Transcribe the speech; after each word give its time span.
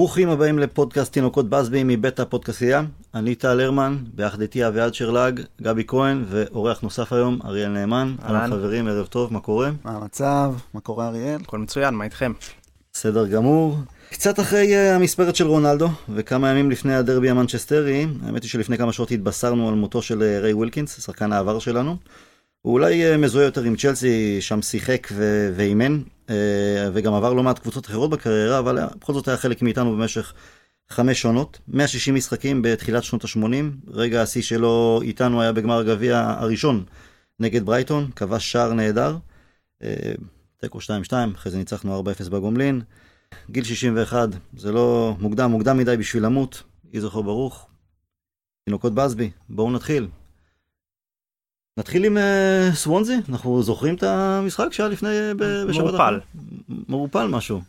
ברוכים 0.00 0.28
הבאים 0.30 0.58
לפודקאסט 0.58 1.12
תינוקות 1.12 1.48
באזבי 1.48 1.82
מבית 1.84 2.20
הפודקאסייה. 2.20 2.82
אני 3.14 3.34
טל 3.34 3.60
הרמן, 3.60 3.96
ביחד 4.14 4.40
איתי 4.40 4.66
אביעד 4.66 4.94
שרלג, 4.94 5.40
גבי 5.62 5.84
כהן 5.86 6.24
ואורח 6.28 6.80
נוסף 6.80 7.12
היום, 7.12 7.38
אריאל 7.44 7.68
נאמן. 7.68 8.14
אהלן 8.24 8.50
חברים, 8.50 8.88
ערב 8.88 9.06
טוב, 9.06 9.32
מה 9.32 9.40
קורה? 9.40 9.70
מה 9.84 9.90
המצב? 9.90 10.54
מה 10.74 10.80
קורה 10.80 11.08
אריאל? 11.08 11.40
הכל 11.42 11.58
מצוין, 11.58 11.94
מה 11.94 12.04
איתכם? 12.04 12.32
בסדר 12.92 13.26
גמור. 13.26 13.78
קצת 14.10 14.40
אחרי 14.40 14.74
אה, 14.74 14.96
המספרת 14.96 15.36
של 15.36 15.46
רונלדו, 15.46 15.88
וכמה 16.14 16.50
ימים 16.50 16.70
לפני 16.70 16.94
הדרבי 16.94 17.30
המנצ'סטרי, 17.30 18.06
האמת 18.26 18.42
היא 18.42 18.50
שלפני 18.50 18.78
כמה 18.78 18.92
שעות 18.92 19.10
התבשרנו 19.10 19.68
על 19.68 19.74
מותו 19.74 20.02
של 20.02 20.18
אה, 20.18 20.42
ריי 20.42 20.52
ווילקינס, 20.52 21.00
שחקן 21.00 21.32
העבר 21.32 21.58
שלנו. 21.58 21.96
הוא 22.62 22.72
אולי 22.72 23.14
אה, 23.14 23.16
מזוהה 23.16 23.44
יותר 23.44 23.62
עם 23.62 23.76
צ'לסי, 23.76 24.40
שם 24.40 24.62
שיחק 24.62 25.08
ו- 25.12 25.52
ואימן, 25.56 26.02
אה, 26.26 26.30
וגם 26.92 27.14
עבר 27.14 27.32
לא 27.32 27.42
מעט 27.42 27.58
קבוצות 27.58 27.86
אחרות 27.86 28.10
בקריירה, 28.10 28.58
אבל 28.58 28.78
uh, 28.78 28.96
בכל 29.00 29.12
זאת 29.12 29.28
היה 29.28 29.36
חלק 29.36 29.62
מאיתנו 29.62 29.96
במשך 29.96 30.32
חמש 30.88 31.20
שונות. 31.20 31.58
160 31.68 32.14
משחקים 32.14 32.62
בתחילת 32.62 33.04
שנות 33.04 33.24
ה-80, 33.24 33.90
רגע 33.92 34.22
השיא 34.22 34.42
שלו 34.42 35.00
איתנו 35.02 35.42
היה 35.42 35.52
בגמר 35.52 35.78
הגביע 35.78 36.34
הראשון 36.38 36.84
נגד 37.40 37.66
ברייטון, 37.66 38.10
כבש 38.16 38.52
שער 38.52 38.72
נהדר. 38.72 39.16
תיקו 40.60 40.78
2-2, 40.78 41.12
אחרי 41.34 41.52
זה 41.52 41.58
ניצחנו 41.58 42.02
4-0 42.26 42.30
בגומלין. 42.30 42.80
גיל 43.50 43.64
61, 43.64 44.28
זה 44.56 44.72
לא 44.72 45.16
מוקדם, 45.20 45.50
מוקדם 45.50 45.78
מדי 45.78 45.96
בשביל 45.96 46.24
למות, 46.24 46.62
יהי 46.92 47.00
זכרו 47.00 47.22
ברוך. 47.22 47.68
תינוקות 48.64 48.94
בסבי, 48.94 49.30
בואו 49.48 49.70
נתחיל. 49.70 50.08
נתחיל 51.80 52.04
עם 52.04 52.16
uh, 52.16 52.74
סוונזי, 52.74 53.16
אנחנו 53.28 53.62
זוכרים 53.62 53.94
את 53.94 54.02
המשחק 54.02 54.66
שהיה 54.70 54.88
לפני, 54.88 55.08
בשבת. 55.36 55.84
מעורפל. 55.84 56.20
מעורפל 56.88 57.26
משהו. 57.26 57.60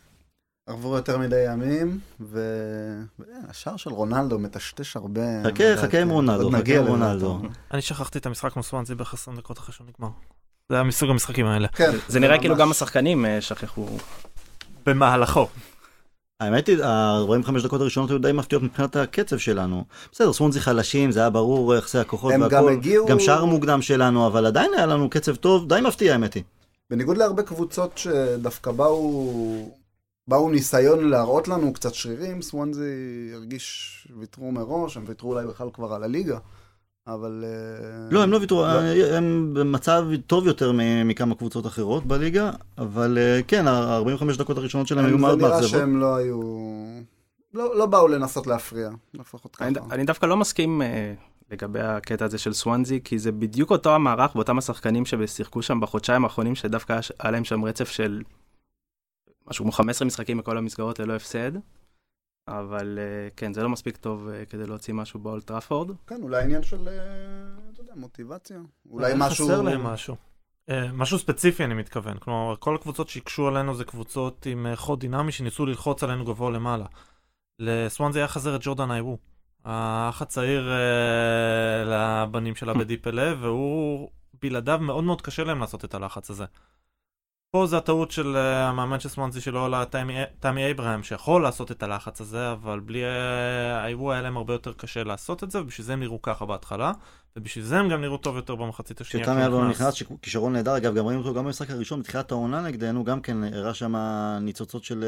עברו 0.66 0.96
יותר 0.96 1.18
מדי 1.18 1.44
ימים, 1.52 1.98
והשער 2.20 3.76
של 3.76 3.90
רונלדו 3.90 4.38
מטשטש 4.38 4.96
הרבה. 4.96 5.20
חכה, 5.44 5.76
חכה 5.76 6.00
עם 6.00 6.10
רונלדו, 6.10 6.50
חכה 6.50 6.78
עם 6.78 6.86
רונלדו. 6.86 7.40
אני 7.72 7.82
שכחתי 7.82 8.18
את 8.18 8.26
המשחק 8.26 8.52
כמו 8.52 8.62
סוונזי 8.62 8.94
בערך 8.94 9.14
20 9.14 9.36
דקות 9.36 9.58
אחרי 9.58 9.74
שהוא 9.74 9.86
נגמר. 9.86 10.10
זה 10.68 10.74
היה 10.74 10.84
מסוג 10.84 11.10
המשחקים 11.10 11.46
האלה. 11.46 11.68
כן. 11.68 11.90
זה 12.08 12.20
נראה 12.20 12.38
כאילו 12.38 12.56
גם 12.56 12.70
השחקנים 12.70 13.26
אה, 13.26 13.40
שכחו. 13.40 13.86
במהלכו. 14.86 15.48
האמת 16.42 16.66
היא, 16.66 16.82
ה-45 16.84 17.64
דקות 17.64 17.80
הראשונות 17.80 18.10
היו 18.10 18.18
די 18.18 18.32
מפתיעות 18.32 18.62
מבחינת 18.62 18.96
הקצב 18.96 19.38
שלנו. 19.38 19.84
בסדר, 20.12 20.32
סוונזי 20.32 20.60
חלשים, 20.60 21.10
זה 21.10 21.20
היה 21.20 21.30
ברור 21.30 21.74
יחסי 21.74 21.98
הכוחות 21.98 22.32
הם 22.32 22.48
גם 22.48 22.68
הגיעו... 22.68 23.06
גם 23.06 23.20
שער 23.20 23.44
מוקדם 23.44 23.82
שלנו, 23.82 24.26
אבל 24.26 24.46
עדיין 24.46 24.70
היה 24.76 24.86
לנו 24.86 25.10
קצב 25.10 25.34
טוב, 25.34 25.68
די 25.68 25.80
מפתיע 25.80 26.12
האמת 26.12 26.34
היא. 26.34 26.42
בניגוד 26.90 27.16
להרבה 27.16 27.42
קבוצות 27.42 27.98
שדווקא 27.98 28.70
באו, 28.70 29.72
באו 30.28 30.50
ניסיון 30.50 31.08
להראות 31.08 31.48
לנו 31.48 31.72
קצת 31.72 31.94
שרירים, 31.94 32.42
סוונזי 32.42 33.30
הרגיש, 33.34 34.08
ויתרו 34.20 34.52
מראש, 34.52 34.96
הם 34.96 35.04
ויתרו 35.06 35.32
אולי 35.32 35.46
בכלל 35.46 35.68
כבר 35.72 35.92
על 35.92 36.04
הליגה. 36.04 36.38
אבל... 37.06 37.44
לא, 38.10 38.22
הם 38.22 38.30
לא 38.30 38.36
ויתרו, 38.36 38.66
הם 39.12 39.54
במצב 39.54 40.04
טוב 40.26 40.46
יותר 40.46 40.72
מכמה 41.04 41.34
קבוצות 41.34 41.66
אחרות 41.66 42.06
בליגה, 42.06 42.50
אבל 42.78 43.18
כן, 43.46 43.66
ה-45 43.68 44.38
דקות 44.38 44.58
הראשונות 44.58 44.86
שלהם 44.86 45.04
היו 45.04 45.18
מאוד 45.18 45.38
מאכזבות. 45.38 45.70
זה 45.70 45.76
נראה 45.76 45.86
שהם 45.86 46.00
לא 46.00 46.16
היו... 46.16 46.40
לא, 47.54 47.78
לא 47.78 47.86
באו 47.86 48.08
לנסות 48.08 48.46
להפריע, 48.46 48.90
לפחות 49.14 49.56
ככה. 49.56 49.68
אני, 49.68 49.78
אני 49.90 50.04
דווקא 50.04 50.26
לא 50.26 50.36
מסכים 50.36 50.82
uh, 50.82 50.84
לגבי 51.52 51.80
הקטע 51.80 52.24
הזה 52.24 52.38
של 52.38 52.52
סוונזי, 52.52 53.00
כי 53.04 53.18
זה 53.18 53.32
בדיוק 53.32 53.70
אותו 53.70 53.94
המערך 53.94 54.36
ואותם 54.36 54.58
השחקנים 54.58 55.04
ששיחקו 55.06 55.62
שם 55.62 55.80
בחודשיים 55.80 56.24
האחרונים, 56.24 56.54
שדווקא 56.54 57.00
היה 57.20 57.30
להם 57.30 57.44
שם 57.44 57.64
רצף 57.64 57.88
של 57.88 58.22
משהו 59.50 59.64
כמו 59.64 59.72
15 59.72 60.06
משחקים 60.06 60.38
בכל 60.38 60.58
המסגרות 60.58 60.98
ללא 60.98 61.12
הפסד. 61.12 61.52
אבל 62.48 62.98
כן, 63.36 63.52
זה 63.52 63.62
לא 63.62 63.68
מספיק 63.68 63.96
טוב 63.96 64.28
כדי 64.48 64.66
להוציא 64.66 64.94
משהו 64.94 65.20
באולט 65.20 65.46
טראפורד. 65.46 65.90
כן, 66.06 66.22
אולי 66.22 66.42
עניין 66.42 66.62
של, 66.62 66.88
אתה 67.72 67.80
יודע, 67.80 67.92
מוטיבציה. 67.96 68.60
אולי 68.90 69.12
משהו... 69.16 69.46
חסר 69.46 69.62
להם 69.62 69.82
משהו. 69.84 70.16
משהו 70.92 71.18
ספציפי 71.18 71.64
אני 71.64 71.74
מתכוון, 71.74 72.18
כלומר 72.18 72.54
כל 72.58 72.74
הקבוצות 72.74 73.08
שהקשו 73.08 73.48
עלינו 73.48 73.74
זה 73.74 73.84
קבוצות 73.84 74.46
עם 74.46 74.66
חוד 74.74 75.00
דינמי 75.00 75.32
שניסו 75.32 75.66
ללחוץ 75.66 76.02
עלינו 76.02 76.24
גבוה 76.24 76.50
למעלה. 76.50 76.86
לסוואנזי 77.58 78.18
היה 78.18 78.28
חזר 78.28 78.56
את 78.56 78.60
ג'ורדן 78.64 78.90
איירו, 78.90 79.18
האח 79.64 80.22
הצעיר 80.22 80.70
לבנים 81.86 82.54
שלה 82.54 82.74
בדיפלה, 82.74 83.34
והוא 83.40 84.10
בלעדיו 84.40 84.78
מאוד 84.82 85.04
מאוד 85.04 85.22
קשה 85.22 85.44
להם 85.44 85.60
לעשות 85.60 85.84
את 85.84 85.94
הלחץ 85.94 86.30
הזה. 86.30 86.44
פה 87.56 87.66
זה 87.66 87.76
הטעות 87.76 88.10
של 88.10 88.36
המאמן 88.36 89.00
של 89.00 89.08
סוונזי 89.08 89.40
שלא 89.40 89.64
עלה 89.64 89.84
תמי 90.40 90.70
אברהם 90.70 91.02
שיכול 91.02 91.42
לעשות 91.42 91.70
את 91.70 91.82
הלחץ 91.82 92.20
הזה 92.20 92.52
אבל 92.52 92.80
בלי 92.80 93.04
האירוע 93.04 94.14
היה 94.14 94.22
להם 94.22 94.36
הרבה 94.36 94.52
יותר 94.52 94.72
קשה 94.72 95.04
לעשות 95.04 95.44
את 95.44 95.50
זה 95.50 95.60
ובשביל 95.60 95.86
זה 95.86 95.92
הם 95.92 96.00
נראו 96.00 96.22
ככה 96.22 96.46
בהתחלה 96.46 96.92
ובשביל 97.36 97.64
זה 97.64 97.78
הם 97.78 97.88
גם 97.88 98.00
נראו 98.00 98.16
טוב 98.16 98.36
יותר 98.36 98.54
במחצית 98.54 99.00
השנייה. 99.00 99.26
כשתמי 99.26 99.46
אברהם 99.46 99.70
נכנס 99.70 100.02
כישרון 100.22 100.52
נהדר 100.52 100.76
אגב 100.76 100.94
גם 100.94 101.06
ראינו 101.06 101.20
אותו 101.20 101.34
גם 101.34 101.44
במשחק 101.44 101.70
הראשון 101.70 102.00
בתחילת 102.00 102.32
העונה 102.32 102.60
נגדנו 102.60 103.04
גם 103.04 103.20
כן 103.20 103.44
הראה 103.44 103.74
שם 103.74 103.94
ניצוצות 104.40 104.84
של 104.84 105.04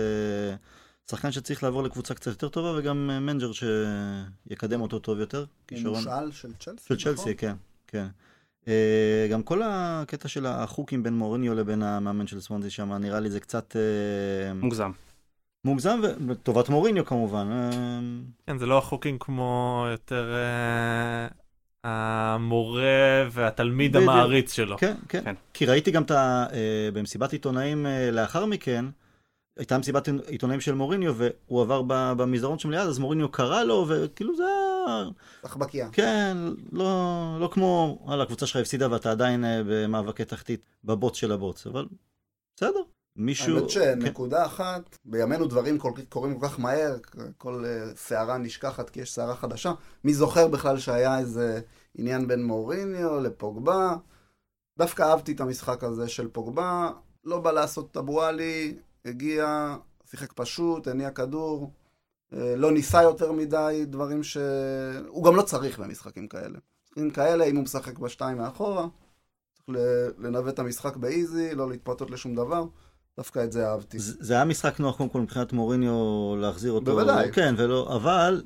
שחקן 1.10 1.32
שצריך 1.32 1.62
לעבור 1.62 1.82
לקבוצה 1.82 2.14
קצת 2.14 2.26
יותר 2.26 2.48
טובה 2.48 2.78
וגם 2.78 3.06
מנג'ר 3.26 3.50
שיקדם 3.52 4.80
אותו 4.80 4.98
טוב 4.98 5.18
יותר. 5.18 5.44
מושאל 5.72 6.32
של 6.32 6.52
צ'לסי? 6.60 6.88
של 6.88 6.96
צ'לסי 6.96 7.34
כן, 7.34 7.54
כן. 7.86 8.06
גם 9.30 9.42
כל 9.42 9.60
הקטע 9.64 10.28
של 10.28 10.46
החוקים 10.46 11.02
בין 11.02 11.14
מוריניו 11.14 11.54
לבין 11.54 11.82
המאמן 11.82 12.26
של 12.26 12.40
סוונזי 12.40 12.70
שם, 12.70 12.92
נראה 12.92 13.20
לי 13.20 13.30
זה 13.30 13.40
קצת... 13.40 13.76
מוגזם. 14.54 14.90
מוגזם, 15.64 16.00
ולטובת 16.02 16.68
מוריניו 16.68 17.04
כמובן. 17.04 17.70
כן, 18.46 18.58
זה 18.58 18.66
לא 18.66 18.78
החוקים 18.78 19.18
כמו 19.18 19.86
יותר 19.90 20.34
המורה 21.84 23.24
והתלמיד 23.30 23.96
המעריץ 23.96 24.52
שלו. 24.52 24.78
כן, 24.78 24.96
כן. 25.08 25.34
כי 25.54 25.66
ראיתי 25.66 25.90
גם 25.90 26.02
במסיבת 26.92 27.32
עיתונאים 27.32 27.86
לאחר 28.12 28.46
מכן, 28.46 28.84
הייתה 29.56 29.78
מסיבת 29.78 30.08
עיתונאים 30.26 30.60
של 30.60 30.74
מוריניו, 30.74 31.14
והוא 31.16 31.62
עבר 31.62 31.82
במסדרון 32.16 32.58
שם 32.58 32.70
ליד, 32.70 32.86
אז 32.86 32.98
מוריניו 32.98 33.28
קרא 33.28 33.62
לו, 33.62 33.86
וכאילו 33.88 34.36
זה 34.36 34.42
היה... 34.42 35.04
סחבקיה. 35.42 35.88
כן, 35.92 36.36
לא, 36.72 37.36
לא 37.40 37.48
כמו, 37.52 37.98
וואלה, 38.04 38.22
הקבוצה 38.22 38.46
שלך 38.46 38.60
הפסידה 38.60 38.92
ואתה 38.92 39.10
עדיין 39.10 39.44
במאבקי 39.68 40.24
תחתית 40.24 40.66
בבוץ 40.84 41.16
של 41.16 41.32
הבוץ, 41.32 41.66
אבל 41.66 41.86
בסדר. 42.56 42.80
מישהו... 43.16 43.56
האמת 43.56 43.70
שנקודה 43.70 44.38
כן. 44.38 44.44
אחת, 44.44 44.98
בימינו 45.04 45.46
דברים 45.46 45.78
קורים 46.08 46.40
כל 46.40 46.48
כך 46.48 46.60
מהר, 46.60 46.96
כל 47.38 47.64
סערה 47.96 48.38
נשכחת 48.38 48.90
כי 48.90 49.00
יש 49.00 49.12
סערה 49.12 49.36
חדשה. 49.36 49.72
מי 50.04 50.14
זוכר 50.14 50.48
בכלל 50.48 50.78
שהיה 50.78 51.18
איזה 51.18 51.60
עניין 51.94 52.28
בין 52.28 52.44
מוריניו 52.44 53.20
לפוגבה? 53.20 53.96
דווקא 54.78 55.02
אהבתי 55.02 55.32
את 55.32 55.40
המשחק 55.40 55.84
הזה 55.84 56.08
של 56.08 56.28
פוגבה, 56.28 56.90
לא 57.24 57.38
בא 57.38 57.52
לעשות 57.52 57.90
טבואלי, 57.90 58.76
הגיע, 59.04 59.76
שיחק 60.10 60.32
פשוט, 60.32 60.88
הניע 60.88 61.10
כדור, 61.10 61.70
לא 62.32 62.72
ניסה 62.72 63.02
יותר 63.02 63.32
מדי 63.32 63.84
דברים 63.86 64.22
ש... 64.22 64.36
הוא 65.08 65.24
גם 65.24 65.36
לא 65.36 65.42
צריך 65.42 65.78
במשחקים 65.78 66.28
כאלה. 66.28 66.58
משחקים 66.86 67.10
כאלה, 67.10 67.44
אם 67.44 67.56
הוא 67.56 67.64
משחק 67.64 67.98
בשתיים 67.98 68.38
מאחורה, 68.38 68.86
צריך 69.52 69.78
לנווט 70.18 70.54
את 70.54 70.58
המשחק 70.58 70.96
באיזי, 70.96 71.54
לא 71.54 71.68
להתפרטות 71.68 72.10
לשום 72.10 72.34
דבר. 72.34 72.64
דווקא 73.16 73.44
את 73.44 73.52
זה 73.52 73.68
אהבתי. 73.68 73.98
זה, 73.98 74.12
זה 74.20 74.34
היה 74.34 74.44
משחק 74.44 74.80
נוח 74.80 74.96
קודם 74.96 75.08
כל 75.08 75.20
מבחינת 75.20 75.52
מוריניו 75.52 76.36
להחזיר 76.36 76.72
אותו. 76.72 76.84
בוודאי. 76.84 77.32
כן, 77.32 77.54
ולא, 77.58 77.96
אבל... 77.96 78.42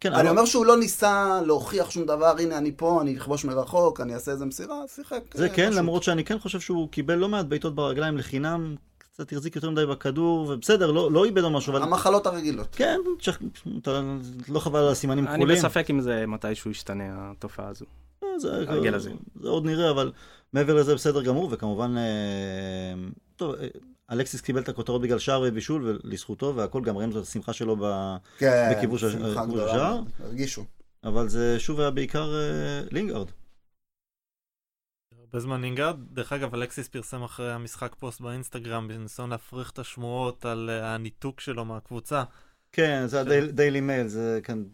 כן, 0.00 0.12
אני 0.12 0.20
אבל... 0.20 0.28
אומר 0.28 0.44
שהוא 0.44 0.66
לא 0.66 0.76
ניסה 0.76 1.40
להוכיח 1.46 1.90
שום 1.90 2.06
דבר, 2.06 2.34
הנה 2.38 2.58
אני 2.58 2.72
פה, 2.76 3.02
אני 3.02 3.16
אכבוש 3.16 3.44
מרחוק, 3.44 4.00
אני 4.00 4.14
אעשה 4.14 4.32
איזה 4.32 4.44
מסירה, 4.44 4.76
שיחק. 4.88 5.20
זה 5.34 5.48
כן, 5.48 5.66
פשוט. 5.66 5.78
למרות 5.78 6.02
שאני 6.02 6.24
כן 6.24 6.38
חושב 6.38 6.60
שהוא 6.60 6.88
קיבל 6.88 7.14
לא 7.14 7.28
מעט 7.28 7.46
בעיטות 7.46 7.74
ברגליים 7.74 8.18
לחינם, 8.18 8.76
קצת 9.14 9.32
החזיק 9.32 9.56
יותר 9.56 9.70
מדי 9.70 9.86
בכדור, 9.86 10.50
ובסדר, 10.50 10.90
לא, 10.90 11.12
לא 11.12 11.24
איבד 11.24 11.42
או 11.42 11.50
משהו, 11.50 11.72
אבל... 11.72 11.82
המחלות 11.82 12.26
הרגילות. 12.26 12.74
כן, 12.74 13.00
אתה 13.82 14.02
לא 14.48 14.60
חבל 14.60 14.80
על 14.80 14.88
הסימנים 14.88 15.26
כחולים. 15.26 15.50
אני 15.50 15.56
בספק 15.56 15.90
אם 15.90 16.00
זה 16.00 16.26
מתישהו 16.26 16.70
ישתנה, 16.70 17.04
התופעה 17.08 17.68
הזו. 17.68 17.84
זה, 18.36 18.54
הרגל 18.54 18.94
הזה. 18.94 19.10
זה 19.40 19.48
עוד 19.48 19.64
נראה, 19.64 19.90
אבל 19.90 20.12
מעבר 20.52 20.74
לזה 20.74 20.94
בסדר 20.94 21.22
גמור, 21.22 21.48
וכמובן, 21.52 21.94
טוב, 23.36 23.54
אלכסיס 24.10 24.40
קיבל 24.40 24.60
את 24.60 24.68
הכותרות 24.68 25.02
בגלל 25.02 25.18
שער 25.18 25.42
ובישול, 25.46 25.98
ולזכותו, 26.04 26.52
והכל, 26.56 26.82
גם 26.82 26.96
ראינו 26.96 27.18
את 27.18 27.22
השמחה 27.22 27.52
שלו 27.52 27.76
כן, 28.38 28.72
בכיבוש 28.76 29.04
השער. 29.04 30.00
הרגישו. 30.24 30.64
אבל 31.04 31.28
זה 31.28 31.58
שוב 31.58 31.80
היה 31.80 31.90
בעיקר 31.90 32.34
לינגארד. 32.90 33.26
הרבה 35.34 35.42
זמן 35.42 35.60
לינגארד. 35.60 35.96
דרך 36.12 36.32
אגב, 36.32 36.54
אלכסיס 36.54 36.88
פרסם 36.88 37.22
אחרי 37.22 37.52
המשחק 37.52 37.94
פוסט 37.98 38.20
באינסטגרם 38.20 38.88
בניסיון 38.88 39.30
להפריך 39.30 39.70
את 39.70 39.78
השמועות 39.78 40.44
על 40.44 40.70
הניתוק 40.70 41.40
שלו 41.40 41.64
מהקבוצה. 41.64 42.24
כן, 42.72 43.06
זה 43.06 43.20
הדיילי 43.20 43.80
מייל, 43.80 44.06
זה 44.06 44.40
כאן... 44.42 44.64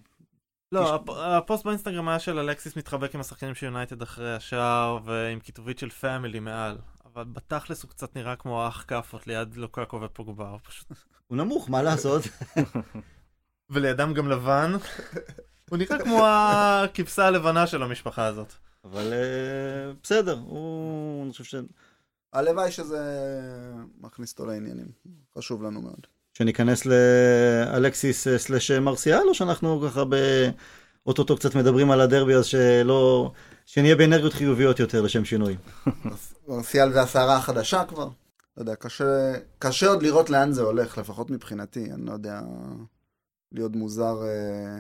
לא, 0.73 1.05
הפוסט 1.09 1.65
באינסטגרם 1.65 2.09
היה 2.09 2.19
של 2.19 2.39
אלכסיס 2.39 2.77
מתחבק 2.77 3.15
עם 3.15 3.21
השחקנים 3.21 3.55
של 3.55 3.67
יונייטד 3.67 4.03
אחרי 4.03 4.35
השער 4.35 4.99
ועם 5.05 5.41
כיתובית 5.41 5.79
של 5.79 5.91
family 5.91 6.41
מעל. 6.41 6.79
אבל 7.13 7.25
בתכלס 7.25 7.83
הוא 7.83 7.91
קצת 7.91 8.17
נראה 8.17 8.37
כמו 8.37 8.65
הילד 8.65 8.85
כאפות 8.89 9.27
ליד 9.27 9.57
לוקקו 9.57 10.01
ופוגבה, 10.01 10.49
הוא 10.49 10.59
פשוט... 10.63 10.93
הוא 11.27 11.37
נמוך, 11.37 11.71
מה 11.71 11.83
לעשות? 11.83 12.23
ולידם 13.71 14.15
גם 14.15 14.29
לבן. 14.29 14.73
הוא 15.71 15.79
נראה 15.79 15.99
כמו 15.99 16.27
הכבשה 16.27 17.27
הלבנה 17.27 17.67
של 17.67 17.83
המשפחה 17.83 18.25
הזאת. 18.25 18.55
אבל 18.85 19.13
אה, 19.13 19.93
בסדר, 20.03 20.39
הוא... 20.47 21.23
אני 21.25 21.33
חושב 21.33 21.45
ש... 21.45 21.55
הלוואי 22.33 22.71
שזה 22.71 23.01
מכניס 24.01 24.33
אותו 24.33 24.47
לעניינים. 24.47 24.89
חשוב 25.39 25.63
לנו 25.63 25.83
מאוד. 25.83 26.07
שניכנס 26.33 26.87
לאלקסיס 26.87 28.27
אה, 28.27 28.39
סלאש 28.39 28.71
מרסיאל, 28.71 29.29
או 29.29 29.35
שאנחנו 29.35 29.83
ככה 29.89 30.05
ב... 30.05 30.15
אוטוטו 31.07 31.37
קצת 31.37 31.55
מדברים 31.55 31.91
על 31.91 32.01
הדרבי, 32.01 32.35
אז 32.35 32.47
שלא... 32.47 33.33
שנהיה 33.67 33.97
באנרגיות 33.97 34.33
חיוביות 34.33 34.81
יותר 34.81 35.03
לשם 35.03 35.25
שינוי. 35.25 35.57
מרסיאל 36.49 36.93
והסערה 36.93 37.37
החדשה 37.37 37.85
כבר. 37.85 38.09
לא 38.57 38.63
יודע, 38.63 38.75
קשה, 38.75 39.33
קשה 39.59 39.87
עוד 39.87 40.03
לראות 40.03 40.31
לאן 40.31 40.53
זה 40.53 40.63
הולך, 40.63 40.99
לפחות 40.99 41.31
מבחינתי. 41.31 41.93
אני 41.93 42.07
לא 42.07 42.13
יודע, 42.13 42.41
להיות 43.53 43.77
מוזר. 43.77 44.23
אה, 44.23 44.79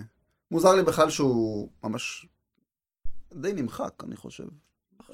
מוזר 0.50 0.74
לי 0.74 0.82
בכלל 0.82 1.10
שהוא 1.10 1.68
ממש 1.84 2.26
די 3.34 3.52
נמחק, 3.52 3.92
אני 4.04 4.16
חושב. 4.16 4.44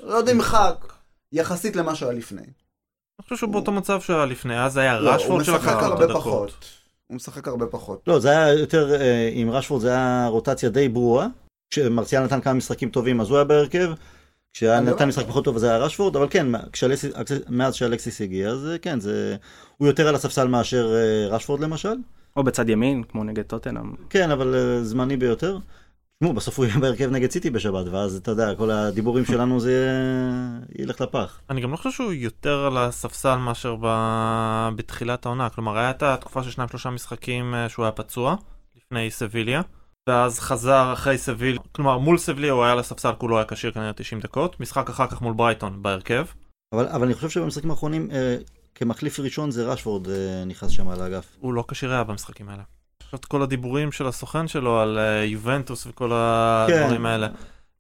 לא 0.03 0.23
נמחק, 0.23 0.93
יחסית 1.33 1.77
למה 1.77 1.95
שהיה 1.95 2.13
לפני. 2.13 2.43
אני 2.43 3.23
חושב 3.23 3.37
שהוא 3.37 3.53
באותו 3.53 3.73
מצב 3.73 4.01
שהיה 4.01 4.25
לפני, 4.27 4.61
אז 4.65 4.77
היה 4.77 5.01
לא, 5.01 5.11
רשפורד 5.11 5.45
שלקח 5.45 5.79
את 5.79 5.83
הרבה 5.83 6.05
הדקות. 6.05 6.17
פחות. 6.17 6.65
הוא 7.07 7.17
משחק 7.17 7.49
הרבה 7.49 7.67
פחות. 7.67 8.03
לא, 8.07 8.19
זה 8.19 8.31
היה 8.31 8.53
יותר, 8.53 9.01
אה, 9.01 9.31
עם 9.33 9.51
רשפורד 9.51 9.83
זה 9.83 9.89
היה 9.89 10.27
רוטציה 10.31 10.69
די 10.69 10.89
ברורה. 10.89 11.27
כשמרסיאל 11.71 12.25
נתן 12.25 12.41
כמה 12.41 12.55
משחקים 12.55 12.89
טובים 12.91 13.21
אז 13.21 13.29
הוא 13.31 13.37
היה 13.37 13.45
בהרכב. 13.45 13.91
כשהיה 14.53 14.81
לא- 14.81 14.91
נתן 14.91 15.09
משחק 15.09 15.27
פחות 15.27 15.45
טוב 15.45 15.55
אז 15.55 15.61
זה 15.61 15.69
היה 15.69 15.79
רשפורד, 15.79 16.17
אבל 16.17 16.27
כן, 16.31 16.47
מאז 17.49 17.75
שאלקסיס 17.75 18.21
הגיע, 18.21 18.51
אז 18.51 18.67
אה, 18.67 18.79
כן, 18.79 19.01
זה... 19.01 19.37
הוא 19.77 19.89
יותר 19.89 20.09
על 20.09 20.15
הספסל 20.15 20.49
מאשר 20.49 20.95
אה, 20.95 21.29
רשפורד 21.29 21.61
למשל. 21.61 21.95
או 22.37 22.45
בצד 22.45 22.69
ימין, 22.69 23.03
כמו 23.03 23.25
נגד 23.25 23.43
טוטנאם. 23.43 23.93
כן, 24.11 24.31
אבל 24.31 24.81
זמני 24.83 25.17
ביותר. 25.17 25.59
תשמעו, 26.19 26.35
בסוף 26.35 26.59
הוא 26.59 26.67
יהיה 26.67 26.79
בהרכב 26.79 27.11
נגד 27.11 27.31
סיטי 27.31 27.51
בשבת, 27.51 27.87
ואז 27.87 28.17
אתה 28.17 28.31
יודע, 28.31 28.55
כל 28.55 28.71
הדיבורים 28.71 29.25
שלנו 29.25 29.61
זה 29.61 29.91
ילך 30.79 31.01
לפח. 31.01 31.41
אני 31.51 31.61
גם 31.61 31.73
לא 31.73 31.77
חושב 31.77 31.91
שהוא 31.91 32.13
יותר 32.13 32.67
על 32.67 32.77
הספסל 32.77 33.37
מאשר 33.37 33.77
ב... 33.81 33.87
בתחילת 34.77 35.27
העונה. 35.27 35.49
כלומר, 35.51 35.79
היה 35.79 35.91
את 35.91 36.03
התקופה 36.03 36.43
של 36.43 36.51
שניים 36.51 36.69
שלושה 36.69 36.91
משחקים 36.91 37.55
אה, 37.55 37.69
שהוא 37.69 37.85
היה 37.85 37.93
פצוע, 37.93 38.37
לפני 38.77 39.11
סביליה, 39.11 39.63
ואז 40.09 40.41
חזר 40.41 40.93
אחרי 40.93 41.19
סביליה, 41.19 41.61
כלומר, 41.73 41.99
מול 41.99 42.19
סביליה 42.19 42.53
הוא 42.53 42.65
היה 42.65 42.73
על 42.73 42.79
הספסל, 42.79 43.13
כולו 43.19 43.37
היה 43.37 43.47
כשיר 43.47 43.73
כנראה 43.73 43.93
90 43.93 44.21
דקות, 44.21 44.61
משחק 44.61 44.91
אחר 44.91 45.07
כך 45.07 45.23
מול 45.23 45.35
ברייטון 45.35 45.83
בהרכב. 45.83 46.27
אבל, 46.75 46.89
אבל 46.89 47.05
אני 47.05 47.15
חושב 47.15 47.29
שבמשחקים 47.29 47.71
האחרונים, 47.71 48.11
אה, 48.11 48.37
כמחליף 48.75 49.21
ראשון 49.21 49.51
זה 49.51 49.67
רשפורד 49.67 50.09
אה, 50.09 50.45
נכנס 50.47 50.71
שם 50.71 50.89
על 50.89 51.03
האגף. 51.03 51.37
הוא 51.41 51.55
לא 51.55 51.65
כשיר 51.69 51.93
היה 51.93 52.05
במשחקים 52.05 52.49
האלה. 52.49 52.63
עכשיו 53.07 53.19
כל 53.29 53.43
הדיבורים 53.43 53.93
של 53.93 54.07
הסוכן 54.07 54.49
שלו 54.49 54.81
על 54.81 54.99
אה, 54.99 55.25
יובנטוס 55.25 55.87
וכל 55.87 56.11
כן. 56.69 56.83
הדברים 56.83 57.07
האלה. 57.07 57.29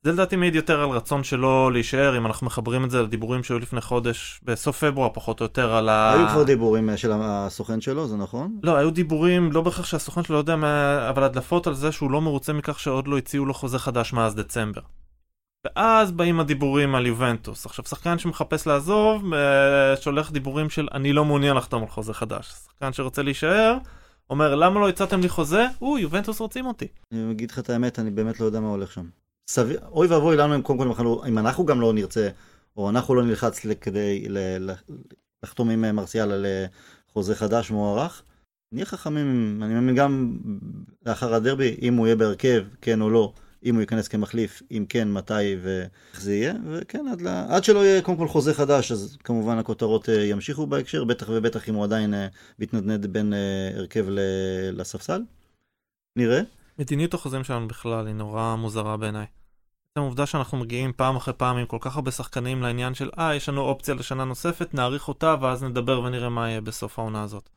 זה 0.02 0.12
לדעתי 0.12 0.36
מעיד 0.36 0.54
יותר 0.54 0.80
על 0.80 0.88
רצון 0.88 1.24
שלו 1.24 1.70
להישאר, 1.70 2.18
אם 2.18 2.26
אנחנו 2.26 2.46
מחברים 2.46 2.84
את 2.84 2.90
זה 2.90 3.02
לדיבורים 3.02 3.42
שהיו 3.42 3.58
לפני 3.58 3.80
חודש, 3.80 4.40
בסוף 4.42 4.84
פברואר 4.84 5.10
פחות 5.14 5.40
או 5.40 5.44
יותר, 5.44 5.74
על 5.74 5.88
ה... 5.88 6.12
היו 6.12 6.28
כבר 6.28 6.42
דיבורים 6.42 6.90
אה, 6.90 6.96
של 6.96 7.12
הסוכן 7.14 7.80
שלו, 7.80 8.06
זה 8.06 8.16
נכון? 8.16 8.58
לא, 8.62 8.76
היו 8.76 8.90
דיבורים, 8.90 9.52
לא 9.52 9.60
בהכרח 9.60 9.86
שהסוכן 9.86 10.24
שלו 10.24 10.34
לא 10.34 10.38
יודע 10.38 10.56
מה... 10.56 11.06
אבל 11.10 11.22
הדלפות 11.22 11.66
על 11.66 11.74
זה 11.74 11.92
שהוא 11.92 12.10
לא 12.10 12.20
מרוצה 12.20 12.52
מכך 12.52 12.80
שעוד 12.80 13.08
לא 13.08 13.18
הציעו 13.18 13.44
לו 13.44 13.54
חוזה 13.54 13.78
חדש 13.78 14.12
מאז 14.12 14.34
דצמבר. 14.34 14.80
ואז 15.66 16.12
באים 16.12 16.40
הדיבורים 16.40 16.94
על 16.94 17.06
יובנטוס. 17.06 17.66
עכשיו, 17.66 17.84
שחקן 17.84 18.18
שמחפש 18.18 18.66
לעזוב, 18.66 19.34
אה, 19.34 19.96
שולח 19.96 20.30
דיבורים 20.30 20.70
של 20.70 20.88
אני 20.94 21.12
לא 21.12 21.24
מעוניין 21.24 21.56
לחתום 21.56 21.82
על 21.82 21.88
חוזה 21.88 22.14
חדש. 22.14 22.52
שחקן 22.64 22.92
שרוצה 22.92 23.22
להישאר, 23.22 23.76
אומר 24.30 24.54
למה 24.54 24.80
לא 24.80 24.88
הצעתם 24.88 25.20
לי 25.20 25.28
חוזה? 25.28 25.66
או, 25.82 25.98
יובנטוס 25.98 26.40
רוצים 26.40 26.66
אותי. 26.66 26.86
אני 27.12 27.30
אגיד 27.32 27.50
לך 27.50 27.58
את 27.58 27.70
האמת, 27.70 27.98
אני 27.98 28.10
באמת 28.10 28.40
לא 28.40 28.44
יודע 28.46 28.60
מה 28.60 28.68
הולך 28.68 28.92
שם. 28.92 29.08
סביר, 29.50 29.80
אוי 29.88 30.06
ואבוי 30.06 30.36
לנו 30.36 30.54
אם 30.54 30.62
קודם 30.62 30.78
כל 30.78 30.86
אנחנו- 30.88 31.24
אם 31.26 31.38
אנחנו 31.38 31.66
גם 31.66 31.80
לא 31.80 31.92
נרצה, 31.92 32.28
או 32.76 32.90
אנחנו 32.90 33.14
לא 33.14 33.22
נלחץ 33.22 33.58
כדי 33.80 34.26
לחתום 35.44 35.70
עם 35.70 35.84
אה, 35.84 35.92
מרסיאל 35.92 36.32
על 36.32 36.46
אה, 36.46 36.66
חוזה 37.12 37.34
חדש 37.34 37.70
מוערך. 37.70 38.22
נהיה 38.72 38.86
חכמים, 38.86 39.60
אני 39.62 39.74
מאמין 39.74 39.94
גם 39.94 40.38
לאחר 41.06 41.34
הדרבי, 41.34 41.76
אם 41.82 41.94
הוא 41.94 42.06
יהיה 42.06 42.16
בהרכב, 42.16 42.64
כן 42.80 43.00
או 43.00 43.10
לא, 43.10 43.32
אם 43.66 43.74
הוא 43.74 43.80
ייכנס 43.80 44.08
כמחליף, 44.08 44.62
אם 44.70 44.84
כן, 44.88 45.12
מתי 45.12 45.56
ואיך 45.62 46.20
זה 46.20 46.34
יהיה, 46.34 46.54
וכן, 46.70 47.06
עד, 47.12 47.20
ל... 47.20 47.28
עד 47.28 47.64
שלא 47.64 47.84
יהיה 47.84 48.02
קודם 48.02 48.18
כל 48.18 48.28
חוזה 48.28 48.54
חדש, 48.54 48.92
אז 48.92 49.16
כמובן 49.24 49.58
הכותרות 49.58 50.08
אה, 50.08 50.24
ימשיכו 50.24 50.66
בהקשר, 50.66 51.04
בטח 51.04 51.26
ובטח 51.28 51.68
אם 51.68 51.74
הוא 51.74 51.84
עדיין 51.84 52.14
אה, 52.14 52.26
מתנדנד 52.58 53.06
בין 53.06 53.32
אה, 53.32 53.70
הרכב 53.76 54.04
ל... 54.08 54.20
לספסל. 54.72 55.22
נראה. 56.16 56.40
מדיניות 56.78 57.14
החוזים 57.14 57.44
שלנו 57.44 57.68
בכלל 57.68 58.06
היא 58.06 58.14
נורא 58.14 58.56
מוזרה 58.56 58.96
בעיניי. 58.96 59.26
עצם 59.90 60.00
העובדה 60.00 60.26
שאנחנו 60.26 60.58
מגיעים 60.58 60.92
פעם 60.92 61.16
אחרי 61.16 61.34
פעם 61.34 61.56
עם 61.56 61.66
כל 61.66 61.78
כך 61.80 61.96
הרבה 61.96 62.10
שחקנים 62.10 62.62
לעניין 62.62 62.94
של 62.94 63.10
אה, 63.18 63.34
יש 63.34 63.48
לנו 63.48 63.60
אופציה 63.60 63.94
לשנה 63.94 64.24
נוספת, 64.24 64.74
נאריך 64.74 65.08
אותה 65.08 65.34
ואז 65.40 65.64
נדבר 65.64 66.00
ונראה 66.00 66.28
מה 66.28 66.48
יהיה 66.48 66.60
בסוף 66.60 66.98
העונה 66.98 67.22
הזאת. 67.22 67.50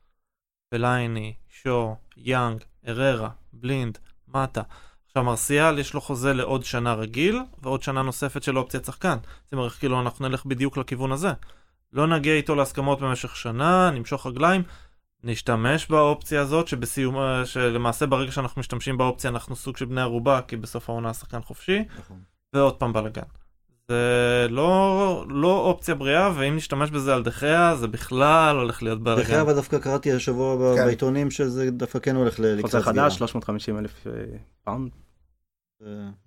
פלאיני, 0.70 1.34
שו, 1.50 1.96
יאנג, 2.18 2.64
הררה, 2.88 3.30
בלינד, 3.54 3.98
מטה. 4.28 4.62
עכשיו 5.10 5.24
מרסיאל 5.24 5.80
יש 5.80 5.94
לו 5.94 6.02
חוזה 6.02 6.34
לעוד 6.34 6.64
שנה 6.64 6.94
רגיל 6.94 7.40
ועוד 7.62 7.84
שנה 7.84 8.02
נוספת 8.02 8.44
של 8.44 8.58
אופציית 8.58 8.86
שחקן. 8.86 9.18
זאת 9.44 9.54
אומרת, 9.54 9.72
כאילו 9.72 10.02
אנחנו 10.02 10.28
נלך 10.28 10.46
בדיוק 10.46 10.78
לכיוון 10.78 11.12
הזה. 11.12 11.32
לא 11.94 12.08
נגיע 12.08 12.34
איתו 12.34 12.56
להסכמות 12.56 13.00
במשך 13.02 13.36
שנה, 13.36 13.92
נמשוך 13.92 14.28
רגליים, 14.28 14.64
נשתמש 15.24 15.88
באופציה 15.88 16.42
הזאת, 16.42 16.68
שבסיום, 16.68 17.16
שלמעשה 17.46 18.06
ברגע 18.06 18.32
שאנחנו 18.32 18.60
משתמשים 18.60 18.98
באופציה 18.98 19.30
אנחנו 19.30 19.56
סוג 19.56 19.78
של 19.78 19.86
בני 19.86 20.02
ערובה, 20.02 20.42
כי 20.42 20.58
בסוף 20.58 20.90
העונה 20.90 21.10
השחקן 21.10 21.42
חופשי, 21.42 21.84
נכון. 22.00 22.20
ועוד 22.54 22.76
פעם 22.76 22.94
בלאגן. 22.94 23.22
זה 23.90 23.96
לא, 24.50 25.26
לא 25.30 25.60
אופציה 25.60 25.96
בריאה, 25.96 26.32
ואם 26.36 26.56
נשתמש 26.56 26.92
בזה 26.92 27.14
על 27.14 27.24
דה 27.24 27.41
חאה, 27.41 27.76
זה 27.76 27.88
בכלל 27.88 28.56
הולך 28.58 28.84
להיות 28.84 29.04
דרך 29.04 29.18
בלאגן. 29.30 29.40
אגב, 29.40 29.52
דווקא 29.52 29.78
קראתי 29.80 30.14
השבוע 30.14 30.76
כן. 30.76 30.86
בעיתונים 30.86 31.32
שזה 31.32 31.72
דווקא 31.72 32.00
כן 32.00 32.16
הולך 32.16 32.40
לקראת 32.40 32.62
חוזה 32.62 32.80
סגירה. 32.80 32.94
חדש, 33.04 33.18
350 33.18 33.80
אלף 33.80 34.08
אה, 34.08 34.12
פאונד. 34.64 34.90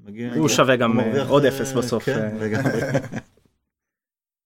מגיע- 0.00 0.34
הוא 0.34 0.48
שווה 0.48 0.76
גם, 0.76 1.00
אה, 1.00 1.22
עוד 1.28 1.44
אה, 1.44 1.48
אפס 1.48 1.72
בסוף, 1.72 2.04
כן. 2.04 2.36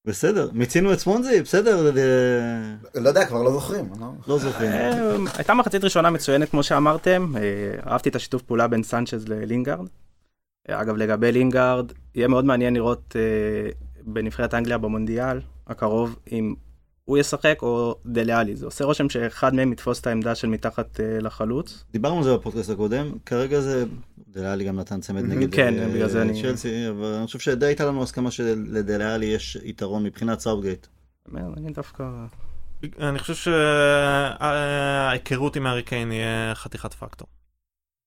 בסדר, 0.05 0.49
מיצינו 0.53 0.93
את 0.93 0.99
ספונזי, 0.99 1.43
בסדר, 1.43 1.91
לא 2.95 3.09
יודע, 3.09 3.27
כבר 3.27 3.43
לא 3.43 3.53
זוכרים. 3.53 3.91
לא- 4.01 4.07
לא 4.29 4.39
זוכרים. 4.39 4.71
הייתה 5.37 5.55
מחצית 5.55 5.85
ראשונה 5.85 6.11
מצוינת 6.11 6.51
כמו 6.51 6.63
שאמרתם, 6.63 7.33
אה, 7.37 7.43
אהבתי 7.93 8.09
את 8.09 8.17
השיתוף 8.17 8.43
פעולה 8.43 8.69
בין 8.69 8.83
סנצ'ז 8.83 9.29
ללינגארד. 9.29 9.87
אגב 10.69 10.97
לגבי 10.97 11.33
לינגארד, 11.33 11.93
יהיה 12.15 12.29
מאוד 12.29 12.45
מעניין 12.45 12.75
לראות 12.75 13.17
אה, 13.17 13.71
בנבחרת 14.05 14.55
אנגליה 14.55 14.79
במונדיאל 14.79 15.41
הקרוב 15.67 16.17
אם 16.33 16.55
הוא 17.05 17.19
ישחק 17.19 17.59
או 17.63 17.95
דליאלי, 18.07 18.57
זה 18.57 18.67
עושה 18.67 18.85
רושם 18.85 19.09
שאחד 19.09 19.55
מהם 19.55 19.73
יתפוס 19.73 20.01
את 20.01 20.07
העמדה 20.07 20.35
של 20.35 20.49
מתחת 20.49 21.01
אה, 21.01 21.19
לחלוץ. 21.21 21.85
דיברנו 21.93 22.19
על 22.19 22.25
זה 22.25 22.35
בפודקאסט 22.35 22.71
הקודם, 22.71 23.07
כרגע 23.27 23.61
זה, 23.61 23.85
דלה 24.29 24.47
אלי 24.47 24.65
גם 24.65 24.81
נתן 24.81 25.01
צמד 25.01 25.23
נגד 25.25 25.55
כן, 25.55 25.75
אה, 25.79 25.89
בגלל 25.89 26.09
זה 26.09 26.23
אני- 26.23 26.43
צ'לסי, 26.43 26.89
אבל 26.91 27.15
אני 27.15 27.27
חושב 27.27 27.39
שדי 27.39 27.67
הייתה 27.67 27.87
לנו 27.87 28.03
הסכמה 28.03 28.31
שלדלה 28.31 28.95
אלי 28.95 29.27
יש 29.27 29.59
יתרון 29.65 30.05
מבחינת 30.05 30.41
סאוטגייט. 30.41 30.87
אני 31.35 31.73
דווקא... 31.73 32.05
אני 33.01 33.19
חושב 33.19 33.35
שההיכרות 34.41 35.57
עם 35.57 35.67
הארי 35.67 35.83
קיין 35.83 36.13
יהיה 36.13 36.55
חתיכת 36.55 36.95
פקטור. 36.95 37.29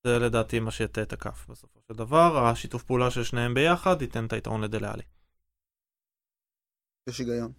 זה 0.03 0.19
לדעתי 0.19 0.59
מה 0.59 0.71
שיטה 0.71 1.01
את 1.01 1.13
הכף 1.13 1.45
בסופו 1.49 1.79
של 1.87 1.93
דבר, 1.93 2.45
השיתוף 2.47 2.83
פעולה 2.83 3.11
של 3.11 3.23
שניהם 3.23 3.53
ביחד 3.53 4.01
ייתן 4.01 4.25
את 4.25 4.33
היתרון 4.33 4.61
לדלה 4.61 4.82
אלי. 4.82 5.03
יש 7.09 7.19
היגיון. 7.19 7.51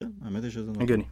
כן, 0.00 0.10
האמת 0.22 0.42
היא 0.42 0.50
שזה 0.50 0.70
נכון. 0.70 0.82
הגיוני. 0.82 1.04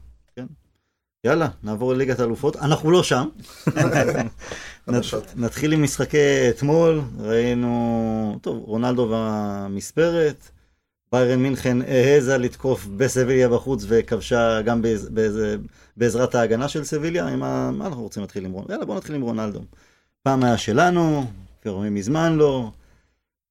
יאללה, 1.25 1.49
נעבור 1.63 1.95
לליגת 1.95 2.21
האלופות, 2.21 2.57
אנחנו 2.57 2.91
לא 2.91 3.03
שם. 3.03 3.29
נתחיל 5.37 5.73
עם 5.73 5.83
משחקי 5.83 6.51
אתמול, 6.51 7.01
ראינו, 7.19 8.39
טוב, 8.43 8.65
רונלדו 8.65 9.09
והמספרת, 9.11 10.51
ביירן 11.13 11.43
מינכן 11.43 11.83
העזה 11.83 12.39
לתקוף 12.39 12.87
בסביליה 12.87 13.49
בחוץ 13.49 13.85
וכבשה 13.89 14.63
גם 14.63 14.83
בעז, 14.83 15.09
בעז, 15.09 15.39
בעזרת 15.97 16.35
ההגנה 16.35 16.69
של 16.69 16.85
סביליה. 16.85 17.37
מה 17.37 17.71
אנחנו 17.81 18.03
רוצים 18.03 18.23
להתחיל 18.23 18.45
עם 18.45 18.53
רונלדו? 18.53 18.73
יאללה, 18.73 18.87
בוא 18.87 18.97
נתחיל 18.97 19.15
עם 19.15 19.23
רונלדו. 19.23 19.61
פעם 20.23 20.45
היה 20.45 20.59
שלנו, 20.59 21.25
כבר 21.63 21.79
מזמן 21.79 22.37
לא. 22.37 22.71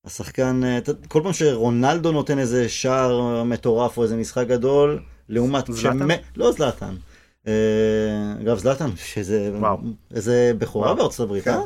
השחקן, 0.06 0.62
אה, 0.64 0.80
כל 1.08 1.22
פעם 1.24 1.34
שרונלדו 1.34 2.12
נותן 2.12 2.40
איזה 2.40 2.70
שער 2.70 3.44
מטורף 3.44 3.98
או 3.98 4.04
איזה 4.04 4.18
משחק 4.18 4.48
גדול, 4.48 5.00
לעומת... 5.30 5.66
זלאטן? 5.72 6.08
לא 6.38 6.52
זלאטן. 6.52 6.96
אה, 7.48 7.54
אגב, 8.42 8.58
זלאטן, 8.58 8.90
שזה... 8.96 9.52
וואו. 9.60 9.78
איזה 10.14 10.52
בכורה. 10.58 10.96
בארצות 10.96 11.20
הברית, 11.20 11.48
אה? 11.48 11.60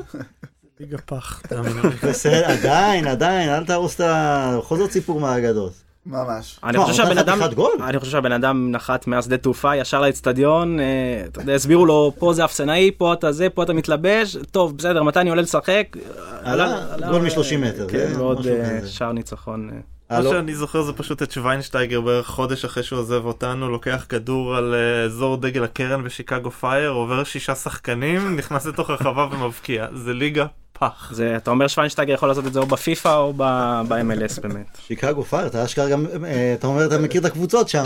ליגה 0.80 0.98
פח. 0.98 1.42
בסדר, 2.08 2.46
עדיין, 2.46 3.08
עדיין, 3.08 3.50
אל 3.50 3.66
תהרוס 3.66 3.96
את 3.96 4.00
ה... 4.02 4.58
בכל 4.58 4.78
זאת 4.78 4.92
סיפור 4.92 5.20
מהאגדות. 5.20 5.74
ממש. 6.06 6.60
אני 6.64 6.78
חושב 6.78 6.94
שהבן 6.94 7.18
אדם? 7.18 7.40
אני 7.88 8.00
חושב 8.00 8.12
שהבן 8.12 8.32
אדם 8.32 8.72
נחת 8.72 9.08
מהשדה 9.08 9.38
תעופה 9.38 9.76
ישר 9.76 10.02
לאצטדיון, 10.02 10.80
אה, 10.80 10.86
אתה 11.26 11.42
יודע, 11.42 11.54
הסבירו 11.54 11.86
לו, 11.86 12.14
פה 12.20 12.34
זה 12.34 12.46
אפסנאי, 12.46 12.92
פה 12.98 13.14
אתה 13.14 13.32
זה, 13.32 13.50
פה 13.50 13.64
אתה 13.64 13.74
מתלבש, 13.74 14.38
טוב, 14.52 14.78
בסדר, 14.78 15.04
מתי 15.04 15.20
אני 15.20 15.30
עולה 15.30 15.42
לשחק? 15.42 15.98
עלה, 16.44 16.86
גול 17.10 17.22
מ-30 17.22 17.58
מטר, 17.58 17.88
כן, 17.88 18.12
ועוד 18.18 18.48
אה, 18.48 18.80
כזה. 18.80 18.90
שער 18.90 19.12
ניצחון. 19.12 19.70
אה. 19.74 19.78
מה 20.10 20.18
הלו, 20.18 20.30
שאני 20.30 20.56
זוכר 20.56 20.82
זה 20.82 20.94
פשוט 20.94 21.24
את 21.24 21.32
שוויינשטייגר 21.32 22.02
בערך 22.02 22.28
חודש 22.28 22.66
אחרי 22.66 22.84
שהוא 22.84 23.00
עוזב 23.00 23.26
אותנו, 23.26 23.70
לוקח 23.70 24.06
כדור 24.10 24.56
על 24.56 24.74
אה, 24.74 25.04
אזור 25.04 25.38
דגל 25.38 25.64
הקרן 25.64 26.04
בשיקגו 26.04 26.52
פייר, 26.52 26.90
עובר 26.90 27.24
שישה 27.24 27.56
שחקנים, 27.56 28.36
נכנס 28.36 28.66
לתוך 28.66 28.90
הרחבה 28.90 29.28
ומבקיע. 29.32 29.88
זה 29.94 30.14
ליגה 30.14 30.46
פח. 30.82 31.12
זה, 31.14 31.38
אתה 31.38 31.52
אומר 31.52 31.68
שוויינשטייגר 31.68 32.14
יכול 32.14 32.30
לעשות 32.30 32.48
את 32.48 32.54
זה 32.54 32.60
או 32.60 32.66
בפיפ"א 32.66 33.16
או 33.16 33.34
ב-MLS 33.34 34.42
באמת. 34.42 34.78
שיקגו 34.88 35.24
פייר, 35.24 35.48
אתה 35.48 35.66
אשכרה 35.66 35.90
גם, 35.90 36.06
אה, 36.26 36.54
אתה 36.54 36.68
אומר, 36.68 36.86
אתה 36.86 36.98
מכיר 36.98 37.22
את 37.22 37.26
הקבוצות 37.26 37.70
שם. 37.70 37.84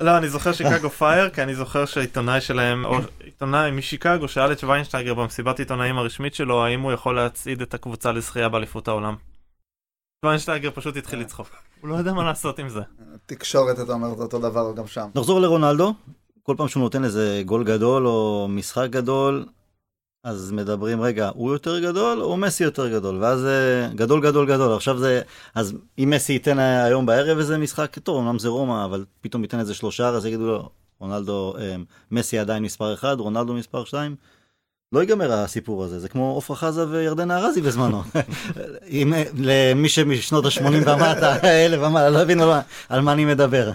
לא, 0.00 0.18
אני 0.18 0.28
זוכר 0.28 0.52
שיקגו 0.52 0.90
פייר, 0.90 1.30
כי 1.30 1.42
אני 1.42 1.54
זוכר 1.54 1.84
שהעיתונאי 1.86 2.40
שלהם, 2.40 2.84
או 2.84 2.98
עיתונאי 3.20 3.70
משיקגו, 3.70 4.28
שאל 4.28 4.52
את 4.52 4.58
שוויינשטייגר 4.58 5.14
במסיבת 5.14 5.58
עיתונאים 5.58 5.98
הרשמית 5.98 6.34
שלו, 6.34 6.64
האם 6.64 6.80
הוא 6.80 6.92
יכול 6.92 7.16
להצעיד 7.16 7.62
את 7.62 7.74
הקבוצה 7.74 8.12
לזכייה 8.12 8.48
באליפות 8.48 8.88
העולם. 8.88 9.14
שוויינשטייגר 10.24 10.70
פשוט 10.74 10.96
התחיל 10.96 11.20
לצחוק. 11.20 11.48
הוא 11.80 11.90
לא 11.90 11.94
יודע 11.94 12.12
מה 12.12 12.24
לעשות 12.24 12.58
עם 12.58 12.68
זה. 12.68 12.80
תקשורת, 13.26 13.80
אתה 13.80 13.92
אומר, 13.92 14.14
זה 14.14 14.22
אותו 14.22 14.38
דבר 14.38 14.72
גם 14.76 14.86
שם. 14.86 15.08
נחזור 15.14 15.40
לרונלדו, 15.40 15.94
כל 16.42 16.54
פעם 16.58 16.68
שהוא 16.68 16.82
נותן 16.82 17.04
איזה 17.04 17.42
גול 17.44 17.64
גדול 17.64 18.06
או 18.06 18.46
משחק 18.50 18.90
גדול, 18.90 19.46
אז 20.26 20.52
מדברים, 20.52 21.00
רגע, 21.02 21.30
הוא 21.34 21.52
יותר 21.52 21.78
גדול 21.80 22.22
או 22.22 22.36
מסי 22.36 22.64
יותר 22.64 22.88
גדול? 22.88 23.18
ואז 23.22 23.44
אה, 23.46 23.88
גדול 23.94 24.22
גדול 24.22 24.46
גדול, 24.46 24.72
עכשיו 24.76 24.98
זה, 24.98 25.20
אז 25.54 25.74
אם 25.98 26.10
מסי 26.10 26.32
ייתן 26.32 26.58
היום 26.58 27.06
בערב 27.06 27.38
איזה 27.38 27.58
משחק, 27.58 27.98
טוב, 27.98 28.22
אמנם 28.22 28.38
זה 28.38 28.48
רומא, 28.48 28.84
אבל 28.84 29.04
פתאום 29.20 29.42
ייתן 29.42 29.58
איזה 29.60 29.74
שלושה, 29.74 30.08
אז 30.08 30.26
יגידו 30.26 30.46
לו, 30.46 30.68
רונלדו, 31.00 31.54
אה, 31.58 31.76
מסי 32.10 32.38
עדיין 32.38 32.62
מספר 32.62 32.94
אחד, 32.94 33.20
רונלדו 33.20 33.54
מספר 33.54 33.84
שתיים. 33.84 34.16
לא 34.92 35.00
ייגמר 35.00 35.32
הסיפור 35.32 35.84
הזה, 35.84 36.00
זה 36.00 36.08
כמו 36.08 36.38
עפרה 36.38 36.56
חזה 36.56 36.88
וירדנה 36.88 37.38
ארזי 37.38 37.60
בזמנו. 37.62 38.02
אם, 38.90 39.14
אה, 39.14 39.24
למי 39.38 39.88
שמשנות 39.88 40.44
ה-80 40.44 40.62
ומטה, 40.66 41.32
האלה 41.46 41.86
ומעלה, 41.86 42.10
לא 42.10 42.22
הבינו 42.22 42.52
על 42.88 43.00
מה- 43.00 43.12
אני 43.12 43.24
מדבר. 43.24 43.70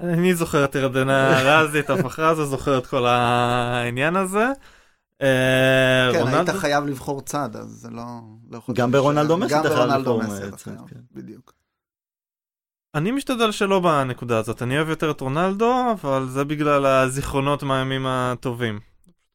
אני 0.00 0.34
זוכר 0.34 0.64
את 0.64 0.74
ירדנה 0.74 1.40
רזי, 1.42 1.80
את 1.80 1.90
הפחרזה, 1.90 2.44
זוכר 2.44 2.78
את 2.78 2.86
כל 2.86 3.06
העניין 3.06 4.16
הזה. 4.16 4.46
אה, 5.22 6.10
כן, 6.12 6.26
היית? 6.26 6.48
חייב 6.48 6.86
לבחור 6.86 7.20
צד, 7.20 7.56
אז 7.56 7.68
זה 7.68 7.90
לא... 7.90 8.02
לא 8.50 8.60
גם 8.74 8.92
ברונלדו 8.92 9.36
מסי 9.36 9.54
גם 9.54 9.60
אתה 9.60 9.74
חייב 9.74 9.90
לבחור, 9.90 10.22
צד, 10.56 10.72
כן. 10.88 11.00
בדיוק. 11.12 11.52
אני 12.94 13.10
משתדל 13.10 13.52
שלא 13.52 13.80
בנקודה 13.80 14.38
הזאת, 14.38 14.62
אני 14.62 14.76
אוהב 14.76 14.88
יותר 14.88 15.10
את 15.10 15.20
רונלדו, 15.20 15.92
אבל 15.92 16.26
זה 16.28 16.44
בגלל 16.44 16.86
הזיכרונות 16.86 17.62
מהימים 17.62 18.06
הטובים. 18.06 18.80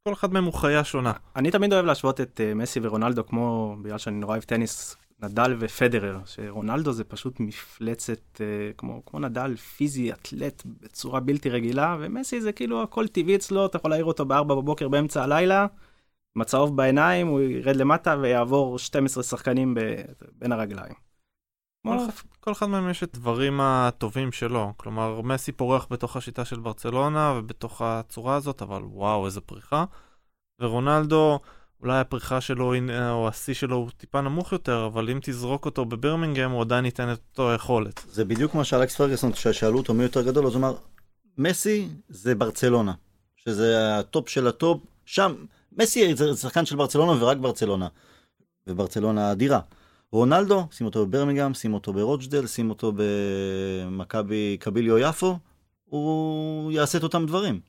כל 0.03 0.13
אחד 0.13 0.33
מהם 0.33 0.45
הוא 0.45 0.53
חיה 0.53 0.83
שונה. 0.83 1.13
אני 1.35 1.51
תמיד 1.51 1.73
אוהב 1.73 1.85
להשוות 1.85 2.21
את 2.21 2.41
אה, 2.43 2.53
מסי 2.53 2.79
ורונלדו 2.83 3.25
כמו, 3.25 3.75
בגלל 3.81 3.97
שאני 3.97 4.15
נורא 4.15 4.31
אוהב 4.31 4.43
טניס, 4.43 4.95
נדל 5.21 5.55
ופדרר, 5.59 6.19
שרונלדו 6.25 6.91
זה 6.91 7.03
פשוט 7.03 7.39
מפלצת, 7.39 8.41
אה, 8.41 8.45
כמו, 8.77 9.05
כמו 9.05 9.19
נדל, 9.19 9.55
פיזי, 9.55 10.13
אתלט 10.13 10.63
בצורה 10.65 11.19
בלתי 11.19 11.49
רגילה, 11.49 11.97
ומסי 11.99 12.41
זה 12.41 12.51
כאילו 12.51 12.83
הכל 12.83 13.07
טבעי 13.07 13.35
אצלו, 13.35 13.65
אתה 13.65 13.77
יכול 13.77 13.91
להעיר 13.91 14.05
אותו 14.05 14.25
בארבע 14.25 14.55
בבוקר 14.55 14.89
באמצע 14.89 15.23
הלילה, 15.23 15.67
עם 16.35 16.41
הצהוב 16.41 16.77
בעיניים, 16.77 17.27
הוא 17.27 17.41
ירד 17.41 17.75
למטה 17.75 18.15
ויעבור 18.21 18.79
12 18.79 19.23
שחקנים 19.23 19.73
ב, 19.73 19.79
בין 20.33 20.51
הרגליים. 20.51 20.93
כל 21.87 21.97
אחד- 21.97 22.27
כל 22.39 22.51
אחד 22.51 22.65
מהם 22.65 22.89
יש 22.89 23.03
את 23.03 23.15
הדברים 23.15 23.61
הטובים 23.61 24.31
שלו. 24.31 24.73
כלומר, 24.77 25.21
מסי 25.21 25.51
פורח 25.51 25.87
בתוך 25.89 26.17
השיטה 26.17 26.45
של 26.45 26.59
ברצלונה 26.59 27.33
ובתוך 27.37 27.81
הצורה 27.81 28.35
הזאת, 28.35 28.61
אבל 28.61 28.81
וואו, 28.83 29.25
איזה 29.25 29.41
פריחה. 29.41 29.85
ורונלדו, 30.61 31.39
אולי 31.81 31.99
הפריחה 31.99 32.41
שלו 32.41 32.73
או 33.09 33.27
השיא 33.27 33.53
שלו 33.53 33.75
הוא 33.75 33.89
טיפה 33.97 34.21
נמוך 34.21 34.51
יותר, 34.51 34.85
אבל 34.85 35.09
אם 35.09 35.19
תזרוק 35.21 35.65
אותו 35.65 35.85
בברמינגהם, 35.85 36.51
הוא 36.51 36.61
עדיין 36.61 36.85
ייתן 36.85 37.13
את 37.13 37.19
אותו 37.31 37.51
היכולת. 37.51 38.05
זה 38.11 38.25
בדיוק 38.25 38.55
מה 38.55 38.63
שאלכס 38.63 38.95
פרגוסון, 38.95 39.31
כששאלו 39.31 39.77
אותו 39.77 39.93
מי 39.93 40.03
יותר 40.03 40.21
גדול, 40.21 40.47
אז 40.47 40.53
הוא 40.53 40.59
אמר, 40.59 40.75
מסי 41.37 41.87
זה 42.09 42.35
ברצלונה, 42.35 42.93
שזה 43.35 43.99
הטופ 43.99 44.29
של 44.29 44.47
הטופ, 44.47 44.83
שם, 45.05 45.35
מסי 45.77 46.15
זה 46.15 46.35
שחקן 46.35 46.65
של 46.65 46.75
ברצלונה 46.75 47.23
ורק 47.23 47.37
ברצלונה, 47.37 47.87
וברצלונה 48.67 49.31
אדירה. 49.31 49.59
רונלדו, 50.11 50.67
שים 50.71 50.85
אותו 50.85 51.05
בברמינגהם, 51.05 51.53
שים 51.53 51.73
אותו 51.73 51.93
ברוצ'דייל, 51.93 52.47
שים 52.47 52.69
אותו 52.69 52.93
במכבי 52.95 54.57
קביליו 54.59 54.97
יפו, 54.97 55.39
הוא 55.85 56.71
יעשה 56.71 56.97
את 56.97 57.03
אותם 57.03 57.25
דברים. 57.25 57.59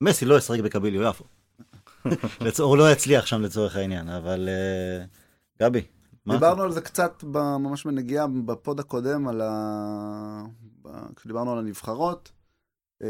מסי 0.00 0.24
לא 0.24 0.34
ישחק 0.38 0.60
בקביליו 0.60 1.02
יפו. 1.02 1.24
הוא 2.58 2.76
לא 2.76 2.92
יצליח 2.92 3.26
שם 3.26 3.42
לצורך 3.42 3.76
העניין, 3.76 4.08
אבל 4.08 4.48
אה, 4.48 5.04
גבי? 5.62 5.82
דיברנו 6.28 6.62
על 6.62 6.72
זה 6.72 6.80
קצת 6.80 7.24
ממש 7.24 7.86
בנגיעה 7.86 8.26
בפוד 8.26 8.80
הקודם, 8.80 9.28
על 9.28 9.40
ה... 9.44 10.44
כשדיברנו 11.16 11.52
על 11.52 11.58
הנבחרות. 11.58 12.32
אה, 13.02 13.08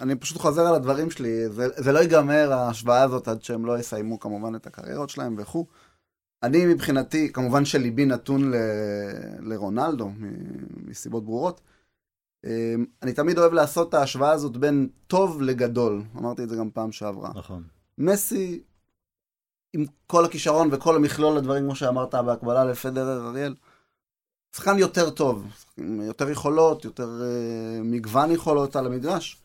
אני 0.00 0.16
פשוט 0.16 0.38
חוזר 0.38 0.66
על 0.66 0.74
הדברים 0.74 1.10
שלי, 1.10 1.48
זה, 1.48 1.66
זה 1.76 1.92
לא 1.92 1.98
ייגמר 1.98 2.52
ההשוואה 2.52 3.02
הזאת 3.02 3.28
עד 3.28 3.42
שהם 3.42 3.66
לא 3.66 3.78
יסיימו 3.78 4.20
כמובן 4.20 4.54
את 4.54 4.66
הקריירות 4.66 5.10
שלהם 5.10 5.34
וכו'. 5.38 5.66
אני 6.42 6.66
מבחינתי, 6.66 7.32
כמובן 7.32 7.64
שליבי 7.64 8.06
נתון 8.06 8.50
ל... 8.50 8.54
לרונלדו, 9.40 10.10
מסיבות 10.86 11.24
ברורות. 11.24 11.60
אה, 12.44 12.74
אני 13.02 13.12
תמיד 13.12 13.38
אוהב 13.38 13.52
לעשות 13.52 13.88
את 13.88 13.94
ההשוואה 13.94 14.30
הזאת 14.30 14.56
בין 14.56 14.88
טוב 15.06 15.42
לגדול, 15.42 16.02
אמרתי 16.16 16.42
את 16.42 16.48
זה 16.48 16.56
גם 16.56 16.70
פעם 16.70 16.92
שעברה. 16.92 17.30
נכון. 17.34 17.62
מסי, 17.98 18.62
עם 19.72 19.84
כל 20.06 20.24
הכישרון 20.24 20.68
וכל 20.72 20.96
המכלול 20.96 21.36
הדברים, 21.36 21.62
כמו 21.64 21.76
שאמרת, 21.76 22.14
בהקבלה 22.14 22.64
לפדרר 22.64 23.26
אריאל, 23.28 23.54
שחקן 24.56 24.78
יותר 24.78 25.10
טוב, 25.10 25.46
עם 25.76 26.00
יותר 26.00 26.30
יכולות, 26.30 26.84
יותר 26.84 27.08
uh, 27.20 27.82
מגוון 27.84 28.30
יכולות 28.30 28.76
על 28.76 28.86
המגרש. 28.86 29.40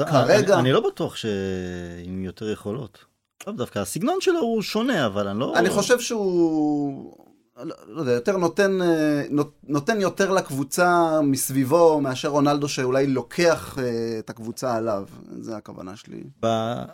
כרגע- 0.00 0.54
אני, 0.54 0.60
אני 0.60 0.72
לא 0.72 0.90
בטוח 0.90 1.16
שעם 1.16 2.24
יותר 2.24 2.50
יכולות. 2.50 3.04
לא 3.46 3.52
דווקא, 3.52 3.78
הסגנון 3.78 4.20
שלו 4.20 4.38
הוא 4.40 4.62
שונה, 4.62 5.06
אבל 5.06 5.28
אני 5.28 5.38
לא... 5.40 5.54
אני 5.56 5.70
חושב 5.70 6.00
שהוא, 6.00 7.16
לא, 7.56 7.74
לא 7.86 8.00
יודע, 8.00 8.12
יותר 8.12 8.36
נותן, 8.36 8.82
אה, 8.82 9.22
נות- 9.30 9.54
נותן 9.62 10.00
יותר 10.00 10.32
לקבוצה 10.32 11.20
מסביבו, 11.22 12.00
מאשר 12.00 12.28
רונלדו 12.28 12.68
שאולי 12.68 13.06
לוקח 13.06 13.78
אה, 13.78 14.18
את 14.18 14.30
הקבוצה 14.30 14.76
עליו. 14.76 15.08
זה 15.40 15.56
הכוונה 15.56 15.96
שלי. 15.96 16.22
ב- 16.42 16.84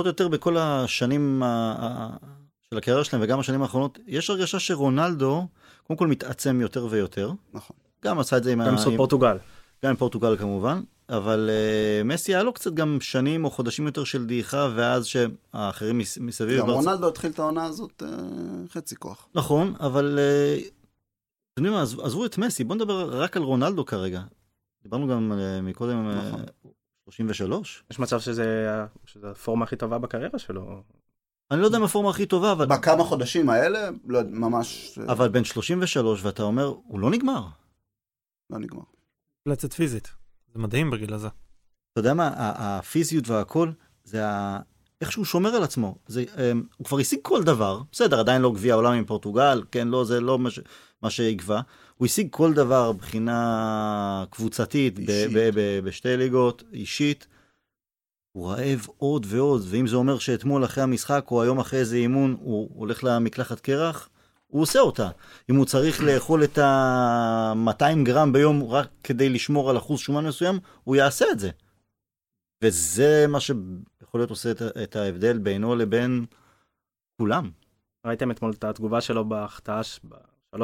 פחות 0.00 0.06
או 0.06 0.24
יותר 0.24 0.28
בכל 0.28 0.56
השנים 0.56 1.42
של 2.70 2.78
הקריירה 2.78 3.04
שלהם 3.04 3.22
וגם 3.24 3.40
השנים 3.40 3.62
האחרונות, 3.62 3.98
יש 4.06 4.30
הרגשה 4.30 4.58
שרונלדו, 4.58 5.46
קודם 5.86 5.98
כל 5.98 6.06
מתעצם 6.06 6.60
יותר 6.60 6.86
ויותר. 6.90 7.32
נכון. 7.52 7.76
גם 8.04 8.18
עשה 8.18 8.36
את 8.36 8.44
זה 8.44 8.52
עם, 8.52 8.64
גם 8.64 8.76
עם, 8.86 8.96
פורטוגל. 8.96 9.36
גם 9.84 9.90
עם 9.90 9.96
פורטוגל 9.96 10.36
כמובן, 10.36 10.82
אבל 11.08 11.50
uh, 11.50 12.04
מסי 12.04 12.34
היה 12.34 12.42
לו 12.42 12.52
קצת 12.52 12.74
גם 12.74 12.98
שנים 13.00 13.44
או 13.44 13.50
חודשים 13.50 13.86
יותר 13.86 14.04
של 14.04 14.26
דעיכה, 14.26 14.68
ואז 14.76 15.06
שהאחרים 15.06 15.98
מס, 15.98 16.18
מסביב... 16.18 16.58
גם 16.60 16.66
בארצ- 16.66 16.70
רונלדו 16.70 17.08
התחיל 17.08 17.30
את 17.30 17.38
העונה 17.38 17.64
הזאת 17.64 18.02
אה, 18.02 18.08
חצי 18.68 18.96
כוח. 18.96 19.28
נכון, 19.34 19.74
אבל 19.80 20.18
אה, 20.18 20.58
אתם 21.54 21.64
יודעים 21.64 21.74
מה, 21.74 21.82
עזבו- 21.82 22.26
את 22.26 22.38
מסי, 22.38 22.64
בואו 22.64 22.74
נדבר 22.78 23.22
רק 23.22 23.36
על 23.36 23.42
רונלדו 23.42 23.84
כרגע. 23.84 24.22
דיברנו 24.82 25.08
גם 25.08 25.32
אה, 25.32 25.60
מקודם, 25.60 26.08
נכון. 26.08 26.42
33? 27.10 27.84
יש 27.90 27.98
מצב 27.98 28.20
שזה 28.20 28.76
שזה 29.04 29.30
הפורמה 29.30 29.64
הכי 29.64 29.76
טובה 29.76 29.98
בקריירה 29.98 30.38
שלו. 30.38 30.82
אני 31.50 31.60
לא 31.60 31.66
יודע 31.66 31.78
אם 31.78 31.82
הפורמה 31.82 32.10
הכי 32.10 32.26
טובה, 32.26 32.52
אבל, 32.52 32.66
בכמה 32.66 33.04
חודשים 33.04 33.50
האלה, 33.50 33.90
לא, 34.06 34.18
יודע, 34.18 34.30
ממש 34.32 34.98
אבל 35.08 35.28
בן 35.28 35.44
33, 35.44 36.24
ואתה 36.24 36.42
אומר, 36.42 36.64
הוא 36.64 37.00
לא 37.00 37.10
נגמר. 37.10 37.46
לא 38.50 38.58
נגמר. 38.58 38.82
פלצת 39.44 39.72
פיזית. 39.72 40.08
זה 40.52 40.58
מדהים 40.58 40.90
בגיל 40.90 41.14
הזה. 41.14 41.28
אתה 41.92 42.00
יודע 42.00 42.14
מה, 42.14 42.28
ה- 42.28 42.78
הפיזיות 42.78 43.28
והכל, 43.28 43.70
זה 44.04 44.26
ה... 44.26 44.60
איך 45.00 45.12
שהוא 45.12 45.24
שומר 45.24 45.50
על 45.50 45.62
עצמו. 45.62 45.98
זה, 46.06 46.24
um, 46.34 46.38
הוא 46.76 46.84
כבר 46.86 46.98
השיג 46.98 47.18
כל 47.22 47.42
דבר, 47.42 47.82
בסדר, 47.92 48.20
עדיין 48.20 48.42
לא 48.42 48.52
גביע 48.52 48.74
העולם 48.74 48.92
עם 48.92 49.04
פורטוגל, 49.04 49.62
כן, 49.70 49.88
לא, 49.88 50.04
זה 50.04 50.20
לא 50.20 50.38
מה, 50.38 50.50
ש... 50.50 50.60
מה 51.02 51.10
שיקבע. 51.10 51.60
הוא 52.00 52.06
השיג 52.06 52.28
כל 52.30 52.54
דבר 52.54 52.92
מבחינה 52.92 54.24
קבוצתית, 54.30 54.98
בשתי 55.84 56.16
ליגות, 56.16 56.62
אישית. 56.72 57.26
הוא 58.32 58.50
רעב 58.50 58.86
עוד 58.96 59.26
ועוד, 59.28 59.62
ואם 59.64 59.86
זה 59.86 59.96
אומר 59.96 60.18
שאתמול 60.18 60.64
אחרי 60.64 60.84
המשחק, 60.84 61.26
או 61.30 61.42
היום 61.42 61.58
אחרי 61.58 61.78
איזה 61.78 61.96
אימון, 61.96 62.36
הוא 62.40 62.68
הולך 62.74 63.04
למקלחת 63.04 63.60
קרח, 63.60 64.08
הוא 64.46 64.62
עושה 64.62 64.78
אותה. 64.80 65.10
אם 65.50 65.56
הוא 65.56 65.66
צריך 65.66 66.02
לאכול 66.02 66.44
את 66.44 66.58
ה-200 66.58 68.04
גרם 68.04 68.32
ביום 68.32 68.62
רק 68.64 68.88
כדי 69.04 69.28
לשמור 69.28 69.70
על 69.70 69.76
אחוז 69.76 70.00
שומן 70.00 70.26
מסוים, 70.26 70.58
הוא 70.84 70.96
יעשה 70.96 71.24
את 71.32 71.38
זה. 71.38 71.50
וזה 72.64 73.26
מה 73.28 73.40
שיכול 73.40 74.20
להיות 74.20 74.30
עושה 74.30 74.50
את, 74.50 74.62
את 74.62 74.96
ההבדל 74.96 75.38
בינו 75.38 75.76
לבין 75.76 76.26
כולם. 77.20 77.50
ראיתם 78.06 78.30
אתמול 78.30 78.52
את 78.58 78.64
התגובה 78.64 79.00
שלו 79.00 79.28
בהחטאה 79.28 79.82
3-0, 80.56 80.58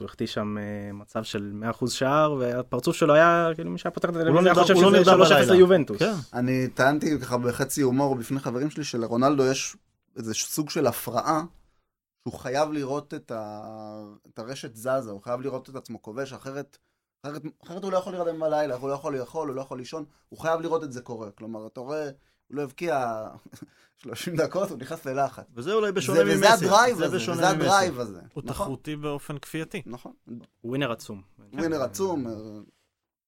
הוא 0.00 0.06
החטיא 0.06 0.26
שם 0.26 0.58
אה, 0.58 0.92
מצב 0.92 1.24
של 1.24 1.52
100% 1.82 1.90
שער, 1.90 2.32
והפרצוף 2.32 2.96
שלו 2.96 3.14
היה, 3.14 3.48
כאילו 3.54 3.70
מי 3.70 3.78
שהיה 3.78 3.90
פותח 3.90 4.08
את 4.08 4.16
הטלוויזיה, 4.16 4.52
היה 4.52 4.62
חושב 4.62 4.74
הוא 4.74 4.82
לא 4.82 4.88
שזה 4.88 4.98
נרדם 4.98 5.22
3-0 5.22 5.28
בלילה. 5.28 5.54
ליובנטוס. 5.54 5.98
כן. 5.98 6.12
אני 6.32 6.68
טענתי 6.68 7.20
ככה 7.20 7.38
בחצי 7.38 7.82
הומור 7.82 8.14
בפני 8.14 8.40
חברים 8.40 8.70
שלי 8.70 8.84
שלרונלדו 8.84 9.46
יש 9.46 9.76
איזה 10.16 10.34
סוג 10.34 10.70
של 10.70 10.86
הפרעה, 10.86 11.42
שהוא 12.22 12.38
חייב 12.38 12.72
לראות 12.72 13.14
את, 13.14 13.30
ה... 13.30 13.60
את 14.34 14.38
הרשת 14.38 14.74
זזה, 14.74 15.10
הוא 15.10 15.20
חייב 15.20 15.40
לראות 15.40 15.70
את 15.70 15.74
עצמו 15.74 16.02
כובש, 16.02 16.32
אחרת, 16.32 16.78
אחרת, 17.26 17.42
אחרת 17.64 17.84
הוא 17.84 17.92
לא 17.92 17.98
יכול 17.98 18.12
להירדם 18.12 18.40
בלילה, 18.40 18.74
הוא 18.74 18.88
לא 18.88 18.94
יכול 18.94 19.18
לאכול, 19.18 19.48
הוא 19.48 19.56
לא 19.56 19.60
יכול 19.60 19.78
לישון, 19.78 20.04
הוא 20.28 20.38
חייב 20.38 20.60
לראות 20.60 20.84
את 20.84 20.92
זה 20.92 21.00
קורה. 21.00 21.30
כלומר, 21.30 21.66
אתה 21.66 21.80
רואה, 21.80 22.10
הוא 22.50 22.56
לא 22.56 22.62
הבקיע 22.62 23.26
30 24.02 24.36
דקות, 24.36 24.70
הוא 24.70 24.78
נכנס 24.78 25.06
ללחץ. 25.06 25.44
וזה 25.54 25.74
אולי 25.74 25.86
זה, 25.86 25.92
בשונה 25.92 26.24
ממסי. 26.24 26.36
וזה 26.36 26.52
ה 26.52 26.59
drive 26.59 26.96
זה 26.96 27.04
הזה, 27.04 27.16
וזה 27.16 27.32
ממסי. 27.32 27.42
ה 27.42 27.52
drive 27.52 28.00
הזה. 28.00 28.20
הוא 28.20 28.26
נכון, 28.28 28.42
תחרותי 28.42 28.96
באופן 28.96 29.38
כפייתי. 29.38 29.82
נכון. 29.86 30.12
winner 30.64 30.92
עצום. 30.92 31.22
winner 31.52 31.82
עצום. 31.82 32.26
אה, 32.26 32.32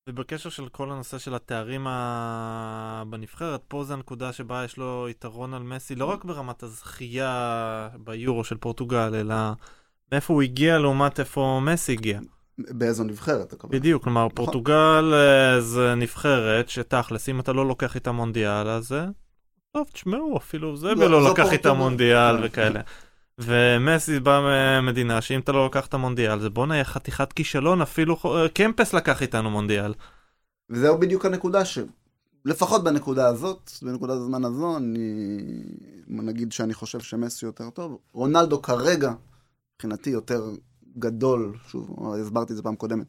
ובקשר 0.08 0.50
של 0.50 0.68
כל 0.68 0.90
הנושא 0.90 1.18
של 1.18 1.34
התארים 1.34 1.86
ה... 1.86 3.02
בנבחרת, 3.10 3.62
פה 3.68 3.84
זה 3.84 3.92
הנקודה 3.92 4.32
שבה 4.32 4.64
יש 4.64 4.76
לו 4.76 5.06
יתרון 5.10 5.54
על 5.54 5.62
מסי, 5.62 5.94
לא 5.94 6.04
רק 6.04 6.24
ברמת 6.24 6.62
הזכייה 6.62 7.88
ביורו 7.98 8.44
של 8.44 8.56
פורטוגל, 8.56 9.14
אלא 9.14 9.34
מאיפה 10.12 10.34
הוא 10.34 10.42
הגיע 10.42 10.78
לעומת 10.78 11.20
איפה 11.20 11.60
מסי 11.64 11.92
הגיע. 11.92 12.20
באיזו 12.58 13.04
נבחרת, 13.04 13.54
אתה 13.54 13.66
בדיוק, 13.66 14.04
כלומר, 14.04 14.28
פורטוגל 14.34 15.12
אה, 15.14 15.60
זה 15.60 15.94
נבחרת 15.94 16.68
שתכלס, 16.68 17.28
אם 17.28 17.40
אתה 17.40 17.52
לא 17.52 17.68
לוקח 17.68 17.94
איתה 17.94 18.12
מונדיאל, 18.12 18.68
אז 18.68 18.94
טוב, 19.72 19.86
תשמעו, 19.92 20.36
אפילו 20.36 20.76
זה 20.76 20.94
לא, 20.94 21.22
זו 21.22 21.32
לקח 21.32 21.52
איתה. 21.52 21.72
מונדיאל 21.72 22.36
כן. 22.36 22.44
וכאלה. 22.44 22.80
ומסי 23.38 24.20
בא 24.20 24.40
ממדינה 24.82 25.20
שאם 25.20 25.40
אתה 25.40 25.52
לא 25.52 25.64
לוקח 25.64 25.86
את 25.86 25.94
המונדיאל, 25.94 26.40
זה 26.40 26.50
בואנה, 26.50 26.74
יהיה 26.74 26.84
חתיכת 26.84 27.32
כישלון, 27.32 27.82
אפילו 27.82 28.16
אה, 28.24 28.48
קמפס 28.48 28.94
לקח 28.94 29.22
איתנו 29.22 29.50
מונדיאל. 29.50 29.94
וזהו 30.70 30.98
בדיוק 30.98 31.26
הנקודה 31.26 31.64
ש... 31.64 31.78
לפחות 32.44 32.84
בנקודה 32.84 33.26
הזאת, 33.26 33.70
בנקודת 33.82 34.16
הזמן 34.16 34.44
הזו, 34.44 34.76
אני... 34.76 34.98
נגיד 36.08 36.52
שאני 36.52 36.74
חושב 36.74 37.00
שמסי 37.00 37.46
יותר 37.46 37.70
טוב. 37.70 37.98
רונלדו 38.12 38.62
כרגע, 38.62 39.12
מבחינתי 39.74 40.10
יותר 40.10 40.50
גדול, 40.98 41.54
שוב, 41.68 42.14
הסברתי 42.20 42.52
את 42.52 42.56
זה 42.56 42.62
פעם 42.62 42.76
קודמת, 42.76 43.06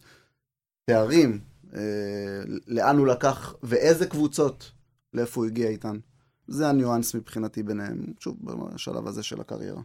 תארים, 0.85 1.39
אה, 1.75 1.79
לאן 2.67 2.97
הוא 2.97 3.07
לקח 3.07 3.55
ואיזה 3.63 4.05
קבוצות, 4.05 4.71
לאיפה 5.13 5.41
הוא 5.41 5.47
הגיע 5.47 5.69
איתן. 5.69 5.97
זה 6.47 6.69
הניואנס 6.69 7.15
מבחינתי 7.15 7.63
ביניהם, 7.63 8.05
שוב, 8.19 8.37
בשלב 8.41 9.07
הזה 9.07 9.23
של 9.23 9.41
הקריירה. 9.41 9.81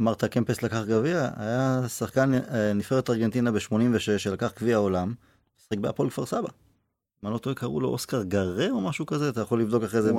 אמרת 0.00 0.24
קמפס 0.24 0.62
לקח 0.62 0.82
גביע, 0.88 1.30
היה 1.36 1.88
שחקן 1.88 2.34
אה, 2.34 2.72
נבחרת 2.72 3.10
ארגנטינה 3.10 3.52
ב-86 3.52 4.18
שלקח 4.18 4.52
גביע 4.60 4.76
העולם, 4.76 5.14
שיחק 5.56 5.78
בהפועל 5.78 6.10
כפר 6.10 6.26
סבא. 6.26 6.38
אם 6.40 7.28
אני 7.28 7.32
לא 7.32 7.38
טועה, 7.38 7.56
קראו 7.56 7.80
לו 7.80 7.88
אוסקר 7.88 8.22
גרה 8.22 8.70
או 8.70 8.80
משהו 8.80 9.06
כזה, 9.06 9.28
אתה 9.28 9.40
יכול 9.40 9.60
לבדוק 9.60 9.82
אחרי 9.82 10.02
זה 10.02 10.12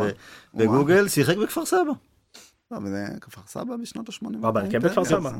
בגוגל, 0.53 1.07
שיחק 1.07 1.37
בכפר 1.37 1.65
סבא. 1.65 1.91
לא, 2.73 2.79
וזה 2.83 3.05
כפר 3.21 3.41
סבא 3.47 3.75
בשנות 3.81 4.09
ה-80. 4.09 4.37
מה, 4.37 4.51
בהרכב 4.51 4.77
בכפר 4.77 5.05
סבא? 5.05 5.31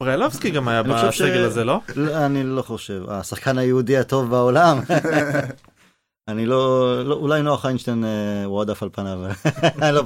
ברלובסקי 0.00 0.50
גם 0.50 0.68
היה 0.68 0.82
חושב 0.84 1.24
בסגל 1.24 1.44
הזה, 1.44 1.64
לא? 1.64 1.80
לא, 1.96 2.26
אני 2.26 2.42
לא 2.44 2.62
חושב, 2.62 3.04
השחקן 3.08 3.58
היהודי 3.58 3.96
הטוב 3.96 4.30
בעולם. 4.30 4.78
אני 6.28 6.46
לא, 6.46 6.94
לא, 7.04 7.14
אולי 7.14 7.42
נוח 7.42 7.66
איינשטיין 7.66 8.04
אה, 8.04 8.44
הוא 8.44 8.60
עדף 8.62 8.82
על 8.82 8.88
פניו, 8.92 9.18
אני 9.82 9.94
לא, 9.94 10.02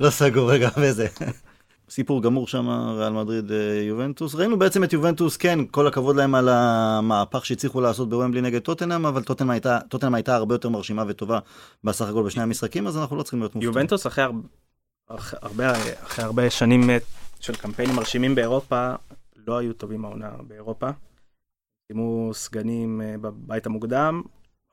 לא 0.00 0.10
סגור 0.10 0.52
רגע 0.52 0.68
בזה. 0.82 1.06
סיפור 1.90 2.22
גמור 2.22 2.46
שם, 2.46 2.68
ריאל 2.68 3.12
מדריד 3.12 3.52
אה, 3.52 3.82
יובנטוס. 3.88 4.34
ראינו 4.34 4.58
בעצם 4.58 4.84
את 4.84 4.92
יובנטוס, 4.92 5.36
כן, 5.36 5.58
כל 5.70 5.86
הכבוד 5.86 6.16
להם 6.16 6.34
על 6.34 6.48
המהפך 6.48 7.46
שהצליחו 7.46 7.80
לעשות 7.80 8.08
בוומבלי 8.08 8.40
נגד 8.40 8.60
טוטנאם, 8.60 9.06
אבל 9.06 9.22
טוטנאם 9.22 9.50
הייתה, 9.50 9.78
טוטנאם 9.88 10.14
הייתה 10.14 10.36
הרבה 10.36 10.54
יותר 10.54 10.68
מרשימה 10.68 11.04
וטובה 11.08 11.38
בסך 11.84 12.08
הכל 12.08 12.22
בשני 12.22 12.42
המשחקים, 12.42 12.86
אז 12.86 12.98
אנחנו 12.98 13.16
לא 13.16 13.22
צריכים 13.22 13.40
להיות 13.40 13.54
מופתעים. 13.54 13.72
יובנטוס 13.72 14.06
אחרי 14.06 14.24
הר- 15.08 15.16
אח- 15.16 15.34
הרבה, 15.42 15.72
אחרי 16.04 16.24
הרבה 16.24 16.50
שנים 16.50 16.90
אה, 16.90 16.98
של 17.40 17.56
קמפיינים 17.56 17.96
מרשימים 17.96 18.34
באירופה, 18.34 18.92
לא 19.46 19.58
היו 19.58 19.72
טובים 19.72 20.04
העונה 20.04 20.30
באירופה. 20.48 20.90
סיימו 21.86 22.30
סגנים 22.34 23.00
אה, 23.00 23.14
בבית 23.20 23.66
המוקדם, 23.66 24.22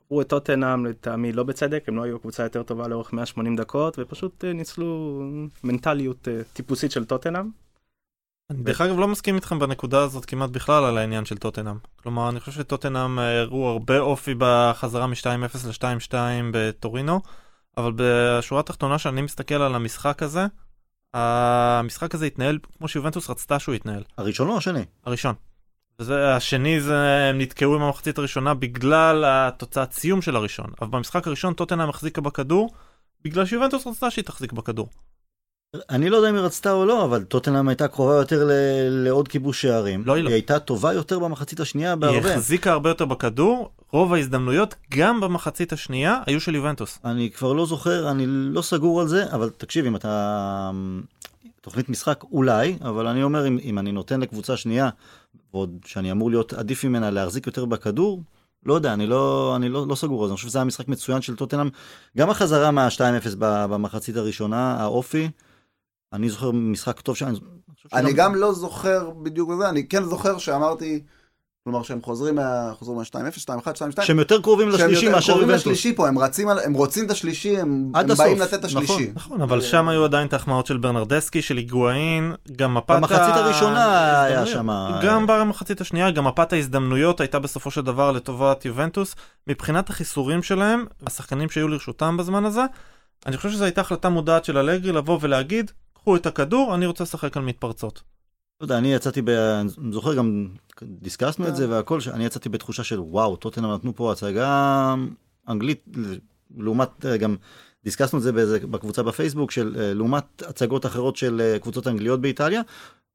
עברו 0.06 0.22
את 0.22 0.30
טוטנאם 0.30 0.86
לטעמי 0.86 1.32
לא 1.32 1.44
בצדק, 1.44 1.84
הם 1.88 1.96
לא 1.96 2.04
היו 2.04 2.16
הקבוצה 2.16 2.44
יותר 2.44 2.64
טובה 2.64 2.88
לאורך 2.88 3.14
180 3.14 3.56
דקות, 3.56 3.96
ופשוט 4.00 4.46
אה, 4.46 4.54
ניצלו 4.54 5.22
מנטליות 5.64 6.28
טיפוסית 6.54 6.92
של 6.92 7.06
טוטנאם. 7.06 7.50
אני 8.50 8.64
דרך 8.64 8.82
אגב 8.82 9.00
לא 9.00 9.08
מסכים 9.08 9.36
איתכם 9.36 9.60
בנקודה 9.60 10.04
הזאת 10.04 10.26
כמעט 10.26 10.50
בכלל 10.50 10.84
על 10.84 10.98
העניין 10.98 11.26
של 11.26 11.38
טוטנאם. 11.38 11.76
כלומר, 12.04 12.30
אני 12.30 12.40
חושב 12.40 12.52
שטוטנאם 12.52 13.20
הראו 13.20 13.68
הרבה 13.68 14.00
אופי 14.00 14.34
בחזרה 14.38 15.08
מ-2-0 15.08 15.68
ל-2-2 15.68 16.14
בטורינו, 16.54 17.22
אבל 17.78 17.92
בשורה 17.96 18.60
התחתונה 18.60 18.98
שאני 18.98 19.22
מסתכל 19.22 19.56
על 19.56 19.76
המשחק 19.76 20.24
הזה, 20.24 20.46
המשחק 21.14 22.16
הזה 22.16 22.26
התנהל 22.26 22.58
כמו 22.78 22.88
שיובנטוס 22.88 23.30
רצתה 23.30 23.60
שהוא 23.60 23.76
יתנהל. 23.76 24.04
הראשון 24.18 24.50
או 24.50 24.58
השני? 24.58 24.86
הראשון. 25.06 25.36
וזה, 26.00 26.36
השני 26.36 26.82
זה, 26.82 26.98
הם 27.30 27.38
נתקעו 27.38 27.76
עם 27.76 27.82
המחצית 27.82 28.18
הראשונה 28.18 28.54
בגלל 28.54 29.24
התוצאת 29.28 29.94
סיום 29.94 30.22
של 30.22 30.36
הראשון. 30.36 30.66
אבל 30.82 30.90
במשחק 30.90 31.28
הראשון 31.28 31.54
טוטנאם 31.54 31.90
החזיקה 31.90 32.22
בכדור, 32.22 32.74
בגלל 33.24 33.46
שיובנטוס 33.46 33.88
רצתה 33.88 34.12
שהיא 34.12 34.26
תחזיק 34.26 34.52
בכדור. 34.52 34.90
אני 35.90 36.10
לא 36.10 36.18
יודע 36.18 36.30
אם 36.30 36.36
היא 36.36 36.44
רצתה 36.44 36.72
או 36.72 36.86
לא, 36.86 37.06
אבל 37.06 37.24
טוטנאם 37.24 37.68
הייתה 37.68 37.88
קרובה 37.88 38.16
יותר 38.16 38.46
ל- 38.46 38.52
לעוד 38.90 39.28
כיבוש 39.28 39.62
שערים. 39.62 40.04
לא, 40.06 40.14
היא 40.14 40.24
לא. 40.24 40.30
היא 40.30 40.34
הייתה 40.36 40.60
טובה 40.60 40.94
יותר 40.94 41.20
במחצית 41.20 41.60
השנייה 41.60 41.90
היא 41.90 41.96
בהרבה. 41.96 42.34
החזיקה 42.34 42.72
הרבה 42.72 42.90
יותר 42.90 43.06
בכדור, 43.06 43.72
רוב 43.96 44.14
ההזדמנויות, 44.14 44.76
גם 44.90 45.22
במחצית 45.22 45.74
השנייה, 45.74 46.20
היו 46.26 46.42
של 46.42 46.56
יובנטוס. 46.56 47.00
אני 47.06 47.32
כבר 47.32 47.54
לא 47.54 47.66
זוכר, 47.66 48.12
אני 48.12 48.26
לא 48.28 48.62
סגור 48.62 49.02
על 49.02 49.08
זה, 49.08 49.34
אבל 49.34 49.50
תקשיב, 49.50 49.86
אם 49.86 49.96
אתה... 49.96 50.72
תוכנית 51.62 51.90
משחק 51.90 52.24
אולי, 52.32 52.78
אבל 52.82 53.08
אני 53.08 53.24
אומר, 53.24 53.48
אם, 53.48 53.58
אם 53.64 53.80
אני 53.80 53.92
נותן 53.92 54.20
לקבוצה 54.20 54.58
שנייה, 54.58 54.90
ועוד 55.54 55.78
שאני 55.86 56.12
אמור 56.12 56.30
להיות 56.30 56.54
עדיף 56.54 56.84
ממנה 56.84 57.10
להחזיק 57.10 57.48
יותר 57.48 57.66
בכדור, 57.66 58.22
לא 58.66 58.74
יודע, 58.74 58.94
אני 58.94 59.08
לא, 59.08 59.54
אני 59.56 59.70
לא, 59.70 59.88
לא 59.88 59.96
סגור 59.96 60.24
על 60.24 60.28
זה, 60.28 60.32
אני 60.32 60.36
חושב 60.36 60.48
שזה 60.48 60.58
היה 60.58 60.66
משחק 60.66 60.88
מצוין 60.88 61.22
של 61.22 61.36
טוטנאם. 61.36 61.70
גם 62.18 62.30
החזרה 62.30 62.72
מה-2-0 62.72 63.00
ב- 63.40 63.66
במחצית 63.70 64.18
הראשונה, 64.18 64.78
האופי, 64.80 65.30
אני 66.14 66.30
זוכר 66.30 66.52
משחק 66.52 67.00
טוב 67.02 67.16
שאני... 67.16 67.38
אני 67.94 68.14
גם 68.14 68.36
לא 68.36 68.54
זוכר 68.54 69.10
בדיוק 69.10 69.52
את 69.52 69.58
זה, 69.58 69.70
אני 69.70 69.88
כן 69.88 70.04
זוכר 70.04 70.38
שאמרתי, 70.38 71.04
כלומר 71.66 71.84
שהם 71.84 72.02
חוזרים 72.02 72.36
מה... 72.36 72.72
חוזרים 72.80 72.98
מה-2-0, 72.98 73.40
2-1, 73.96 74.00
2-2. 74.00 74.06
שהם 74.06 74.20
יותר 74.20 74.42
קרובים 74.42 74.72
שהם 74.72 74.76
לשלישי 74.80 75.06
יותר 75.06 75.16
מאשר 75.16 75.34
קרובים. 75.34 75.50
לשלישי 75.50 75.96
פה, 75.96 76.08
הם 76.08 76.20
רצים, 76.20 76.50
על- 76.50 76.60
הם 76.60 76.74
רוצים 76.74 77.06
את 77.06 77.12
השלישי, 77.12 77.58
הם 77.58 77.92
הם 77.96 78.08
באים 78.08 78.12
הסוף, 78.12 78.40
לתת 78.40 78.54
את 78.54 78.64
השלישי. 78.64 79.12
נכון, 79.14 79.42
אבל 79.42 79.62
שם 79.62 79.88
היו 79.90 80.04
עדיין 80.06 80.28
את 80.28 80.34
ההחמאות 80.34 80.66
של 80.66 80.78
ברנרדסקי, 80.78 81.42
של 81.42 81.58
היגואין, 81.58 82.34
גם 82.56 82.74
מפת 82.74 82.90
במחצית 82.96 83.36
הראשונה 83.36 84.22
היה. 84.24 84.46
שם... 84.46 84.68
גם 85.04 85.28
במחצית 85.28 85.82
השנייה, 85.82 86.12
גם 86.12 86.28
מפת 86.28 86.54
ההזדמנויות 86.54 87.20
הייתה 87.22 87.40
בסופו 87.40 87.72
של 87.72 87.82
דבר 87.82 88.12
לטובת 88.12 88.66
יובנטוס. 88.66 89.16
מבחינת 89.48 89.90
החיסורים 89.90 90.44
שלהם, 90.44 90.86
השחקנים 91.08 91.50
שהיו 91.50 91.68
לרשותם 91.68 92.18
בזמן 92.18 92.46
הזה, 92.46 92.62
אני 93.26 93.38
חושב 93.38 93.50
שזו 93.52 93.64
הייתה 93.64 93.82
החלטה 93.82 94.10
מודעת 94.10 94.46
של 94.46 94.58
אלגרי 94.58 94.92
לבוא 94.92 95.18
ולהגיד, 95.22 95.72
קחו 95.94 96.16
את 96.16 96.26
הכדור, 96.26 96.76
אני 96.76 96.86
רוצה 96.86 97.04
לשחק 97.04 97.38
על 97.38 97.44
מתפרצות. 97.44 98.02
לא 98.62 98.66
יודע, 98.66 98.78
אני 98.78 98.94
יצאתי, 98.94 99.22
ב... 99.22 99.30
אני 99.30 99.92
זוכר 99.92 100.14
גם, 100.14 100.48
דיסקסנו 100.84 101.46
את 101.46 101.50
כן. 101.50 101.56
זה 101.56 101.70
והכל, 101.70 102.00
שאני 102.00 102.26
יצאתי 102.26 102.50
בתחושה 102.50 102.84
של 102.84 103.00
וואו, 103.00 103.36
טוטנאם 103.36 103.72
נתנו 103.74 103.96
פה 103.96 104.12
הצגה 104.12 104.96
אנגלית, 105.50 105.86
לעומת, 106.58 107.06
גם 107.06 107.36
דיסקסנו 107.84 108.20
את 108.20 108.24
זה 108.24 108.32
באיזה, 108.32 108.60
בקבוצה 108.60 109.04
בפייסבוק, 109.04 109.52
של 109.52 109.76
אה, 109.80 109.94
לעומת 109.94 110.44
הצגות 110.48 110.86
אחרות 110.86 111.16
של 111.16 111.42
אה, 111.42 111.60
קבוצות 111.60 111.88
אנגליות 111.88 112.22
באיטליה, 112.22 112.62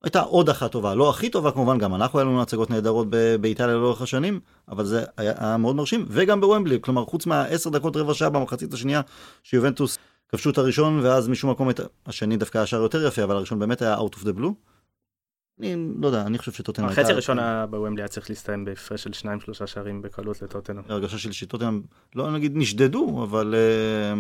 הייתה 0.04 0.20
עוד 0.20 0.48
אחת 0.48 0.72
טובה, 0.72 0.94
לא 0.94 1.10
הכי 1.10 1.30
טובה 1.30 1.50
כמובן, 1.50 1.78
גם 1.78 1.94
אנחנו 1.94 2.18
היה 2.18 2.26
לנו 2.26 2.42
הצגות 2.42 2.70
נהדרות 2.70 3.06
באיטליה 3.40 3.74
לאורך 3.74 4.02
השנים, 4.02 4.40
אבל 4.68 4.84
זה 4.84 5.04
היה, 5.16 5.32
היה 5.36 5.56
מאוד 5.56 5.76
מרשים, 5.76 6.06
וגם 6.08 6.40
בוומבלי, 6.40 6.78
כלומר 6.80 7.04
חוץ 7.04 7.26
מהעשר 7.26 7.70
דקות 7.70 7.96
רבע 7.96 8.14
שעה 8.14 8.30
במחצית 8.30 8.74
השנייה, 8.74 9.00
שיובנטוס 9.42 9.98
כבשו 10.28 10.50
את 10.50 10.58
הראשון, 10.58 11.00
ואז 11.02 11.28
משום 11.28 11.50
מקום 11.50 11.70
את 11.70 11.80
השני 12.06 12.36
דווקא 12.36 12.58
היה 12.58 12.66
שער 12.66 12.82
יותר 12.82 13.06
יפה, 13.06 13.24
אבל 13.24 13.36
הראשון 13.36 13.58
באמת 13.58 13.82
היה 13.82 13.96
out 13.98 14.14
of 14.14 14.22
the 14.22 14.38
blue. 14.38 14.52
אני 15.62 15.76
לא 16.00 16.06
יודע, 16.06 16.22
אני 16.22 16.38
חושב 16.38 16.52
שטוטנאם 16.52 16.88
הייתה... 16.88 17.00
החצי 17.00 17.12
הראשון 17.12 17.38
בוומבלי 17.70 18.02
היה 18.02 18.08
צריך 18.08 18.30
להסתיים 18.30 18.64
בהפרש 18.64 19.02
של 19.02 19.12
שניים 19.12 19.40
שלושה 19.40 19.66
שערים 19.66 20.02
בקלות 20.02 20.42
לטוטנאם. 20.42 20.82
הרגשה 20.88 21.18
של 21.18 21.32
שטוטנאם, 21.32 21.80
לא 22.14 22.30
נגיד 22.30 22.52
נשדדו, 22.54 23.20
אבל 23.22 23.54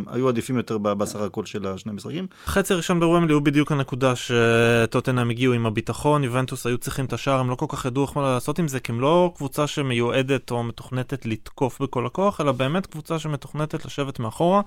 uh, 0.06 0.10
היו 0.12 0.28
עדיפים 0.28 0.56
יותר 0.56 0.78
ב- 0.78 0.92
בסך 0.92 1.20
הכל 1.20 1.44
של 1.44 1.66
השני 1.66 1.92
משחקים. 1.92 2.26
החצי 2.46 2.72
הראשון 2.72 3.00
בוומלי 3.00 3.32
הוא 3.32 3.42
בדיוק 3.42 3.72
הנקודה 3.72 4.12
שטוטנאם 4.16 5.30
הגיעו 5.30 5.54
עם 5.54 5.66
הביטחון, 5.66 6.24
יובנטוס 6.24 6.66
היו 6.66 6.78
צריכים 6.78 7.04
את 7.04 7.12
השער, 7.12 7.40
הם 7.40 7.50
לא 7.50 7.54
כל 7.54 7.66
כך 7.68 7.84
ידעו 7.84 8.04
איך 8.04 8.16
מה 8.16 8.22
לעשות 8.22 8.58
עם 8.58 8.68
זה, 8.68 8.80
כי 8.80 8.92
הם 8.92 9.00
לא 9.00 9.32
קבוצה 9.36 9.66
שמיועדת 9.66 10.50
או 10.50 10.62
מתוכנתת 10.62 11.26
לתקוף 11.26 11.82
בכל 11.82 12.06
הכוח, 12.06 12.40
אלא 12.40 12.52
באמת 12.52 12.86
קבוצה 12.86 13.18
שמתוכנתת 13.18 13.84
לשבת 13.84 14.18
מאחורה 14.18 14.60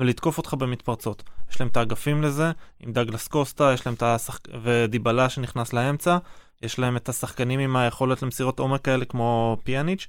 ולתקוף 0.00 0.38
אותך 0.38 0.54
במתפרצות. 0.54 1.22
יש 1.50 1.60
להם 1.60 1.68
את 1.68 1.76
האגפים 1.76 2.22
לזה, 2.22 2.52
עם 2.80 2.92
דגלס 2.92 3.28
קוסטה, 3.28 3.70
יש 3.74 3.86
להם 3.86 3.94
את 3.94 4.02
השחק... 4.02 4.40
ודיבלה 4.62 5.28
שנכנס 5.28 5.72
לאמצע, 5.72 6.18
יש 6.62 6.78
להם 6.78 6.96
את 6.96 7.08
השחקנים 7.08 7.60
עם 7.60 7.76
היכולת 7.76 8.22
למסירות 8.22 8.58
עומק 8.58 8.80
כאלה 8.80 9.04
כמו 9.04 9.56
פיאניץ', 9.64 10.06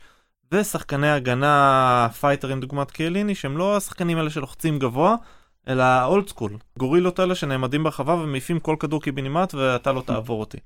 ושחקני 0.52 1.10
הגנה 1.10 2.08
פייטרים 2.20 2.60
דוגמת 2.60 2.92
קיאליני, 2.92 3.36
שהם 3.36 3.58
לא 3.58 3.78
השחקנים 3.78 4.18
האלה 4.18 4.30
שלוחצים 4.30 4.80
גבוה, 4.80 5.16
אלא 5.68 6.06
old 6.06 6.28
school. 6.28 6.58
גורילות 6.80 7.20
האלה 7.20 7.36
שנעמדים 7.36 7.84
ברחבה 7.84 8.14
ומעיפים 8.14 8.60
כל 8.60 8.76
כדור 8.80 9.02
קיבינימט 9.02 9.54
ואתה 9.54 9.92
לא 9.92 10.02
תעבור 10.02 10.40
אותי. 10.40 10.58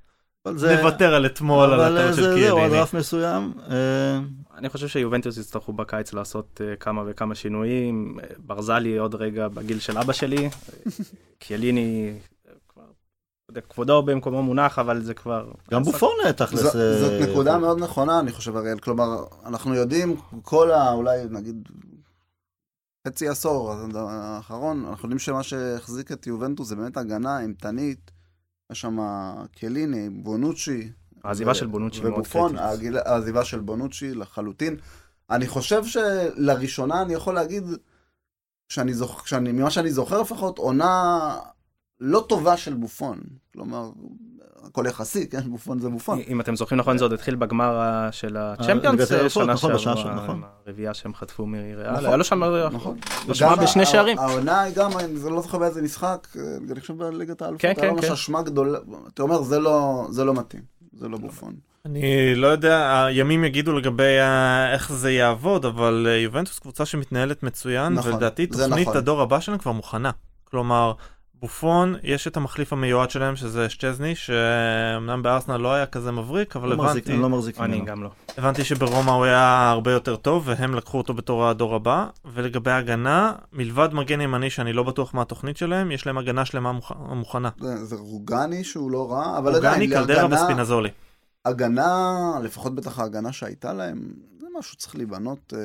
אבל 0.48 0.58
זה... 0.58 0.76
נוותר 0.78 1.14
על 1.16 1.26
אתמול 1.26 1.74
על 1.74 1.82
אבל 1.82 1.98
הטעות 1.98 2.16
זה- 2.16 2.22
של 2.22 2.28
זהו, 2.40 2.58
עד 2.58 2.64
קיאליני. 2.64 2.80
רף 2.82 2.94
מסוים. 2.94 3.54
אה, 3.70 4.20
אני 4.58 4.70
חושב 4.70 4.88
שיובנטוס 4.88 5.38
יצטרכו 5.38 5.74
בקיץ 5.74 6.14
לעשות 6.14 6.62
אה, 6.64 6.76
כמה 6.76 7.04
וכמה 7.08 7.36
שינויים. 7.36 8.18
אה, 8.24 8.28
ברזלי 8.38 8.98
עוד 8.98 9.16
רגע 9.16 9.48
בגיל 9.48 9.80
של 9.80 9.98
אבא 9.98 10.14
שלי. 10.14 10.46
אה, 10.46 10.50
קיאליני, 11.40 12.14
אה, 12.48 13.62
כבודו 13.70 14.04
במקומו 14.04 14.44
מונח, 14.44 14.80
אבל 14.80 15.02
זה 15.02 15.14
כבר... 15.14 15.52
גם 15.72 15.84
בופון 15.84 16.14
אה, 16.26 16.34
תכלס. 16.34 16.76
אה, 16.76 17.00
זאת 17.00 17.30
נקודה 17.30 17.58
מאוד 17.58 17.80
נכונה, 17.80 18.20
אני 18.20 18.32
חושב, 18.32 18.56
אריאל. 18.56 18.80
כלומר, 18.80 19.06
אנחנו 19.46 19.76
יודעים, 19.76 20.16
כל 20.42 20.72
ה... 20.72 20.94
אולי 20.94 21.18
נגיד... 21.30 21.70
חצי 23.08 23.28
עשור 23.28 23.74
האחרון, 23.96 24.86
אנחנו 24.90 25.06
יודעים 25.06 25.20
שמה 25.20 25.44
שהחזיק 25.44 26.12
את 26.12 26.28
יובנטוס 26.28 26.68
זה 26.68 26.76
באמת 26.76 26.98
הגנה 26.98 27.40
אימתנית. 27.40 28.12
יש 28.71 28.82
שם 28.82 28.97
קליני, 29.60 30.10
בונוצ'י. 30.10 30.91
העזיבה 31.23 31.51
ו- 31.51 31.56
של 31.56 31.67
בונוצ'י 31.67 32.01
מאוד 32.01 32.13
ובופון, 32.13 32.58
קריטית. 32.58 32.73
הגיל- 32.73 32.97
העזיבה 32.97 33.45
של 33.45 33.60
בונוצ'י 33.60 34.13
לחלוטין. 34.15 34.75
אני 35.30 35.47
חושב 35.47 35.86
שלראשונה 35.86 37.01
אני 37.01 37.13
יכול 37.13 37.36
להגיד, 37.36 37.63
שאני 38.69 38.93
זוכ... 38.93 39.27
שאני, 39.27 39.51
ממה 39.51 39.69
שאני 39.71 39.91
זוכר 39.91 40.21
לפחות, 40.21 40.58
עונה 40.58 41.36
לא 41.99 42.25
טובה 42.30 42.58
של 42.58 42.73
בופון. 42.73 43.19
כלומר, 43.53 43.91
הכל 44.63 44.86
יחסי, 44.88 45.30
כן? 45.30 45.39
בופון 45.52 45.80
זה 45.80 45.89
בופון. 45.89 46.20
אם 46.28 46.41
אתם 46.41 46.56
זוכרים 46.56 46.80
נכון, 46.80 46.98
זה 46.98 47.06
עוד 47.06 47.13
התחיל 47.13 47.36
בגמר 47.36 47.80
ה- 47.80 48.10
של 48.12 48.38
הצ'מפיונס 48.38 49.00
ליגת 49.00 49.12
האלופות, 49.12 49.43
שנה 49.43 49.54
נכון, 49.54 49.78
שעברה, 49.78 50.13
נכון. 50.15 50.36
עם 50.36 50.41
הרביעייה 50.67 50.93
שהם 50.93 51.13
חטפו 51.13 51.46
מריאל. 51.46 51.80
היה 52.06 52.15
לו 52.17 52.24
שם 52.24 52.43
נכון. 52.72 52.98
אשמה 53.32 53.48
וגם 53.54 53.63
בשני 53.63 53.86
שערים. 53.86 54.20
העונה 54.20 54.62
היא 54.62 54.76
גם, 54.76 54.98
אני 54.98 55.13
לא 55.32 55.41
זוכר 55.41 55.58
באיזה 55.58 55.82
משחק, 55.82 56.28
אה, 56.36 56.41
אני 56.72 56.82
חושב 56.82 56.98
בליגת 56.98 57.41
האלופות, 57.41 57.62
כן, 57.62 57.67
היה 57.67 57.76
כן, 57.76 57.89
ממש 57.96 58.06
כן. 58.06 58.12
אשמה 58.12 58.41
גדולה. 58.41 58.80
אתה 59.13 59.24
אומר, 59.24 59.41
זה 59.41 59.60
לא, 59.60 60.08
זה 60.10 60.24
לא 60.26 60.34
מתאים, 60.34 60.62
זה 60.93 61.08
לא 61.10 61.17
בופון. 61.17 61.54
אני 61.86 62.02
לא 62.36 62.48
יודע, 62.48 63.06
הימים 63.06 63.43
יגידו 63.43 63.74
לגבי 63.74 64.20
ה- 64.20 64.74
איך 64.74 64.91
זה 64.93 65.12
יעבוד, 65.12 65.65
אבל 65.65 66.08
אה, 66.10 66.15
יובנטוס 66.15 66.60
קבוצה 66.60 66.86
שמתנהלת 66.86 67.43
מצוין, 67.43 67.93
נכון, 67.93 68.12
ולדעתי 68.13 68.48
תוכנית 68.48 68.88
נכון. 68.88 68.98
הדור 68.98 69.22
הבא 69.22 69.39
שלהם 69.39 69.58
כבר 69.58 69.72
מוכנה. 69.72 70.12
כלומר, 70.43 70.93
בופון, 71.41 71.95
יש 72.04 72.28
את 72.28 72.38
המחליף 72.38 72.73
המיועד 72.73 73.10
שלהם, 73.10 73.36
שזה 73.36 73.69
שצ'זני, 73.69 74.15
שאומנם 74.15 75.23
בארסנל 75.23 75.58
לא 75.58 75.73
היה 75.73 75.86
כזה 75.86 76.12
מבריק, 76.12 76.56
אבל 76.56 76.69
לא 76.69 76.78
מחזיק- 76.78 76.89
הבנתי, 77.04 77.13
אני 77.13 77.21
לא 77.21 77.30
מחזיק 77.30 77.60
אני 77.60 77.73
ממנו. 77.76 77.86
גם 77.86 78.04
לא. 78.04 78.10
הבנתי 78.38 78.63
שברומא 78.63 79.12
הוא 79.12 79.26
היה 79.26 79.69
הרבה 79.71 79.91
יותר 79.91 80.15
טוב, 80.15 80.43
והם 80.45 80.76
לקחו 80.76 80.97
אותו 80.97 81.13
בתור 81.13 81.47
הדור 81.47 81.76
הבא. 81.76 82.06
ולגבי 82.26 82.71
הגנה, 82.71 83.34
מלבד 83.54 83.89
מגן 83.93 84.21
ימני 84.21 84.50
שאני 84.50 84.73
לא 84.73 84.84
בטוח 84.84 85.13
מה 85.13 85.21
התוכנית 85.21 85.58
שלהם, 85.58 85.91
יש 85.91 86.06
להם 86.06 86.17
הגנה 86.17 86.45
שלמה 86.45 86.71
מוכ... 86.71 86.91
מוכנה. 87.10 87.50
זה, 87.60 87.86
זה 87.86 87.95
רוגני 87.95 88.63
שהוא 88.63 88.91
לא 88.91 89.12
רע, 89.12 89.38
אבל 89.38 89.56
אוגני, 89.56 89.67
עדיין, 89.69 89.89
קלדרה 89.93 90.21
להגנה- 90.23 90.36
וספינזולי. 90.43 90.89
הגנה, 91.45 92.13
לפחות 92.43 92.76
בטח 92.76 93.00
ההגנה 93.00 93.32
שהייתה 93.32 93.73
להם, 93.73 94.02
זה 94.39 94.47
משהו 94.60 94.73
שצריך 94.73 94.95
להיבנות 94.95 95.54
אה. 95.56 95.60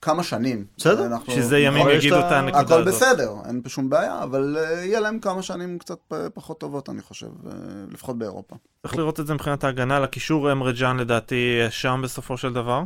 כמה 0.00 0.22
שנים. 0.22 0.64
בסדר, 0.76 1.08
שזה 1.28 1.58
ימים 1.58 1.88
יגידו 1.88 2.18
את 2.18 2.32
הנקודה 2.32 2.60
הכל 2.60 2.74
הזאת. 2.74 2.94
בסדר, 2.94 3.32
אין 3.48 3.62
פה 3.62 3.68
שום 3.68 3.90
בעיה, 3.90 4.22
אבל 4.22 4.56
אה, 4.58 4.84
יהיה 4.84 5.00
להם 5.00 5.18
כמה 5.18 5.42
שנים 5.42 5.78
קצת 5.78 5.98
פחות 6.34 6.60
טובות, 6.60 6.88
אני 6.88 7.02
חושב, 7.02 7.26
אה, 7.46 7.52
לפחות 7.90 8.18
באירופה. 8.18 8.56
צריך 8.82 8.96
לראות 8.96 9.20
את 9.20 9.26
זה 9.26 9.34
מבחינת 9.34 9.64
ההגנה, 9.64 10.00
לקישור 10.00 10.52
אמרה 10.52 10.72
ג'אן 10.72 10.96
לדעתי 10.96 11.58
שם 11.70 12.00
בסופו 12.04 12.36
של 12.36 12.52
דבר. 12.52 12.82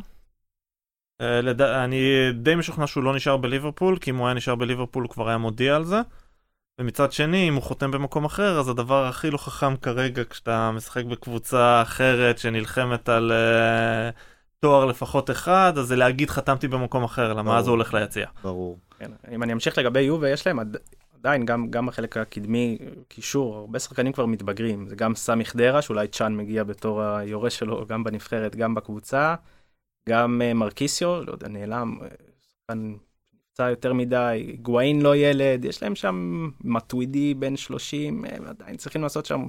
אה, 1.21 1.41
לד... 1.41 1.63
אני 1.63 2.33
די 2.33 2.55
משוכנע 2.55 2.87
שהוא 2.87 3.05
לא 3.05 3.15
נשאר 3.15 3.37
בליברפול, 3.37 3.99
כי 3.99 4.11
אם 4.11 4.17
הוא 4.17 4.27
היה 4.27 4.35
נשאר 4.35 4.55
בליברפול 4.55 5.03
הוא 5.03 5.11
כבר 5.11 5.29
היה 5.29 5.39
מודיע 5.39 5.77
על 5.77 5.85
זה. 5.85 6.01
ומצד 6.81 7.13
שני, 7.13 7.49
אם 7.49 7.55
הוא 7.55 7.63
חותם 7.63 7.91
במקום 7.91 8.25
אחר, 8.25 8.61
אז 8.61 8.69
הדבר 8.69 9.07
הכי 9.07 9.31
לא 9.31 9.39
חכם 9.39 9.77
כרגע 9.77 10.23
כשאתה 10.31 10.71
משחק 10.71 11.05
בקבוצה 11.05 11.83
אחרת 11.83 12.39
שנלחמת 12.39 13.09
על 13.09 13.33
uh, 13.33 14.15
תואר 14.61 14.85
לפחות 14.85 15.31
אחד, 15.31 15.73
אז 15.79 15.87
זה 15.87 15.97
להגיד 15.97 16.31
חתמתי 16.31 16.69
במקום 16.69 17.05
אחר, 17.05 17.33
למה 17.35 17.59
אז 17.59 17.67
הוא 17.67 17.73
הולך 17.75 17.95
ליציע. 17.95 18.27
ברור. 18.43 18.79
כן, 18.99 19.11
אם 19.33 19.43
אני 19.43 19.53
אמשיך 19.53 19.79
לגבי 19.79 20.01
יובה, 20.01 20.31
יש 20.31 20.47
להם 20.47 20.59
עד- 20.59 20.77
עדיין, 21.21 21.45
גם, 21.47 21.71
גם 21.71 21.87
בחלק 21.87 22.17
הקדמי, 22.17 22.79
קישור, 23.09 23.57
הרבה 23.57 23.79
שחקנים 23.79 24.13
כבר 24.13 24.27
מתבגרים. 24.27 24.89
זה 24.89 24.97
גם 24.97 25.15
סמי 25.15 25.45
חדרה, 25.45 25.83
שאולי 25.83 26.09
צ'אן 26.09 26.37
מגיע 26.37 26.65
בתור 26.65 27.03
היורש 27.03 27.59
שלו, 27.59 27.87
גם 27.87 28.05
בנבחרת, 28.05 28.57
גם 28.57 28.75
בקבוצה. 28.75 29.35
גם 30.09 30.43
אה, 30.43 30.55
מרקיסיו, 30.55 31.25
לא 31.27 31.33
יודע, 31.33 31.49
נעלם, 31.49 31.99
אה, 32.03 32.09
שחקן 32.49 32.95
נפצע 33.51 33.71
יותר 33.71 33.93
מדי, 33.93 34.57
גואין 34.63 35.03
לא 35.03 35.17
ילד, 35.17 35.65
יש 35.65 35.83
להם 35.83 35.95
שם 35.95 36.49
מטווידי 36.65 37.35
בן 37.35 37.57
30, 37.57 38.25
הם 38.25 38.45
עדיין 38.47 38.77
צריכים 38.77 39.03
לעשות 39.03 39.27
שם. 39.27 39.47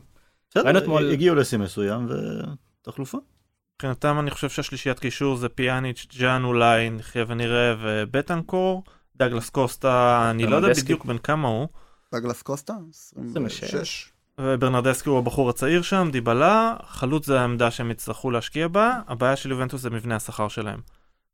בסדר, 0.49 0.63
הגיעו 1.11 1.35
לשיא 1.35 1.57
מסוים 1.57 2.07
ותחלופה. 2.81 3.17
מבחינתם 3.79 4.19
אני 4.19 4.31
חושב 4.31 4.49
שהשלישיית 4.49 4.99
קישור 4.99 5.35
זה 5.35 5.49
פיאניץ', 5.49 6.07
ג'אן 6.17 6.43
אולי, 6.43 6.89
נחיה 6.89 7.25
ונראה, 7.27 7.75
ובטנקור. 7.79 8.83
דגלס 9.15 9.49
קוסטה, 9.49 10.27
אני 10.31 10.45
לא 10.45 10.55
יודע. 10.55 10.73
בדיוק 10.73 11.05
בן 11.05 11.17
כמה 11.17 11.47
הוא. 11.47 11.67
דגלס 12.15 12.41
קוסטה, 12.41 12.73
26. 12.89 13.63
26. 13.63 14.11
וברנרדסקי 14.39 15.09
הוא 15.09 15.19
הבחור 15.19 15.49
הצעיר 15.49 15.81
שם, 15.81 16.09
דיבלה, 16.11 16.75
חלוץ 16.87 17.25
זה 17.25 17.41
העמדה 17.41 17.71
שהם 17.71 17.91
יצטרכו 17.91 18.31
להשקיע 18.31 18.67
בה, 18.67 18.99
הבעיה 19.07 19.35
של 19.35 19.51
יובנטוס 19.51 19.81
זה 19.81 19.89
מבנה 19.89 20.15
השכר 20.15 20.47
שלהם. 20.47 20.81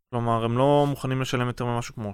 כלומר, 0.09 0.43
הם 0.45 0.57
לא 0.57 0.85
מוכנים 0.89 1.21
לשלם 1.21 1.47
יותר 1.47 1.65
ממשהו 1.65 1.95
כמו 1.95 2.11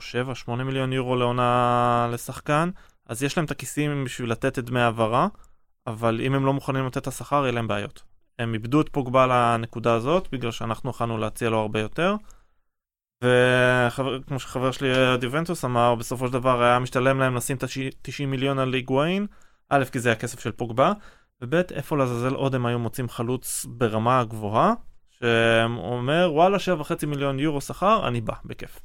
7-8 0.48 0.52
מיליון 0.52 0.94
יורו 0.94 1.16
לעונה 1.16 2.10
לשחקן, 2.12 2.70
אז 3.06 3.24
יש 3.24 3.38
להם 3.38 3.46
את 3.46 3.52
הכיסים 3.52 4.04
בשביל 4.04 4.32
לתת 4.32 4.60
את 4.60 4.66
דמי 4.66 4.80
ההעברה, 4.80 5.28
אבל 5.88 6.22
אם 6.24 6.34
הם 6.34 6.46
לא 6.46 6.54
מוכנים 6.54 6.86
לתת 6.86 6.98
את 6.98 7.08
השכר, 7.08 7.42
יהיה 7.42 7.52
להם 7.52 7.68
בעיות. 7.68 8.11
הם 8.42 8.54
איבדו 8.54 8.82
את 8.82 8.90
פוגבה 8.90 9.28
לנקודה 9.28 9.94
הזאת, 9.94 10.28
בגלל 10.32 10.52
שאנחנו 10.52 10.90
יכולנו 10.90 11.18
להציע 11.18 11.50
לו 11.50 11.60
הרבה 11.60 11.80
יותר. 11.80 12.16
וכמו 13.24 14.40
שחבר 14.40 14.72
שלי 14.72 14.94
עד 14.94 15.24
יובנטוס 15.24 15.66
אמר, 15.66 15.96
בסופו 15.96 16.28
של 16.28 16.34
דבר 16.34 16.64
היה 16.64 16.80
משתלם 16.80 17.20
להם 17.20 17.36
לשים 17.36 17.58
את 17.58 17.64
ה-90 17.64 18.26
מיליון 18.28 18.60
על 18.60 18.74
היגואין, 18.74 19.28
א', 19.70 19.84
כי 19.92 20.00
זה 20.00 20.12
הכסף 20.12 20.40
של 20.40 20.52
פוגבה, 20.52 20.94
וב', 21.42 21.56
איפה 21.56 21.98
לעזאזל 21.98 22.34
עוד 22.34 22.56
הם 22.56 22.66
היו 22.66 22.80
מוצאים 22.80 23.10
חלוץ 23.10 23.66
ברמה 23.70 24.24
גבוהה, 24.24 24.74
שאומר, 25.10 26.30
וואלה, 26.34 26.58
7.5 26.58 27.06
מיליון 27.06 27.40
יורו 27.40 27.62
שכר, 27.62 28.08
אני 28.08 28.22
בא, 28.22 28.34
בכיף. 28.46 28.80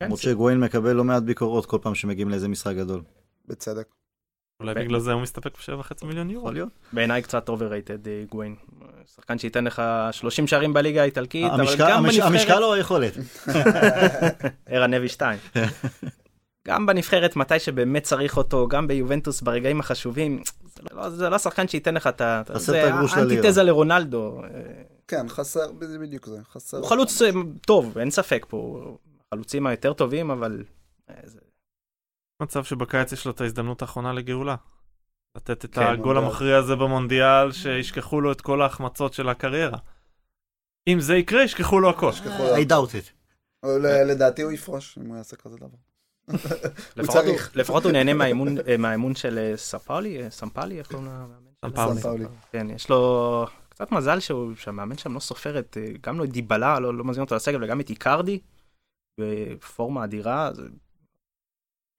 כן, 0.00 0.04
למרות 0.04 0.20
שגווין 0.20 0.60
מקבל 0.60 0.92
לא 0.92 1.04
מעט 1.04 1.22
ביקורות 1.22 1.66
כל 1.66 1.78
פעם 1.82 1.94
שמגיעים 1.94 2.28
לאיזה 2.28 2.48
משחק 2.48 2.76
גדול. 2.76 3.02
בצדק. 3.48 3.86
אולי 4.60 4.74
ב- 4.74 4.78
בגלל 4.78 4.98
זה 5.00 5.12
הוא 5.12 5.22
מסתפק 5.22 5.52
ב-7.5 5.56 6.06
מיליון 6.06 6.30
יורו. 6.30 6.44
יכול 6.44 6.54
להיות. 6.54 6.68
בעיניי 6.92 7.22
קצת 7.22 7.48
overrated 7.48 8.08
אה, 8.08 8.24
גווין. 8.30 8.54
שחקן 9.16 9.38
שייתן 9.38 9.64
לך 9.64 9.82
30 10.12 10.46
שערים 10.46 10.72
בליגה 10.72 11.02
האיטלקית, 11.02 11.52
אבל 11.52 11.64
גם 11.78 12.04
המש- 12.04 12.08
בנבחרת... 12.14 12.26
המשקל 12.32 12.62
או 12.64 12.74
היכולת? 12.74 13.12
ערן 14.68 14.94
נבי 14.94 15.08
2. 15.08 15.38
גם 16.68 16.86
בנבחרת, 16.86 17.36
מתי 17.36 17.58
שבאמת 17.58 18.02
צריך 18.02 18.36
אותו, 18.36 18.68
גם 18.68 18.86
ביובנטוס 18.88 19.40
ברגעים 19.42 19.80
החשובים, 19.80 20.42
זה 20.74 20.82
לא, 20.92 21.10
זה 21.10 21.28
לא 21.28 21.38
שחקן 21.38 21.68
שייתן 21.68 21.94
לך 21.94 22.06
את 22.06 22.20
ה... 22.20 22.42
זה. 22.54 22.92
האנטיתזה 22.94 23.62
לרונלדו. 23.62 24.40
אה, 24.44 24.48
כן, 25.08 25.28
חסר, 25.28 25.66
זה 25.80 25.98
בדיוק 25.98 26.26
זה, 26.26 26.36
חסר. 26.52 26.76
הוא 26.78 26.86
חלוץ 26.86 27.22
אה, 27.22 27.30
טוב, 27.66 27.98
אין 27.98 28.10
ספק 28.10 28.46
פה. 28.48 28.84
החלוצים 29.32 29.66
היותר 29.66 29.92
טובים, 29.92 30.30
אבל... 30.30 30.62
מצב 32.42 32.64
שבקיץ 32.64 33.12
יש 33.12 33.24
לו 33.26 33.32
את 33.32 33.40
ההזדמנות 33.40 33.82
האחרונה 33.82 34.12
לגאולה. 34.12 34.56
לתת 35.36 35.64
את 35.64 35.74
כן, 35.74 35.82
הגול. 35.82 36.18
המכריע 36.18 36.56
הזה 36.58 36.76
במונדיאל, 36.76 37.52
שישכחו 37.52 38.20
לו 38.20 38.32
את 38.32 38.40
כל 38.40 38.62
ההחמצות 38.62 39.12
של 39.14 39.28
הקריירה. 39.28 39.78
אם 40.88 41.00
זה 41.00 41.16
יקרה, 41.16 41.42
ישכחו 41.42 41.80
לו 41.80 41.90
הכל. 41.90 42.10
ישכחו 42.12 42.54
I 42.56 42.68
doubt 42.68 42.90
it. 42.92 43.12
לדעתי 44.08 44.42
הוא 44.42 44.52
יפרוש, 44.52 44.98
אם 44.98 45.06
הוא 45.06 45.16
יעשה 45.16 45.36
כזה 45.36 45.56
דבר. 45.56 45.68
לפחות 46.96 47.16
הוא- 47.24 47.24
צריך. 47.24 47.56
לפחות 47.56 47.84
הוא 47.84 47.92
נהנה 47.92 48.14
מהאימון- 48.14 48.58
אה, 49.14 49.14
של 49.14 49.38
אה, 49.38 49.56
ספאלי, 49.56 50.22
אה, 50.22 50.30
סמפלי, 50.30 50.78
איך 50.78 50.86
קוראים 50.88 51.06
למאמן? 51.06 51.94
סמפאולי. 51.94 52.24
כן, 52.52 52.66
יש 52.70 52.90
לו 52.90 53.46
קצת 53.68 53.92
מזל 53.92 54.20
שהוא- 54.20 54.54
שהמאמן 54.56 54.98
שם 54.98 55.14
לא 55.14 55.20
סופר 55.20 55.58
את, 55.58 55.76
גם 56.00 56.18
לא 56.18 56.24
את 56.24 56.30
דיבלה, 56.30 56.80
לא 56.80 56.94
לא 56.94 57.04
מזמין 57.04 57.24
אותו 57.24 57.34
לסגל, 57.34 57.64
וגם 57.64 57.80
את 57.80 57.90
איקרדי, 57.90 58.38
בפורמה 59.20 60.04
אדירה. 60.04 60.50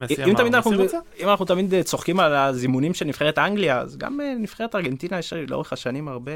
זה- 0.05 0.23
אם 1.19 1.29
אנחנו, 1.29 1.45
תמיד 1.45 1.73
אה, 1.73 1.83
צוחקים 1.83 2.19
על 2.19 2.33
הזימונים 2.35 2.93
של 2.93 3.05
נבחרת 3.05 3.37
אנגליה, 3.37 3.79
אז 3.79 3.97
גם 3.97 4.21
אה, 4.21 4.33
נבחרת 4.39 4.75
ארגנטינה 4.75 5.19
יש 5.19 5.33
לאורך 5.33 5.73
השנים 5.73 6.07
הרבה... 6.07 6.31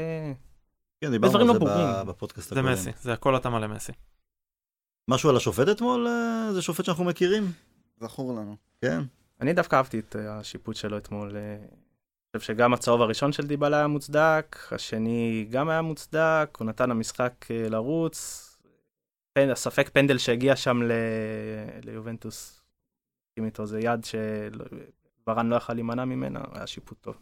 כן, 1.00 1.10
דיברנו 1.10 1.30
דברים 1.32 1.48
על 1.50 1.54
לא 1.54 1.58
זה 1.58 1.58
ברורים. 1.58 2.06
ב- 2.06 2.08
בפודקאסט 2.08 2.54
זה 2.54 2.60
הקודם. 2.60 2.72
מסי, 2.72 2.90
זה 3.00 3.12
הכל 3.12 3.36
התאמה 3.36 3.60
למסי. 3.60 3.92
משהו 5.10 5.30
על 5.30 5.36
השופט 5.36 5.68
אתמול? 5.68 6.06
אה, 6.08 6.52
זה 6.52 6.62
שופט 6.62 6.84
שאנחנו 6.84 7.04
מכירים? 7.04 7.52
זכור 8.00 8.32
לנו. 8.34 8.56
כן. 8.80 9.00
אני 9.40 9.52
דווקא 9.52 9.76
אהבתי 9.76 9.98
את 9.98 10.16
השיפוט 10.28 10.76
שלו 10.76 10.96
אתמול. 10.98 11.36
אה, 11.36 11.56
חושב 12.36 12.46
שגם 12.52 12.72
הצהוב 12.74 13.02
הראשון 13.02 13.32
של 13.32 13.46
דיבלה 13.46 13.76
היה 13.76 13.86
מוצדק, 13.86 14.56
השני 14.70 15.46
גם 15.50 15.68
היה 15.68 15.82
מוצדק, 15.82 16.56
הוא 16.58 16.66
נתן 16.66 16.90
למשחק 16.90 17.32
לרוץ. 17.70 18.48
הספק 19.38 19.90
פנדל 19.92 20.18
שהגיע 20.18 20.56
שם. 20.56 20.80
ליובנטוס, 21.84 22.61
איתו, 23.38 23.66
זה 23.66 23.80
יד 23.80 24.00
שברן 24.04 25.46
לא 25.46 25.56
יכל 25.56 25.72
להימנע 25.72 26.04
ממנה, 26.04 26.40
היה 26.52 26.66
שיפוט 26.66 26.98
טוב. 27.00 27.16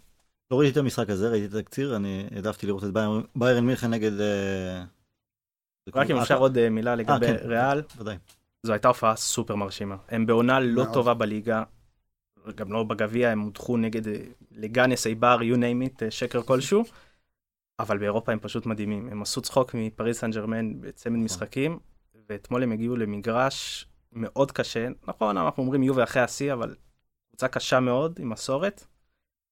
לא 0.50 0.58
ראיתי 0.60 0.72
את 0.72 0.76
המשחק 0.76 1.10
הזה, 1.10 1.28
ראיתי 1.30 1.46
את 1.46 1.54
התקציר, 1.54 1.96
אני 1.96 2.26
העדפתי 2.34 2.66
לראות 2.66 2.84
את 2.84 2.90
ביירן- 3.36 3.64
מינכן 3.64 3.90
נגד... 3.90 4.20
אה, 4.20 4.84
רק 5.94 6.10
אם 6.10 6.16
אפשר 6.16 6.38
עוד 6.38 6.58
אה, 6.58 6.70
מילה 6.70 6.94
לגבי 6.94 7.26
כן. 7.26 7.36
ריאל, 7.48 7.82
ודאי. 7.98 8.16
זו 8.62 8.72
הייתה 8.72 8.88
הופעה 8.88 9.16
סופר 9.16 9.54
מרשימה. 9.54 9.96
הם 10.08 10.26
בעונה 10.26 10.60
לא. 10.60 10.84
טובה 10.92 11.14
בליגה, 11.14 11.62
גם 12.54 12.72
לא 12.72 12.82
בגביע, 12.82 13.30
הם 13.30 13.40
הודחו 13.40 13.76
נגד 13.76 14.08
אה, 14.08 14.14
לגאנס, 14.50 15.06
איבר, 15.06 15.38
you 15.40 15.56
name 15.56 15.88
it, 15.88 16.02
אה, 16.04 16.10
שקר 16.10 16.42
כלשהו, 16.42 16.84
אבל 17.78 17.98
באירופה 17.98 18.32
הם 18.32 18.38
פשוט 18.42 18.66
מדהימים. 18.66 19.08
הם 19.08 19.22
עשו 19.22 19.40
צחוק 19.40 19.74
מפריס 19.74 20.18
סן 20.20 20.30
ג'רמן 20.30 20.80
בצמד 20.80 21.18
משחקים, 21.18 21.78
ואתמול 22.28 22.62
הם 22.62 22.72
הגיעו 22.72 22.96
למגרש 22.96 23.86
מאוד 24.12 24.52
קשה. 24.52 24.88
נכון, 25.08 25.36
אנחנו 25.36 25.62
אומרים 25.62 25.82
יובה 25.82 26.04
אחרי 26.04 26.22
השיא, 26.22 26.52
אבל 26.52 26.74
קבוצה 27.28 27.48
קשה 27.48 27.80
מאוד, 27.80 28.18
עם 28.20 28.30
מסורת. 28.30 28.84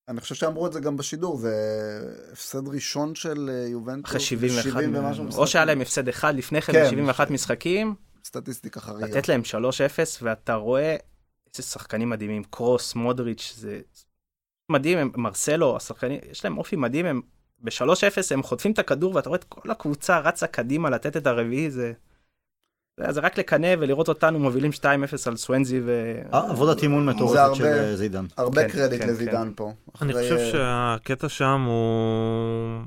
אני 0.08 0.20
חושב 0.20 0.34
שאמרו 0.34 0.66
את 0.66 0.72
זה 0.72 0.80
גם 0.80 0.96
בשידור, 0.96 1.36
זה 1.36 1.54
הפסד 2.32 2.68
ראשון 2.68 3.14
של 3.14 3.50
אה, 3.52 3.68
יובנטוס. 3.68 4.10
אחרי 4.10 4.20
71, 4.20 4.70
70 4.70 4.94
ומשהו 4.94 5.26
או. 5.36 5.46
שהיה 5.46 5.64
להם 5.64 5.80
הפסד 5.80 6.08
אחד 6.08 6.34
לפני 6.34 6.62
כן, 6.62 6.72
כן. 6.72 7.06
ב-71 7.06 7.32
משחקים, 7.32 7.94
סטטיסטיקה 8.24 8.80
חריגה. 8.80 9.06
לתת 9.06 9.28
להם 9.28 9.42
3-0, 9.44 9.54
ואתה 10.22 10.54
רואה 10.54 10.96
איזה 11.52 11.62
שחקנים 11.62 12.10
מדהימים, 12.10 12.44
קרוס, 12.44 12.94
מודריץ', 12.94 13.54
זה 13.56 13.80
מדהים, 14.68 14.98
הם, 14.98 15.10
מרסלו, 15.16 15.76
השחקנים, 15.76 16.20
יש 16.30 16.44
להם 16.44 16.58
אופי 16.58 16.76
מדהים, 16.76 17.06
הם 17.06 17.20
ב-3-0 17.58 18.18
הם 18.30 18.42
חוטפים 18.42 18.72
את 18.72 18.78
הכדור, 18.78 19.14
ואתה 19.14 19.28
רואה 19.28 19.38
את 19.38 19.44
כל 19.44 19.70
הקבוצה 19.70 20.18
רצה 20.18 20.46
קדימה 20.46 20.90
לתת 20.90 21.16
את 21.16 21.26
הרביעי, 21.26 21.70
זה... 21.70 21.92
זה, 22.98 23.12
זה 23.12 23.20
רק 23.20 23.38
לקנא 23.38 23.74
ולראות 23.78 24.08
אותנו 24.08 24.38
מובילים 24.38 24.70
2-0 24.70 24.84
על 25.26 25.36
סוונזי 25.36 25.80
ו... 25.84 26.14
אה, 26.34 26.50
עבודת 26.50 26.82
אימון 26.82 27.06
מטורפת 27.06 27.54
של 27.54 27.64
אה, 27.64 27.96
זידן. 27.96 28.26
הרבה 28.36 28.62
כן, 28.62 28.68
קרדיט 28.68 29.02
כן, 29.02 29.08
לזידן 29.08 29.52
פה. 29.56 29.72
אני 30.02 30.12
חושב 30.12 30.36
אה, 30.36 30.50
שהקטע 30.52 31.28
שם 31.28 31.64
הוא... 31.66 32.82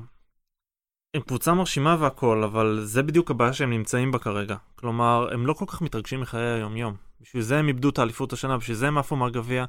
הם 1.14 1.22
קבוצה 1.22 1.54
מרשימה 1.54 1.98
והכל, 2.00 2.44
אבל 2.44 2.82
זה 2.84 3.04
בדיוק 3.04 3.32
הבעיה 3.32 3.54
שהם 3.54 3.70
נמצאים 3.70 4.12
בה 4.12 4.20
כרגע. 4.20 4.56
כלומר, 4.76 5.28
הם 5.32 5.48
לא 5.48 5.54
כל 5.54 5.66
כך 5.68 5.82
מתרגשים 5.82 6.22
מחיי 6.22 6.42
היום-יום. 6.42 6.96
בשביל 7.22 7.44
זה 7.44 7.58
הם 7.58 7.68
איבדו 7.68 7.90
את 7.90 8.00
האליפות 8.00 8.34
השנה, 8.34 8.58
בשביל 8.58 8.78
זה 8.78 8.88
הם 8.88 8.98
עפו 8.98 9.16
מהגביע. 9.16 9.66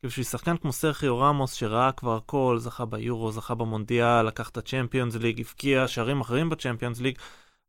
כי 0.00 0.06
בשביל 0.06 0.24
שחקן 0.24 0.56
כמו 0.56 0.72
סרחיו 0.72 1.18
רמוס, 1.18 1.52
שראה 1.52 1.92
כבר 1.92 2.16
הכל, 2.16 2.56
זכה 2.60 2.84
ביורו, 2.84 3.32
זכה 3.32 3.54
במונדיאל, 3.54 4.26
לקח 4.26 4.48
את 4.48 4.56
הצ'מפיונס 4.56 5.14
ליג, 5.14 5.40
הבקיע 5.40 5.88
שערים 5.88 6.20
אחרים 6.20 6.50
בצ'מפיונס 6.50 7.00
ליג. 7.00 7.18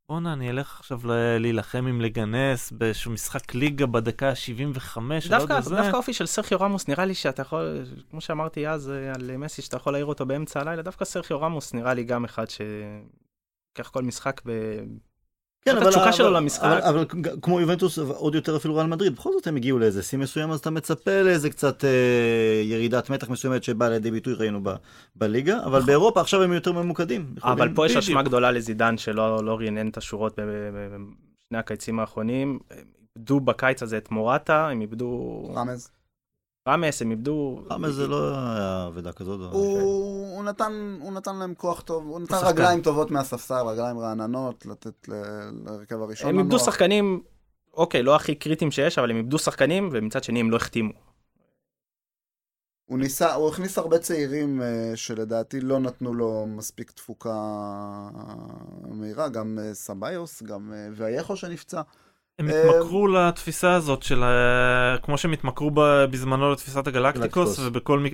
בואנה, 0.10 0.34
אני 0.34 0.50
אלך 0.50 0.80
עכשיו 0.80 1.02
להילחם 1.40 1.86
עם 1.88 2.02
לגנס 2.02 2.72
באיזשהו 2.72 3.12
משחק 3.12 3.56
ליגה 3.56 3.86
בדקה 3.86 4.30
ה-75, 4.30 4.98
לא 5.30 5.38
דווקא. 5.38 5.60
דווקא 5.60 5.96
האופי 5.96 6.14
של 6.14 6.26
סרחיו 6.26 6.60
רמוס 6.62 6.88
נראה 6.88 7.06
לי 7.06 7.14
שאתה 7.14 7.42
יכול, 7.42 7.86
כמו 8.10 8.22
שאמרתי 8.22 8.68
אז 8.68 8.90
אה, 8.90 9.14
על 9.14 9.38
מסי, 9.38 9.62
שאתה 9.62 9.78
יכול 9.78 9.94
להעיר 9.94 10.06
אותו 10.06 10.26
באמצע 10.26 10.60
הלילה, 10.60 10.82
דווקא 10.82 11.06
סרחיו 11.06 11.42
רמוס 11.42 11.74
נראה 11.74 11.94
לי 11.94 12.04
גם 12.04 12.26
אחד 12.26 12.46
שלוקח 12.50 13.90
כל 13.90 14.04
משחק 14.04 14.42
ב... 14.46 14.52
כן, 15.72 15.78
אבל- 15.78 15.88
התשוקה 15.88 16.14
שלו 16.14 16.32
למשחק. 16.32 16.64
אבל, 16.64 16.82
אבל 16.82 17.06
כמו 17.42 17.60
יובנטוס, 17.62 18.00
עוד 18.00 18.36
יותר 18.36 18.56
אפילו 18.56 18.76
ריאל 18.76 18.88
מדריד, 18.88 19.16
בכל 19.16 19.32
זאת 19.34 19.48
הם 19.48 19.56
הגיעו 19.56 19.80
לאיזה 19.80 20.04
שיא 20.04 20.20
מסוים, 20.20 20.52
אז 20.52 20.60
אתה 20.60 20.70
מצפה 20.70 21.22
לאיזה 21.22 21.50
קצת 21.50 21.86
אה, 21.86 21.90
ירידת 22.64 23.10
מתח 23.10 23.30
מסוימת 23.30 23.64
שבאה 23.64 23.90
לידי 23.90 24.12
ביטוי, 24.12 24.34
ראינו 24.34 24.60
ב, 24.64 24.70
בליגה, 25.16 25.64
אבל 25.66 25.82
באירופה 25.82 26.22
עכשיו 26.22 26.44
הם 26.44 26.54
יותר 26.54 26.72
ממוקדים. 26.72 27.36
אבל 27.44 27.70
פה 27.76 27.86
יש. 27.86 27.98
אשמה 27.98 28.24
גדולה 28.24 28.52
לזידן 28.52 28.98
שלא 28.98 29.44
לא 29.44 29.58
רענן 29.60 29.90
את 29.90 29.98
השורות 29.98 30.40
בשני 30.40 31.60
הקיצים 31.60 32.00
האחרונים. 32.00 32.60
הם 32.72 32.78
איבדו 33.18 33.40
בקיץ 33.40 33.84
הזה 33.84 33.98
את 33.98 34.12
מורטה, 34.12 34.68
הם 34.68 34.82
איבדו 34.82 35.42
רמז. 35.56 35.90
רמס, 36.68 37.02
הם 37.02 37.12
איבדו... 37.12 37.62
למה 37.72 37.92
זה 37.92 38.08
לא 38.08 38.32
היה 38.32 38.88
אבדה 38.88 39.12
כזאת? 39.12 39.54
הוא 39.54 40.36
הוא 40.36 40.44
נתן 40.44 40.98
הוא 41.02 41.14
נתן 41.14 41.36
להם 41.36 41.54
כוח 41.54 41.82
טוב, 41.82 42.08
הוא 42.08 42.20
נתן. 42.20 42.36
רגליים 42.44 42.82
טובות 42.82 43.12
מהספסל, 43.12 43.68
רגליים 43.68 44.00
רעננות, 44.00 44.66
לתת 44.66 45.10
ל- 45.10 45.50
להרכב 45.66 46.02
הראשון. 46.02 46.30
הם 46.30 46.40
איבדו. 46.40 46.60
שחקנים, 46.60 47.22
אוקיי, 47.74 48.04
לא 48.04 48.16
הכי 48.16 48.36
קריטיים 48.36 48.72
שיש, 48.72 48.98
אבל 48.98 49.12
הם 49.12 49.18
איבדו 49.18 49.40
שחקנים, 49.40 49.90
ומצד 49.92 50.24
שני 50.24 50.40
הם 50.40 50.52
לא 50.52 50.56
החתימו. 50.56 50.94
הוא 52.86 53.00
ניסה, 53.00 53.34
הוא 53.34 53.50
הכניס 53.50 53.78
הרבה 53.78 54.00
צעירים 54.00 54.62
אה, 54.62 54.92
שלדעתי 54.96 55.62
לא 55.62 55.80
נתנו 55.80 56.14
לו 56.14 56.46
מספיק 56.48 56.92
תפוקה 56.92 57.36
מהירה, 58.90 59.30
גם 59.30 59.60
אה, 59.62 59.74
סביוס, 59.74 60.44
גם 60.44 60.74
אה, 60.74 60.88
וייכו 60.96 61.36
שנפצע. 61.36 61.82
הם 62.40 62.50
אה, 62.50 62.70
התמכרו 62.70 63.08
לתפיסה 63.08 63.74
הזאת 63.74 64.04
של 64.04 64.24
כמו 65.04 65.18
שהם 65.18 65.32
התמכרו 65.32 65.72
בזמנו 66.12 66.52
לתפיסת 66.52 66.88
הגלקטיקוס 66.88 67.60
גלקטיקוס. 67.60 67.60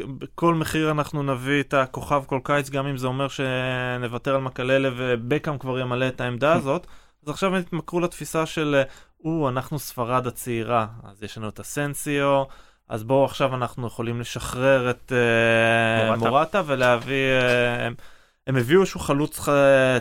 ובכל 0.05 0.53
מחיר 0.53 0.91
אנחנו 0.91 1.23
נביא 1.23 1.59
את 1.61 1.73
הכוכב 1.73 2.23
כל 2.27 2.39
קיץ 2.43 2.69
גם 2.69 2.87
אם 2.87 2.97
זה 2.97 3.07
אומר 3.07 3.27
שנוותר 3.27 4.35
על 4.35 4.41
מקללה 4.41 4.89
ובקאם 4.97 5.57
כבר 5.57 5.79
ימלא 5.79 6.07
את 6.07 6.21
העמדה 6.21 6.53
הזאת 6.57 6.87
אז 7.23 7.29
עכשיו 7.29 7.49
הם 7.55 7.61
התמכרו 7.61 7.99
לתפיסה 7.99 8.45
של 8.45 8.81
או 9.25 9.49
אנחנו 9.49 9.79
ספרד 9.79 10.27
הצעירה 10.27 10.87
אז 11.03 11.23
יש 11.23 11.37
לנו 11.37 11.49
את 11.49 11.59
הסנסיו 11.59 12.43
אז 12.89 13.03
בואו 13.03 13.25
עכשיו 13.25 13.55
אנחנו 13.55 13.87
יכולים 13.87 14.19
לשחרר 14.19 14.89
את 14.89 15.11
אה, 15.15 16.15
מורטה. 16.15 16.61
ולהביא 16.65 17.15
אה, 17.41 17.89
הם- 18.47 18.55
הביאו 18.57 18.81
איזשהו 18.81 18.99
חלוץ 18.99 19.39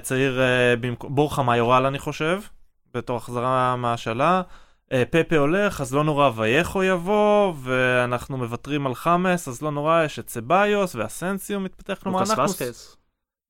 צעיר 0.02 0.40
במקום 0.80 1.14
בורחה 1.14 1.42
מאיורל 1.42 1.86
אני 1.86 1.98
חושב 1.98 2.40
בתור 2.94 3.16
החזרה 3.16 3.76
מהשאלה. 3.76 4.42
אה, 4.92 5.02
פפה 5.10 5.36
הולך, 5.36 5.80
אז 5.80 5.94
לא 5.94 6.04
נורא 6.04 6.30
וייכו 6.36 6.82
יבוא, 6.82 7.54
ואנחנו 7.62 8.36
מוותרים 8.38 8.86
על 8.86 8.94
חמאס, 8.94 9.48
אז 9.48 9.62
לא 9.62 9.70
נורא, 9.70 10.04
יש 10.04 10.18
את 10.18 10.28
סביוס 10.28 10.94
ואסנסיו 10.94 11.60
מתפתח, 11.60 11.98
כלומר 12.02 12.20
אנחנו... 12.20 12.44
וסקס. 12.44 12.96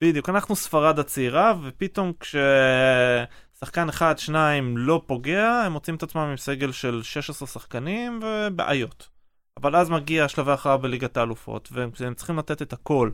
בדיוק, 0.05 0.29
אנחנו 0.29 0.57
ספרד 0.57 0.99
הצעירה, 0.99 1.53
ופתאום 1.63 2.13
כששחקן 2.21 3.89
אחד, 3.89 4.19
שניים 4.19 4.79
לא 4.79 5.03
פוגע, 5.07 5.63
הם 5.67 5.73
מוצאים 5.73 5.97
את 5.97 6.03
עצמם 6.03 6.21
עם 6.21 6.37
סגל 6.37 6.73
של 6.73 7.03
16 7.03 7.49
שחקנים 7.49 8.21
ובעיות. 8.23 9.09
אבל 9.57 9.77
אז 9.77 9.91
מגיע 9.91 10.25
השלב 10.25 10.49
האחרון 10.49 10.83
בליגת 10.83 11.17
האלופות, 11.17 11.69
והם 11.73 12.15
צריכים 12.15 12.39
לתת 12.39 12.63
את 12.63 12.73
הכל 12.73 13.11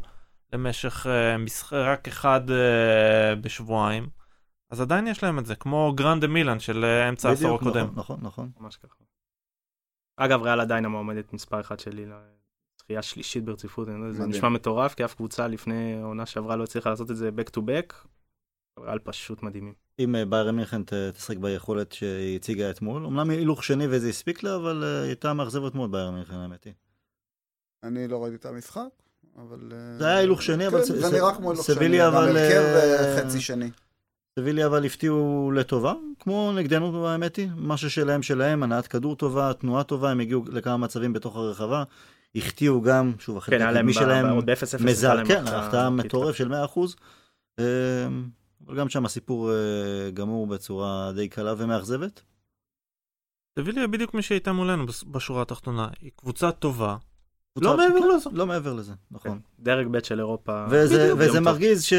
למשך 0.53 1.07
uh, 1.07 1.39
משחק 1.39 2.05
אחד 2.09 2.41
uh, 2.49 3.37
בשבועיים. 3.41 4.18
אז 4.71 4.81
עדיין 4.81 5.07
יש 5.07 5.23
להם 5.23 5.39
את 5.39 5.47
זה, 5.47 5.55
כמו 5.55 5.93
גרנדה 5.97 6.27
מילאן 6.27 6.61
של 6.61 6.85
uh, 6.85 7.09
אמצע 7.09 7.29
העשור 7.29 7.57
בדיוק, 7.57 7.61
הקודם. 7.63 7.87
נכון, 7.95 7.97
נכון, 7.97 8.21
נכון. 8.23 8.51
ממש 8.61 8.77
ככה. 8.77 9.05
אגב, 10.17 10.43
ריאל 10.43 10.61
עדיין 10.61 10.85
המועמדת 10.85 11.33
מספר 11.33 11.61
אחת 11.61 11.81
שלי 11.81 12.07
לזכייה 12.07 13.03
שלישית 13.03 13.45
ברציפות, 13.45 13.89
לא 13.89 13.93
יודע, 13.93 14.13
זה 14.13 14.19
מדהים. 14.19 14.31
נשמע 14.31 14.49
מטורף, 14.49 14.95
כי 14.95 15.05
אף 15.05 15.15
קבוצה 15.15 15.49
לפני 15.49 15.99
העונה 16.01 16.27
שעברה 16.27 16.57
לא 16.57 16.65
הצליחה 16.65 16.91
לעשות 16.91 17.11
את 17.11 17.17
זה 17.17 17.31
back 17.37 17.51
to 17.57 17.61
back. 17.61 17.95
ריאל 18.81 18.99
פשוט 18.99 19.43
מדהימים. 19.43 19.75
אם 19.99 20.17
אה, 20.17 20.25
ביירן 20.25 20.57
מינכן 20.57 20.83
תשחק 21.13 21.37
ביכולת 21.37 21.93
שהיא 21.93 22.37
הציגה 22.37 22.71
אתמול, 22.71 23.07
אמנם 23.07 23.31
הילוך 23.31 23.65
שני 23.65 23.87
וזה 23.91 24.09
הספיק 24.09 24.43
לה, 24.43 24.57
אבל 24.57 24.85
אה, 24.85 25.01
היא 25.01 25.07
הייתה 25.07 25.35
מאכזבת 25.35 25.75
מאוד 25.75 25.93
ביירן 25.93 26.15
מינכן, 26.15 26.35
האמת 26.35 26.65
היא. 26.65 26.75
אני 27.83 28.09
לא 28.09 28.23
ראיתי 28.23 28.37
את 28.37 28.47
המשחק, 28.47 28.89
אבל... 29.37 29.73
אה, 29.73 29.99
זה 29.99 30.07
היה 30.07 30.17
הילוך 30.17 30.43
שני, 30.43 30.67
אבל 30.67 30.79
כן, 30.79 30.95
זה 30.95 31.17
נראה 31.17 31.35
כמו 31.35 31.51
הילוך 31.51 31.67
שני, 31.67 31.99
גם 31.99 32.15
אבל, 32.15 32.37
הרכב 32.37 32.63
אה, 32.63 33.17
אה, 33.17 33.25
חצי 33.25 33.41
שני. 33.41 33.71
סביליה 34.39 34.67
אבל 34.67 34.85
הפתיעו 34.85 35.51
לטובה, 35.55 35.95
כמו 36.21 36.53
נגדנו 36.57 37.09
האמת 37.09 37.37
היא, 37.37 37.49
מה 37.57 37.77
ששלהם 37.77 38.23
שלהם, 38.23 38.63
הנעת 38.63 38.87
כדור 38.87 39.17
טובה, 39.17 39.53
תנועה 39.53 39.85
טובה, 39.85 40.11
הם 40.11 40.21
הגיעו 40.21 40.45
לכמה 40.49 40.77
מצבים 40.77 41.13
בתוך 41.13 41.37
הרחבה, 41.37 41.85
החטיאו 42.35 42.83
גם, 42.83 43.13
שוב, 43.19 43.37
החלק 43.37 43.59
כן, 43.61 43.67
הקדמי 43.67 43.93
ב- 43.93 43.95
שלהם 43.95 44.29
עוד 44.29 44.47
ב-0-0. 44.47 44.85
מזל, 44.85 45.25
כן, 45.27 45.45
החטאה 45.47 45.91
מטורף 45.91 46.37
של 46.37 46.49
100%, 46.49 46.79
אה, 47.59 47.65
אבל 48.67 48.77
גם 48.77 48.89
שם 48.89 49.05
הסיפור 49.05 49.51
אה, 49.51 50.11
גמור 50.15 50.47
בצורה 50.47 51.13
די 51.15 51.29
קלה 51.29 51.55
ומאכזבת. 51.59 52.23
סביליה 53.59 53.87
בדיוק 53.87 54.15
מי 54.15 54.23
שהייתה 54.23 54.53
מולנו 54.53 54.87
בשורה 55.07 55.43
התחתונה, 55.43 55.89
היא 56.01 56.11
קבוצה 56.17 56.53
טובה. 56.53 56.97
לא 57.57 57.77
מעבר 57.77 58.01
כן, 58.01 58.09
לזה. 58.17 58.31
לא 58.33 58.47
מעבר 58.47 58.73
לזה, 58.73 58.93
נכון. 59.11 59.41
דרג 59.61 59.87
ב' 59.87 60.03
של 60.03 60.19
אירופה. 60.19 60.67
וזה. 60.71 61.41
מרגיז 61.41 61.85
ש... 61.85 61.93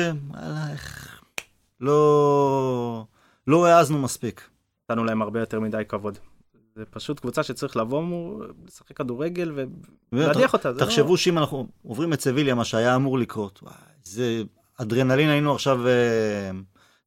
לא... 1.81 3.05
לא 3.47 3.65
העזנו 3.65 4.01
מספיק. 4.01 4.49
נתנו 4.89 5.03
להם 5.03 5.21
הרבה 5.21 5.39
יותר 5.39 5.59
מדי 5.59 5.83
כבוד. 5.87 6.17
זה 6.75 6.85
פשוט 6.85 7.19
קבוצה 7.19 7.43
שצריך 7.43 7.77
לבוא 7.77 8.01
מול, 8.01 8.53
לשחק 8.67 8.97
כדורגל 8.97 9.51
ולהדיח 10.11 10.53
אותה. 10.53 10.73
זה 10.73 10.79
לא- 10.79 10.85
תחשבו 10.85 11.17
שאם 11.17 11.37
אנחנו 11.37 11.67
עוברים 11.83 12.13
את 12.13 12.21
סביליה, 12.21 12.55
מה 12.55 12.65
שהיה 12.65 12.95
אמור 12.95 13.19
לקרות, 13.19 13.59
וואי, 13.63 13.73
זה 14.03 14.43
אדרנלין 14.77 15.29
היינו 15.29 15.53
עכשיו, 15.53 15.87
אה, 15.87 16.51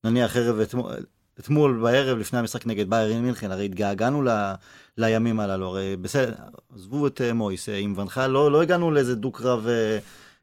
נניח 0.04 0.37
ערב 0.37 0.61
אתמול, 0.61 0.92
אתמול 1.40 1.80
בערב 1.82 2.18
לפני 2.18 2.38
המשחק 2.38 2.66
נגד 2.66 2.90
ביירן 2.90 3.22
מינכן, 3.22 3.50
הרי 3.50 3.64
התגעגענו 3.64 4.22
ל, 4.22 4.52
לימים 4.98 5.40
הללו, 5.40 5.66
הרי 5.66 5.96
בסדר, 5.96 6.32
עזבו 6.74 7.06
את 7.06 7.20
אה, 7.20 7.32
מויס, 7.32 7.68
אה, 7.68 7.78
עם 7.78 7.94
ונחל, 7.96 8.26
לא, 8.26 8.52
לא 8.52 8.62
הגענו 8.62 8.90
לאיזה 8.90 9.14
דו-קרב 9.14 9.66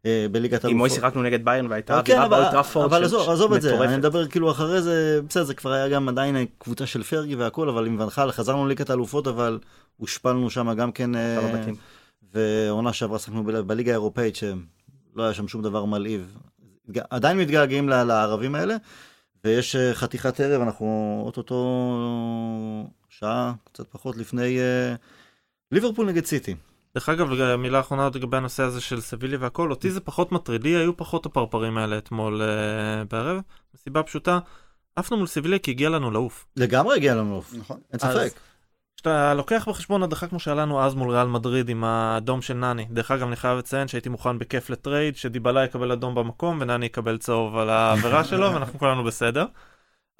אה, 0.06 0.24
אה, 0.24 0.28
בליגת 0.32 0.66
עם 0.66 0.78
מוי 0.78 0.90
אלופות. 0.90 1.02
שיחקנו 1.04 1.24
נגד 1.24 1.46
ביירן 1.46 1.68
והייתה 1.68 2.02
כן, 2.06 2.12
אווירה 2.14 2.26
אבל- 2.26 2.42
באולטראפורד 2.42 2.86
אבל 2.86 3.04
עזוב, 3.04 3.30
עזוב 3.30 3.54
את 3.54 3.62
זה. 3.62 3.84
אני 3.84 3.98
מדבר 3.98 4.28
כאילו 4.28 4.52
אחרי 4.52 4.82
זה, 4.82 5.20
בסדר, 5.30 5.44
זה 5.44 5.54
כבר 5.54 5.72
היה 5.72 5.90
גם 5.90 6.10
עדיין 6.10 6.46
קבוצה 6.58 6.86
של 6.86 7.04
פרגי 7.04 7.36
והכל, 7.36 7.70
אבל 7.70 7.86
עם 7.86 8.00
ונחל 8.00 8.32
חזרנו 8.32 8.66
לליגת 8.66 8.90
האלופות, 8.90 9.28
אבל 9.28 9.60
הושפלנו 9.98 10.50
שם 10.50 10.74
גם 10.74 10.92
כן, 10.92 11.16
אה. 11.16 11.40
ועונה 12.34 12.94
שעברה 12.94 13.20
שחקנו 13.20 13.44
בליגה 13.44 13.92
האירופאית, 13.92 14.36
שלא 14.36 15.24
היה 15.24 15.34
שם 15.34 15.48
שום 15.48 15.62
דבר 15.62 15.86
מלהיב. 15.86 16.38
עדיין 17.10 17.38
מתגעגעים 17.38 17.90
לערבים 17.90 18.56
האלה, 18.56 18.76
ויש 19.44 19.76
אה, 19.76 19.94
חתיכת 19.94 20.40
ערב, 20.40 20.62
אנחנו 20.62 21.22
אוטוטו 21.26 21.60
שעה, 23.10 23.54
קצת 23.74 23.88
פחות 23.88 24.18
לפני 24.18 24.60
אה, 24.60 24.96
ליברפול 25.72 26.06
נגד 26.08 26.26
סיטי. 26.26 26.56
דרך 26.96 27.10
אגב, 27.10 27.56
מילה 27.56 27.80
אחרונה 27.80 28.04
עוד 28.04 28.16
לגבי 28.16 28.38
הנושא 28.38 28.64
הזה 28.64 28.82
של 28.82 29.02
סביליה 29.02 29.38
והכל, 29.42 29.72
אותי 29.72 29.92
זה 29.92 30.00
פחות 30.00 30.32
מטריד, 30.32 30.64
לי 30.64 30.70
היו 30.70 30.98
פחות 30.98 31.26
הפרפרים 31.26 31.78
האלה 31.78 31.98
אתמול 31.98 32.42
אה, 32.42 33.04
בערב, 33.12 33.42
מסיבה 33.76 34.04
פשוטה, 34.04 34.40
עפנו 34.96 35.18
מול 35.18 35.28
סביליה 35.28 35.60
כי 35.60 35.72
הגיע 35.72 35.90
לנו 35.90 36.12
לעוף. 36.12 36.46
לגמרי 36.56 36.96
הגיע 36.96 37.16
לנו 37.16 37.36
עוף, 37.36 37.54
נכון. 37.54 37.80
אין 37.92 38.00
ספק. 38.00 38.40
כשאתה 38.96 39.34
לוקח 39.34 39.66
בחשבון 39.70 40.04
הדחה 40.04 40.28
כמו 40.28 40.40
שהיה 40.40 40.56
לנו 40.56 40.82
אז 40.82 40.96
מול 40.96 41.12
ריאל 41.12 41.28
מדריד 41.28 41.70
עם 41.70 41.84
האדום 41.84 42.42
של 42.42 42.54
נני, 42.54 42.86
דרך 42.92 43.12
אגב 43.12 43.28
אני 43.28 43.36
חייב 43.36 43.58
לציין 43.58 43.88
שהייתי 43.88 44.10
מוכן 44.10 44.40
בכיף 44.40 44.70
ל 44.70 44.76
trade, 44.76 45.16
שדיבאלה 45.16 45.64
יקבל 45.64 45.92
אדום 45.92 46.16
במקום 46.16 46.58
ונני 46.62 46.86
יקבל 46.86 47.18
צהוב 47.18 47.58
על 47.58 47.70
העבירה 47.70 48.24
שלו 48.24 48.54
ואנחנו 48.54 48.80
כולנו 48.80 49.04
בסדר. 49.04 49.46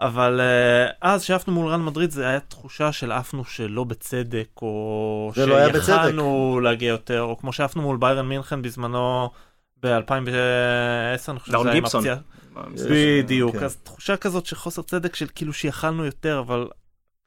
אבל 0.02 0.40
uh, 0.40 0.94
אז 1.02 1.24
שעפנו 1.24 1.54
מול 1.54 1.68
ריאל 1.68 1.80
מדריד 1.80 2.12
זה 2.12 2.28
היה 2.28 2.40
תחושה 2.40 2.92
של 2.92 3.12
עפנו 3.12 3.46
שלא 3.46 3.84
בצדק, 3.84 4.48
או 4.62 5.32
זה 5.36 5.46
לא. 5.46 5.56
שיכלנו 5.82 6.60
להגיע 6.64 6.90
יותר, 6.90 7.22
או 7.22 7.38
כמו 7.38 7.54
שעפנו 7.54 7.82
מול 7.82 7.98
ביירן 7.98 8.26
מינכן 8.28 8.62
בזמנו 8.62 9.30
ב-2010, 9.84 9.90
אני 11.30 11.40
חושב 11.40 11.52
שזה 11.62 11.70
היה 11.70 11.78
עם. 11.78 11.84
הפציעה. 12.00 12.16
בדיוק, 12.92 13.56
כן. 13.58 13.64
אז 13.66 13.76
תחושה 13.84 14.18
כזאת 14.18 14.46
של 14.46 14.56
חוסר 14.56 14.82
צדק 14.82 15.16
של 15.16 15.26
כאילו 15.36 15.54
שיכלנו 15.54 16.06
יותר, 16.06 16.40
אבל 16.40 16.68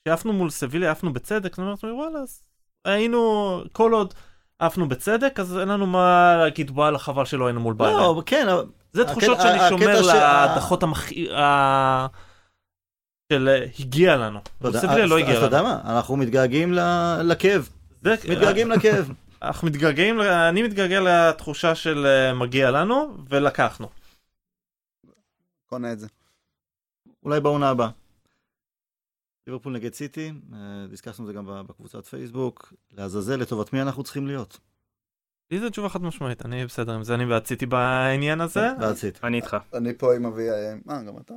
כשעפנו 0.04 0.32
מול 0.32 0.50
סביליה 0.50 0.90
עפנו 0.90 1.12
בצדק, 1.12 1.58
אני 1.58 1.62
אומר 1.64 1.70
לעצמי 1.70 1.90
וואלה, 1.90 2.18
אז 2.18 2.42
היינו, 2.84 3.62
כל 3.72 3.92
עוד 3.92 4.14
עפנו 4.58 4.88
בצדק, 4.88 5.40
אז 5.40 5.58
אין 5.58 5.68
לנו 5.68 5.86
מה 5.86 6.36
להגיד 6.38 6.70
וואלה 6.70 6.98
חבל 6.98 7.24
שלא 7.24 7.46
היינו 7.46 7.60
מול 7.60 7.74
ביירן. 7.74 8.00
לא, 8.00 8.22
כן, 8.26 8.48
אבל- 8.48 8.64
זה 8.92 9.02
הקטע- 9.02 9.12
תחושות 9.12 9.40
שאני 9.40 9.58
הקטע 9.58 9.68
שומר 9.68 10.02
ש- 10.02 10.06
להדחות 10.06 10.82
המכ... 10.82 11.12
של 13.32 13.48
אה, 13.48 13.66
הגיע 13.78 14.16
לנו. 14.16 14.38
אתה 14.58 14.68
יודע, 14.68 14.80
סביליה 14.80 15.06
לא 15.06 15.18
הגיע 15.18 15.30
אז 15.30 15.36
אתה 15.36 15.46
יודע 15.46 15.58
לנו. 15.58 15.68
מה, 15.68 15.96
אנחנו 15.96 16.16
מתגעגעים 16.16 16.72
ל- 16.72 17.20
לכאב, 17.22 17.68
זה- 18.02 18.14
מתגעגעים 18.30 18.70
לכאב. 18.70 19.12
אנחנו 19.42 19.66
מתגעגעים, 19.68 20.20
אני 20.20 20.62
מתגעגע 20.62 21.00
לתחושה 21.00 21.74
של 21.74 22.06
אה, 22.06 22.34
מגיע 22.34 22.70
לנו, 22.70 23.16
ולקחנו. 23.28 23.88
קונה 25.66 25.92
את 25.92 25.98
זה. 26.00 26.06
אולי 27.24 27.40
בעונה 27.40 27.68
הבאה. 27.68 27.88
ליברפול 29.46 29.72
נגד 29.72 29.94
סיטי, 29.94 30.32
אה, 30.52 30.58
דיסקסנו 30.90 31.24
את 31.24 31.26
זה 31.26 31.32
גם 31.32 31.46
בקבוצת 31.66 32.06
פייסבוק, 32.06 32.72
לעזאזל 32.92 33.36
לטובת 33.36 33.72
מי 33.72 33.82
אנחנו 33.82 34.02
צריכים 34.02 34.26
להיות. 34.26 34.58
לי 35.50 35.60
זו 35.60 35.70
תשובה 35.70 35.88
חד 35.88 36.02
משמעית, 36.02 36.44
אני 36.46 36.66
בסדר 36.66 36.92
עם 36.92 37.02
זה, 37.04 37.14
אני 37.14 37.24
ועציתי 37.24 37.66
בעניין 37.66 38.40
הזה. 38.40 38.68
בעד 38.78 38.96
סיטי. 38.96 39.18
אני 39.24 39.36
איתך. 39.36 39.56
אני 39.74 39.94
פה 39.94 40.14
עם 40.14 40.26
אבי... 40.26 40.50
אה, 40.50 40.72
גם 41.02 41.14
אתה? 41.24 41.34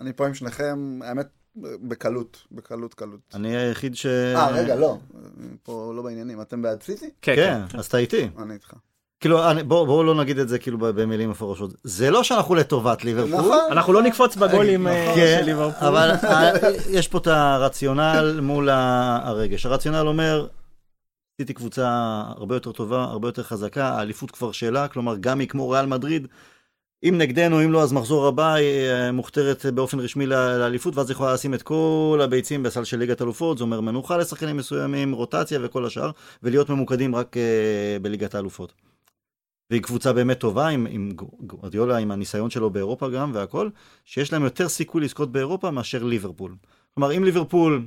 אני 0.00 0.12
פה 0.12 0.26
עם 0.26 0.34
שניכם, 0.34 0.98
האמת, 1.04 1.26
בקלות, 1.56 2.46
בקלות, 2.52 2.94
קלות. 2.94 3.20
אני 3.34 3.56
היחיד 3.56 3.96
ש... 3.96 4.06
אה, 4.06 4.48
רגע, 4.50 4.74
לא. 4.74 4.98
פה 5.62 5.92
לא 5.96 6.02
בעניינים. 6.02 6.40
אתם 6.40 6.62
בעד 6.62 6.82
סיטי? 6.82 7.10
כן, 7.22 7.36
כן, 7.36 7.60
כן. 7.68 7.78
אז 7.78 7.86
אתה 7.86 7.98
איתי. 7.98 8.28
אני 8.38 8.54
איתך. 8.54 8.72
כאילו, 9.20 9.50
אני- 9.50 9.62
בואו 9.62 9.86
בואו 9.86 10.02
לא 10.04 10.14
נגיד 10.14 10.38
את 10.38 10.48
זה 10.48 10.58
כאילו 10.58 10.78
במילים 10.78 11.30
מפורשות. 11.30 11.74
זה 11.84 12.10
לא 12.10 12.22
שאנחנו 12.22 12.54
לטובת 12.54 13.04
ליברפול. 13.04 13.34
נכון. 13.40 13.58
אנחנו 13.70 13.92
לא 13.92 14.02
נקפוץ 14.02 14.36
בגולים 14.36 14.86
אה, 14.88 15.02
נכון. 15.04 15.14
כן, 15.14 15.36
של 15.40 15.44
ליברפול. 15.46 15.88
אבל 15.88 16.10
אה, 16.24 16.52
יש 16.90 17.08
פה 17.08 17.18
את 17.18 17.26
הרציונל 17.26 18.40
מול 18.42 18.68
הרגש. 18.70 19.66
הרציונל 19.66 20.06
אומר, 20.08 20.46
סיטי 21.40 21.54
קבוצה 21.54 22.22
הרבה 22.26 22.56
יותר 22.56 22.72
טובה, 22.72 23.04
הרבה 23.04 23.28
יותר 23.28 23.42
חזקה, 23.42 23.88
האליפות 23.88 24.30
כבר 24.30 24.52
שלה, 24.52 24.88
כלומר 24.88 25.16
גם 25.20 25.40
היא 25.40 25.48
כמו 25.48 25.70
ריאל 25.70 25.86
מדריד, 25.86 26.28
אם 27.08 27.18
נגדנו, 27.18 27.64
אם 27.64 27.72
לא, 27.72 27.82
אז 27.82 27.92
מחזור 27.92 28.26
הבא 28.26 28.54
היא 28.54 28.90
אה, 28.90 29.12
מוכתרת 29.12 29.66
באופן 29.66 30.00
רשמי 30.00 30.26
לאליפות, 30.26 30.96
ואז 30.96 31.10
יכולה 31.10 31.34
לשים 31.34 31.54
את 31.54 31.62
כל 31.62 32.20
הביצים 32.24 32.62
בסל 32.62 32.84
של 32.84 32.98
ליגת 32.98 33.22
אלופות, 33.22 33.58
זה 33.58 33.64
אומר 33.64 33.80
מנוחה 33.80 34.16
לשחקנים 34.16 34.56
מסוימים, 34.56 35.12
רוטציה 35.12 35.58
וכל 35.62 35.86
השאר, 35.86 36.10
ולהיות 36.42 36.70
ממוקדים 36.70 37.14
רק 37.14 37.36
אה, 37.36 37.96
בליגת 38.02 38.34
האלופות. 38.34 38.72
והיא 39.70 39.82
קבוצה 39.82 40.12
באמת 40.12 40.40
טובה, 40.40 40.68
עם, 40.68 40.86
עם 40.90 41.10
גורדיולה, 41.40 41.96
עם 41.96 42.10
הניסיון 42.10 42.50
שלו 42.50 42.70
באירופה 42.70 43.08
גם 43.08 43.30
והכל, 43.34 43.68
שיש 44.04 44.32
להם 44.32 44.44
יותר 44.44 44.68
סיכוי 44.68 45.00
לזכות 45.02 45.32
באירופה 45.32 45.70
מאשר 45.70 46.02
ליברפול. 46.04 46.54
כלומר, 46.94 47.16
אם 47.16 47.24
ליברפול, 47.24 47.86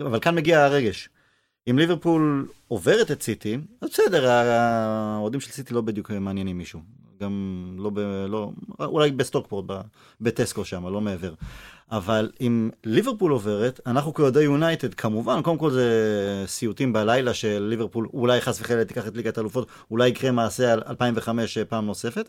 אבל 0.00 0.20
כאן 0.20 0.34
מגיע 0.34 0.64
הרגש. 0.64 1.08
אם 1.70 1.78
ליברפול 1.78 2.48
עוברת 2.68 3.10
את 3.10 3.22
סיטי, 3.22 3.58
אז 3.80 3.88
בסדר, 3.88 4.30
האוהדים 4.30 5.40
של 5.40 5.50
סיטי 5.50 5.74
לא 5.74 5.80
בדיוק 5.80 6.10
מעניינים 6.10 6.58
מישהו. 6.58 6.80
גם 7.20 7.76
לא 7.78 7.90
ב... 7.90 7.98
לא, 8.28 8.50
אולי 8.80 9.10
בסטוקפורט, 9.10 9.64
בטסקו 10.20 10.64
שם, 10.64 10.86
לא 10.86 11.00
מעבר. 11.00 11.34
אבל 11.90 12.30
אם 12.40 12.70
ליברפול 12.84 13.32
עוברת, 13.32 13.80
אנחנו 13.86 14.14
כאוהדי 14.14 14.42
יונייטד, 14.42 14.94
כמובן, 14.94 15.42
קודם 15.42 15.58
כל 15.58 15.70
זה 15.70 15.88
סיוטים 16.46 16.92
בלילה 16.92 17.34
של 17.34 17.62
ליברפול, 17.62 18.08
אולי 18.14 18.40
חס 18.40 18.60
וחלילה 18.60 18.84
תיקח 18.84 19.06
את 19.06 19.16
ליגת 19.16 19.38
האלופות, 19.38 19.68
אולי 19.90 20.08
יקרה 20.08 20.30
מעשה 20.30 20.72
על 20.72 20.82
2005 20.86 21.58
פעם 21.58 21.86
נוספת. 21.86 22.28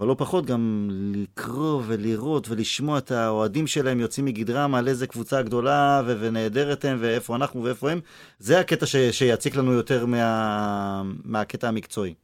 אבל 0.00 0.08
לא 0.08 0.14
פחות 0.18 0.46
גם 0.46 0.88
לקרוא 1.14 1.82
ולראות 1.86 2.48
ולשמוע 2.48 2.98
את 2.98 3.10
האוהדים 3.10 3.66
שלהם 3.66 4.00
יוצאים 4.00 4.26
מגדרם 4.26 4.74
על 4.74 4.88
איזה 4.88 5.06
קבוצה 5.06 5.42
גדולה 5.42 6.02
ו- 6.06 6.16
ונהדרת 6.20 6.84
הם 6.84 6.96
ואיפה 7.00 7.36
אנחנו 7.36 7.64
ואיפה 7.64 7.90
הם, 7.90 8.00
זה 8.38 8.60
הקטע 8.60 8.86
ש- 8.86 8.96
שיציק 8.96 9.56
לנו 9.56 9.72
יותר 9.72 10.06
מה... 10.06 11.02
מהקטע 11.24 11.68
המקצועי. 11.68 12.14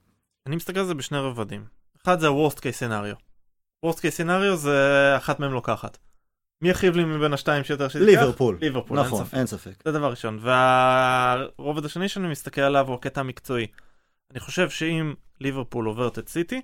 אני 0.47 0.57
מסתכל 0.57 0.81
על 0.81 0.87
זה 0.87 0.95
בשני 0.95 1.19
רבדים. 1.19 1.65
אחד 2.05 2.21
זה 2.21 2.29
ה-Worst 2.29 2.59
case 2.59 2.79
scenario. 2.81 3.17
Worst 3.87 3.99
case 3.99 4.21
scenario 4.25 4.55
זה 4.55 5.13
אחת 5.17 5.41
מהם 5.41 5.53
לוקחת. 5.53 5.99
מי 6.63 6.69
יכאיב 6.69 6.97
לי 6.97 7.05
מבין 7.05 7.33
השתיים 7.33 7.65
שיותר 7.65 7.89
שתיקח? 7.89 8.05
ליברפול. 8.07 8.59
ליברפול, 8.61 8.99
אין 8.99 9.07
נכון, 9.07 9.25
ספק. 9.25 9.35
אין 9.35 9.47
ספק. 9.47 9.83
זה 9.85 9.93
דבר 9.93 10.11
ראשון. 10.11 10.39
והרובד 10.43 11.85
השני 11.85 12.09
שאני 12.09 12.29
מסתכל 12.29 12.61
עליו 12.61 12.87
הוא 12.87 12.95
הקטע 12.95 13.21
המקצועי. 13.21 13.67
אני 14.31 14.41
חושב 14.41 14.71
שאם 14.71 15.15
ליברפול 15.41 15.87
עוברת 15.87 16.19
את 16.19 16.29
סיטי, 16.29 16.61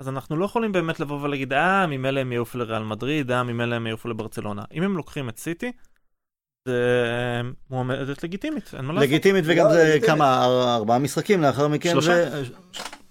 אז 0.00 0.08
אנחנו 0.08 0.36
לא 0.36 0.44
יכולים 0.44 0.72
באמת 0.72 1.00
לבוא 1.00 1.20
ולהגיד, 1.22 1.52
אה, 1.52 1.86
ממילא 1.86 2.20
הם 2.20 2.32
יעופו 2.32 2.58
לריאל 2.58 2.82
מדריד, 2.82 3.30
אה, 3.30 3.42
ממילא 3.42 3.74
הם 3.74 3.86
יעופו 3.86 4.08
לברצלונה. 4.08 4.62
אם 4.74 4.82
הם 4.82 4.96
לוקחים 4.96 5.28
את 5.28 5.38
סיטי, 5.38 5.72
זה 6.68 7.40
מועמדת 7.70 8.24
לגיטימית, 8.24 8.70
אין 8.76 8.84
מה 8.84 8.92
לעשות. 8.92 9.08
לגיטימית 9.08 9.44
וגם 9.46 9.66
לא, 9.66 9.72
זה. 9.72 9.98
כמה, 10.06 10.44
אר- 10.44 10.74
ארבעה 10.74 10.98
משחקים 10.98 11.42
לאחר 11.42 11.68
מכן. 11.68 11.90
שלושה? 11.90 12.42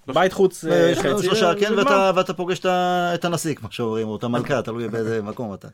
בית 0.08 0.34
חוץ 0.34 0.66
אה, 0.66 0.90
אה, 0.90 0.96
חצי. 0.96 1.24
שלושה, 1.26 1.54
זה 1.54 1.60
כן. 1.60 1.74
ואתה, 2.16 2.34
פוגש 2.34 2.60
את 2.66 3.26
הנשיא, 3.26 3.56
כמו 3.56 3.72
שאומרים, 3.72 4.08
או 4.08 4.16
את 4.16 4.24
המלכה, 4.24 4.62
תלוי 4.62 4.88
באיזה 4.88 5.22
מקום 5.30 5.54
אתה. 5.54 5.68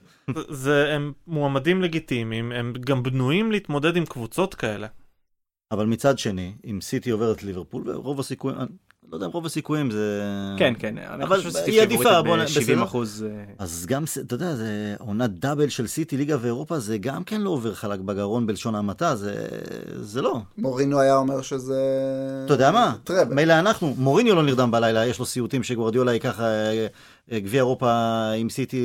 זה, 0.50 0.94
הם 0.94 1.14
מועמדים 1.28 1.82
לגיטימיים, 1.82 2.52
הם 2.52 2.74
גם 2.80 3.04
בנויים 3.04 3.52
להתמודד 3.52 3.96
עם 3.96 4.06
קבוצות 4.06 4.56
כאלה. 4.56 4.88
אבל 5.72 5.86
מצד 5.86 6.20
שני, 6.20 6.54
אם 6.66 6.82
סיטי 6.82 7.10
עוברת 7.10 7.44
ליברפול, 7.44 7.92
רוב 7.92 8.20
הסיכויים, 8.20 8.58
לא 9.12 9.18
יודע 9.18 9.26
אם 9.26 9.32
רוב 9.32 9.46
הסיכויים 9.46 9.92
זה... 9.92 10.22
כן, 10.58 10.74
כן, 10.80 10.96
אבל 10.98 11.40
היא 11.66 11.82
עדיפה, 11.82 12.22
בוא 12.22 12.38
נ- 12.38 12.40
ב-70 12.40 12.46
בסדר. 12.60 12.84
אחוז. 12.84 13.26
אה, 13.30 13.44
אז 13.60 13.86
גם, 13.90 14.04
אתה 14.26 14.36
יודע, 14.36 14.56
זה 14.56 14.96
עונת 15.00 15.30
דאבל 15.40 15.70
של 15.70 15.88
סיטי, 15.88 16.18
ליגה 16.18 16.38
ואירופה, 16.42 16.80
זה 16.80 16.98
גם 16.98 17.24
כן 17.24 17.42
לא 17.42 17.50
עובר 17.50 17.74
חלק 17.74 18.00
בגרון 18.00 18.48
בלשון 18.48 18.76
המעטה, 18.76 19.16
זה, 19.16 19.48
זה 20.02 20.22
לא. 20.22 20.38
מורינו 20.58 21.00
היה 21.00 21.16
אומר 21.18 21.42
שזה... 21.42 21.82
אתה 22.46 22.54
יודע 22.54 22.72
מה? 22.72 22.96
טראבל. 23.04 23.34
מילא 23.36 23.60
אנחנו, 23.60 23.94
מוריניו 23.98 24.36
לא 24.36 24.44
נרדם 24.44 24.72
בלילה, 24.72 25.06
יש 25.06 25.20
לו 25.20 25.26
סיוטים 25.26 25.64
שגוורדיולה 25.64 26.14
ייקח 26.14 26.40
אה, 26.40 26.88
אה, 27.32 27.40
גביע 27.40 27.60
אירופה 27.60 27.92
עם 28.38 28.50
סיטי 28.50 28.82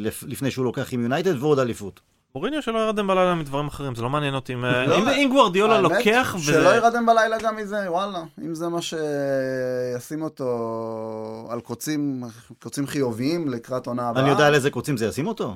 לפ- 0.00 0.24
לפני 0.26 0.50
שהוא 0.50 0.64
לוקח 0.64 0.92
עם 0.92 1.02
יונייטד 1.02 1.42
ועוד 1.42 1.58
אליפות. 1.58 2.00
מוריניו 2.34 2.62
שלא 2.62 2.78
ירדם 2.78 3.06
בלילה 3.06 3.34
מדברים 3.34 3.66
אחרים, 3.66 3.94
זה 3.94 4.02
לא 4.02 4.10
מעניין 4.10 4.34
אותי. 4.34 4.52
אם- 4.54 4.64
לא, 4.64 4.98
אם- 4.98 5.08
אם 5.08 5.28
גוורדיולה 5.32 5.76
האמת, 5.76 5.90
לוקח, 5.90 6.36
שלא 6.38 6.74
ירדם 6.76 7.06
בלילה 7.06 7.36
גם 7.38 7.56
מזה, 7.56 7.90
וואלה. 7.90 8.22
אם 8.44 8.54
זה 8.54 8.68
מה 8.68 8.78
שישים 8.82 10.22
אותו 10.22 10.46
על 11.50 11.60
קוצים, 11.60 12.24
קוצים 12.62 12.86
חיוביים 12.86 13.48
לקראת 13.48 13.86
עונה 13.86 14.08
הבאה. 14.08 14.22
אני 14.22 14.30
יודע 14.30 14.46
על 14.46 14.54
איזה 14.54 14.70
קוצים 14.70 14.96
זה 14.96 15.06
ישים 15.06 15.26
אותו? 15.26 15.54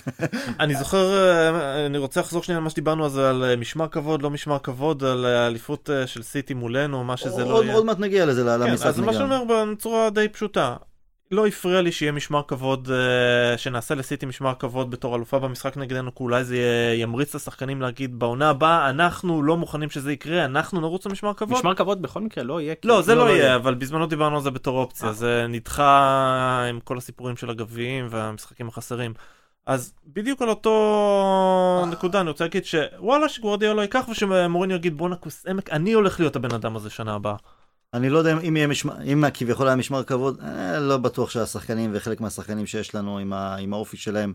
אני 0.60 0.74
זוכר, 0.74 1.12
אה, 1.28 1.86
אני 1.86 1.98
רוצה 1.98 2.20
לחזור 2.20 2.42
שנייה 2.42 2.58
על 2.58 2.64
מה 2.64 2.70
שדיברנו 2.70 3.06
אז 3.06 3.18
על 3.18 3.44
אה, 3.44 3.56
משמר 3.56 3.88
כבוד, 3.88 4.22
לא 4.22 4.30
משמר 4.30 4.58
כבוד, 4.58 5.04
על 5.04 5.24
האליפות 5.26 5.90
אה, 5.90 6.06
של 6.06 6.22
סיטי 6.22 6.54
מולנו, 6.54 7.04
מה 7.04 7.16
שזה 7.16 7.44
לא 7.44 7.52
עוד 7.52 7.64
יהיה. 7.64 7.74
עוד 7.74 7.84
מעט 7.84 7.98
נגיע 7.98 8.26
לזה, 8.26 8.42
כן, 8.44 8.60
למשחק 8.60 8.86
אז 8.86 8.98
מה 9.00 9.06
נגיע. 9.06 9.18
שאני 9.18 9.34
אומר 9.40 9.44
בצורה 9.72 10.10
די 10.10 10.28
פשוטה, 10.28 10.76
לא 11.32 11.46
הפריע 11.46 11.80
לי 11.80 11.92
שיהיה 11.92 12.12
משמר 12.12 12.42
כבוד, 12.48 12.90
אה, 12.90 13.58
שנעשה 13.58 13.94
לסיטי 13.94 14.26
משמר 14.26 14.54
כבוד 14.58 14.90
בתור 14.90 15.16
אלופה 15.16 15.38
במשחק 15.38 15.76
נגדנו, 15.76 16.14
כי 16.14 16.22
אולי 16.22 16.44
זה 16.44 16.56
ימריץ 16.96 17.28
את 17.28 17.34
השחקנים 17.34 17.82
להגיד 17.82 18.18
בעונה 18.18 18.50
הבאה, 18.50 18.90
אנחנו 18.90 19.42
לא 19.42 19.56
מוכנים 19.56 19.90
שזה 19.90 20.12
יקרה, 20.12 20.44
אנחנו 20.44 20.80
נרוץ 20.80 21.06
למשמר 21.06 21.34
כבוד. 21.34 21.58
משמר 21.58 21.74
כבוד 21.74 22.02
בכל 22.02 22.20
מקרה 22.20 22.44
לא 22.44 22.60
יהיה. 22.60 22.74
לא, 22.84 23.02
זה 23.02 23.14
לא 23.14 23.22
יהיה. 23.22 23.36
יהיה, 23.36 23.56
אבל 23.56 23.74
בזמנו 23.74 24.06
דיברנו 24.06 24.36
על 24.36 24.42
זה 24.42 24.50
בתור 24.50 24.78
אופציה, 24.78 25.08
אה. 25.08 25.12
זה 25.12 25.46
נדחה 25.48 26.66
עם 26.68 26.80
כל 26.80 26.98
הסיפורים 26.98 27.36
של 27.36 27.50
הגביעים 27.50 28.06
והמשחקים 28.10 28.68
החסרים. 28.68 29.14
אז 29.66 29.94
בדיוק 30.06 30.42
על 30.42 30.48
אותו 30.48 31.84
נקודה 31.90 32.20
אני 32.20 32.28
רוצה 32.28 32.44
להגיד 32.44 32.64
שוואלה 32.64 33.28
שגוורדיאלה 33.28 33.82
ייקח 33.82 34.04
ושמוריניו 34.10 34.76
יגיד 34.76 34.96
בואנה 34.96 35.16
כוס 35.16 35.46
עמק 35.46 35.70
אני 35.70 35.92
הולך 35.92 36.20
להיות 36.20 36.36
הבן 36.36 36.54
אדם 36.54 36.76
הזה 36.76 36.90
שנה 36.90 37.14
הבאה. 37.14 37.36
אני 37.94 38.10
לא 38.10 38.18
יודע 38.18 38.36
אם 38.48 38.56
יהיה 38.56 38.66
משמר, 38.66 38.94
אם 39.04 39.24
כביכול 39.34 39.66
היה 39.66 39.76
משמר 39.76 40.02
כבוד, 40.04 40.40
אה, 40.42 40.78
לא 40.78 40.96
בטוח 40.96 41.30
שהשחקנים 41.30 41.90
וחלק 41.94 42.20
מהשחקנים 42.20 42.66
שיש 42.66 42.94
לנו 42.94 43.18
עם, 43.18 43.32
ה, 43.32 43.56
עם 43.56 43.72
האופי 43.72 43.96
שלהם, 43.96 44.32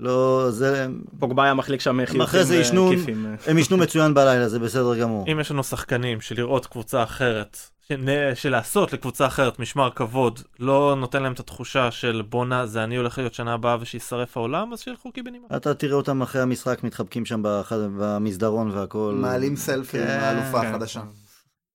לא, 0.00 0.46
זה, 0.50 0.86
פוגבה 1.18 1.44
היה 1.44 1.54
מחליק 1.54 1.80
שם 1.80 1.96
חיוכים 1.96 2.20
אחרי 2.20 2.44
זה 2.44 2.56
ישנו- 2.56 2.90
וכיפים. 2.94 3.26
הם 3.46 3.58
ישנו 3.58 3.76
מצוין 3.76 4.14
בלילה, 4.14 4.48
זה 4.48 4.58
בסדר 4.58 4.98
גמור. 4.98 5.24
אם 5.32 5.40
יש 5.40 5.50
לנו 5.50 5.64
שחקנים 5.64 6.20
שלראות 6.20 6.66
קבוצה 6.66 7.02
אחרת, 7.02 7.56
שלעשות 8.34 8.92
לקבוצה 8.92 9.26
אחרת 9.26 9.58
משמר 9.58 9.90
כבוד 9.90 10.40
לא 10.60 10.96
נותן 10.98 11.22
להם 11.22 11.32
את 11.32 11.40
התחושה 11.40 11.90
של 11.90 12.22
בואנה 12.28 12.66
זה 12.66 12.84
אני 12.84 12.96
הולך 12.96 13.18
להיות 13.18 13.34
שנה 13.34 13.52
הבאה 13.54 13.76
ושישרף 13.80 14.36
העולם 14.36 14.72
אז 14.72 14.80
שילכו 14.80 15.12
קיבינימה. 15.12 15.46
אתה 15.56 15.74
תראה 15.74 15.94
אותם 15.94 16.22
אחרי 16.22 16.42
המשחק 16.42 16.84
מתחבקים 16.84 17.24
שם 17.26 17.40
במסדרון 17.98 18.70
והכל. 18.70 19.14
מעלים 19.20 19.56
סלפי 19.56 19.98
עם 20.00 20.06
כן, 20.06 20.18
האלופה 20.22 20.60
כן. 20.60 20.66
החדשה. 20.66 21.00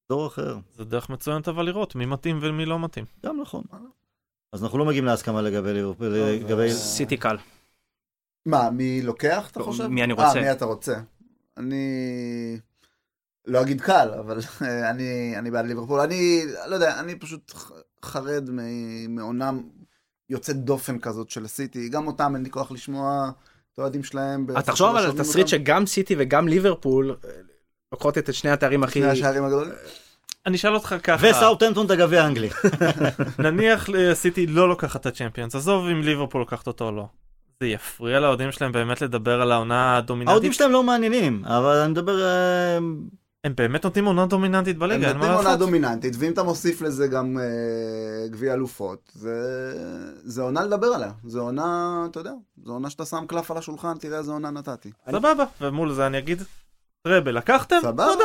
דור 0.09 0.27
אחר, 0.27 0.57
זה 0.75 0.83
דרך 0.83 1.09
מצוינת 1.09 1.47
אבל 1.47 1.65
לראות 1.65 1.95
מי 1.95 2.05
מתאים 2.05 2.39
ומי 2.41 2.65
לא 2.65 2.79
מתאים. 2.79 3.05
גם 3.25 3.41
נכון. 3.41 3.63
אז 4.53 4.63
אנחנו 4.63 4.77
לא 4.77 4.85
מגיעים 4.85 5.05
להסכמה 5.05 5.41
לגבי 5.41 5.73
ליברפול, 5.73 6.07
לגבי... 6.07 6.71
סיטי 6.71 7.17
קל. 7.17 7.37
מה, 8.45 8.69
מי 8.71 9.01
לוקח, 9.01 9.49
אתה 9.51 9.59
לא, 9.59 9.65
חושב? 9.65 9.87
מי 9.87 10.03
אני 10.03 10.13
רוצה. 10.13 10.35
אה, 10.35 10.41
מי 10.41 10.51
אתה 10.51 10.65
רוצה. 10.65 10.95
אני... 11.57 11.83
לא 13.47 13.61
אגיד 13.61 13.81
קל, 13.81 14.09
אבל 14.19 14.39
אני, 14.91 15.33
אני 15.37 15.51
בעד 15.51 15.65
ליברפול. 15.65 15.99
אני, 15.99 16.43
לא 16.67 16.75
יודע, 16.75 16.99
אני 16.99 17.15
פשוט 17.15 17.53
חרד 18.05 18.49
מ- 18.49 19.15
מעונה 19.15 19.51
יוצאת 20.29 20.55
דופן 20.55 20.99
כזאת 20.99 21.29
של 21.29 21.47
סיטי. 21.47 21.89
גם 21.89 22.07
אותם 22.07 22.35
אין 22.35 22.43
לי 22.43 22.49
כוח 22.49 22.71
לשמוע 22.71 23.31
את 23.73 23.79
האוהדים 23.79 24.03
שלהם. 24.03 24.47
אז 24.55 24.65
תחשוב 24.65 24.87
אבל 24.87 25.05
על 25.05 25.17
תסריט. 25.17 25.47
שגם 25.47 25.85
סיטי 25.85 26.15
וגם 26.17 26.47
ליברפול 26.47 27.15
אה, 27.25 27.29
לוקחות 27.91 28.17
את 28.17 28.33
שני 28.33 28.49
התארים 28.49 28.83
הכי... 28.83 28.99
שני 28.99 29.09
השערים 29.09 29.43
הגדולים. 29.43 29.73
אני 30.45 30.55
אשאל 30.55 30.73
אותך 30.73 30.95
ככה, 31.03 31.27
וסאוטהמפטון 31.29 31.85
את 31.85 31.91
הגביע 31.91 32.23
האנגלי. 32.23 32.49
נניח 33.39 33.89
סיטי 34.13 34.47
לא 34.47 34.69
לוקחת 34.69 35.01
את 35.01 35.05
הצ'מפיונס, 35.05 35.55
עזוב 35.55 35.87
אם 35.87 36.01
ליברפול 36.01 36.41
לוקחת 36.41 36.67
אותו 36.67 36.85
או 36.85 36.91
לא. 36.91 37.07
זה 37.59 37.67
יפריע 37.67 38.19
לאוהדים 38.19 38.51
שלהם 38.51 38.71
באמת 38.71 39.01
לדבר 39.01 39.41
על 39.41 39.51
העונה 39.51 39.75
האוהדים 39.75 40.03
הדומיננטית. 40.03 40.53
שלהם 40.53 40.71
לא 40.71 40.83
מעניינים, 40.83 41.45
אבל 41.45 41.75
אני 41.75 41.91
מדבר... 41.91 42.21
אה, 42.21 42.77
הם 43.43 43.53
באמת 43.55 43.83
נותנים 43.83 44.05
עונה 44.05 44.25
דומיננטית 44.25 44.75
הם 44.75 44.79
בליגה, 44.79 45.07
אין 45.07 45.17
מה 45.17 45.23
נותנים 45.23 45.37
עונה 45.37 45.49
לעשות. 45.49 45.59
דומיננטית, 45.59 46.13
ואם 46.19 46.31
אתה 46.31 46.43
מוסיף 46.43 46.81
לזה 46.81 47.07
גם 47.07 47.37
אה, 47.39 48.27
גביע 48.27 48.53
אלופות, 48.53 49.11
זה, 49.13 49.33
זה 50.23 50.41
עונה 50.41 50.63
לדבר 50.63 50.87
עליה. 50.87 51.11
זה 51.25 51.39
עונה, 51.39 52.05
אתה 52.11 52.19
יודע, 52.19 52.33
זה 52.65 52.71
עונה 52.71 52.89
שאתה 52.89 53.05
שם 53.05 53.25
קלף 53.27 53.51
על 53.51 53.57
השולחן, 53.57 53.97
תראה 53.97 54.17
איזה 54.17 54.31
עונה 54.31 54.51
נתתי. 54.51 54.91
סבבה, 55.11 55.43
ומול 55.61 55.93
זה 55.93 56.07
אני 56.07 56.17
אגיד, 56.17 56.43
טראבל 57.07 57.37
לקחתם? 57.37 57.75
סבבה. 57.81 58.05
תודה. 58.05 58.23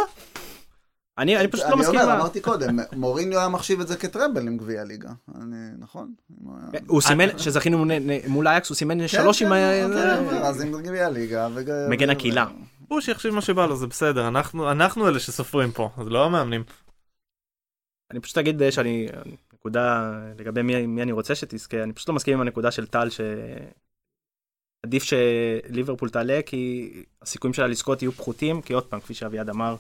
אני 1.18 1.36
אני 1.36 1.48
פשוט 1.48 1.64
לא 1.66 1.72
אני 1.72 1.80
מסכים. 1.80 1.94
אומר, 2.00 2.10
עם 2.10 2.18
ה- 2.18 2.20
אמרתי 2.20 2.40
קודם, 2.40 2.76
מוריניו 2.92 3.38
היה 3.38 3.48
מחשיב 3.48 3.80
את 3.80 3.88
זה 3.88 3.96
כטראבל 3.96 4.46
עם 4.46 4.56
גביע 4.56 4.80
הליגה. 4.80 5.10
אני, 5.34 5.56
נכון? 5.78 6.14
הוא 6.86 7.00
סימן, 7.00 7.38
שזכינו 7.38 7.84
מול- 8.28 8.46
אייקס, 8.48 8.68
הוא 8.68 8.76
סימן 8.76 9.08
שלוש 9.08 9.42
עם... 9.42 9.48
כן, 9.48 9.54
ה- 9.54 9.86
כן, 9.88 9.92
זה- 9.92 10.26
כן, 10.30 10.36
אז 10.42 10.60
עם 10.60 10.82
גביע 10.82 11.06
הליגה. 11.06 11.48
וג- 11.54 11.86
מגן 11.90 12.10
הקהילה. 12.10 12.46
הוא 12.88 13.00
שיחשיב 13.00 13.34
מה 13.34 13.40
שבא 13.40 13.66
לו, 13.66 13.76
זה 13.76 13.86
בסדר, 13.86 14.28
אנחנו 14.28 14.70
אנחנו 14.70 15.08
אלה 15.08 15.18
שסופרים 15.20 15.72
פה, 15.72 15.88
זה 16.04 16.10
לא 16.10 16.24
המאמנים. 16.24 16.64
אני 18.10 18.20
פשוט 18.20 18.38
אגיד 18.38 18.62
אה, 18.62 18.72
שאני, 18.72 19.06
נקודה 19.52 20.12
לגבי 20.38 20.62
מי, 20.62 20.86
מי 20.86 21.02
אני 21.02 21.12
רוצה 21.12 21.34
שתזכה, 21.34 21.82
אני 21.82 21.92
פשוט 21.92 22.08
לא 22.08 22.14
מסכים 22.14 22.34
עם 22.34 22.40
הנקודה 22.40 22.70
של 22.70 22.86
טל 22.86 23.08
שעדיף 24.86 25.04
שליברפול 25.04 26.08
תעלה 26.08 26.40
כי 26.46 26.92
הסיכויים 27.22 27.54
שלה 27.54 27.66
לזכות 27.66 28.02
יהיו 28.02 28.12
פחותים, 28.12 28.62
כי 28.62 28.72
עוד 28.72 28.86
פעם, 28.86 29.00
כפי 29.00 29.14
שאביעד 29.14 29.48
אמר, 29.48 29.76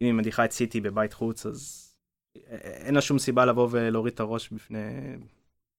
אם 0.00 0.06
היא 0.06 0.14
מדיחה 0.14 0.44
את 0.44 0.52
סיטי 0.52 0.80
בבית 0.80 1.12
חוץ, 1.12 1.46
אז 1.46 1.92
אין 2.60 2.94
לה 2.94 3.00
שום 3.00 3.18
סיבה 3.18 3.44
לבוא 3.44 3.68
ולהוריד 3.70 4.14
את 4.14 4.20
הראש 4.20 4.48
בפני 4.52 4.78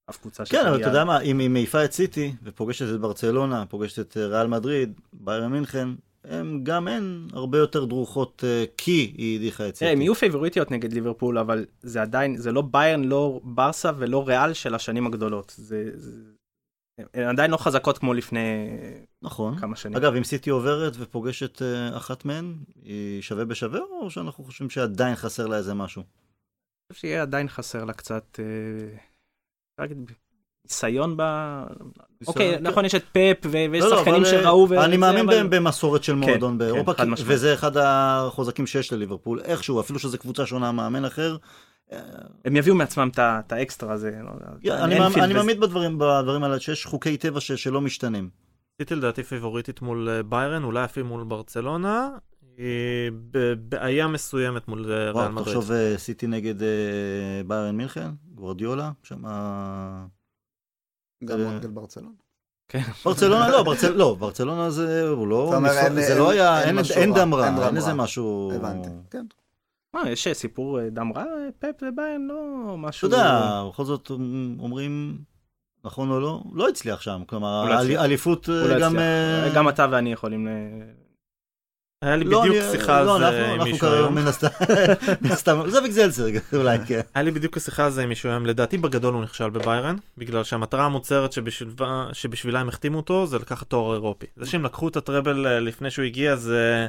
אף 0.09 0.17
קבוצה 0.17 0.45
כן, 0.45 0.57
אבל 0.57 0.67
שתגיע. 0.67 0.87
אתה 0.87 0.95
יודע 0.97 1.05
מה, 1.05 1.21
אם 1.21 1.39
היא 1.39 1.49
מעיפה 1.49 1.85
את 1.85 1.91
סיטי, 1.91 2.33
ופוגשת 2.43 2.95
את 2.95 2.99
ברצלונה, 2.99 3.65
פוגשת 3.65 3.99
את 3.99 4.17
ריאל 4.17 4.47
מדריד, 4.47 4.99
ביירן 5.13 5.51
מינכן, 5.51 5.87
הם 6.23 6.59
גם 6.63 6.87
הן 6.87 7.27
הרבה 7.33 7.57
יותר 7.57 7.85
דרוכות, 7.85 8.43
אה, 8.47 8.63
כי 8.77 9.13
היא 9.17 9.39
הדיחה 9.39 9.69
את 9.69 9.75
תראה, 9.75 9.91
הם 9.91 9.95
סיטי. 9.97 10.03
יהיו 10.03 10.15
פייבוריטיות 10.15 10.71
נגד 10.71 10.93
ליברפול, 10.93 11.37
אבל 11.37 11.65
זה 11.81 12.01
עדיין, 12.01 12.37
זה 12.37 12.51
לא 12.51 12.61
ביירן, 12.61 13.03
לא 13.03 13.41
ברסה 13.43 13.91
ולא 13.97 14.27
ריאל 14.27 14.53
של 14.53 14.75
השנים 14.75 15.07
הגדולות. 15.07 15.53
זה, 15.57 15.89
זה... 15.93 16.11
הן 17.13 17.27
עדיין 17.27 17.51
לא 17.51 17.57
חזקות 17.57 17.97
כמו 17.97 18.13
לפני 18.13 18.69
נכון. 19.21 19.57
כמה 19.59 19.75
שנים. 19.75 19.95
אגב, 19.97 20.15
אם 20.15 20.23
סיטי 20.23 20.49
עוברת 20.49 20.93
ופוגשת 20.99 21.61
אה, 21.61 21.97
אחת 21.97 22.25
מהן, 22.25 22.55
היא 22.83 23.21
שווה 23.21 23.45
בשווה, 23.45 23.79
או 24.01 24.09
שאנחנו 24.11 24.43
חושבים 24.43 24.69
שעדיין 24.69 25.15
חסר 25.15 25.47
לה 25.47 25.57
איזה 25.57 25.73
משהו? 25.73 26.01
אני 26.01 26.07
חושב 26.93 27.01
שיהיה 27.01 27.21
עדיין 27.21 27.47
חסר 27.49 27.85
לה 27.85 27.93
קצת, 27.93 28.39
אה, 28.39 28.97
להגיד, 29.79 30.11
ניסיון 30.65 31.17
ב... 31.17 31.21
אוקיי, 32.27 32.57
כן. 32.57 32.67
נכון, 32.67 32.85
יש 32.85 32.95
את 32.95 33.03
פפ 33.11 33.37
ו- 33.45 33.65
ויש 33.71 33.83
לא, 33.83 33.89
לא, 33.91 33.97
שחקנים 33.97 34.25
אה, 34.25 34.29
שראו, 34.29 34.67
ו- 34.69 34.83
אני 34.85 34.97
מאמין 34.97 35.29
אבל- 35.29 35.47
במסורת 35.49 36.03
של 36.03 36.15
מועדון 36.15 36.57
באירופה, 36.57 36.93
חד 36.93 37.05
כי-. 37.15 37.23
וזה 37.25 37.53
אחד 37.53 37.77
החוזקים 37.77 38.67
שיש 38.67 38.93
לליברפול, 38.93 39.41
איכשהו, 39.41 39.79
אפילו 39.79 39.99
שזו 39.99 40.17
קבוצה 40.17 40.45
שונה, 40.45 40.71
מאמן 40.71 41.05
אחר. 41.05 41.37
אה, 41.91 41.99
הם 42.45 42.55
יביאו 42.55 42.75
מעצמם 42.75 43.09
את 43.19 43.51
האקסטרה 43.51 43.93
הזה. 43.93 44.19
לא 44.23 44.31
אני. 44.83 44.99
מאמין 45.33 45.59
בדברים 45.59 45.97
בדברים 45.97 46.43
האלה, 46.43 46.59
שיש 46.59 46.85
חוקי 46.85 47.17
טבע 47.17 47.39
שלא 47.39 47.81
משתנים. 47.81 48.29
סיטי 48.81 48.95
לדעתי 48.95 49.23
פיבוריטית 49.23 49.81
מול 49.81 50.09
אה, 50.09 50.23
ביירן, 50.23 50.63
אולי 50.63 50.83
אפילו 50.85 51.05
מול 51.05 51.23
ברצלונה, 51.23 52.09
היא 52.57 52.65
בבעיה 53.31 54.07
מסוימת 54.07 54.67
מול 54.67 54.91
אה, 54.91 54.97
ריאל 54.97 55.11
וואו, 55.15 55.29
מדריד. 55.31 55.45
תחשוב 55.47 55.71
אה, 55.71 55.93
סיטי 55.97 56.27
נגד 56.27 56.63
אה, 56.63 56.67
ביירן 57.47 57.77
מינכן, 57.77 58.09
גוורדיולה, 58.35 58.91
שם... 59.03 59.25
אה, 59.25 60.05
גם 61.25 61.39
אה, 61.39 61.51
נגד 61.57 61.75
ברצלונה. 61.75 62.13
ברצלונה 63.05 63.49
לא, 63.49 63.63
ברצל- 63.63 63.91
לא, 63.95 64.15
ברצלונה 64.19 64.69
זה 64.69 65.07
הוא 65.09 65.27
לא, 65.27 65.55
אומר, 65.55 65.69
אין- 65.71 65.93
זה 65.95 66.07
אין- 66.07 66.17
לא 66.17 66.29
היה, 66.29 66.59
אין 66.63 66.77
אין- 66.77 66.85
אין 66.97 67.13
רע, 67.33 67.67
אין 67.67 67.75
איזה. 67.77 67.93
משהו... 67.93 68.51
הבנתי, 68.55 68.89
כן. 69.11 69.25
מה, 69.93 70.09
יש 70.09 70.27
סיפור 70.27 70.79
אה, 70.79 70.89
דם 70.89 71.11
רע, 71.15 71.23
אה, 71.23 71.49
פאפ 71.59 71.75
וביירן, 71.81 72.27
לא 72.27 72.63
אתה 72.69 72.75
משהו... 72.77 73.07
יודע, 73.07 73.63
בכל 73.69 73.83
זאת 73.83 74.09
אומרים, 74.59 75.17
נכון 75.85 76.11
או 76.11 76.19
לא, 76.19 76.43
לא 76.53 76.69
הצליח 76.69 77.01
שם, 77.01 77.21
כלומר, 77.27 77.65
לא 77.65 77.73
אה, 78.49 78.61
הוא 78.61 78.69
לא 78.69 78.79
גם... 78.79 78.99
אה, 78.99 79.49
גם 79.55 79.69
אתה 79.69 79.85
ואני 79.91 80.11
יכולים... 80.11 80.47
היה 82.01 82.15
לי 82.15 82.25
לא, 82.25 82.41
בדיוק 82.41 82.55
אני- 82.55 82.71
שיחה 82.71 82.99
על 82.99 83.07
זה 83.19 83.53
עם 83.53 83.63
מישהו 83.63 83.87
היום. 83.87 84.15
מן 84.15 84.27
הסתם, 84.27 84.47
מן 85.21 85.31
הסתם, 85.31 85.69
זה 85.69 85.81
בגזלצר 85.81 86.25
אולי, 86.53 86.77
כן. 86.87 87.01
היה 87.15 87.23
לי 87.23 87.31
בדיוק 87.31 87.59
שיחה 87.59 87.85
על 87.85 87.91
זה 87.91 88.03
עם 88.03 88.09
מישהו 88.09 88.29
היום, 88.29 88.45
לדעתי 88.45 88.77
בגדול 88.77 89.13
הוא 89.13 89.23
נכשל 89.23 89.49
בביירן, 89.49 89.95
בגלל 90.17 90.43
שהמטרה 90.43 90.85
המוצהרת 90.85 91.31
שבשבילה, 92.13 92.59
הם 92.59 92.69
החתימו 92.69 92.97
אותו 92.97 93.27
זה 93.27 93.37
לקחת 93.37 93.67
תואר 93.69 93.93
אירופי. 93.93 94.25
זה 94.35 94.45
שהם 94.45 94.63
לקחו 94.63 94.87
את 94.87 94.95
הטראבל 94.97 95.47
אה, 95.47 95.59
לפני 95.59 95.91
שהוא 95.91 96.05
הגיע 96.05 96.35
זה 96.35 96.87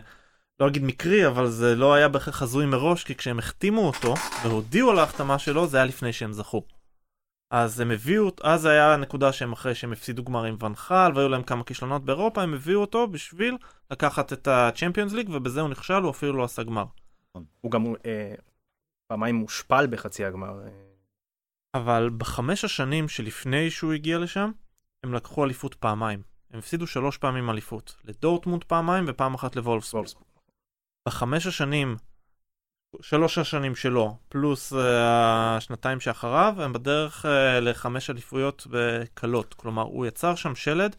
לא 0.60 0.68
אגיד 0.68 0.82
מקרי, 0.82 1.26
אבל 1.26 1.46
זה 1.46 1.74
לא 1.74 1.94
היה 1.94 2.08
בהכרח 2.08 2.42
הזוי 2.42 2.66
מראש, 2.66 3.04
כי 3.04 3.14
כשהם 3.14 3.38
החתימו 3.38 3.86
אותו 3.86 4.14
והודיעו 4.44 4.90
על 4.90 4.98
ההחתמה 4.98 5.38
שלו 5.38 5.66
זה 5.66 5.76
היה 5.76 5.86
לפני 5.86 6.12
שהם 6.12 6.32
זכו. 6.32 6.62
אז 7.50 7.80
הם 7.80 7.90
הביאו, 7.90 8.30
אז 8.42 8.64
היה 8.64 8.94
הנקודה 8.94 9.32
שהם 9.32 9.52
אחרי 9.52 9.74
שהם 9.74 9.92
הפסידו 9.92 10.24
גמר 10.24 10.44
עם 10.44 10.56
ונחל 10.62 11.12
והיו 11.14 11.28
להם 11.28 11.42
כמה 11.42 11.64
כישלונות 11.64 12.04
באירופה, 12.04 12.42
הם 12.42 12.54
הביאו 12.54 12.80
אותו 12.80 13.08
בשביל 13.08 13.56
לקחת 13.90 14.32
את 14.32 14.48
ה-Champions 14.48 15.12
League 15.12 15.30
ובזה 15.30 15.60
הוא 15.60 15.68
נכשל, 15.68 15.94
הוא 15.94 16.10
אפילו 16.10 16.32
לא 16.32 16.44
עשה 16.44 16.62
גמר. 16.62 16.84
הוא 17.60 17.70
גם 17.70 17.84
אה, 18.06 18.34
פעמיים 19.06 19.34
מושפל 19.34 19.86
בחצי 19.90 20.24
הגמר. 20.24 20.60
אה. 20.64 20.68
אבל 21.74 22.10
בחמש 22.18 22.64
השנים 22.64 23.08
שלפני 23.08 23.70
שהוא 23.70 23.92
הגיע 23.92 24.18
לשם, 24.18 24.50
הם 25.04 25.14
לקחו 25.14 25.44
אליפות 25.44 25.74
פעמיים. 25.74 26.22
הם 26.50 26.58
הפסידו 26.58 26.86
שלוש 26.86 27.18
פעמים 27.18 27.50
אליפות. 27.50 27.96
לדורטמונד 28.04 28.64
פעמיים 28.64 29.04
ופעם 29.08 29.34
אחת 29.34 29.56
לוולפסבורג. 29.56 30.08
בחמש 31.08 31.46
השנים, 31.46 31.96
שלוש 33.00 33.38
השנים 33.38 33.74
שלו, 33.74 34.16
פלוס 34.28 34.72
uh, 34.72 34.76
השנתיים 34.76 36.00
שאחריו, 36.00 36.54
הם 36.58 36.72
בדרך 36.72 37.24
uh, 37.24 37.28
לחמש 37.60 38.10
אליפויות 38.10 38.66
בקלות. 38.70 39.54
כלומר, 39.54 39.82
הוא 39.82 40.06
יצר 40.06 40.34
שם 40.34 40.54
שלד 40.54 40.96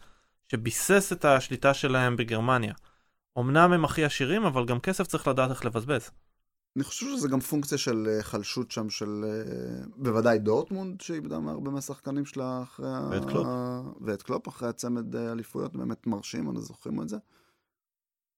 שביסס 0.48 1.12
את 1.12 1.24
השליטה 1.24 1.74
שלהם 1.74 2.16
בגרמניה. 2.16 2.74
אמנם 3.38 3.72
הם 3.72 3.84
הכי 3.84 4.04
עשירים, 4.04 4.44
אבל 4.44 4.64
גם 4.64 4.80
כסף 4.80 5.06
צריך 5.06 5.28
לדעת 5.28 5.50
איך 5.50 5.64
לבזבז. 5.64 6.10
אני 6.76 6.84
חושב 6.84 7.06
שזה 7.06 7.28
גם 7.28 7.40
פונקציה 7.40 7.78
של 7.78 8.08
אה, 8.08 8.22
חלשות 8.22 8.70
שם 8.70 8.90
של 8.90 9.24
אה, 9.24 9.84
בוודאי 9.96 10.38
דורטמונד 10.38 11.00
שאיבדה 11.00 11.38
מהרבה 11.38 11.70
מהשחקנים 11.70 12.24
שלה 12.24 12.62
אחרי 12.62 12.88
ה... 12.88 13.08
ואת 13.10 13.24
קלופ. 13.24 13.46
ואת 14.00 14.22
קלופ 14.22 14.48
אחרי 14.48 14.68
הצמד 14.68 15.16
אה, 15.16 15.32
אליפויות 15.32 15.76
באמת 15.76 16.06
מרשים, 16.06 16.46
אנחנו 16.46 16.60
זוכרים 16.60 17.02
את 17.02 17.08
זה. 17.08 17.16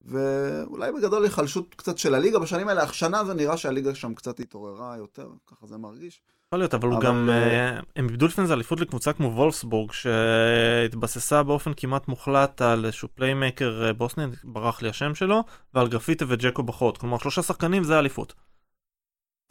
ואולי 0.06 0.92
בגדול 0.92 1.22
היא 1.22 1.30
חלשות 1.30 1.74
קצת 1.74 1.98
של 1.98 2.14
הליגה 2.14 2.38
בשנים 2.38 2.68
האלה, 2.68 2.82
השנה 2.82 3.24
זה 3.24 3.34
נראה 3.34 3.56
שהליגה 3.56 3.94
שם 3.94 4.14
קצת 4.14 4.40
התעוררה 4.40 4.96
יותר, 4.96 5.28
ככה 5.46 5.66
זה 5.66 5.76
מרגיש. 5.76 6.20
יכול 6.46 6.58
להיות, 6.58 6.74
אבל 6.74 6.88
הוא 6.88 7.00
גם, 7.00 7.30
אה, 7.30 7.34
אה, 7.34 7.80
הם 7.96 8.08
איבדו 8.08 8.26
לפני 8.26 8.46
זה 8.46 8.54
אליפות 8.54 8.80
לקבוצה 8.80 9.12
כמו 9.12 9.28
וולפסבורג, 9.28 9.92
שהתבססה 9.92 11.42
באופן 11.42 11.72
כמעט 11.76 12.08
מוחלט 12.08 12.62
על 12.62 12.84
איזשהו 12.84 13.08
playmaker 13.14 13.84
אה, 13.86 13.92
בוסני, 13.92 14.24
ברח 14.44 14.82
לי 14.82 14.88
השם 14.88 15.14
שלו, 15.14 15.44
ועל 15.74 15.88
גרפיטה 15.88 16.24
וג'קו 16.28 16.62
בחוט. 16.62 16.98
כלומר, 16.98 17.18
שלושה 17.18 17.42
שחקנים 17.42 17.84
זה 17.84 17.98
אליפות. 17.98 18.34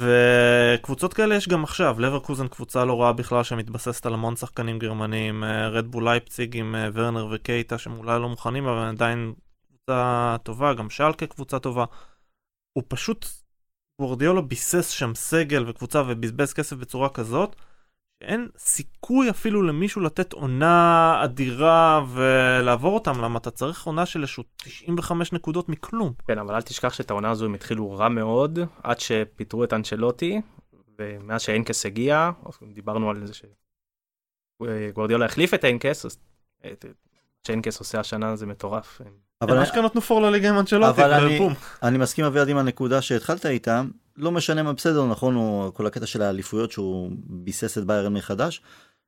וקבוצות 0.01 1.13
כאלה 1.13 1.35
יש 1.35 1.47
גם 1.47 1.63
עכשיו, 1.63 1.99
לברקוזן 1.99 2.47
קבוצה 2.47 2.85
לא 2.85 3.01
רעה 3.01 3.13
בכלל 3.13 3.43
שמתבססת 3.43 4.05
על 4.05 4.13
המון 4.13 4.35
שחקנים 4.35 4.79
גרמנים, 4.79 5.43
רדבול 5.71 6.03
לייפציג 6.03 6.57
עם 6.57 6.75
ורנר 6.93 7.27
וקייטה 7.31 7.77
שהם 7.77 7.97
אולי 7.97 8.19
לא 8.19 8.29
מוכנים, 8.29 8.67
אבל 8.67 8.87
עדיין 8.87 9.33
קבוצה 9.85 10.35
טובה, 10.43 10.73
גם 10.73 10.89
שלקה 10.89 11.27
קבוצה 11.27 11.59
טובה. 11.59 11.85
הוא 12.73 12.83
פשוט, 12.87 13.25
גוורדיאלה 14.01 14.41
ביסס 14.41 14.89
שם 14.89 15.15
סגל 15.15 15.69
וקבוצה 15.69 16.01
ובזבז 16.07 16.53
כסף 16.53 16.75
בצורה 16.75 17.09
כזאת, 17.09 17.55
שאין 18.23 18.49
סיכוי 18.57 19.29
אפילו 19.29 19.61
למישהו 19.61 20.01
לתת 20.01 20.33
עונה 20.33 21.21
אדירה 21.23 22.05
ולעבור 22.13 22.93
אותם, 22.93 23.21
למה 23.21 23.39
אתה 23.39 23.51
צריך 23.51 23.85
עונה 23.85 24.05
של 24.05 24.21
איזשהו 24.21 24.43
95 24.57 25.33
נקודות 25.33 25.69
מכלום. 25.69 26.13
כן, 26.27 26.37
אבל 26.37 26.55
אל 26.55 26.61
תשכח 26.61 26.93
שאת 26.93 27.09
העונה 27.09 27.31
הזו 27.31 27.45
הם 27.45 27.53
התחילו 27.53 27.91
רע 27.91 28.09
מאוד, 28.09 28.59
עד 28.83 28.99
שפיטרו 28.99 29.63
את 29.63 29.73
אנצ'לוטי, 29.73 30.41
ומאז 30.99 31.41
שאינקס 31.41 31.85
הגיע, 31.85 32.31
דיברנו 32.73 33.09
על 33.09 33.27
זה 33.27 33.33
שגוורדיאלה 33.33 35.25
החליף 35.25 35.53
את 35.53 35.65
אינקס, 35.65 36.05
אז 36.05 36.17
שאינקס 37.47 37.79
עושה 37.79 37.99
השנה 37.99 38.35
זה 38.35 38.45
מטורף. 38.45 39.01
אבל 39.41 39.57
הם 39.57 39.63
אשכרה 39.63 39.81
נתנו 39.81 40.01
פור 40.01 40.21
לליגה 40.21 40.49
עם 40.49 40.59
אנצ'לוטי, 40.59 41.01
אבל 41.01 41.13
אני-. 41.13 41.39
אני 41.83 41.97
מסכים 41.97 42.25
אביעד 42.25 42.49
עם 42.49 42.57
הנקודה 42.57 43.01
שהתחלת 43.01 43.45
איתה, 43.45 43.81
לא 44.17 44.31
משנה 44.31 44.63
מה 44.63 44.73
בסדר, 44.73 45.05
נכון, 45.05 45.35
הוא 45.35 45.71
כל 45.73 45.87
הקטע 45.87 46.05
של 46.05 46.21
האליפויות 46.21 46.71
שהוא 46.71 47.11
ביסס 47.13 47.77
את 47.77 47.83
ביירן 47.83 48.13
מחדש, 48.13 48.61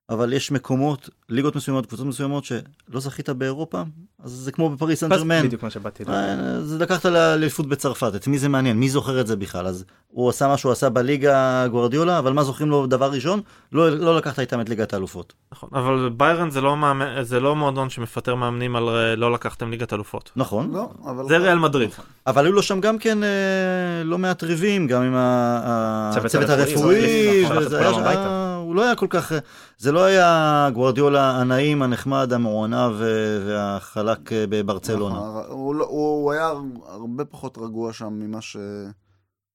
אבל 0.10 0.34
יש 0.34 0.52
מקומות, 0.52 1.10
ליגות 1.30 1.56
מסוימות, 1.56 1.86
קבוצות 1.86 2.06
מסוימות 2.06 2.46
שלא 2.46 3.00
זכית 3.00 3.30
באירופה, 3.30 3.82
אז 4.24 4.32
זה 4.32 4.52
כמו 4.52 4.70
בפריס 4.70 5.00
סן 5.00 5.10
ג'רמן. 5.10 5.44
בדיוק 5.44 5.64
מה 5.64 5.70
שבאתי 5.70 6.04
להגיד. 6.04 6.40
אה, 6.46 6.62
זה 6.62 6.78
לקחת 6.78 7.06
לאליפות 7.06 7.68
בצרפת, 7.68 8.16
את 8.16 8.28
מי 8.28 8.38
זה 8.40 8.50
מעניין, 8.50 8.78
מי 8.78 8.90
זוכר 8.90 9.22
את 9.22 9.28
זה 9.28 9.36
בכלל, 9.36 9.68
אז 9.68 9.86
הוא 10.08 10.30
עשה 10.30 10.48
מה 10.48 10.58
שהוא 10.58 10.72
עשה 10.72 10.90
בליגה 10.90 11.68
גוורדיולה, 11.68 12.20
אבל 12.20 12.34
מה 12.34 12.44
זוכרים 12.44 12.70
לו 12.70 12.88
דבר 12.88 13.12
ראשון? 13.12 13.42
לא, 13.72 13.90
לא 13.90 14.18
לקחת 14.18 14.40
איתם 14.40 14.62
את 14.62 14.70
ליגת 14.70 14.94
האלופות. 14.94 15.34
נכון, 15.52 15.70
אבל 15.74 16.10
ביירן 16.18 16.50
זה 16.50 16.62
לא, 16.62 16.78
מאמן, 16.78 17.24
זה 17.24 17.40
לא 17.40 17.56
מועדון 17.56 17.90
שמפטר 17.90 18.36
מאמנים 18.36 18.76
על 18.76 18.90
אה, 18.90 19.16
לא 19.16 19.34
לקחתם 19.34 19.72
ליגת 19.72 19.94
אלופות. 19.94 20.32
נכון, 20.36 20.72
לא, 20.74 20.90
אבל... 21.06 21.28
זה 21.28 21.38
ריאל 21.38 21.60
מדריד. 21.60 21.90
אבל 22.28 22.46
היו 22.46 22.54
לו 22.54 22.62
שם 22.64 22.80
גם 22.80 22.98
כן 22.98 23.24
אה, 23.24 23.30
לא 24.04 24.18
מעט 24.18 24.44
ריבים, 24.44 24.88
גם 24.88 25.02
עם 25.02 25.14
הצוות 25.18 26.50
הרפואי, 26.50 27.46
הרפואי, 27.46 27.80
נכון, 27.82 27.94
שם- 27.94 28.00
הביתה. 28.00 28.56
הוא 28.62 28.76
לא 28.76 28.84
היה 28.84 28.96
כל 28.96 29.08
כך, 29.10 29.32
זה 29.78 29.92
לא 29.92 30.04
היה 30.04 30.70
גוורדיולה 30.74 31.32
הנעים, 31.42 31.82
הנחמד, 31.82 32.34
המעונב 32.34 32.92
ו- 32.98 33.44
והחלק 33.48 34.34
אה, 34.34 34.46
בברצלונה. 34.50 35.16
נכון, 35.16 35.44
הוא, 35.50 35.76
לא- 35.76 35.86
הוא 35.86 36.32
היה 36.32 36.52
הרבה 36.88 37.26
פחות 37.26 37.58
רגוע 37.58 37.94
שם 37.94 38.14
ממה 38.14 38.42
ש... 38.42 38.58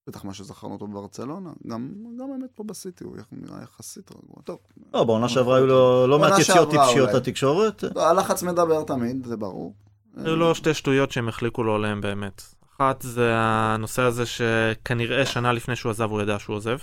בטח 0.08 0.24
מה 0.24 0.34
שזכרנו 0.34 0.72
אותו 0.74 0.86
בברצלונה. 0.86 1.50
גם, 1.66 1.88
גם 2.18 2.32
האמת 2.32 2.50
פה 2.54 2.64
בסיטי 2.64 3.04
הוא 3.04 3.16
נראה 3.32 3.62
יחסית 3.62 4.10
רגוע. 4.10 4.42
טוב. 4.44 4.58
לא, 4.94 5.04
בעונה 5.04 5.28
שעברה 5.28 5.56
היו 5.56 5.66
לו 5.66 6.06
לא 6.06 6.18
מעט 6.18 6.38
יציאות 6.38 6.70
טיפשיות. 6.70 7.10
לתקשורת. 7.14 7.84
לא, 7.94 8.08
הלחץ 8.08 8.42
מדבר 8.42 8.82
תמיד, 8.82 9.26
זה 9.26 9.36
ברור. 9.36 9.74
היו 10.16 10.36
לו 10.36 10.54
שתי 10.54 10.74
שטויות 10.74 11.12
שהם 11.12 11.28
החליקו 11.28 11.62
לו 11.62 11.74
עליהם 11.74 12.00
באמת. 12.00 12.42
אחת 12.76 13.02
זה 13.02 13.32
הנושא 13.36 14.02
הזה 14.02 14.26
שכנראה 14.26 15.26
שנה 15.26 15.52
לפני 15.52 15.76
שהוא 15.76 15.90
עזב 15.90 16.10
הוא 16.10 16.22
ידע 16.22 16.38
שהוא 16.38 16.56
עוזב. 16.56 16.78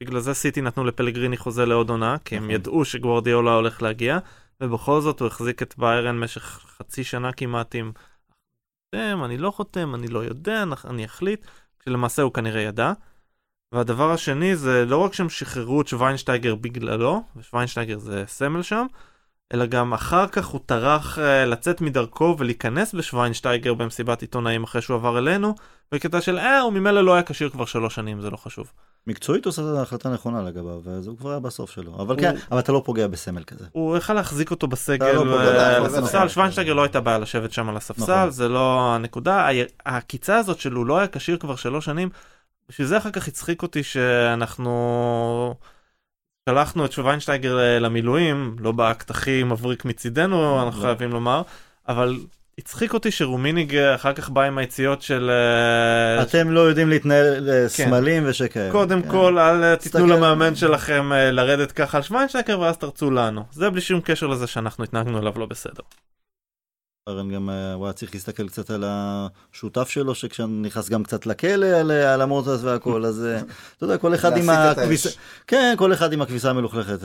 בגלל 0.00 0.20
זה 0.20 0.34
סיטי 0.34 0.60
נתנו 0.60 0.84
לפלגריני 0.84 1.36
חוזה 1.36 1.66
לעוד 1.66 1.90
עונה, 1.90 2.16
כי 2.24 2.36
הם 2.36 2.42
נכון. 2.42 2.54
ידעו 2.54 2.84
שגוורדיאולה 2.84 3.54
הולך 3.54 3.82
להגיע, 3.82 4.18
ובכל 4.60 5.00
זאת 5.00 5.20
הוא 5.20 5.26
החזיק 5.26 5.62
את 5.62 5.74
ביירן 5.78 6.20
במשך 6.20 6.42
חצי 6.78 7.04
שנה 7.04 7.32
כמעט 7.32 7.74
עם 7.74 7.92
חותם, 8.94 9.24
אני 9.24 9.38
לא 9.38 9.50
חותם, 9.50 9.94
אני 9.94 10.08
לא 10.08 10.18
יודע, 10.18 10.64
אני 10.84 11.04
אחליט, 11.04 11.46
כשלמעשה 11.78 12.22
הוא 12.22 12.32
כנראה 12.32 12.60
ידע. 12.60 12.92
והדבר 13.72 14.10
השני 14.10 14.56
זה 14.56 14.84
לא 14.84 14.96
רק 14.96 15.14
שהם 15.14 15.28
שחררו 15.28 15.80
את 15.80 15.88
שוויינשטייגר 15.88 16.54
בגללו, 16.54 17.22
ושוויינשטייגר 17.36 17.98
זה 17.98 18.24
סמל 18.26 18.62
שם, 18.62 18.86
אלא 19.54 19.66
גם 19.66 19.94
אחר 19.94 20.26
כך 20.26 20.46
הוא 20.46 20.60
טרח 20.66 21.18
אה, 21.18 21.44
לצאת 21.44 21.80
מדרכו 21.80 22.36
ולהיכנס 22.38 22.94
בשוויינשטייגר 22.94 23.74
במסיבת 23.74 24.22
עיתונאים 24.22 24.64
אחרי 24.64 24.82
שהוא 24.82 24.96
עבר 24.96 25.18
אלינו, 25.18 25.54
בקטע 25.92 26.20
של 26.20 26.38
אה, 26.38 26.60
הוא 26.60 26.72
ממילא 26.72 27.00
לא 27.04 27.14
היה 27.14 27.22
כשיר 27.22 27.50
כבר 27.50 27.64
שלוש 27.64 27.94
שנים, 27.94 28.20
זה 28.20 28.30
לא 28.30 28.36
חשוב. 28.36 28.72
מקצועית 29.08 29.44
הוא 29.44 29.50
עושה 29.50 29.62
את 29.62 29.78
ההחלטה 29.78 30.08
נכונה 30.10 30.42
לגביו, 30.42 30.80
וזה 30.84 31.10
כבר 31.18 31.30
היה 31.30 31.40
בסוף 31.40 31.70
שלו. 31.70 31.94
אבל 31.94 32.14
הוא- 32.14 32.20
כן, 32.20 32.34
אבל 32.50 32.58
אתה 32.60 32.72
לא 32.72 32.82
פוגע 32.84 33.06
בסמל 33.06 33.42
כזה. 33.44 33.64
הוא 33.72 33.96
יכל 33.96 34.12
להחזיק 34.14 34.50
אותו 34.50 34.66
בסגל 34.66 35.12
לא 35.12 35.26
לא, 35.26 35.50
הספסל, 35.86 36.16
נכון. 36.16 36.28
שוויינשטייגר 36.28 36.72
לא 36.74 36.82
הייתה 36.82 37.00
בעיה 37.00 37.18
לשבת 37.18 37.52
שם 37.52 37.68
על 37.68 37.76
הספסל, 37.76 38.02
נכון. 38.18 38.30
זה 38.30 38.48
לא 38.48 38.94
הנקודה. 38.94 39.48
העקיצה 39.86 40.36
הזאת 40.38 40.58
שלו 40.60 40.84
לא 40.84 40.98
היה 40.98 41.08
כשיר 41.08 41.36
כבר 41.38 41.56
שלוש 41.56 41.84
שנים, 41.84 42.08
בשביל 42.68 42.86
זה 42.86 42.98
אחר 42.98 43.10
כך 43.10 43.28
הצחיק 43.28 43.62
אותי 43.62 43.82
שאנחנו 43.82 45.54
שלחנו 46.48 46.84
את 46.84 46.92
שוויינשטייגר 46.92 47.78
למילואים, 47.80 48.56
לא 48.60 48.72
באקט 48.72 49.10
הכי 49.10 49.42
מבריק 49.44 49.84
מצידנו, 49.84 50.62
אנחנו 50.62 50.80
לא. 50.80 50.86
חייבים 50.86 51.10
לומר, 51.10 51.42
אבל 51.88 52.18
הצחיק 52.58 52.94
אותי 52.94 53.10
שרומיניג 53.10 53.76
אה, 53.76 53.94
אחר 53.94 54.12
כך 54.12 54.30
בא 54.30 54.42
עם 54.42 54.58
היציאות 54.58 55.02
של... 55.02 55.30
אה, 55.30 56.22
אתם 56.22 56.50
לא 56.50 56.60
יודעים 56.60 56.88
להתנהל 56.88 57.50
אה, 57.50 57.68
סמלים 57.68 58.22
ושכאלה. 58.26 58.72
קודם 58.72 59.02
כן. 59.02 59.10
כל, 59.10 59.38
אל 59.38 59.76
תיתנו 59.76 60.06
למאמן 60.06 60.54
שלכם 60.54 61.12
לרדת 61.12 61.72
ככה 61.72 61.96
על 61.96 62.02
שוויינשטייקר 62.02 62.60
ואז 62.60 62.78
תרצו 62.78 63.10
לנו. 63.10 63.44
זה 63.52 63.70
בלי 63.70 63.80
שום 63.80 64.00
קשר 64.00 64.26
לזה 64.26 64.46
שאנחנו 64.46 64.84
התנהגנו 64.84 65.18
אליו 65.18 65.32
לא 65.36 65.46
בסדר. 65.46 65.82
ארן 67.08 67.32
גם 67.34 67.50
הוא 67.74 67.86
היה 67.86 67.92
צריך 67.92 68.14
להסתכל 68.14 68.48
קצת 68.48 68.70
על 68.70 68.84
השותף 68.86 69.88
שלו, 69.88 70.14
שכשנכנס 70.14 70.88
גם 70.88 71.02
קצת 71.02 71.26
לכלא 71.26 71.66
על, 71.66 71.90
על 71.90 72.20
המוטוס 72.22 72.62
והכל, 72.62 73.04
אז 73.04 73.26
אתה 73.76 73.84
יודע, 73.84 73.98
כל 73.98 74.14
אחד 74.14 74.36
עם 74.36 74.50
הכביסה. 74.50 75.10
כן, 75.46 75.74
כל 75.78 75.92
אחד 75.92 76.12
עם 76.12 76.22
הכביסה 76.22 76.50
המלוכלכת 76.50 76.98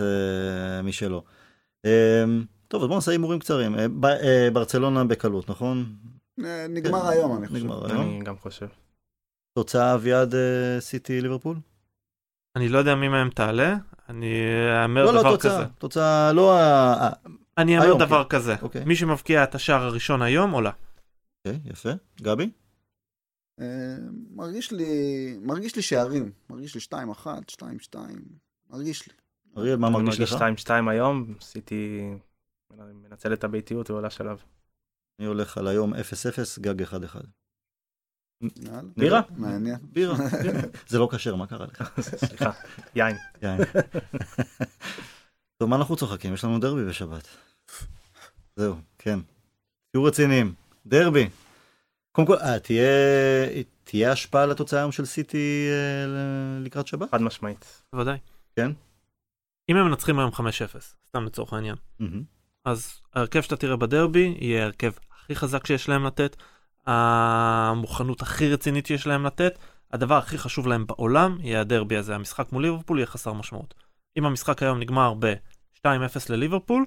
משלו. 0.83 1.23
טוב, 2.73 2.81
אז 2.81 2.87
בואו 2.87 2.97
נעשה 2.97 3.11
הימורים 3.11 3.39
קצרים. 3.39 3.79
אה, 3.79 3.87
ב- 3.87 4.05
אה, 4.05 4.49
ברצלונה 4.53 5.03
בקלות, 5.03 5.49
נכון? 5.49 5.95
אה, 6.45 6.67
נגמר 6.69 7.07
היום, 7.07 7.37
אני 7.37 7.47
חושב. 7.47 7.59
נגמר 7.59 7.91
היום. 7.91 8.01
אני 8.01 8.19
גם 8.23 8.37
חושב. 8.37 8.67
תוצאה 9.53 9.95
אביעד 9.95 10.35
סיטי 10.79 11.21
ליברפול? 11.21 11.57
אני 12.55 12.69
לא 12.69 12.77
יודע 12.77 12.95
מי 12.95 13.07
מהם 13.07 13.29
תעלה, 13.29 13.75
אני 14.09 14.33
אאמר 14.83 15.05
לא, 15.05 15.13
לא, 15.13 15.21
דבר 15.21 15.35
תוצאה. 15.35 15.51
כזה. 15.57 15.73
תוצאה 15.77 16.33
לא 16.33 16.59
ה... 16.59 17.09
אני 17.57 17.75
אאמר 17.75 17.85
היום, 17.85 17.99
דבר 17.99 18.23
כן. 18.23 18.29
כזה. 18.29 18.55
אוקיי. 18.61 18.85
מי 18.85 18.95
שמבקיע 18.95 19.43
את 19.43 19.55
השער 19.55 19.83
הראשון 19.83 20.21
היום 20.21 20.51
עולה. 20.51 20.71
אוקיי, 21.45 21.59
יפה. 21.65 21.91
גבי? 22.21 22.49
מרגיש 24.35 24.71
לי, 24.71 24.85
מרגיש 25.41 25.75
לי 25.75 25.81
שערים. 25.81 26.31
מרגיש 26.49 26.75
לי 26.75 26.81
2-1, 27.23 27.27
2-2. 27.51 27.97
מרגיש 28.69 29.07
לי. 29.07 29.13
אריאל, 29.57 29.75
מה 29.75 29.87
אני 29.87 29.95
מרגיש 30.03 30.33
לך? 30.33 30.43
2-2 30.67 30.69
היום, 30.89 31.33
סיטי 31.41 32.11
מנצל 32.77 33.33
את 33.33 33.43
הביתיות 33.43 33.89
ועולה 33.89 34.09
שלב. 34.09 34.43
אני 35.19 35.27
הולך 35.27 35.57
על 35.57 35.67
היום 35.67 35.93
0-0, 35.93 35.97
גג 36.59 36.81
1-1. 36.81 36.95
יאללה. 38.41 38.81
בירה? 38.97 39.21
מעניין. 39.37 39.79
בירה. 39.93 40.15
זה 40.87 40.99
לא 40.99 41.09
כשר, 41.11 41.35
מה 41.35 41.47
קרה 41.47 41.65
לך? 41.65 41.99
סליחה, 41.99 42.51
יין. 42.95 43.15
יין. 43.41 43.61
טוב, 45.57 45.69
מה 45.69 45.75
אנחנו 45.75 45.95
צוחקים? 45.95 46.33
יש 46.33 46.43
לנו 46.43 46.59
דרבי 46.59 46.85
בשבת. 46.85 47.27
זהו, 48.55 48.75
כן. 48.97 49.19
תהיו 49.91 50.03
רציניים. 50.03 50.53
דרבי. 50.85 51.29
קודם 52.11 52.27
כל, 52.27 52.37
אה, 52.37 52.59
תהיה, 52.59 52.87
תהיה 53.83 54.11
השפעה 54.11 54.45
לתוצאה 54.45 54.79
היום 54.79 54.91
של 54.91 55.05
סיטי 55.05 55.67
אה, 55.71 56.59
לקראת 56.59 56.87
שבת? 56.87 57.11
חד 57.11 57.21
משמעית. 57.21 57.83
בוודאי. 57.93 58.17
כן? 58.55 58.71
אם 59.69 59.77
הם 59.77 59.85
מנצחים 59.85 60.19
היום 60.19 60.31
5-0, 60.31 60.41
סתם 61.07 61.23
לצורך 61.25 61.53
העניין, 61.53 61.75
מהמם. 61.99 62.23
אז 62.65 63.01
ההרכב 63.13 63.41
שאתה 63.41 63.55
תראה 63.55 63.75
בדרבי 63.75 64.35
יהיה 64.39 64.61
ההרכב 64.61 64.91
הכי 65.23 65.35
חזק 65.35 65.67
שיש 65.67 65.89
להם 65.89 66.05
לתת, 66.05 66.35
המוכנות 66.85 68.21
הכי 68.21 68.49
רצינית 68.53 68.85
שיש 68.85 69.07
להם 69.07 69.25
לתת, 69.25 69.57
הדבר 69.93 70.17
הכי 70.17 70.37
חשוב 70.37 70.67
להם 70.67 70.85
בעולם 70.87 71.37
יהיה 71.41 71.61
הדרבי 71.61 71.97
הזה. 71.97 72.15
המשחק 72.15 72.51
מול 72.51 72.63
ליברפול 72.63 72.97
יהיה 72.97 73.07
חסר 73.07 73.33
משמעות. 73.33 73.73
אם 74.17 74.25
המשחק 74.25 74.63
היום 74.63 74.79
נגמר 74.79 75.13
ב-2-0 75.19 75.87
לליברפול, 76.29 76.85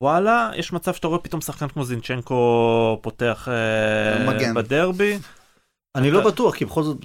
וואלה, 0.00 0.50
יש 0.56 0.72
מצב 0.72 0.94
שאתה 0.94 1.06
רואה 1.08 1.18
פתאום 1.18 1.40
שחקן 1.40 1.68
כמו 1.68 1.84
זינצ'נקו 1.84 2.98
פותח 3.02 3.48
אה, 3.50 4.26
מגן. 4.34 4.54
בדרבי. 4.54 5.18
אני 5.94 6.10
לא 6.10 6.20
אתה- 6.20 6.28
בטוח, 6.28 6.54
כי 6.54 6.64
בכל 6.64 6.82
זאת, 6.82 6.96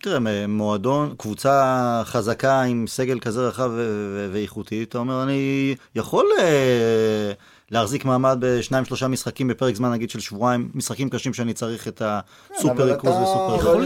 תראה, 0.00 0.18
מועדון, 0.48 1.14
קבוצה 1.18 2.02
חזקה 2.04 2.62
עם 2.62 2.86
סגל 2.86 3.18
כזה 3.20 3.48
רחב 3.48 3.70
ו- 3.74 4.14
ו- 4.16 4.28
ואיכותי, 4.32 4.82
אתה 4.82 4.98
אומר, 4.98 5.22
אני 5.22 5.74
יכול 5.94 6.26
אה, 6.38 7.32
להחזיק 7.70 8.04
מעמד 8.04 8.36
בשניים 8.40 8.84
שלושה 8.84 9.08
משחקים 9.08 9.48
בפרק 9.48 9.74
זמן 9.74 9.92
נגיד 9.92 10.10
של 10.10 10.20
שבועיים, 10.20 10.70
משחקים 10.74 11.10
קשים 11.10 11.34
שאני 11.34 11.52
צריך 11.52 11.88
את 11.88 12.02
הסופר 12.04 12.84
ריכוז 12.84 13.10
וסופר. 13.10 13.76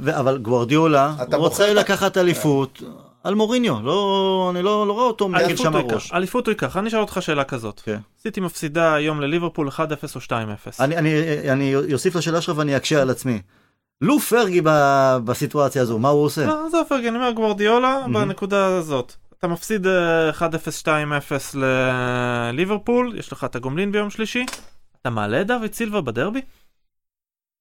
ו- 0.00 0.18
אבל 0.18 0.38
גוורדיולה 0.38 1.14
רוצה 1.32 1.74
לקחת 1.74 2.16
אליפות 2.16 2.82
על 3.24 3.34
מוריניו, 3.34 3.76
לא, 3.82 4.48
אני 4.54 4.62
לא 4.62 4.86
לא 4.86 4.92
רואה 4.92 5.04
אותו 5.04 5.28
אליפות 5.34 5.58
שם 5.66 5.76
הראש. 5.76 6.12
אליפות 6.12 6.46
הוא 6.46 6.52
ייקח. 6.52 6.76
אני 6.76 6.88
אשאל 6.88 7.00
אותך 7.00 7.18
שאלה 7.20 7.44
כזאת. 7.44 7.80
כן. 7.84 7.98
סיטי 8.22 8.40
מפסידה 8.40 8.94
היום 8.94 9.20
לליברפול 9.20 9.68
1-0 9.68 9.78
או 10.14 10.20
2-0. 10.20 10.32
אני, 10.80 10.96
אני, 10.96 11.12
אני 11.52 11.74
אוסיף 11.92 12.16
לשאלה 12.16 12.40
שלך 12.40 12.58
ואני 12.58 12.76
אקשה 12.76 13.02
על 13.02 13.10
עצמי. 13.10 13.40
לו 14.02 14.18
פרגי 14.20 14.60
ב- 14.64 15.16
בסיטואציה 15.24 15.82
הזו, 15.82 15.98
מה 15.98 16.08
הוא 16.08 16.24
עושה? 16.24 16.46
לא, 16.46 16.66
עזוב 16.66 16.86
פרגי, 16.88 17.08
אני 17.08 17.16
אומר 17.16 17.30
גוורדיולה. 17.30 18.04
בנקודה 18.12 18.66
הזאת. 18.66 19.12
אתה 19.38 19.48
מפסיד 19.48 19.86
אה, 19.86 20.30
1-0-2-0 20.30 20.88
לליברפול, 21.54 23.18
יש 23.18 23.32
לך 23.32 23.44
את 23.44 23.56
הגומלין 23.56 23.92
ביום 23.92 24.10
שלישי, 24.10 24.46
אתה 25.00 25.10
מעלה 25.10 25.40
את 25.40 25.46
דוד 25.46 25.72
סילבה 25.72 26.00
בדרבי? 26.00 26.40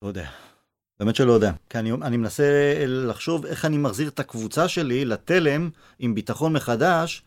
לא 0.02 0.08
יודע. 0.08 0.26
באמת 1.00 1.16
שלא 1.16 1.32
יודע. 1.32 1.52
כי 1.70 1.78
אני, 1.80 1.92
אני 1.92 2.18
מנסה 2.18 2.44
לחשוב 2.88 3.46
איך 3.46 3.66
אני 3.66 3.78
מחזיר 3.78 4.08
את 4.08 4.20
הקבוצה 4.20 4.68
שלי 4.68 5.06
לתלם 5.06 5.70
עם 6.00 6.16
ביטחון 6.16 6.54
מחדש. 6.54 7.24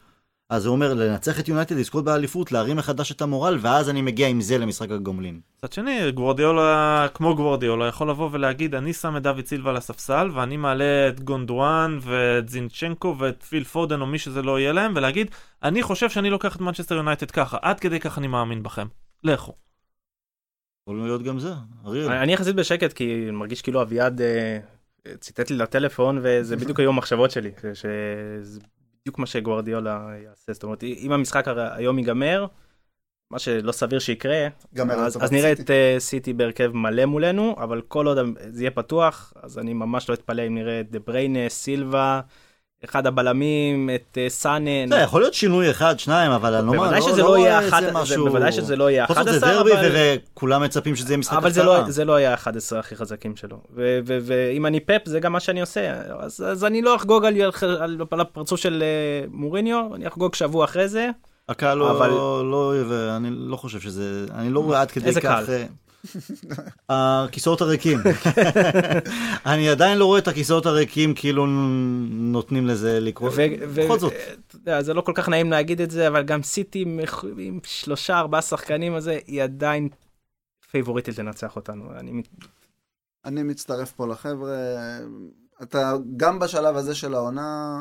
אז 0.54 0.62
זה 0.62 0.68
אומר 0.68 0.94
לנצח 0.94 1.40
את 1.40 1.48
יונייטד, 1.48 1.76
לזכות 1.76 2.04
באליפות, 2.04 2.52
להרים 2.52 2.76
מחדש 2.76 3.12
את 3.12 3.22
המורל, 3.22 3.58
ואז 3.60 3.90
אני 3.90 4.02
מגיע 4.02 4.28
עם 4.28 4.40
זה 4.40 4.58
למשחק 4.58 4.90
הגומלין. 4.90 5.40
מצד 5.58 5.72
שני, 5.72 6.12
גוורדיולה, 6.12 7.06
כמו 7.14 7.36
גוורדיולה, 7.36 7.86
יכול 7.86 8.10
לבוא 8.10 8.28
ולהגיד, 8.32 8.74
אני 8.74 8.92
שם 8.92 9.16
את 9.16 9.22
דוד 9.22 9.46
סילבה 9.46 9.70
על 9.70 9.76
הספסל, 9.76 10.30
ואני 10.34 10.56
מעלה 10.56 11.08
את 11.08 11.20
גונדואן 11.20 11.98
ואת 12.02 12.48
זינצ'נקו 12.48 13.16
ואת 13.18 13.42
פיל 13.42 13.64
פודן 13.64 14.00
או 14.00 14.06
מי 14.06 14.18
שזה 14.18 14.42
לא 14.42 14.60
יהיה 14.60 14.72
להם, 14.72 14.92
ולהגיד, 14.96 15.30
אני 15.62 15.82
חושב 15.82 16.10
שאני 16.10 16.30
לוקח 16.30 16.56
את 16.56 16.60
מנצ'סטר 16.60 16.94
יונייטד 16.94 17.30
ככה, 17.30 17.58
עד 17.62 17.80
כדי 17.80 18.00
כך 18.00 18.18
אני 18.18 18.26
מאמין 18.26 18.62
בכם. 18.62 18.86
לכו. 19.24 19.52
יכול 20.88 21.00
להיות 21.04 21.22
גם 21.22 21.38
זה, 21.38 21.52
אריאל. 21.86 22.12
אני 22.12 22.32
יחסית 22.32 22.56
בשקט 22.56 22.92
כי 22.92 23.22
אני 23.22 23.30
מרגיש 23.30 23.62
כאילו 23.62 23.82
אביעד 23.82 24.20
אה, 24.20 24.58
ציטט 25.20 25.50
לי 25.50 25.56
לטלפון 25.56 26.18
וזה 26.22 26.56
בדיוק 26.60 26.80
היו 26.80 26.88
המחשבות 26.88 27.30
שלי 27.30 27.50
ש- 27.74 27.80
שזה 27.80 28.60
בדיוק 29.04 29.18
מה 29.18 29.26
שגוורדיולה 29.26 30.10
יעשה 30.24 30.52
זאת 30.52 30.62
אומרת 30.62 30.82
אם 30.82 31.12
המשחק 31.12 31.44
היום 31.56 31.98
ייגמר. 31.98 32.46
מה 33.30 33.38
שלא 33.38 33.72
סביר 33.72 33.98
שיקרה 33.98 34.48
אז, 34.90 35.24
אז 35.24 35.32
נראה. 35.32 35.52
את 35.52 35.70
אה, 35.70 35.96
סיטי 35.98 36.32
בהרכב 36.32 36.70
מלא 36.74 37.04
מולנו 37.04 37.56
אבל 37.58 37.80
כל 37.88 38.06
עוד 38.06 38.18
זה 38.50 38.62
יהיה 38.62 38.70
פתוח 38.70 39.32
אז 39.42 39.58
אני 39.58 39.72
ממש 39.72 40.08
לא 40.08 40.14
אתפלא 40.14 40.46
אם 40.46 40.54
נראה 40.54 40.80
את 40.80 40.90
דה 40.90 40.98
בריינה 40.98 41.48
סילבה 41.48 42.20
אחד 42.84 43.06
הבלמים 43.06 43.90
את 43.94 44.18
אה, 44.20 44.26
סאנה. 44.28 44.70
זה 44.88 44.96
יכול 44.96 45.20
להיות 45.20 45.34
שינוי 45.34 45.70
אחד, 45.70 45.98
שניים, 45.98 46.30
אבל 46.32 46.54
אני 46.54 46.66
לא 46.66 46.72
בוודאי 46.72 47.00
לא- 47.00 47.10
לא 47.10 47.16
לא 47.18 47.26
רואה 47.26 47.58
את 47.58 47.68
אחד, 47.68 47.80
זה 47.80 47.86
זה- 47.86 47.92
משהו... 47.92 48.24
בוודאי 48.24 48.52
שזה 48.52 48.76
לא 48.76 48.90
יהיה 48.90 49.04
בכל 49.04 49.14
זאת 49.14 49.22
11, 49.28 49.48
זה 49.48 49.54
דרבי, 49.56 49.72
אבל- 49.72 49.90
וכולם 50.32 50.62
מצפים 50.62 50.96
שזה 50.96 51.12
יהיה 51.12 51.18
משחק 51.18 51.36
אבל 51.36 51.50
זה. 51.50 51.62
לא, 51.62 51.90
זה 51.90 52.04
לא 52.04 52.14
היה 52.14 52.34
11 52.34 52.78
הכי 52.78 52.96
חזקים 52.96 53.36
שלו. 53.36 53.56
ו- 53.76 53.98
ו- 54.06 54.18
ואם 54.22 54.66
אני 54.66 54.80
פפ 54.80 55.00
זה 55.04 55.20
גם 55.20 55.32
מה 55.32 55.40
שאני 55.40 55.60
עושה. 55.60 55.92
אז, 56.18 56.64
אני 56.64 56.82
לא 56.82 56.96
אחגוג 56.96 57.24
על, 57.24 58.00
הפרצוף 58.20 58.60
של 58.60 58.82
uh, 59.26 59.30
מוריניו, 59.32 59.84
אני 59.94 60.08
אחגוג 60.08 60.34
שבוע 60.34 60.64
אחרי 60.64 60.88
זה. 60.88 61.08
הקהל 61.48 61.78
לא, 61.78 61.90
אבל- 61.90 62.10
לא, 62.50 62.72
ואני 62.88 63.28
לא 63.32 63.56
חושב 63.56 63.80
שזה, 63.80 64.02
אני 64.34 64.50
לא 64.50 64.60
רואה 64.60 64.80
עד 64.80 64.90
כדי 64.90 65.06
איזה 65.08 65.20
כך... 65.20 65.26
קהל? 65.46 65.62
אה, 66.90 67.24
הכיסאות 67.24 67.60
הריקים. 67.60 67.98
אני 69.46 69.68
עדיין 69.68 69.98
לא 69.98 70.04
רואה 70.04 70.18
את 70.18 70.28
הכיסאות 70.28 70.66
הריקים 70.66 71.14
כאילו 71.14 71.46
נותנים 72.10 72.66
לזה 72.66 73.00
לקרות. 73.00 73.32
בכל 73.74 73.98
זאת. 73.98 74.12
יודע, 74.54 74.82
זה 74.82 74.94
לא 74.94 75.00
כל 75.00 75.12
כך 75.14 75.28
נעים 75.28 75.50
להגיד 75.50 75.80
את 75.80 75.90
זה, 75.90 76.08
אבל 76.08 76.22
גם 76.22 76.42
סיטי 76.42 76.84
עם- 77.38 77.60
שלושה 77.64 78.18
ארבעה 78.18 78.42
שחקנים 78.42 78.94
הזה, 78.94 79.18
היא 79.26 79.42
עדיין 79.42 79.88
פייבוריטית 80.70 81.18
לנצח 81.18 81.56
אותנו. 81.56 81.84
אני 83.24 83.42
מצטרף 83.42 83.92
פה 83.92 84.06
לחבר'ה. 84.06 84.56
אתה 85.62 85.92
גם 86.16 86.38
בשלב 86.38 86.76
הזה 86.76 86.94
של 86.94 87.14
העונה, 87.14 87.80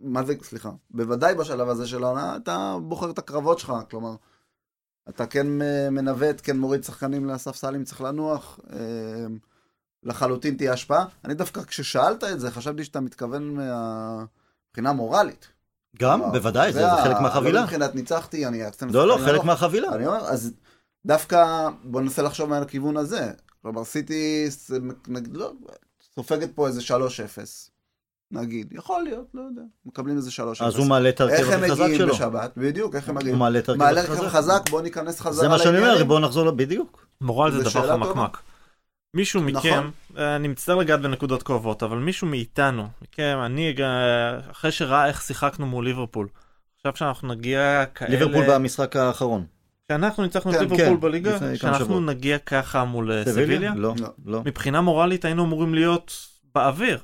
מה 0.00 0.22
זה, 0.22 0.34
סליחה, 0.42 0.70
בוודאי 0.90 1.34
בשלב 1.34 1.68
הזה 1.68 1.86
של 1.86 2.04
העונה, 2.04 2.36
אתה 2.36 2.76
בוחר 2.82 3.10
את 3.10 3.18
הקרבות 3.18 3.58
שלך, 3.58 3.72
כלומר, 3.90 4.14
אתה 5.08 5.26
כן 5.26 5.46
מנווט, 5.90 6.40
כן 6.42 6.56
מוריד 6.58 6.84
שחקנים 6.84 7.26
לספסל 7.28 7.74
אם 7.74 7.84
צריך 7.84 8.00
לנוח, 8.00 8.60
אה, 8.72 8.76
לחלוטין 10.02 10.56
תהיה 10.56 10.72
השפעה. 10.72 11.04
אני 11.24 11.34
דווקא, 11.34 11.62
כששאלת 11.62 12.24
את 12.24 12.40
זה, 12.40 12.50
חשבתי 12.50 12.84
שאתה 12.84 13.00
מתכוון 13.00 13.56
מבחינה 14.70 14.92
מורלית. 14.92 15.48
גם, 16.00 16.18
כלומר, 16.20 16.32
בוודאי, 16.38 16.72
זה 16.72 16.78
זה 16.78 16.92
ה- 16.92 17.04
חלק 17.04 17.16
לא 17.16 17.22
מהחבילה. 17.22 17.62
מבחינת 17.62 17.94
ניצחתי, 17.94 18.46
אני 18.46 18.62
לא, 18.92 19.08
לא, 19.08 19.16
חלק 19.16 19.28
לנוח. 19.32 19.44
מהחבילה. 19.44 19.94
אני 19.94 20.06
אומר, 20.06 20.18
אז 20.28 20.52
דווקא 21.06 21.68
בוא 21.84 22.00
ננסה 22.00 22.22
לחשוב 22.22 22.50
מהכיוון 22.50 22.62
הכיוון 22.62 22.96
הזה. 22.96 23.32
כלומר, 23.62 23.84
סיטי 23.84 24.48
לא, 25.32 25.52
סופגת 26.14 26.50
פה 26.54 26.66
איזה 26.66 26.80
3-0, 26.80 27.70
נגיד. 28.30 28.72
יכול 28.72 29.02
להיות, 29.02 29.26
לא 29.34 29.42
יודע. 29.42 29.62
מקבלים 29.86 30.16
איזה 30.16 30.30
3-0. 30.30 30.64
אז 30.64 30.76
הוא 30.76 30.86
מעלה 30.86 31.08
את 31.08 31.20
ההרכב 31.20 31.36
איך 31.36 31.48
הם 31.50 31.58
הכי 31.58 31.70
חזק 31.70 31.82
מגיעים 31.82 31.98
שלו. 31.98 32.14
בשבת? 32.14 32.52
בדיוק, 32.56 32.94
איך 32.94 33.08
הם 33.08 33.14
הוא 33.14 33.20
מגיעים? 33.20 33.38
מעלה 33.38 33.58
את 33.58 33.68
ההרכב 33.68 33.84
מעלה 33.84 34.00
הכי 34.00 34.12
הרכב 34.12 34.28
חזק. 34.28 34.70
בוא 34.70 34.82
ניכנס 34.82 35.20
חזרה 35.20 35.40
זה 35.40 35.48
מה 35.48 35.58
שאני 35.58 35.68
אומר, 35.68 35.80
לעניינים. 35.80 36.08
בואו 36.08 36.18
נחזור, 36.18 36.50
בדיוק. 36.50 37.06
מורל 37.20 37.52
זה 37.52 37.62
דבר. 37.62 37.88
חמקמק. 37.88 38.38
מישהו 39.14 39.40
נכון. 39.40 39.70
מכם, 39.70 39.90
אה, 40.18 40.36
אני 40.36 40.48
מצטער 40.48 40.76
לגעת 40.76 41.00
בנקודות 41.00 41.42
כואבות, 41.42 41.82
אבל 41.82 41.98
מישהו 41.98 42.26
מאיתנו, 42.26 42.88
מכם, 43.02 43.38
אני, 43.44 43.74
אה, 43.80 44.50
אחרי 44.50 44.72
שראה 44.72 45.06
איך 45.06 45.22
שיחקנו 45.22 45.66
מול 45.66 45.84
ליברפול, 45.84 46.28
עכשיו 46.76 46.96
שאנחנו 46.96 47.28
נגיע 47.28 47.84
כאלה... 47.94 48.10
ליברפול 48.10 48.44
במשחק 48.48 48.96
האחרון. 48.96 49.44
כשאנחנו 49.84 50.22
ניצחנו 50.22 50.50
את 50.50 50.56
כן, 50.56 50.62
ליברפול 50.62 50.86
כן, 50.86 51.00
בליגה, 51.00 51.34
לפני 51.36 51.48
כמה 51.48 51.56
שאנחנו 51.58 51.84
שבועות. 51.84 52.02
נגיע 52.02 52.38
ככה 52.38 52.84
מול 52.84 53.12
אה, 53.12 53.24
סביליה, 53.24 53.72
לא, 53.76 53.94
לא. 54.00 54.08
לא. 54.26 54.42
מבחינה 54.44 54.80
מורלית 54.80 55.24
היינו 55.24 55.44
אמורים 55.44 55.74
להיות 55.74 56.12
באוויר. 56.54 56.98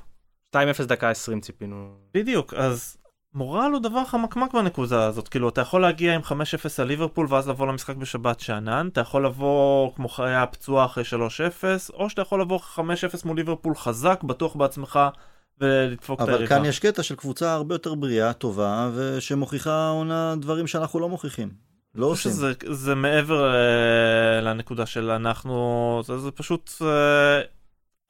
2-0 0.55 0.85
דקה 0.85 1.11
20 1.11 1.41
ציפינו. 1.41 1.95
בדיוק, 2.15 2.55
אז 2.55 2.97
מורל 3.35 3.71
הוא 3.73 3.81
דבר 3.81 4.05
חמקמק 4.05 4.55
בנקודה 4.55 5.05
הזאת, 5.05 5.29
כאילו 5.29 5.49
אתה 5.49 5.61
יכול 5.61 5.83
להגיע 5.83 6.15
עם 6.15 6.21
5-0 6.21 6.33
על 6.79 6.87
ליברפול 6.87 7.27
ואז 7.31 7.49
לבוא 7.49 7.67
למשחק 7.67 7.97
בשבת 7.97 8.41
שאנן, 8.41 8.89
אתה 8.93 9.01
יכול 9.01 9.27
לבוא 9.27 9.91
כמו 9.97 10.09
חיה 10.09 10.47
פצועה 10.47 10.85
אחרי 10.85 11.05
3-0, 11.05 11.93
או 11.95 12.11
שאתה 12.11 12.23
יכול 12.23 12.41
לבוא 12.41 12.59
5-0 12.59 12.81
מול 13.25 13.37
ליברפול 13.37 13.75
חזק, 13.75 14.23
בטוח 14.23 14.57
בעצמך, 14.57 14.99
ולדפוק 15.61 16.17
את 16.17 16.23
אבל 16.23 16.33
היריבה. 16.33 16.57
כאן 16.57 16.65
יש 16.65 16.79
קטע 16.79 17.03
של 17.03 17.15
קבוצה 17.15 17.53
הרבה 17.53 17.75
יותר 17.75 17.95
בריאה, 17.95 18.33
טובה, 18.33 18.91
ושמוכיחה 18.95 19.89
עונה 19.89 20.35
דברים 20.39 20.67
שאנחנו 20.67 21.01
לא 21.01 21.09
מוכיחים. 21.09 21.51
לא 21.95 22.07
עושים. 22.07 22.33
שזה 22.33 22.53
זה 22.71 22.95
מעבר 22.95 23.55
אה, 23.55 24.41
לנקודה 24.41 24.87
של 24.87 25.11
אנחנו, 25.11 26.01
זה, 26.05 26.19
זה 26.19 26.31
פשוט 26.31 26.73
אה, 26.83 27.41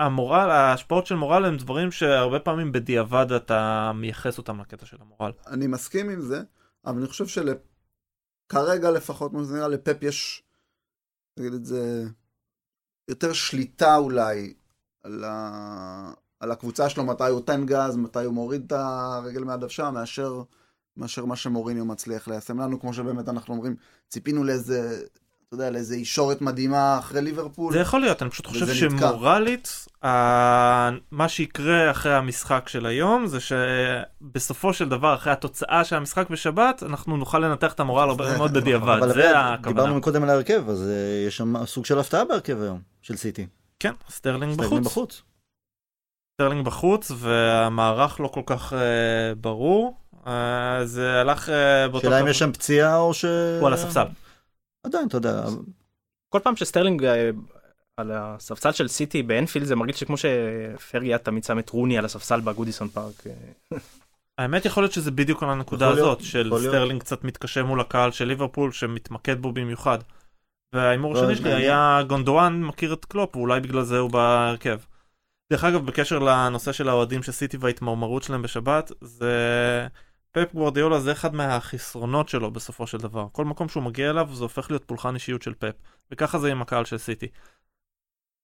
המורל, 0.02 0.50
ההשפעות 0.50 1.06
של 1.06 1.14
מורל 1.14 1.44
הם 1.44 1.56
דברים 1.56 1.90
שהרבה 1.90 2.40
פעמים 2.40 2.72
בדיעבד 2.72 3.32
אתה 3.32 3.92
מייחס 3.94 4.38
אותם 4.38 4.60
לקטע 4.60 4.86
של 4.86 4.96
המורל. 5.00 5.32
אני 5.46 5.66
מסכים 5.66 6.10
עם 6.10 6.20
זה, 6.20 6.42
אבל 6.86 6.98
אני 6.98 7.06
חושב 7.06 7.26
שכרגע 7.26 8.90
לפחות, 8.90 9.32
מה 9.32 9.42
שזה 9.42 9.56
נראה, 9.56 9.68
לפפ 9.68 10.02
יש, 10.02 10.42
נגיד 11.38 11.52
את 11.52 11.64
זה, 11.64 12.04
יותר 13.08 13.32
שליטה 13.32 13.96
אולי 13.96 14.54
על, 15.02 15.24
ה... 15.24 16.12
על 16.40 16.50
הקבוצה 16.50 16.88
שלו, 16.88 17.04
מתי 17.04 17.24
הוא 17.24 17.30
נותן 17.30 17.66
גז, 17.66 17.96
מתי 17.96 18.24
הוא 18.24 18.34
מוריד 18.34 18.62
את 18.66 18.72
הרגל 18.72 19.44
מהדוושה, 19.44 19.90
מאשר, 19.90 20.42
מאשר 20.96 21.24
מה 21.24 21.36
שמוריניו 21.36 21.84
מצליח 21.84 22.28
ליישם 22.28 22.60
לנו, 22.60 22.80
כמו 22.80 22.94
שבאמת 22.94 23.28
אנחנו 23.28 23.54
אומרים, 23.54 23.76
ציפינו 24.08 24.44
לאיזה, 24.44 25.02
אתה 25.54 25.60
יודע, 25.62 25.70
לאיזה 25.70 25.96
ישורת 25.96 26.40
מדהימה 26.40 26.98
אחרי 26.98 27.22
ליברפול. 27.22 27.72
זה 27.72 27.80
יכול 27.80 28.00
להיות, 28.00 28.22
אני 28.22 28.30
פשוט 28.30 28.46
חושב. 28.46 28.74
שמורלית, 28.74 29.86
ה- 30.04 30.90
מה 31.10 31.28
שיקרה 31.28 31.90
אחרי 31.90 32.14
המשחק 32.14 32.68
של 32.68 32.86
היום, 32.86 33.26
זה 33.26 33.38
שבסופו 33.40 34.72
של 34.72 34.88
דבר, 34.88 35.14
אחרי 35.14 35.32
התוצאה 35.32 35.84
של 35.84 35.96
המשחק 35.96 36.30
בשבת, 36.30 36.82
אנחנו 36.82 37.16
נוכל 37.16 37.38
לנתח 37.38 37.72
את 37.72 37.80
המורל 37.80 38.08
הרבה 38.08 38.24
מאוד 38.38 38.52
בדיעבד, 38.52 38.96
אבל 38.98 39.08
זה 39.08 39.14
דיברנו 39.14 39.54
הכוונה. 39.54 39.92
מקודם 39.94 40.22
על 40.22 40.30
ההרכב, 40.30 40.68
אז 40.68 40.82
אה, 40.82 41.26
יש 41.26 41.36
שם 41.36 41.66
סוג 41.66 41.84
של 41.86 41.98
הפתעה 41.98 42.24
בהרכב 42.24 42.62
היום, 42.62 42.80
של 43.02 43.16
סיטי. 43.16 43.46
כן, 43.80 43.92
סטרלינג 44.10 44.58
בחוץ. 44.58 44.84
בחוץ. 44.86 45.22
סטרלינג 46.36 46.64
בחוץ, 46.66 47.10
והמערך 47.16 48.20
לא 48.20 48.28
כל 48.28 48.42
כך 48.46 48.72
אה, 48.72 48.78
ברור. 49.40 49.96
אה, 50.26 50.80
זה 50.84 51.20
הלך 51.20 51.48
באותו... 51.90 52.00
שאלה 52.06 52.20
אם 52.20 52.28
יש 52.28 52.38
שם 52.38 52.52
פציעה 52.52 52.96
או 52.98 53.14
ש... 53.14 53.24
הוא 53.60 53.66
על 53.66 53.72
הספסל. 53.72 54.06
עדיין, 54.82 55.08
אתה 55.08 55.16
יודע. 55.16 55.44
כל 56.28 56.38
פעם 56.42 56.56
שסטרלינג 56.56 57.04
אה, 57.04 57.30
על 57.96 58.12
הספסל 58.14 58.72
של 58.72 58.88
סיטי 58.88 59.22
באנפילד 59.22 59.66
זה 59.66 59.76
מרגיש 59.76 60.00
שכמו 60.00 60.16
שפרגי 60.16 61.18
תמיד 61.22 61.44
שם 61.44 61.58
את 61.58 61.70
רוני 61.70 61.98
על 61.98 62.04
הספסל 62.04 62.40
בגודיסון 62.40 62.88
פארק. 62.88 63.24
האמת 64.38 64.64
יכול 64.64 64.82
להיות 64.82 64.92
שזה 64.92 65.10
בדיוק 65.10 65.42
על 65.42 65.50
הנקודה 65.50 65.86
להיות, 65.86 65.98
הזאת, 65.98 66.24
של 66.24 66.42
להיות. 66.42 66.60
סטרלינג 66.60 67.00
קצת 67.00 67.24
מתקשה 67.24 67.62
מול 67.62 67.80
הקהל 67.80 68.10
של 68.10 68.24
ליברפול, 68.24 68.72
שמתמקד 68.72 69.42
בו 69.42 69.52
במיוחד. 69.52 69.98
וההימור 70.72 71.14
לא, 71.14 71.20
השני 71.20 71.36
שלי. 71.36 71.52
היה 71.52 72.00
גונדואן 72.06 72.62
מכיר 72.62 72.92
את 72.92 73.04
קלופ, 73.04 73.36
ואולי 73.36 73.60
בגלל 73.60 73.82
זה 73.82 73.98
הוא 73.98 74.10
בהרכב. 74.10 74.78
דרך 75.52 75.64
אגב, 75.64 75.86
בקשר 75.86 76.18
לנושא 76.18 76.72
של 76.72 76.88
האוהדים 76.88 77.22
של 77.22 77.32
סיטי 77.32 77.56
וההתמרמרות 77.56 78.22
שלהם 78.22 78.42
בשבת, 78.42 78.92
זה... 79.00 79.86
פפ 80.32 80.54
גוורדיאולה 80.54 81.00
זה 81.00 81.12
אחד 81.12 81.34
מהחסרונות 81.34 82.28
שלו 82.28 82.50
בסופו 82.50 82.86
של 82.86 82.98
דבר. 82.98 83.26
כל 83.32 83.44
מקום 83.44 83.68
שהוא 83.68 83.82
מגיע 83.82 84.10
אליו 84.10 84.28
זה 84.32 84.42
הופך 84.42 84.70
להיות 84.70 84.84
פולחן 84.84 85.14
אישיות 85.14 85.42
של 85.42 85.54
פפ. 85.58 85.72
וככה 86.12 86.38
זה 86.38 86.50
עם 86.50 86.62
הקהל 86.62 86.84
של 86.84 86.98
סיטי. 86.98 87.26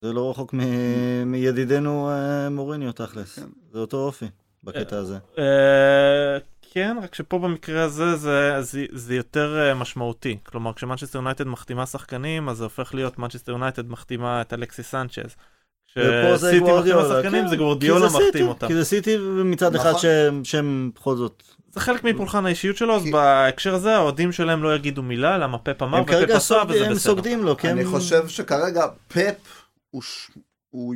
זה 0.05 0.12
לא 0.12 0.30
רחוק 0.30 0.55
מ- 0.55 1.32
מידידנו 1.32 2.11
אה, 2.11 2.49
מוריניו 2.51 2.93
תכלס. 2.93 3.39
כן. 3.39 3.47
זה 3.72 3.78
אותו 3.78 3.97
אופי 3.97 4.26
בקטע 4.64 4.97
הזה. 4.99 5.18
אה, 5.39 6.39
כן, 6.72 6.97
רק 7.03 7.14
שפה 7.14 7.39
במקרה 7.39 7.82
הזה 7.84 8.16
זה, 8.16 8.62
זה, 8.62 8.84
זה 8.93 9.14
יותר 9.14 9.59
אה, 9.59 9.74
משמעותי. 9.74 10.39
כלומר, 10.47 10.72
כשמנצ'סטר 10.72 11.18
יונייטד 11.18 11.47
מחתימה 11.47 11.86
שחקנים, 11.86 12.49
אז 12.49 12.57
זה 12.57 12.64
הופך 12.64 12.95
להיות 12.95 13.18
מנצ'סטר 13.18 13.53
יונייטד 13.53 13.91
מחתימה 13.91 14.41
את 14.41 14.53
אלכסי 14.53 14.82
סנצ'ז. 14.82 15.36
כשסיטי 15.86 16.61
מחתימה 16.61 17.03
שחקנים, 17.09 17.43
כן, 17.43 17.49
זה 17.49 17.57
גוורדיאולה 17.57 18.07
מחתים 18.07 18.49
אותם. 18.49 18.66
כי 18.66 18.74
זה 18.74 18.84
סיטי 18.84 19.16
מצד 19.45 19.74
אחד 19.74 19.89
נכון. 19.89 20.01
שהם- 20.01 20.45
שהם 20.45 20.91
בכל 20.95 21.16
זאת 21.16 21.43
זה 21.71 21.81
חלק 21.81 22.05
מפולחן 22.05 22.47
האישיות 22.47 22.77
שלו, 22.77 22.97
אז 22.97 23.05
בהקשר 23.12 23.75
הזה 23.75 23.97
האוהדים 23.97 24.33
שלהם 24.33 24.62
לא 24.62 24.75
יגידו 24.75 25.03
מילה, 25.03 25.39
למה 25.39 25.59
פפ 25.59 25.83
אמר 25.83 26.07
כרגע 26.07 26.37
עשה 26.37 26.62
וזה 26.69 26.87
הם 26.87 26.93
בסדר. 26.93 26.99
סוגדים 26.99 27.45
לו, 27.45 27.57
כי 27.57 27.69
הם... 27.69 27.79
אני 27.79 27.87
חושב 27.87 28.29
שכרגע 28.29 28.87
פפ 29.09 29.64
הוא, 30.71 30.95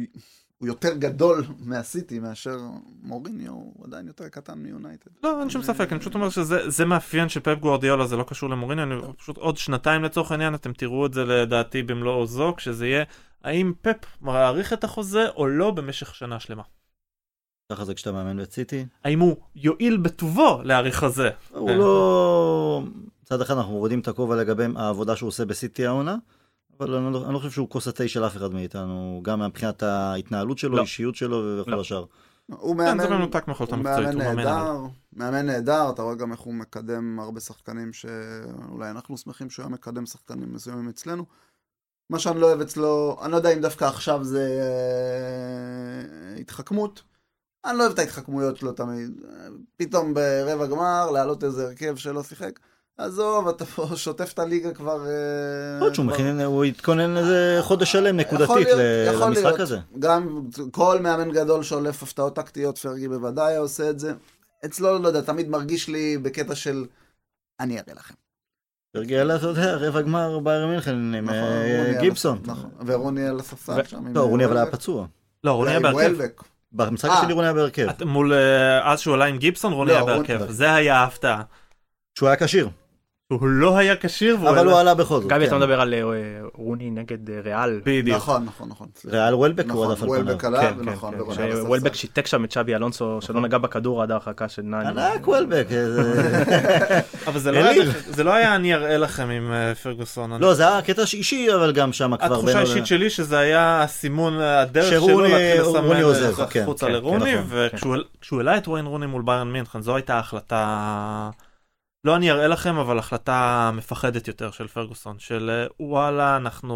יותר 0.63 0.95
גדול 0.95 1.45
מהסיטי 1.59 2.19
מאשר 2.19 2.59
מוריניו, 3.03 3.53
הוא 3.53 3.87
עדיין 3.87 4.07
יותר 4.07 4.29
קטן 4.29 4.59
מיונייטד. 4.59 5.11
לא, 5.23 5.41
אין 5.41 5.51
שום 5.51 5.63
ספק, 5.63 5.93
אני 5.93 6.01
פשוט 6.01 6.15
אומר 6.15 6.31
שזה 6.31 6.71
זה 6.71 6.85
מאפיין 6.85 7.29
של 7.29 7.41
פפ 7.41 7.59
גוורדיאולה, 7.61 8.07
זה 8.07 8.17
לא 8.17 8.25
קשור 8.25 8.51
למוריניו, 8.51 8.85
אני 8.85 9.13
פשוט 9.19 9.37
עוד 9.37 9.57
שנתיים 9.57 10.05
לצורך 10.05 10.33
העניין, 10.33 10.55
אתם 10.55 10.73
תראו 10.73 11.07
את 11.07 11.15
זה 11.15 11.25
לדעתי 11.25 11.83
במלוא 11.83 12.15
עוזו, 12.15 12.55
כשזה 12.57 12.87
יהיה, 12.87 13.05
האם 13.45 13.73
פפ 13.83 13.97
מעריך 14.21 14.73
את 14.73 14.85
החוזה 14.85 15.29
או 15.37 15.47
לא 15.47 15.71
במשך 15.71 16.15
שנה 16.15 16.41
שלמה. 16.41 16.63
ככה 17.75 17.85
זה 17.85 17.95
כשאתה 17.95 18.13
מאמן 18.13 18.41
את 18.41 18.53
סיטי. 18.53 18.87
האם 19.05 19.21
הוא 19.21 19.37
יואיל 19.57 19.97
בטובו 19.97 20.61
להאריך 20.65 20.99
חוזה. 20.99 21.31
הוא 21.51 21.69
כן. 21.69 21.79
לא... 21.79 22.83
מצד 23.23 23.41
אחד 23.41 23.57
אנחנו 23.57 23.73
מורידים 23.73 24.01
את 24.01 24.09
הכובע 24.09 24.37
לגבי 24.37 24.65
העבודה 24.77 25.17
שהוא 25.17 25.29
עושה 25.29 25.45
בסיטי 25.45 25.87
העונה, 25.87 26.17
אבל 26.81 26.95
אני 26.95 27.13
לא, 27.13 27.25
אני 27.25 27.35
לא 27.35 27.39
חושב 27.39 27.51
שהוא 27.51 27.69
כוס 27.69 27.89
התה 27.89 28.09
של 28.09 28.27
אף 28.27 28.37
אחד 28.37 28.53
מאיתנו, 28.53 29.21
גם 29.25 29.43
מבחינת 29.43 29.83
ההתנהלות 29.83 30.59
שלו, 30.59 30.77
לא. 30.77 30.79
האישיות 30.79 31.15
שלו 31.15 31.61
וכל 31.61 31.71
לא. 31.71 31.81
השאר. 31.81 32.05
הוא 32.47 32.77
כן, 32.77 32.83
מאמן, 32.83 33.13
מנותק 33.13 33.45
הוא. 33.49 33.77
נהדר, 33.77 34.79
מאמן 35.13 35.47
נהדר, 35.47 35.91
אתה 35.91 36.03
רואה 36.03 36.15
גם 36.15 36.33
איך 36.33 36.41
הוא 36.41 36.55
מקדם 36.55 37.21
הרבה 37.21 37.41
שחקנים 37.41 37.93
שאולי 37.93 38.91
אנחנו 38.91 39.19
שמחים 39.19 39.51
שהוא 39.51 39.63
היה 39.63 39.73
מקדם 39.73 40.07
שחקנים 40.07 40.55
מסוימים 40.55 40.89
אצלנו. 40.89 41.25
מה 42.11 42.19
שאני 42.19 42.41
לא 42.41 42.47
אוהב 42.47 42.61
אצלו, 42.61 43.17
אני 43.23 43.33
לא 43.33 43.37
יודע 43.37 43.53
אם 43.53 43.61
דווקא 43.61 43.85
עכשיו 43.85 44.25
זה 44.25 44.61
אה, 44.63 46.41
התחכמות. 46.41 47.03
אני 47.65 47.79
לא 47.79 47.83
אוהב 47.83 47.93
את 47.93 47.99
ההתחכמויות 47.99 48.57
שלו 48.57 48.73
תמיד. 48.73 49.11
אה, 49.25 49.47
פתאום 49.77 50.15
ברבע 50.15 50.67
גמר, 50.67 51.11
להעלות 51.11 51.45
איזה 51.45 51.67
הרכב 51.67 51.97
שלא 51.97 52.23
שיחק. 52.23 52.59
עזוב, 52.99 53.49
אתה 53.49 53.65
פה 53.65 53.87
שוטף 53.97 54.33
את 54.33 54.39
הליגה 54.39 54.75
כבר... 54.75 55.07
אה, 55.07 55.11
יכול 55.77 55.87
להיות 55.87 55.95
שהוא 55.95 56.07
מכין, 56.07 56.41
הוא 56.41 56.65
התכונן 56.65 57.17
איזה 57.17 57.59
חודש 57.61 57.93
שלם 57.93 58.17
נקודתית 58.17 58.69
למשחק. 59.23 59.61
הזה. 59.61 59.79
גם 59.99 60.49
כל 60.71 61.01
מאמן 61.01 61.31
גדול 61.31 61.63
שולף 61.63 62.03
הפתעות 62.03 62.35
טקטיות, 62.37 62.79
פרגי 62.79 63.09
בוודאי 63.09 63.57
עושה 63.57 63.91
את 63.91 63.99
זה. 63.99 64.13
אצלו, 64.65 64.99
לא 64.99 65.09
יודע, 65.09 65.21
תמיד 65.21 65.49
מרגיש 65.49 65.89
לי 65.89 66.19
בקטע 66.19 66.55
של 66.55 66.85
אני 67.61 67.75
אראה 67.75 67.95
לכם. 67.95 68.15
הרגיע, 68.95 69.37
אתה 69.37 69.47
יודע, 69.47 69.77
רבע 69.77 70.03
גמר 70.03 70.39
ביירן 70.39 70.71
מינכן 70.71 71.15
עם 71.15 71.25
נכון, 71.25 71.37
אה, 71.37 71.95
גיבסון. 72.01 72.39
נכון, 72.45 72.71
ורוני 72.87 73.29
על 73.29 73.41
הספסל 73.41 73.85
שם. 73.85 74.15
לא, 74.15 74.21
רוני 74.21 74.45
אבל 74.45 74.57
היה 74.57 74.63
וולבק. 74.65 74.79
פצוע. 74.79 75.07
לא, 75.45 75.53
רוני 75.53 75.71
היה 75.71 75.81
בהרכב. 75.81 76.17
במשחק 76.73 77.09
אה. 77.11 77.19
השני 77.19 77.33
רוני 77.33 77.47
היה 77.47 77.55
בהרכב. 77.55 77.87
מול, 78.05 78.33
אה, 78.33 78.93
אז 78.93 79.01
שהוא 79.01 79.15
עלה 79.15 79.25
עם 79.25 79.39
גיבסון, 79.39 79.73
רוני 79.73 79.91
לא, 79.91 79.97
היה 79.97 80.05
בהרכב. 80.05 80.41
זה 80.49 80.75
היה 80.75 80.97
ההפתעה. 80.97 81.43
שהוא 82.19 82.29
היה 82.29 82.37
כשיר, 82.37 82.69
הוא 83.41 83.49
לא 83.49 83.77
היה 83.79 83.95
כשיר, 84.01 84.35
אבל 84.37 84.59
עלה- 84.59 84.71
הוא 84.71 84.81
עלה 84.81 84.95
בכל 84.95 85.21
זאת. 85.21 85.27
גבי. 85.27 85.47
אתה 85.47 85.57
מדבר 85.59 85.81
על 85.81 85.95
אה, 85.95 85.99
רוני 86.55 86.91
נגד 86.91 87.31
אה, 87.31 87.41
ריאל. 87.45 87.81
בדיוק. 87.85 88.17
נכון, 88.17 88.45
נכון, 88.45 88.69
נכון. 88.69 88.87
ריאל 89.07 89.35
וולבק 89.35 89.65
הוא 89.65 89.71
נכון, 89.73 89.91
עדף 89.91 90.03
על 90.03 90.09
פניו. 90.09 90.25
וולבק 90.25 90.45
עלה, 90.45 90.61
כן, 90.61 90.75
כן, 90.75 90.89
ונכון, 90.89 91.15
כן. 91.37 91.51
שוולבק 91.53 91.95
שיתק 91.95 92.27
שם 92.27 92.45
את 92.45 92.53
שבי 92.53 92.75
אלונסו, 92.75 93.19
שלא 93.21 93.41
נגע 93.41 93.59
בכדור 93.59 94.03
עד 94.03 94.11
ההרחקה 94.11 94.49
של 94.49 94.63
נאני. 94.63 94.89
ענק 94.89 95.29
וולבק. 95.29 95.67
איזה- 95.71 96.13
אבל 97.27 97.39
זה 97.39 97.53
לא. 97.53 97.59
היה- 97.59 97.83
זה 98.11 98.25
לא 98.25 98.33
היה 98.35 98.55
אני 98.57 98.75
אראה 98.75 98.97
לכם 98.99 99.31
עם 99.31 99.53
אה, 99.53 99.75
פרגוסון. 99.75 100.33
לא, 100.41 100.55
זה 100.55 100.69
היה 100.69 100.83
קטע 100.83 101.03
אישי, 101.13 101.55
אבל 101.55 101.73
גם 101.73 101.93
שם 101.93 102.17
כבר 102.17 102.35
התחושה 102.35 102.59
האישית 102.59 102.87
שלי 102.87 103.11
שזה 103.11 103.39
היה 103.39 103.83
הסימון 103.83 104.41
אה, 104.41 104.61
הדרך 104.61 104.91
שלו 104.91 105.21
להתחיל 105.21 105.61
לסמן 105.63 105.97
אה, 105.97 106.63
החוצה 106.63 106.89
לרוני, 106.89 107.35
נכון, 107.35 107.47
וכשהוא 107.51 108.39
העלה 108.39 108.57
את 108.57 108.67
רוני 108.67 109.07
מול 109.07 109.23
ביירן 109.25 109.53
מינכן, 109.53 109.81
זו 109.81 109.97
הייתה 109.97 110.19
החלטה, 110.19 111.31
לא 112.05 112.17
אני 112.17 112.31
אראה 112.31 112.47
לכם, 112.49 112.77
אבל 112.77 112.99
החלטה 112.99 113.71
מפחדת 113.75 114.29
יותר 114.29 114.51
של 114.51 114.67
פרגוסון, 114.69 115.17
של 115.19 115.51
אה, 115.51 115.87
וואלה, 115.87 116.37
אנחנו 116.37 116.75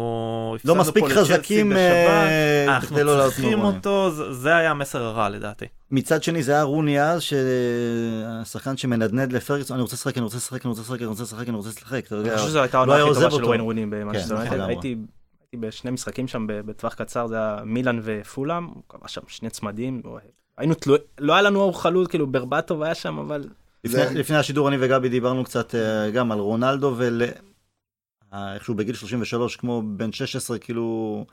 לא 0.51 0.55
הפסדנו 0.55 0.75
מספיק 0.75 1.03
פה 1.03 1.09
לצ'לסי 1.09 1.33
חזקים 1.33 1.69
בשבת, 1.69 1.79
אה, 1.79 2.65
אנחנו 2.75 2.87
כדי 2.95 3.03
לא 3.03 3.17
לעלות 3.17 3.33
צריכים 3.33 3.59
מרוני. 3.59 3.77
אותו, 3.77 4.11
זה- 4.11 4.33
זה 4.33 4.55
היה 4.55 4.71
המסר 4.71 5.03
הרע 5.03 5.29
לדעתי. 5.29 5.65
מצד 5.91 6.23
שני 6.23 6.43
זה 6.43 6.51
היה 6.51 6.63
רוני 6.63 7.01
אז, 7.01 7.21
שהשחקן 7.21 8.77
שמנדנד 8.77 9.33
לפרגוסון, 9.33 9.75
אני 9.75 9.81
רוצה 9.81 9.95
לשחק, 9.95 10.17
אני 10.17 10.23
רוצה 10.23 10.37
לשחק, 10.37 10.61
אני 10.61 10.69
רוצה 10.69 10.81
לשחק, 10.81 10.99
אני 11.01 11.07
רוצה 11.07 11.23
לשחק, 11.23 11.47
אני 11.49 11.57
רוצה 11.57 11.69
לשחק, 11.69 12.05
אתה 12.07 12.15
אני 12.15 12.23
יודע. 12.23 12.37
חושב 12.37 12.47
שזו 12.49 12.61
הייתה 12.61 12.85
לא 12.85 12.93
העונה 12.95 13.11
הכי 13.11 13.21
טובה 13.23 13.31
של. 13.37 13.43
וויין 13.45 13.61
רוני 13.61 13.85
במאנצ'סטר 13.85 14.37
כן. 14.45 14.53
לגמרי. 14.53 14.73
הייתי 14.73 14.95
בשני 15.55 15.91
משחקים 15.91 16.27
שם 16.27 16.45
בטווח 16.47 16.93
קצר, 16.93 17.27
זה 17.27 17.35
היה 17.35 17.57
מילאן 17.65 17.99
ופולאם, 18.03 18.63
הוא 18.65 18.83
קבע 18.87 19.07
שם 19.07 19.21
שני 19.27 19.49
צמדים. 19.49 20.01
היינו 20.57 20.73
תלויים, 20.75 21.03
לא 21.19 21.33
היה 21.33 21.41
לנו 21.41 21.73
חלוץ, 21.73 22.07
כאילו 22.09 22.27
ברבטוב 22.27 22.83
היה 22.83 22.95
שם, 22.95 23.17
אבל 23.19 23.43
לפני, 23.83 24.07
זה- 24.07 24.19
לפני 24.19 24.35
השידור 24.37 24.67
אני 24.67 24.77
וגבי 24.79 25.09
דיברנו 25.09 25.43
קצת 25.43 25.75
אה, 25.75 26.11
גם 26.11 26.31
על 26.31 26.39
רונלדו 26.39 26.93
ול... 26.97 27.21
אה, 28.33 28.53
איכשהו 28.53 28.75
בגיל 28.75 28.95
33 28.95 29.55
כמו 29.55 29.81
בן 29.85 30.11
16 30.11 30.57
כאילו 30.59 31.25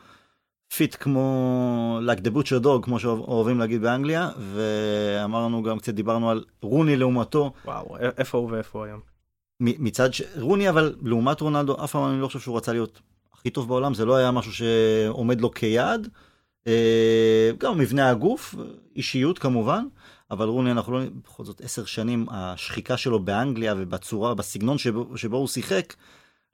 פיט 0.76 0.97
כמו 1.01 2.01
like 2.07 2.20
the 2.20 2.30
butcher's 2.37 2.64
dog 2.64 2.82
כמו 2.82 2.99
שאוהבים 3.01 3.59
להגיד 3.59 3.82
באנגליה 3.82 4.30
ואמרנו 4.55 5.62
גם 5.62 5.78
קצת 5.78 5.95
דיברנו 5.95 6.30
על 6.30 6.45
רוני 6.62 6.97
לעומתו 6.97 7.53
וואו, 7.64 7.97
איפה 8.18 8.38
הוא 8.38 8.51
ואיפה 8.51 8.78
הוא 8.78 8.86
היום. 8.86 9.01
מצד 9.61 10.12
ש... 10.14 10.22
רוני 10.40 10.68
אבל 10.68 10.95
לעומת 11.03 11.40
רונלדו 11.40 11.84
אף 11.84 11.92
פעם 11.92 12.11
אני 12.12 12.20
לא 12.20 12.26
חושב 12.26 12.40
שהוא 12.40 12.57
רצה 12.57 12.72
להיות 12.72 13.01
הכי 13.32 13.51
טוב 13.51 13.68
בעולם 13.68 13.95
זה 13.95 14.05
לא 14.05 14.16
היה 14.16 14.30
משהו 14.30 14.53
שעומד 14.53 15.40
לו 15.40 15.51
כיעד. 15.51 16.09
אה, 16.66 17.51
גם 17.59 17.78
מבנה 17.78 18.11
הגוף 18.11 18.55
אישיות 18.97 19.38
כמובן 19.38 19.84
אבל 20.35 20.49
רוני 20.49 20.70
אנחנו 20.70 20.93
לא 20.93 21.05
בכל 21.24 21.45
זאת 21.45 21.61
עשר 21.61 21.85
שנים 21.85 22.26
השחיקה 22.30 22.97
שלו 22.97 23.18
באנגליה 23.18 23.74
ובצורה 23.78 24.35
בסגנון 24.35 24.78
שבו, 24.78 25.18
שבו 25.18 25.37
הוא 25.37 25.49
שיחק 25.49 25.95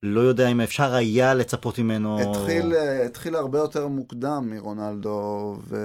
לא 0.02 0.20
יודע 0.20 0.48
אם 0.48 0.60
אפשר 0.60 0.94
היה 0.94 1.34
לצפות 1.34 1.78
ממנו 1.78 2.20
התחיל, 2.20 2.74
אה, 2.74 3.06
התחיל 3.06 3.36
הרבה 3.36 3.58
יותר 3.58 3.88
מוקדם 3.88 4.50
מרונלדו, 4.50 5.56
ו... 5.68 5.76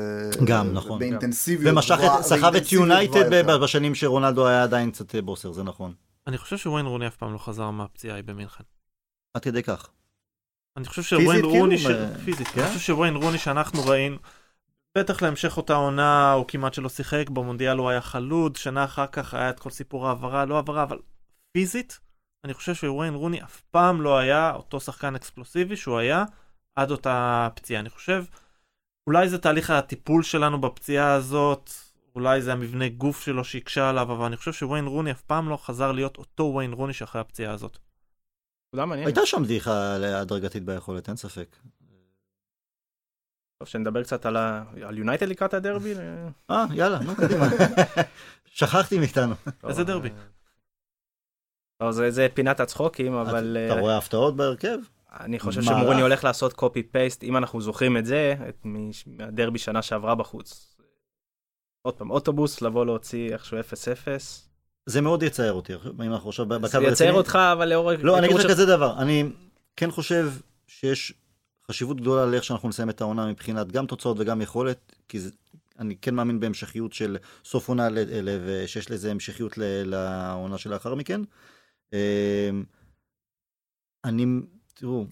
גם, 0.45 0.73
נכון. 0.73 0.99
באינטנסיביות 0.99 1.73
ומשך 1.73 1.95
גבוהה- 1.97 2.19
את 2.19 2.23
סחב 2.23 2.55
את 2.55 2.71
יונייטד. 2.71 3.45
בשנים 3.63 3.95
שרונלדו 3.95 4.47
היה 4.47 4.63
עדיין 4.63 4.91
קצת 4.91 5.15
אה, 5.15 5.21
בוסר 5.21 5.51
זה 5.51 5.63
נכון 5.63 5.93
אני 6.27 6.37
חושב 6.37 6.57
שוויין 6.57 6.85
רוני 6.85 7.07
אף 7.07 7.15
פעם 7.15 7.33
לא 7.33 7.37
חזר 7.37 7.69
מהפציעה 7.69 8.13
ההיא 8.13 8.23
במינכן. 8.23 8.63
עד 9.33 9.41
כדי 9.41 9.63
כך. 9.63 9.89
אני 10.77 10.85
חושב 10.85 11.01
שוויין 11.01 11.45
רוני, 11.45 11.77
ש... 11.77 11.85
כאילו? 11.85 11.99
אה, 11.99 12.17
פיזית, 12.25 12.47
כן? 12.47 12.61
אני 12.61 12.69
חושב 12.69 12.79
שוויין 12.79 13.15
רוני 13.15 13.37
שאנחנו 13.37 13.85
ראינו, 13.85 14.17
בטח 14.97 15.21
להמשך 15.21 15.57
אותה 15.57 15.75
עונה, 15.75 16.31
הוא 16.31 16.45
כמעט 16.47 16.73
שלא 16.73 16.89
שיחק, 16.89 17.29
במונדיאל 17.29 17.77
הוא 17.77 17.89
היה 17.89 18.01
חלוד, 18.01 18.55
שנה 18.55 18.83
אחר 18.83 19.07
כך 19.07 19.33
היה 19.33 19.49
את 19.49 19.59
כל 19.59 19.69
סיפור 19.69 20.07
העברה, 20.07 20.45
לא 20.45 20.55
העברה, 20.55 20.83
אבל 20.83 20.99
פיזית, 21.51 21.99
אני 22.45 22.53
חושב 22.53 22.73
שוויין 22.75 23.13
רוני 23.13 23.43
אף 23.43 23.61
פעם 23.61 24.01
לא 24.01 24.17
היה 24.17 24.53
אותו 24.55 24.79
שחקן 24.79 25.15
אקספלוסיבי 25.15 25.75
שהוא 25.75 25.97
היה 25.97 26.25
עד 26.75 26.91
אותה 26.91 27.49
פציעה. 27.55 27.79
אני 27.79 27.89
חושב, 27.89 28.23
אולי 29.07 29.29
זה 29.29 29.37
תהליך 29.37 29.69
הטיפול 29.69 30.23
שלנו 30.23 30.61
בפציעה 30.61 31.13
הזאת, 31.13 31.69
אולי 32.15 32.41
זה 32.41 32.53
המבנה 32.53 32.89
גוף 32.89 33.21
שלו 33.21 33.43
שהקשה 33.43 33.89
עליו, 33.89 34.11
אבל 34.11 34.25
אני 34.25 34.37
חושב 34.37 34.53
שוויין 34.53 34.85
רוני 34.85 35.11
אף 35.11 35.21
פעם 35.21 35.49
לא 35.49 35.57
חזר 35.57 35.91
להיות 35.91 36.17
אותו 36.17 36.43
וויין 36.43 36.73
רוני 36.73 36.93
שאחרי 36.93 37.21
הפציעה 37.21 37.53
הזאת. 37.53 37.77
הייתה 39.05 39.25
שם 39.25 39.43
דעיכה 39.45 39.95
הדרגתית 40.21 40.63
ביכולת 40.63 41.09
אין 41.09 41.17
ספק. 41.17 41.55
טוב, 43.65 43.71
שנדבר 43.71 44.03
קצת 44.03 44.25
על 44.25 44.97
יונייטד 44.97 45.27
לקראת 45.27 45.53
הדרבי. 45.53 45.93
אה, 45.95 46.27
אה 46.49 46.65
יאללה 46.73 46.99
נו 46.99 47.15
קדימה. 47.15 47.45
שכחתי 48.57 48.99
מאיתנו. 48.99 49.35
איזה 49.69 49.83
דרבי? 49.83 50.09
לא, 51.81 51.91
זה 51.91 52.11
זה 52.11 52.27
פינת 52.33 52.59
הצחוקים, 52.59 53.13
אבל 53.13 53.57
אתה 53.65 53.75
אה, 53.75 53.79
רואה 53.79 53.97
הפתעות 53.97 54.35
בהרכב? 54.35 54.77
אני 55.19 55.39
חושב. 55.39 55.61
שמורוני 55.61 56.01
הולך 56.01 56.23
לעשות 56.23 56.53
קופי 56.53 56.83
פייסט, 56.83 57.23
אם 57.23 57.37
אנחנו 57.37 57.61
זוכרים 57.61 57.97
את 57.97 58.05
זה, 58.05 58.35
את 58.49 58.65
מהדרבי 59.07 59.59
שנה 59.59 59.81
שעברה 59.81 60.15
בחוץ. 60.15 60.75
עוד 61.81 61.93
פעם, 61.93 62.11
אוטובוס, 62.11 62.61
לבוא 62.61 62.85
להוציא 62.85 63.33
איכשהו 63.33 63.57
0-0. 63.59 63.61
זה 64.85 65.01
מאוד 65.01 65.23
יצער 65.23 65.53
אותי 65.53 65.73
אם 65.75 66.13
אנחנו 66.13 66.29
עכשיו 66.29 66.45
בקו 66.45 66.67
זה 66.67 66.77
הרציני. 66.77 66.93
יצייר 66.93 67.13
אותך, 67.13 67.39
אבל 67.53 67.69
לאור... 67.69 67.91
לא, 67.91 68.17
אני 68.17 68.27
אגיד 68.27 68.37
לך 68.37 68.47
כזה 68.47 68.65
דבר, 68.65 69.01
אני 69.01 69.29
כן 69.75 69.91
חושב 69.91 70.29
שיש 70.67 71.13
חשיבות 71.71 72.01
גדולה 72.01 72.25
לאיך 72.25 72.43
שאנחנו 72.43 72.69
נסיים 72.69 72.89
את 72.89 73.01
העונה 73.01 73.27
מבחינת 73.27 73.71
גם 73.71 73.85
תוצאות 73.85 74.17
וגם 74.19 74.41
יכולת, 74.41 74.95
כי 75.09 75.19
זה, 75.19 75.29
אני 75.79 75.95
כן 75.95 76.15
מאמין 76.15 76.39
בהמשכיות 76.39 76.93
של 76.93 77.17
סוף 77.45 77.69
עונה 77.69 77.87
ושיש 78.45 78.91
לזה 78.91 79.11
המשכיות 79.11 79.53
לעונה 79.85 80.57
שלאחר 80.57 80.95
מכן. 80.95 81.21
אמ, 81.93 82.63
אני, 84.05 84.25
תראו, 84.73 85.05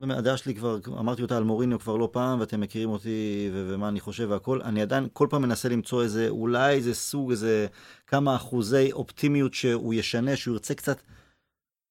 הדעה 0.00 0.36
שלי 0.36 0.54
כבר, 0.54 0.78
אמרתי 0.88 1.22
אותה 1.22 1.36
על 1.36 1.44
מוריניו 1.44 1.78
כבר 1.78 1.96
לא 1.96 2.08
פעם, 2.12 2.40
ואתם 2.40 2.60
מכירים 2.60 2.90
אותי 2.90 3.50
ו- 3.52 3.68
ומה 3.68 3.88
אני 3.88 4.00
חושב 4.00 4.26
והכל. 4.30 4.62
אני 4.62 4.82
עדיין 4.82 5.08
כל 5.12 5.26
פעם 5.30 5.42
מנסה 5.42 5.68
למצוא 5.68 6.02
איזה, 6.02 6.28
אולי 6.28 6.74
איזה 6.74 6.94
סוג, 6.94 7.30
איזה 7.30 7.66
כמה 8.06 8.36
אחוזי 8.36 8.92
אופטימיות 8.92 9.54
שהוא 9.54 9.94
ישנה, 9.94 10.36
שהוא 10.36 10.54
ירצה 10.54 10.74
קצת, 10.74 11.02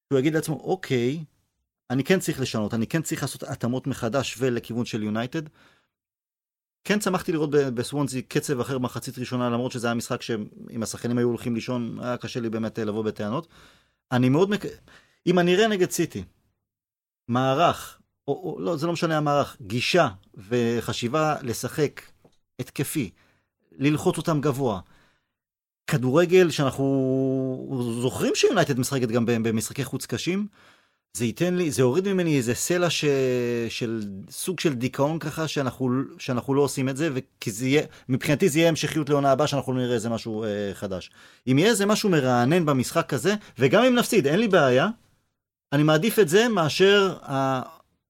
שהוא 0.10 0.20
יגיד 0.20 0.34
לעצמו, 0.34 0.56
אוקיי, 0.56 1.24
אני 1.94 2.04
כן 2.04 2.20
צריך 2.20 2.42
לשנות, 2.42 2.74
אני 2.74 2.88
כן 2.88 3.02
צריך 3.02 3.22
לעשות 3.22 3.44
התאמות 3.44 3.88
מחדש 3.88 4.36
ולכיוון 4.40 4.86
של 4.86 5.04
יונייטד. 5.04 5.42
כן 6.84 7.02
שמחתי 7.02 7.32
לראות 7.32 7.50
בסוונזי 7.52 8.22
קצב 8.22 8.60
אחר 8.60 8.78
מחצית 8.78 9.18
ראשונה, 9.20 9.50
למרות 9.50 9.72
שזה 9.72 9.88
היה 9.88 9.94
משחק 9.94 10.22
שאם 10.22 10.84
השחקנים 10.84 11.18
היו 11.18 11.28
הולכים 11.28 11.56
לישון, 11.56 12.00
היה 12.02 12.18
קשה 12.18 12.40
לי 12.40 12.50
באמת 12.50 12.80
לבוא 12.80 13.04
בטענות. 13.04 13.48
אני 14.12 14.30
מאוד 14.30 14.50
מק... 14.50 14.62
אם 15.28 15.40
אני 15.40 15.56
אראה 15.56 15.68
נגד 15.68 15.92
סיטי, 15.92 16.24
מערך, 17.28 18.00
או, 18.28 18.34
או 18.34 18.60
לא, 18.60 18.78
זה 18.78 18.88
לא 18.88 18.94
משנה 18.94 19.18
המערך, 19.18 19.58
גישה 19.62 20.10
וחשיבה 20.38 21.36
לשחק 21.42 22.02
התקפי, 22.60 23.10
ללחוץ 23.72 24.18
אותם 24.18 24.42
גבוה. 24.42 24.80
כדורגל 25.88 26.50
שאנחנו 26.50 28.00
זוכרים 28.02 28.36
שיונייטד 28.36 28.80
משחקת 28.80 29.08
גם 29.08 29.26
במשחקי 29.26 29.84
חוץ 29.84 30.06
קשים, 30.06 30.48
זה 31.18 31.26
ייתן 31.26 31.54
לי, 31.56 31.72
זה 31.72 31.82
יוריד 31.82 32.14
ממני 32.14 32.38
איזה 32.38 32.54
סלע 32.54 32.90
ש... 32.90 33.06
של 33.70 34.04
סוג 34.30 34.60
של 34.60 34.74
דיכאון 34.74 35.20
ככה, 35.20 35.48
שאנחנו, 35.48 35.90
שאנחנו 36.18 36.54
לא 36.54 36.62
עושים 36.62 36.90
את 36.90 36.98
זה, 36.98 37.10
וכי 37.14 37.52
זה 37.52 37.68
יהיה, 37.68 37.82
מבחינתי 38.10 38.50
זה 38.50 38.60
יהיה 38.60 38.70
המשכיות 38.70 39.10
לעונה 39.10 39.32
הבאה, 39.32 39.48
שאנחנו 39.48 39.74
נראה 39.74 39.96
איזה 39.96 40.10
משהו 40.10 40.44
אה, 40.44 40.50
חדש. 40.74 41.12
אם 41.48 41.60
יהיה 41.60 41.70
איזה 41.70 41.86
משהו 41.86 42.10
מרענן 42.10 42.66
במשחק 42.66 43.14
הזה, 43.14 43.36
וגם 43.60 43.84
אם 43.84 43.96
נפסיד, 43.96 44.28
אין 44.28 44.40
לי 44.40 44.48
בעיה, 44.48 44.88
אני 45.74 45.84
מעדיף 45.84 46.20
את 46.20 46.30
זה 46.30 46.48
מאשר 46.48 47.18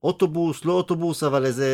האוטובוס, 0.03 0.65
לא 0.65 0.73
אוטובוס, 0.73 1.23
אבל 1.23 1.45
איזה 1.45 1.69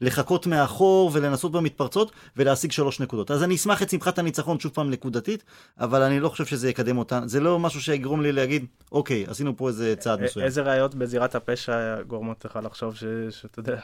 לחכות 0.00 0.46
מאחור 0.46 1.10
ולנסות 1.14 1.52
במתפרצות 1.52 2.12
ולהשיג 2.36 2.72
שלוש 2.72 3.00
נקודות. 3.00 3.30
אז 3.30 3.42
אני 3.42 3.54
אשמח 3.54 3.82
את 3.82 3.90
שמחת 3.90 4.18
הניצחון 4.18 4.60
שוב 4.60 4.72
פעם 4.72 4.90
נקודתית, 4.90 5.44
אבל 5.80 6.02
אני 6.02 6.20
לא 6.20 6.28
חושב 6.28 6.46
שזה 6.46 6.70
יקדם 6.70 6.98
אותה. 6.98 7.20
זה 7.26 7.40
לא 7.40 7.58
משהו 7.58 7.80
שיגרום 7.80 8.22
לי 8.22 8.32
להגיד, 8.32 8.66
אוקיי, 8.92 9.24
עשינו 9.28 9.56
פה 9.56 9.68
איזה 9.68 9.94
צעד 9.98 10.22
מסוים. 10.22 10.46
איזה 10.46 10.62
ראיות 10.62 10.94
בזירת 10.94 11.34
הפשע 11.34 12.02
גורמות 12.02 12.44
לך 12.44 12.58
לחשוב 12.62 12.94
שאתה 13.30 13.60
יודע, 13.60 13.80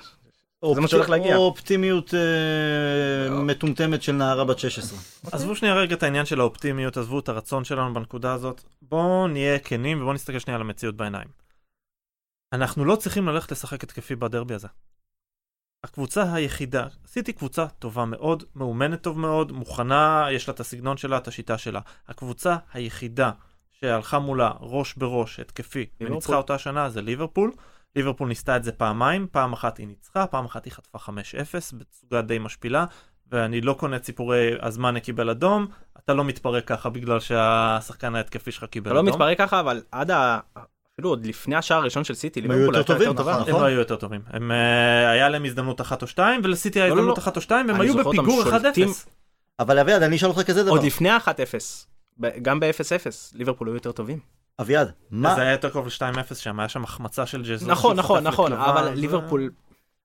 זה 0.74 0.80
מה 0.80 0.88
שהולך 0.88 1.10
להגיע. 1.10 1.36
או 1.36 1.42
אופטימיות 1.42 2.14
אה, 2.14 3.30
מטומטמת 3.30 4.02
של 4.02 4.12
נערה 4.12 4.44
בת 4.44 4.58
16. 4.58 4.98
עזבו 5.32 5.56
שנייה 5.56 5.74
רגע 5.74 5.94
את 5.94 6.02
העניין 6.02 6.26
של 6.26 6.40
האופטימיות, 6.40 6.96
עזבו 6.96 7.18
את 7.18 7.28
הרצון 7.28 7.64
שלנו 7.64 7.94
בנקודה 7.94 8.32
הזאת. 8.32 8.62
בואו 8.82 9.28
נהיה 9.28 9.58
כנים 9.58 9.98
ובואו 9.98 10.12
נסתכל 10.12 10.38
שנייה 10.38 10.56
על 10.56 10.60
המציאות 10.60 10.96
בעיניים. 10.96 11.41
אנחנו 12.52 12.84
לא 12.84 12.96
צריכים 12.96 13.28
ללכת 13.28 13.52
לשחק 13.52 13.84
התקפי 13.84 14.16
בדרבי 14.16 14.54
הזה. 14.54 14.68
הקבוצה 15.84 16.34
היחידה, 16.34 16.86
עשיתי 17.04 17.32
קבוצה 17.32 17.66
טובה 17.66 18.04
מאוד, 18.04 18.44
מאומנת 18.54 19.02
טוב 19.02 19.18
מאוד, 19.18 19.52
מוכנה, 19.52 20.26
יש 20.30 20.48
לה 20.48 20.54
את 20.54 20.60
הסגנון 20.60 20.96
שלה, 20.96 21.16
את 21.16 21.28
השיטה 21.28 21.58
שלה. 21.58 21.80
הקבוצה 22.08 22.56
היחידה 22.72 23.30
שהלכה 23.70 24.18
מולה 24.18 24.50
ראש 24.60 24.94
בראש 24.94 25.40
התקפי 25.40 25.86
וניצחה 26.00 26.36
אותה 26.36 26.58
שנה 26.58 26.90
זה 26.90 27.02
ליברפול. 27.02 27.52
ליברפול 27.96 28.28
ניסתה 28.28 28.56
את 28.56 28.64
זה 28.64 28.72
פעמיים, 28.72 29.26
פעם 29.32 29.52
אחת 29.52 29.78
היא 29.78 29.86
ניצחה, 29.86 30.26
פעם 30.26 30.44
אחת 30.44 30.64
היא 30.64 30.72
חטפה 30.72 30.98
5-0 30.98 31.10
בתצוגה 31.78 32.22
די 32.22 32.38
משפילה, 32.38 32.84
ואני 33.30 33.60
לא 33.60 33.72
קונה 33.72 33.96
את 33.96 34.04
סיפורי 34.04 34.50
הזמן 34.60 34.98
קיבל 34.98 35.30
אדום, 35.30 35.66
אתה 35.98 36.14
לא 36.14 36.24
מתפרק 36.24 36.68
ככה 36.68 36.88
בגלל 36.88 37.20
שהשחקן 37.20 38.14
ההתקפי 38.14 38.52
שלך 38.52 38.64
קיבל 38.64 38.90
אדום. 38.90 39.08
אתה 39.08 39.10
לא 39.10 39.14
מתפרק 39.14 39.38
ככה, 39.38 39.60
אבל 39.60 39.82
עד 39.92 40.10
ה... 40.10 40.40
אפילו 40.94 41.08
עוד 41.08 41.26
לפני 41.26 41.56
השער 41.56 41.78
הראשון 41.78 42.04
של 42.04 42.14
סיטי, 42.14 42.40
ליברפול 42.40 42.76
הייתה 42.76 42.92
יותר 42.92 43.12
טובה, 43.12 43.32
נכון? 43.32 43.54
הם 43.54 43.60
לא 43.60 43.66
היו 43.66 43.78
יותר 43.78 43.96
טובים. 43.96 44.20
הם, 44.26 44.50
היה 45.10 45.28
להם 45.28 45.44
הזדמנות 45.44 45.80
אחת 45.80 46.02
או 46.02 46.06
שתיים, 46.06 46.40
ולסיטי 46.44 46.80
היה 46.80 46.88
לא, 46.88 46.94
לא, 46.94 47.00
הזדמנות 47.00 47.18
אחת 47.18 47.36
או 47.36 47.40
שתיים, 47.40 47.68
והם 47.68 47.80
היו 47.80 47.94
בפיגור 47.94 48.42
1-0. 48.42 48.52
אבל 49.58 49.78
אביעד, 49.78 50.02
אני 50.02 50.16
אשאל 50.16 50.28
אותך 50.28 50.42
כזה 50.42 50.62
דבר. 50.62 50.70
עוד 50.70 50.84
לפני 50.84 51.10
ה-1-0, 51.10 52.26
גם 52.42 52.60
ב-0-0, 52.60 53.06
ליברפול 53.34 53.68
היו 53.68 53.74
יותר 53.74 53.92
טובים. 53.92 54.18
אביעד, 54.60 54.92
מה... 55.10 55.34
זה 55.34 55.40
היה 55.40 55.52
יותר 55.52 55.70
קרוב 55.70 55.86
ל-2-0 55.86 56.34
שם, 56.34 56.60
היה 56.60 56.68
שם 56.68 56.84
החמצה 56.84 57.26
של 57.26 57.42
ג'זוס. 57.42 57.68
נכון, 57.68 57.96
נכון, 57.96 58.24
נכון, 58.24 58.52
אבל 58.52 58.88
ליברפול... 58.94 59.50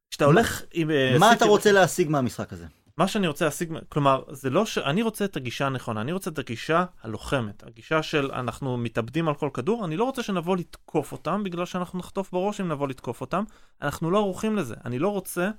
כשאתה 0.09 0.25
הולך 0.25 0.61
עם... 0.73 0.91
אה, 0.91 1.15
מה 1.19 1.33
אתה 1.33 1.45
רוצה 1.45 1.71
להשיג 1.71 2.09
מהמשחק 2.09 2.53
הזה? 2.53 2.65
מה 2.97 3.07
שאני 3.07 3.27
רוצה 3.27 3.45
להשיג, 3.45 3.73
כלומר, 3.89 4.23
זה 4.31 4.49
לא 4.49 4.65
ש... 4.65 4.77
אני 4.77 5.01
רוצה 5.01 5.25
את 5.25 5.37
הגישה 5.37 5.65
הנכונה, 5.65 6.01
אני 6.01 6.11
רוצה 6.11 6.29
את 6.29 6.39
הגישה 6.39 6.85
הלוחמת. 7.03 7.63
הגישה 7.63 8.03
של 8.03 8.31
אנחנו 8.31 8.77
מתאבדים 8.77 9.27
על 9.27 9.33
כל 9.33 9.49
כדור, 9.53 9.85
אני 9.85 9.97
לא 9.97 10.03
רוצה 10.03 10.23
שנבוא 10.23 10.57
לתקוף 10.57 11.11
אותם 11.11 11.43
בגלל 11.43 11.65
שאנחנו 11.65 11.99
נחטוף 11.99 12.31
בראש 12.31 12.61
אם 12.61 12.67
נבוא 12.67 12.87
לתקוף 12.87 13.21
אותם. 13.21 13.43
אנחנו 13.81 14.11
לא 14.11 14.17
ערוכים 14.17 14.55
לזה. 14.55 14.75
אני 14.85 14.99
לא 14.99 15.09
רוצה 15.09 15.49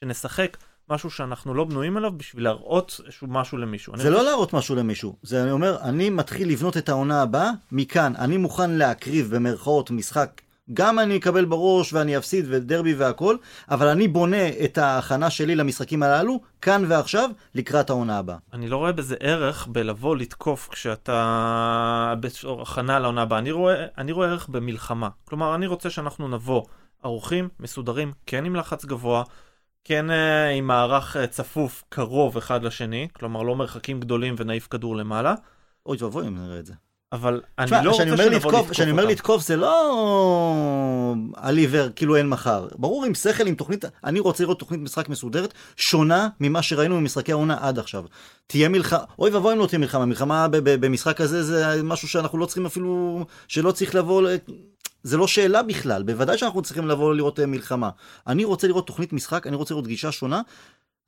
שנשחק 0.00 0.56
משהו 0.90 1.10
שאנחנו 1.10 1.54
לא 1.54 1.64
בנויים 1.64 1.96
עליו 1.96 2.12
בשביל 2.12 2.44
להראות 2.44 3.00
איזשהו 3.04 3.26
משהו 3.26 3.58
למישהו. 3.58 3.96
זה 3.96 4.10
לא 4.10 4.16
רוצה... 4.16 4.30
להראות 4.30 4.52
משהו 4.52 4.74
למישהו, 4.74 5.16
זה 5.22 5.42
אני 5.42 5.50
אומר, 5.50 5.78
אני 5.82 6.10
מתחיל 6.10 6.48
לבנות 6.48 6.76
את 6.76 6.88
העונה 6.88 7.22
הבאה 7.22 7.50
מכאן, 7.72 8.12
אני 8.16 8.36
מוכן 8.36 8.70
להקריב 8.70 9.34
במרכאות 9.34 9.90
משחק, 9.90 10.40
גם 10.72 10.98
אני 10.98 11.16
אקבל 11.16 11.44
בראש 11.44 11.92
ואני 11.92 12.18
אפסיד 12.18 12.44
ודרבי 12.48 12.94
והכל, 12.94 13.36
אבל 13.70 13.88
אני 13.88 14.08
בונה 14.08 14.48
את 14.64 14.78
ההכנה 14.78 15.30
שלי 15.30 15.54
למשחקים 15.54 16.02
הללו, 16.02 16.40
כאן 16.62 16.84
ועכשיו, 16.88 17.30
לקראת 17.54 17.90
העונה 17.90 18.18
הבאה. 18.18 18.36
אני 18.52 18.68
לא 18.68 18.76
רואה 18.76 18.92
בזה 18.92 19.16
ערך 19.20 19.66
בלבוא 19.66 20.16
לתקוף 20.16 20.68
כשאתה 20.68 22.14
בהכנה 22.20 22.98
לעונה 22.98 23.22
הבאה, 23.22 23.38
אני 23.38 23.50
רואה, 23.50 23.86
אני 23.98 24.12
רואה 24.12 24.28
ערך 24.28 24.48
במלחמה. 24.48 25.08
כלומר, 25.24 25.54
אני 25.54 25.66
רוצה 25.66 25.90
שאנחנו 25.90 26.28
נבוא 26.28 26.62
ערוכים, 27.02 27.48
מסודרים, 27.60 28.12
כן 28.26 28.44
עם 28.44 28.56
לחץ 28.56 28.84
גבוה. 28.84 29.22
כן 29.86 30.10
uh, 30.10 30.56
עם 30.56 30.66
מערך 30.66 31.16
uh, 31.16 31.26
צפוף 31.26 31.84
קרוב 31.88 32.36
אחד 32.36 32.62
לשני, 32.62 33.08
כלומר 33.12 33.42
לא 33.42 33.56
מרחקים 33.56 34.00
גדולים 34.00 34.34
ונעיף 34.38 34.66
כדור 34.66 34.96
למעלה. 34.96 35.34
אוי 35.86 35.96
ואבוי 36.00 36.26
אם 36.26 36.38
נראה 36.38 36.58
את 36.58 36.66
זה. 36.66 36.74
אבל 37.14 37.40
אני 37.58 37.70
לא 37.84 37.90
רוצה 37.90 38.04
שנבוא 38.04 38.24
לתקוף 38.24 38.54
אותם. 38.54 38.70
כשאני 38.70 38.90
אומר 38.90 39.04
לתקוף 39.04 39.42
זה 39.42 39.56
לא 39.56 41.14
על 41.36 41.56
עיוור, 41.56 41.88
כאילו 41.96 42.16
אין 42.16 42.28
מחר. 42.28 42.68
ברור 42.78 43.04
עם 43.04 43.14
שכל, 43.14 43.46
עם 43.46 43.54
תוכנית, 43.54 43.84
אני 44.04 44.20
רוצה 44.20 44.42
לראות 44.42 44.58
תוכנית 44.58 44.80
משחק 44.80 45.08
מסודרת, 45.08 45.54
שונה 45.76 46.28
ממה 46.40 46.62
שראינו 46.62 46.96
במשחקי 46.96 47.32
העונה 47.32 47.56
עד 47.60 47.78
עכשיו. 47.78 48.04
תהיה 48.46 48.68
מלחמה, 48.68 48.98
אוי 49.18 49.30
ואבוי 49.30 49.54
אם 49.54 49.58
לא 49.58 49.66
תהיה 49.66 49.78
מלחמה, 49.78 50.04
מלחמה 50.04 50.46
במשחק 50.50 51.20
הזה 51.20 51.42
זה 51.42 51.82
משהו 51.82 52.08
שאנחנו 52.08 52.38
לא 52.38 52.46
צריכים 52.46 52.66
אפילו, 52.66 53.24
שלא 53.48 53.72
צריך 53.72 53.94
לבוא 53.94 54.28
זה 55.02 55.16
לא 55.16 55.26
שאלה 55.26 55.62
בכלל, 55.62 56.02
בוודאי 56.02 56.38
שאנחנו 56.38 56.62
צריכים 56.62 56.88
לבוא 56.88 57.14
לראות 57.14 57.40
אה, 57.40 57.46
מלחמה. 57.46 57.90
אני 58.26 58.44
רוצה 58.44 58.66
לראות 58.66 58.86
תוכנית 58.86 59.12
משחק, 59.12 59.46
אני 59.46 59.56
רוצה 59.56 59.74
לראות 59.74 59.86
גישה 59.86 60.12
שונה. 60.12 60.40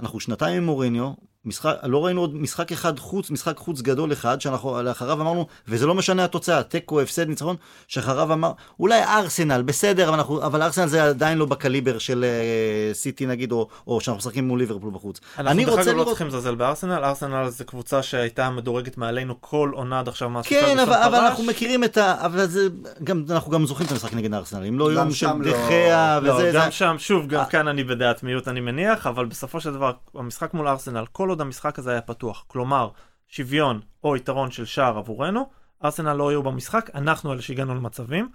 אנחנו 0.01 0.21
שנתיים 0.21 0.57
עם 0.57 0.65
מוריניו, 0.65 1.13
משחק, 1.47 1.75
לא 1.83 2.05
ראינו 2.05 2.21
עוד 2.21 2.35
משחק 2.35 2.73
אחד 2.73 2.99
חוץ, 2.99 3.31
משחק 3.31 3.57
חוץ 3.57 3.81
גדול 3.81 4.13
אחד, 4.13 4.41
שאנחנו 4.41 4.83
לאחריו 4.83 5.21
אמרנו, 5.21 5.47
וזה 5.69 5.87
לא 5.87 5.95
משנה 5.95 6.25
התוצאה, 6.25 6.63
תיקו, 6.63 7.01
הפסד, 7.01 7.29
ניצחון, 7.29 7.57
שאחריו 7.89 8.33
אמר, 8.33 8.53
אולי 8.81 9.03
ארסנל, 9.03 9.63
בסדר, 9.63 10.09
אבל, 10.09 10.19
אנחנו, 10.19 10.43
אבל 10.43 10.63
ארסנל 10.63 10.87
זה 10.87 11.05
עדיין 11.05 11.39
לא 11.39 11.47
בקליבר 11.47 11.99
של 11.99 12.25
uh, 12.25 12.95
סיטי 12.95 13.27
נגיד, 13.27 13.53
או, 13.53 13.69
או 13.87 14.01
שאנחנו 14.01 14.19
משחקים 14.19 14.49
מול 14.49 14.59
ליברפול 14.59 14.91
בחוץ. 14.95 15.21
אנחנו 15.39 15.65
דרך 15.65 15.79
אגב 15.79 15.97
לא 15.97 16.05
צריכים 16.05 16.27
לזלזל 16.27 16.55
בארסנל, 16.55 17.05
ארסנל 17.05 17.49
זה 17.49 17.65
קבוצה 17.65 18.03
שהייתה 18.03 18.51
מדורגת 18.51 18.99
מעלינו 18.99 19.35
כל 19.41 19.71
עונה 19.75 19.99
עד 19.99 20.09
עכשיו 20.09 20.31
כן, 20.43 20.79
אבל, 20.79 20.95
אבל 20.95 21.15
אנחנו 21.15 21.45
מכירים 21.45 21.85
את 21.85 21.97
ה... 21.97 22.15
אבל 22.27 22.47
זה, 22.47 22.69
גם, 23.05 23.25
אנחנו 23.31 23.53
גם 23.53 23.67
זוכרים 23.67 23.87
את 23.87 23.93
המשחק 23.93 24.15
נגד 24.15 24.35
ארסנל, 24.35 24.67
אם 24.67 24.79
לא 24.79 24.93
יום 24.93 25.11
של 25.11 25.27
דחיה 25.45 26.21
לא... 26.23 26.33
וזה... 26.33 26.53
לא, 26.53 26.61
גם 26.61 26.65
זה... 26.65 26.71
שם, 26.71 26.97
שוב, 26.99 27.27
גם 27.27 27.43
아... 27.43 27.51
כאן 27.51 27.69
אני 27.69 27.85
בדעת 27.85 28.23
מיעוט 28.23 28.49
אני 28.49 28.61
מניח, 28.61 29.07
אבל 29.07 29.25
בסופו 29.25 29.61
של 29.61 29.73
דבר, 29.73 29.93
המשחק 30.15 30.55
מול 30.55 30.69
ארסנל, 30.69 31.05
כל 31.13 31.31
עוד 31.37 31.41
המשחק 31.41 31.79
הזה 31.79 31.91
היה 31.91 32.01
פתוח, 32.01 32.45
כלומר, 32.47 32.89
שוויון 33.29 33.81
או 34.05 34.17
יתרון 34.17 34.51
של 34.51 34.65
שער 34.65 34.99
עבורנו, 34.99 35.49
ארסנל 35.85 36.13
לא 36.13 36.29
היו 36.29 36.43
במשחק, 36.43 36.91
אנחנו 36.95 37.33
אלה 37.33 37.43
שהגענו 37.43 37.75
למצבים. 37.75 38.29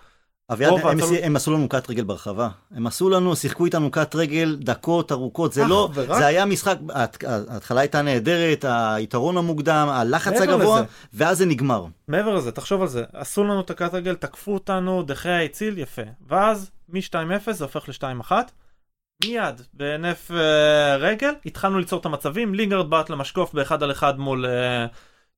אביעד, 0.51 0.73
הם, 0.73 0.99
הצל... 0.99 1.15
הם 1.23 1.35
עשו 1.35 1.53
לנו 1.53 1.69
קאט 1.69 1.89
רגל 1.89 2.03
ברחבה. 2.03 2.49
הם 2.71 2.87
עשו 2.87 3.09
לנו, 3.09 3.35
שיחקו 3.35 3.65
איתנו 3.65 3.91
קאט 3.91 4.15
רגל 4.15 4.57
דקות 4.59 5.11
ארוכות. 5.11 5.53
זה 5.53 5.65
לא, 5.65 5.89
ורק... 5.93 6.17
זה 6.17 6.25
היה 6.25 6.45
משחק, 6.45 6.77
ההתחלה 7.25 7.81
הייתה 7.81 8.01
נהדרת, 8.01 8.65
היתרון 8.67 9.37
המוקדם, 9.37 9.87
הלחץ 9.91 10.41
הגבוה, 10.41 10.79
לזה. 10.79 10.89
ואז 11.13 11.37
זה 11.37 11.45
נגמר. 11.45 11.85
מעבר 12.07 12.35
לזה, 12.35 12.51
תחשוב 12.51 12.81
על 12.81 12.87
זה, 12.87 13.03
עשו 13.13 13.43
לנו 13.43 13.61
את 13.61 13.69
הקאט 13.69 13.93
רגל, 13.93 14.15
תקפו 14.15 14.53
אותנו, 14.53 15.03
דה 15.03 15.18
חאה 15.18 15.41
הציל, 15.41 15.77
יפה. 15.77 16.01
ואז 16.27 16.71
מ-2-0 16.89 17.51
זה 17.51 17.63
הופך 17.63 17.89
ל-2-1. 17.89 18.31
מיד, 19.25 19.61
בהינף 19.73 20.31
אה, 20.31 20.33
רגל, 20.99 21.33
התחלנו 21.45 21.79
ליצור 21.79 21.99
את 21.99 22.05
המצבים, 22.05 22.55
לינגרד 22.55 22.89
בעט 22.89 23.09
למשקוף 23.09 23.53
באחד 23.53 23.83
על 23.83 23.91
אחד 23.91 24.19
מול 24.19 24.45
אה, 24.45 24.49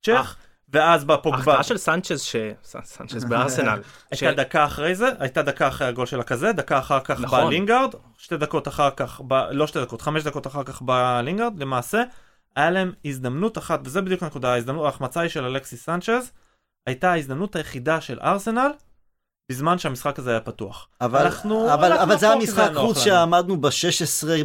צ'ך, 0.02 0.36
ואז 0.70 1.06
בא 1.06 1.18
פוגבה. 1.18 1.38
ההחטאה 1.38 1.64
של 1.64 1.78
סנצ'ז, 1.78 2.22
ש... 2.22 2.36
סנצ'ז 2.64 3.26
בארסנל, 3.26 3.82
ש- 4.14 4.24
הייתה 4.24 4.44
דקה 4.44 4.66
אחרי 4.66 4.96
זה, 4.96 5.10
הייתה 5.20 5.42
דקה 5.42 5.68
אחרי 5.68 5.88
הגול 5.88 6.06
של 6.06 6.20
הכזה, 6.20 6.52
דקה 6.52 6.80
אחר 6.80 7.00
כך 7.00 7.20
בא 7.20 7.26
נכון. 7.26 7.50
לינגארד, 7.50 7.96
שתי 8.18 8.38
דקות 8.38 8.68
אחר 8.68 8.90
כך, 8.96 9.22
בא, 9.22 9.48
לא 9.52 9.68
שתי 9.68 9.82
דקות, 9.82 10.02
חמש 10.02 10.24
דקות 10.24 10.48
אחר 10.48 10.64
כך 10.64 10.82
בא 10.82 11.22
לינגארד, 11.22 11.60
למעשה, 11.60 12.04
היה 12.56 12.72
להם 12.72 12.92
הזדמנות 13.06 13.58
אחת, 13.58 13.80
וזה 13.84 14.02
בדיוק 14.02 14.24
הנקודה, 14.24 14.54
ההזדמנות, 14.54 14.86
ההחמצה 14.86 15.22
היא 15.22 15.30
של 15.30 15.46
אלכסיס 15.46 15.86
סנצ'ז, 15.86 16.32
הייתה 16.88 17.12
ההזדמנות 17.12 17.56
היחידה 17.56 18.02
של 18.02 18.20
ארסנל, 18.20 18.72
בזמן 19.52 19.78
שהמשחק 19.78 20.20
הזה 20.20 20.30
היה 20.32 20.40
פתוח. 20.40 20.88
אבל, 21.02 21.22
אנחנו- 21.22 21.74
אבל, 21.74 21.92
אנחנו 21.92 22.04
אבל 22.04 22.18
זה 22.18 22.30
היה 22.32 22.36
משחק 22.40 22.72
חוץ. 22.76 22.98
שעמדנו 23.04 23.62
ב-16 23.62 23.72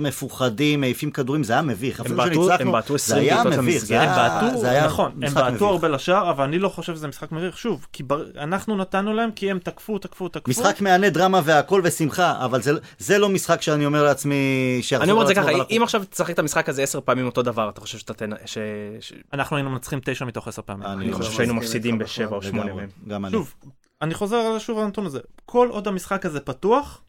מפוחדים, 0.00 0.80
מעיפים 0.80 1.10
כדורים, 1.10 1.42
זה 1.44 1.52
היה 1.52 1.62
מביך. 1.62 2.00
הם 2.00 2.16
בעטו- 2.16 2.34
שניצחנו, 2.34 2.54
הם 2.66 2.72
בעטו 2.72 2.98
זה 2.98 3.04
20 3.04 3.22
היה 3.22 3.44
בעיטות 3.44 3.62
מביך. 3.62 3.84
זה 3.84 4.00
הם 4.00 4.08
היה- 4.08 4.40
בעטו, 4.42 4.58
זה 4.60 4.70
היה 4.70 4.86
נכון, 4.86 5.12
הם 5.12 5.24
משחק 5.24 5.36
בעטו 5.36 5.50
מביך. 5.50 5.62
הרבה 5.62 5.88
לשער, 5.88 6.30
אבל 6.30 6.44
אני 6.44 6.58
לא 6.58 6.68
חושב 6.68 6.94
שזה 6.94 7.08
משחק 7.08 7.32
מביך, 7.32 7.58
שוב, 7.58 7.86
כי 7.92 8.02
בר... 8.02 8.24
אנחנו 8.38 8.76
נתנו 8.76 9.14
להם 9.14 9.30
כי 9.30 9.50
הם 9.50 9.58
תקפו, 9.58 9.98
תקפו, 9.98 10.28
תקפו. 10.28 10.50
משחק 10.50 10.80
מהנה 10.80 11.10
דרמה 11.10 11.40
והכל 11.44 11.80
ושמחה, 11.84 12.44
אבל 12.44 12.62
זה, 12.62 12.72
זה 12.98 13.18
לא 13.18 13.28
משחק 13.28 13.62
שאני 13.62 13.86
אומר 13.86 14.02
לעצמי 14.04 14.80
אני 15.00 15.10
אומר 15.12 15.22
את 15.22 15.26
זה 15.26 15.34
ככה, 15.34 15.48
אם 15.70 15.80
עכשיו 15.82 16.02
תשחק 16.10 16.30
את 16.30 16.38
המשחק 16.38 16.68
הזה 16.68 16.82
עשר 16.82 17.00
פעמים 17.00 17.26
אותו 17.26 17.42
דבר, 17.42 17.68
אתה 17.68 17.80
חושב 17.80 17.98
שאתה 17.98 18.14
תנ... 18.14 18.30
ש... 18.46 18.58
ש... 19.00 19.12
אנחנו 19.32 19.56
היינו 19.56 19.70
מנצחים 19.70 20.00
תשע 20.04 20.24
מתוך 20.24 20.48
עשר 20.48 20.62
פעמים. 20.62 20.86
אני 20.86 21.10
לא 21.10 21.16
חושב 21.16 21.32
שהיינו 21.32 21.54
מפסידים 21.54 21.98
בכלל. 21.98 22.04
בשבע 22.24 22.36
או 22.36 22.42
שמונה 22.42 22.64
לגמרי, 22.64 22.74
מהם. 22.82 22.90
גם 23.08 23.24
אני. 23.24 23.32
שוב, 23.32 23.54
אני 24.02 24.14
חוזר 24.14 24.36
על 24.36 24.58
שוב 24.58 24.78
הנתון 24.78 25.06
הזה. 25.06 25.20
כל 25.44 25.68
עוד 25.70 25.88
המשחק 25.88 26.26
הזה 26.26 26.40
פתוח, 26.40 27.02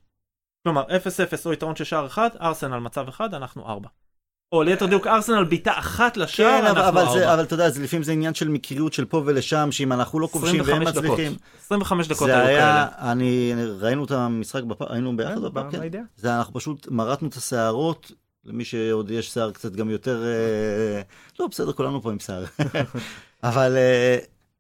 כלומר 0.64 0.84
0-0 0.84 0.88
או 1.46 1.54
יתרון 1.54 1.76
של 1.76 1.84
שער 1.84 2.06
אחד, 2.06 2.30
ארסנל 2.42 2.80
מצב 2.80 3.08
אחד, 3.08 3.34
אנחנו 3.34 3.68
ארבע. 3.68 3.88
או 4.52 4.64
ליתר 4.64 4.86
דיוק, 4.86 5.08
ארסנל 5.08 5.44
בעיטה 5.44 5.80
אחת 5.80 6.18
לשער, 6.18 6.62
כן, 6.62 6.66
אבל, 6.66 6.82
אנחנו 6.82 7.02
אבל, 7.02 7.14
זה, 7.14 7.20
ארבע. 7.20 7.34
אבל 7.34 7.44
אתה 7.44 7.54
יודע, 7.54 7.70
זה, 7.70 7.84
לפעמים 7.84 8.04
זה 8.04 8.12
עניין 8.12 8.34
של 8.34 8.50
מקריות 8.50 8.94
של 8.94 9.06
פה 9.06 9.22
ולשם, 9.26 9.72
שאם 9.72 9.94
אנחנו 9.94 10.20
לא 10.20 10.28
כובשים 10.28 10.62
והם 10.66 10.82
25 10.82 10.90
דקות. 10.90 11.20
מצליחים. 11.20 11.38
25 11.66 12.08
דקות 12.08 12.28
זה 12.28 12.38
היו 12.38 12.48
היה, 12.48 12.60
כאלה. 12.60 13.12
אני, 13.12 13.54
ראינו 13.80 14.06
את 14.06 14.12
המשחק, 14.12 14.64
בפ... 14.64 14.82
היינו 14.82 15.18
ביחד 15.18 15.36
כן, 15.36 15.42
בפארק, 15.42 15.72
כן? 15.72 16.04
זה 16.16 16.38
אנחנו 16.38 16.54
פשוט 16.54 16.88
מרטנו 16.92 17.28
את 17.28 17.34
השערות, 17.34 18.12
למי 18.46 18.66
שעוד 18.66 19.12
יש 19.12 19.34
שיער 19.34 19.52
קצת 19.52 19.72
גם 19.72 19.90
יותר, 19.90 20.24
אה, 20.24 21.02
לא 21.40 21.48
בסדר, 21.48 21.74
כולנו 21.74 22.02
פה 22.02 22.12
עם 22.12 22.20
שיער. 22.20 22.44
אבל 23.44 23.78
אה, 23.78 24.18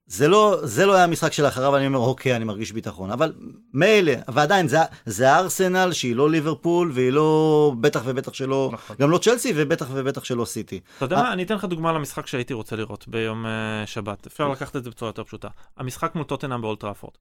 זה 0.09 0.27
לא, 0.27 0.57
זה 0.63 0.85
לא 0.85 0.95
היה 0.95 1.03
המשחק 1.03 1.33
שלאחריו, 1.33 1.77
אני 1.77 1.87
אומר, 1.87 1.99
אוקיי, 1.99 2.35
אני 2.35 2.45
מרגיש 2.45 2.71
ביטחון. 2.71 3.11
אבל 3.11 3.33
מילא, 3.73 4.13
ועדיין, 4.27 4.67
זה, 4.67 4.77
זה 5.05 5.35
ארסנל 5.35 5.93
שהיא 5.93 6.15
לא 6.15 6.29
ליברפול, 6.29 6.91
והיא 6.93 7.09
לא, 7.09 7.73
בטח 7.81 8.01
ובטח 8.05 8.33
שלא, 8.33 8.69
נכון. 8.73 8.95
גם 8.99 9.11
לא 9.11 9.17
צ'לסי, 9.17 9.53
ובטח 9.55 9.87
ובטח 9.91 10.23
שלא 10.23 10.45
סיטי. 10.45 10.79
אתה 10.97 11.05
יודע 11.05 11.15
מה, 11.15 11.33
אני 11.33 11.43
אתן 11.43 11.55
לך 11.55 11.65
דוגמה 11.65 11.91
למשחק 11.91 12.27
שהייתי 12.27 12.53
רוצה 12.53 12.75
לראות 12.75 13.07
ביום 13.07 13.45
אה, 13.45 13.83
שבת. 13.85 14.27
אפשר 14.27 14.47
לקחת 14.47 14.75
את 14.75 14.83
זה 14.83 14.89
בצורה 14.89 15.09
יותר 15.09 15.23
פשוטה. 15.23 15.47
המשחק 15.77 16.15
מול 16.15 16.23
טוטנאם 16.23 16.61
באולד 16.61 16.81
טראפורד. 16.81 17.13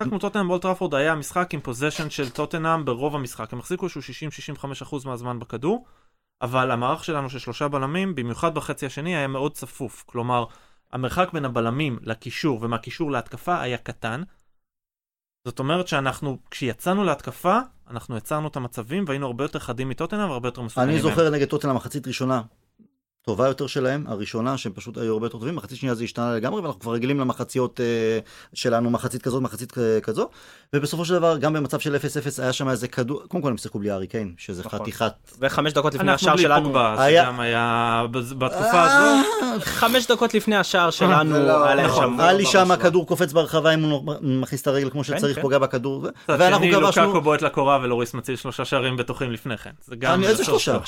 המשחק 0.00 0.12
מול 0.12 0.20
טוטנאם 0.20 0.48
באולד 0.48 0.67
טראפורד 0.67 0.94
היה 0.94 1.14
משחק 1.14 1.54
עם 1.54 1.60
possession 1.60 2.10
של 2.10 2.30
טוטנאם 2.30 2.84
ברוב 2.84 3.14
המשחק. 3.14 3.52
הם 3.52 3.58
החזיקו 3.58 3.86
איזשהו 3.86 4.28
60-65% 4.82 5.06
מהזמן 5.06 5.38
בכדור, 5.38 5.84
אבל 6.42 6.70
המערך 6.70 7.04
שלנו 7.04 7.30
של 7.30 7.38
שלושה 7.38 7.68
בלמים, 7.68 8.14
במיוחד 8.14 8.54
בחצי 8.54 8.86
השני, 8.86 9.16
היה 9.16 9.26
מאוד 9.26 9.52
צפוף. 9.52 10.04
כלומר, 10.06 10.44
המרחק 10.92 11.32
בין 11.32 11.44
הבלמים 11.44 11.98
לקישור 12.02 12.58
ומהקישור 12.62 13.10
להתקפה 13.10 13.60
היה 13.60 13.78
קטן. 13.78 14.22
זאת 15.44 15.58
אומרת 15.58 15.88
שאנחנו, 15.88 16.38
כשיצאנו 16.50 17.04
להתקפה, 17.04 17.58
אנחנו 17.90 18.16
יצרנו 18.16 18.48
את 18.48 18.56
המצבים 18.56 19.04
והיינו 19.06 19.26
הרבה 19.26 19.44
יותר 19.44 19.58
חדים 19.58 19.88
מטוטנאם 19.88 20.30
והרבה 20.30 20.48
יותר 20.48 20.62
מסוכנים 20.62 20.88
אני. 20.88 21.00
זוכר 21.00 21.30
נגד 21.30 21.48
טוטנאם 21.48 21.76
מחצית 21.76 22.06
ראשונה, 22.06 22.42
טובה 23.30 23.46
יותר 23.48 23.66
שלהם, 23.66 24.04
הראשונה, 24.08 24.56
שהם 24.58 24.72
פשוט 24.72 24.98
היו 24.98 25.12
הרבה 25.12 25.26
יותר 25.26 25.38
טובים, 25.38 25.54
מחצית 25.56 25.78
שנייה 25.78 25.94
זה 25.94 26.04
השתנה 26.04 26.34
לגמרי, 26.34 26.60
ואנחנו 26.60 26.80
כבר 26.80 26.92
רגילים 26.92 27.20
למחציות 27.20 27.80
אה, 27.80 28.18
שלנו, 28.54 28.90
מחצית 28.90 29.22
כזאת, 29.22 29.42
מחצית 29.42 29.78
אה, 29.78 30.00
כזו, 30.00 30.28
ובסופו 30.72 31.04
של 31.04 31.14
דבר, 31.14 31.36
גם 31.38 31.52
במצב 31.52 31.78
של 31.78 31.96
0-0 31.96 31.98
היה 32.42 32.52
שם 32.52 32.68
איזה 32.68 32.88
כדור, 32.88 33.22
קודם 33.28 33.42
כל 33.42 33.50
הם 33.50 33.56
שיחקו 33.58 33.78
בלי 33.78 33.90
הארי 33.90 34.06
קיין, 34.06 34.34
שזה 34.38 34.62
נכון. 34.66 34.78
חתיכת... 34.78 35.12
וחמש 35.40 35.72
דקות 35.72 35.94
לפני 35.94 36.12
השער 36.12 36.36
שלנו, 36.36 36.64
פוגבה, 36.64 37.02
היה- 37.02 37.22
שגם 37.24 37.40
היה 37.40 38.04
בתקופה 38.38 38.82
הזו. 38.82 39.04
אה, 39.42 39.60
חמש 39.60 40.06
דקות 40.06 40.34
לפני 40.34 40.56
השער 40.56 40.90
שלנו, 40.90 41.32
זה 41.34 41.42
לא- 41.48 41.64
היה 41.64 41.86
נכון. 41.86 42.20
היה 42.20 42.32
לי 42.32 42.42
לא 42.44 42.50
שם 42.50 42.58
בהשוואה. 42.58 42.76
הכדור 42.76 43.06
קופץ 43.06 43.32
ברחבה 43.32 43.74
אם 43.74 43.82
הוא 43.82 44.14
מכניס 44.22 44.62
את 44.62 44.66
הרגל 44.66 44.90
כמו 44.90 45.04
שצריך, 45.04 45.36
כן. 45.36 45.42
פוגע 45.42 45.58
בכדור, 45.58 46.06
ואנחנו 46.28 46.64
שני, 46.64 46.72
כבשנו... 46.74 47.02
לוקאקו 47.04 47.20
בועט 47.20 47.42
לקורה 47.42 47.78
ולוריס 47.82 48.14
מציל 48.14 48.36
שלושה 48.36 48.64
שערים 48.64 48.96
בטוחים 48.96 49.32
לפני 49.32 49.56
כן. 49.56 49.70
זה 49.82 49.94
איזה. 50.28 50.44
שלושה? 50.44 50.78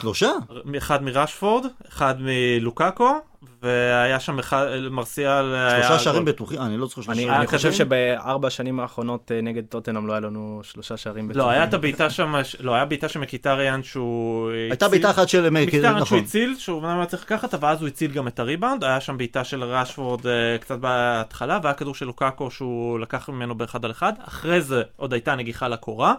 שלושה. 0.00 0.32
אחד 0.78 1.02
מרשפורד, 1.02 1.66
אחד 1.88 2.14
מלוקאקו, 2.20 3.20
והיה 3.62 4.20
שם 4.20 4.38
אחד, 4.38 4.66
מרסיאל 4.90 5.54
היה... 5.54 5.82
שלושה 5.82 5.98
שערים 5.98 6.22
גול. 6.24 6.32
בטוחים, 6.32 6.60
אני 6.60 6.76
לא 6.76 6.86
זוכר 6.86 7.02
שלושה 7.02 7.12
אני 7.12 7.22
שערים 7.26 7.40
אני 7.40 7.46
חושב. 7.46 7.72
שבארבע 7.72 8.48
השנים 8.48 8.80
האחרונות 8.80 9.32
אה, 9.32 9.40
נגד 9.40 9.62
טוטנאם 9.68 10.06
לא 10.06 10.12
היה 10.12 10.20
לנו 10.20 10.60
שלושה 10.62 10.96
שערים. 10.96 11.24
לא, 11.28 11.30
בטוחים. 11.34 11.50
היה 11.50 11.64
את 11.64 11.74
הבעיטה 11.74 12.10
שם, 12.10 12.34
לא, 12.60 12.74
היה 12.74 12.84
בעיטה 12.84 13.08
שמקיטריאן 13.08 13.82
שהוא... 13.82 14.50
הייתה 14.50 14.74
הציל- 14.86 14.88
בעיטה 14.90 15.10
אחת 15.10 15.28
של 15.28 15.50
מקטריאן 15.50 15.92
שהוא 15.92 16.00
נכון. 16.00 16.18
הציל, 16.18 16.54
שהוא 16.58 16.76
אומנם 16.76 16.96
היה 16.96 17.06
צריך 17.06 17.22
לקחת, 17.22 17.54
אבל 17.54 17.68
אז 17.68 17.80
הוא 17.80 17.88
הציל 17.88 18.10
גם 18.12 18.28
את 18.28 18.38
הריבאונד, 18.38 18.84
היה 18.84 19.00
שם 19.00 19.16
בעיטה 19.18 19.44
של 19.44 19.64
רשפורד 19.64 20.26
אה, 20.26 20.58
קצת 20.60 20.78
בהתחלה, 20.78 21.58
והיה 21.62 21.74
כדור 21.74 21.94
של 21.94 22.06
לוקאקו 22.06 22.50
שהוא 22.50 22.98
לקח 23.00 23.28
ממנו 23.28 23.54
באחד 23.54 23.84
על 23.84 23.90
אחד, 23.90 24.12
אחרי 24.28 24.60
זה 24.60 24.82
עוד 24.96 25.12
הייתה 25.12 25.34
נגיחה 25.34 25.68
לקורה, 25.68 26.14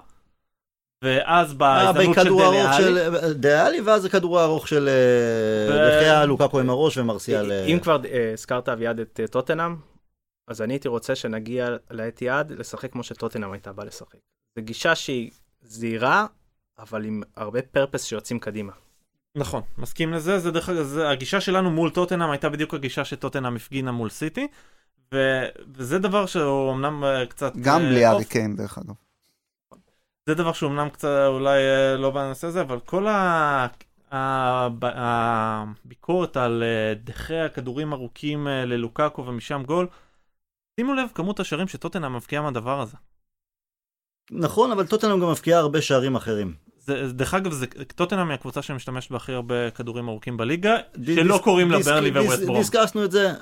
ואז 1.03 1.51
אה, 1.51 1.55
בהזדמנות 1.57 2.15
של 2.15 2.21
בכדור 2.21 2.43
ארוך 2.45 2.75
דליאלי, 2.77 3.09
של 3.27 3.33
דאלי, 3.33 3.81
ואז 3.81 4.05
הכדור 4.05 4.39
הארוך 4.39 4.67
של 4.67 4.89
דחיה, 5.69 6.25
לוקקו 6.25 6.59
עם 6.59 6.69
הראש 6.69 6.97
ומרסיאל. 6.97 7.51
אה, 7.51 7.65
אם 7.65 7.79
כבר 7.79 7.97
אה, 8.05 8.29
הזכרת 8.33 8.69
אביעד 8.69 8.99
את 8.99 9.19
אה, 9.23 9.27
טוטנאם, 9.27 9.75
אז 10.47 10.61
אני 10.61 10.73
הייתי 10.73 10.87
רוצה 10.87 11.15
שנגיע 11.15 11.67
לאתיעד 11.91 12.51
לשחק 12.51 12.91
כמו 12.91 13.03
שטוטנאם 13.03 13.51
הייתה 13.51 13.73
באה 13.73 13.85
לשחק. 13.85 14.17
זו 14.57 14.63
גישה 14.63 14.95
שהיא 14.95 15.31
זהירה, 15.61 16.25
אבל 16.79 17.05
עם 17.05 17.21
הרבה 17.35 17.61
פרפס 17.61 18.03
שיוצאים 18.03 18.39
קדימה. 18.39 18.73
נכון, 19.35 19.61
מסכים 19.77 20.13
לזה, 20.13 20.39
זה 20.39 20.51
דרך 20.51 20.69
אגב, 20.69 20.83
זה- 20.83 21.09
הגישה 21.09 21.41
שלנו 21.41 21.71
מול 21.71 21.89
טוטנאם 21.89 22.29
הייתה 22.31 22.49
בדיוק 22.49 22.73
הגישה 22.73 23.05
שטוטנאם 23.05 23.55
הפגינה 23.55 23.91
מול 23.91 24.09
סיטי, 24.09 24.47
ו- 25.13 25.45
וזה 25.75 25.99
דבר 25.99 26.25
שהוא 26.25 26.71
אמנם 26.73 27.03
אה, 27.03 27.25
קצת... 27.25 27.53
גם 27.61 27.81
אה, 27.81 27.89
בלי 27.89 28.05
אוף- 28.05 28.13
הארי 28.13 28.25
קיין, 28.25 28.55
דרך 28.55 28.77
אגב. 28.77 28.93
זה 30.27 30.33
דבר 30.33 30.53
שאומנם 30.53 30.89
קצת 30.89 31.25
אולי 31.27 31.59
אה, 31.59 31.97
לא 31.97 32.09
בנושא 32.09 32.47
הזה, 32.47 32.61
אבל 32.61 32.79
כל 32.79 33.07
ה... 33.07 33.67
הב- 34.11 34.83
הביקורת 34.95 36.37
על 36.37 36.63
אה, 36.63 36.93
דחי 37.03 37.39
הכדורים 37.39 37.93
ארוכים 37.93 38.47
אה, 38.47 38.65
ללוקאקו 38.65 39.25
ומשם 39.25 39.63
גול, 39.65 39.87
שימו 40.79 40.93
לב 40.93 41.09
כמות 41.15 41.39
השערים 41.39 41.67
שטוטנאם 41.67 42.15
מבקיעה 42.15 42.41
מהדבר 42.41 42.81
הזה. 42.81 42.97
נכון, 44.31 44.71
אבל 44.71 44.87
טוטנאם 44.87 45.19
גם 45.19 45.29
מבקיעה 45.31 45.59
הרבה 45.59 45.81
שערים 45.81 46.15
אחרים. 46.15 46.53
זה, 46.77 47.13
דרך 47.13 47.33
אגב, 47.33 47.51
זה, 47.51 47.65
טוטנאם 47.95 48.27
היא 48.29 48.35
הקבוצה 48.35 48.61
שמשתמשת 48.61 49.11
בהכי 49.11 49.31
הרבה 49.33 49.71
כדורים 49.71 50.07
ארוכים 50.09 50.37
בליגה, 50.37 50.75
דיס- 50.95 51.15
שלא 51.15 51.39
קוראים 51.43 51.71
לה 51.71 51.79
ברלי 51.79 52.09
וווסט 52.19 52.43
ברום. 52.43 52.57
דיסקסנו 52.57 53.05
את 53.05 53.11
זה. 53.11 53.33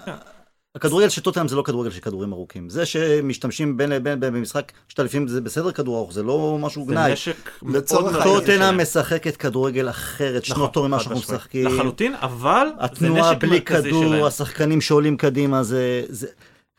הכדורגל 0.76 1.10
של 1.10 1.22
טוטנאם 1.22 1.48
זה 1.48 1.56
לא 1.56 1.62
כדורגל 1.62 1.90
של 1.92 2.00
כדורים 2.00 2.34
ארוכים. 2.34 2.70
זה 2.70 2.86
שמשתמשים 2.86 3.78
בין 3.78 3.90
לבין 3.90 4.20
בין 4.20 4.34
במשחק 4.34 4.72
שאתה 4.88 5.04
לפעמים 5.04 5.28
זה 5.28 5.42
בסדר 5.42 5.72
כדור 5.72 5.98
ארוך, 5.98 6.14
זה 6.14 6.24
לא 6.24 6.58
משהו 6.62 6.86
זה 6.86 6.92
גנאי. 6.92 7.14
נשק 7.14 7.50
לצורך 7.64 8.02
מאוד. 8.14 8.14
מרכזי 8.26 8.34
טוטנאם. 8.52 8.82
משחקת 8.82 9.36
כדורגל 9.38 9.90
אחרת, 9.90 10.44
נכון, 10.44 10.56
שנות 10.56 10.74
תור 10.74 10.88
ממה 10.88 10.98
חד 10.98 11.04
שאנחנו. 11.04 11.20
משחקים. 11.20 11.68
לחלוטין, 11.68 12.16
אבל 12.16 12.68
זה 12.80 12.84
התנועה 12.86 13.32
נשק 13.32 13.42
בלי 13.42 13.50
מרכזי 13.50 13.90
שלהם. 13.90 14.04
כדור, 14.14 14.28
השחקנים 14.28 14.82
שעולים 14.82 15.18
קדימה, 15.18 15.64
זה... 15.64 16.04
זה- 16.10 16.28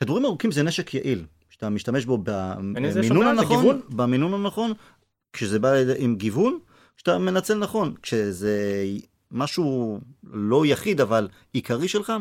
כדורים 0.01 0.24
ארוכים 0.24 0.53
זה 0.53 0.62
נשק 0.62 0.94
יעיל. 0.94 1.24
שאתה 1.51 1.68
משתמש 1.68 2.05
בו 2.05 2.18
במינון 2.22 2.90
זה 2.90 3.01
הנכון. 3.30 3.80
במינון 3.88 4.34
הנכון, 4.34 4.72
כשזה 5.32 5.59
בא 5.59 5.72
עם 5.99 6.16
גיוון, 6.16 6.59
כשאתה 6.97 7.18
מנצל 7.18 7.55
נכון. 7.59 7.94
כשזה 8.03 8.84
משהו 9.32 10.01
לא 10.32 10.66
יחיד, 10.66 11.01
אבל 11.01 11.28
עיקרי 11.53 11.88
שלך, 11.88 12.12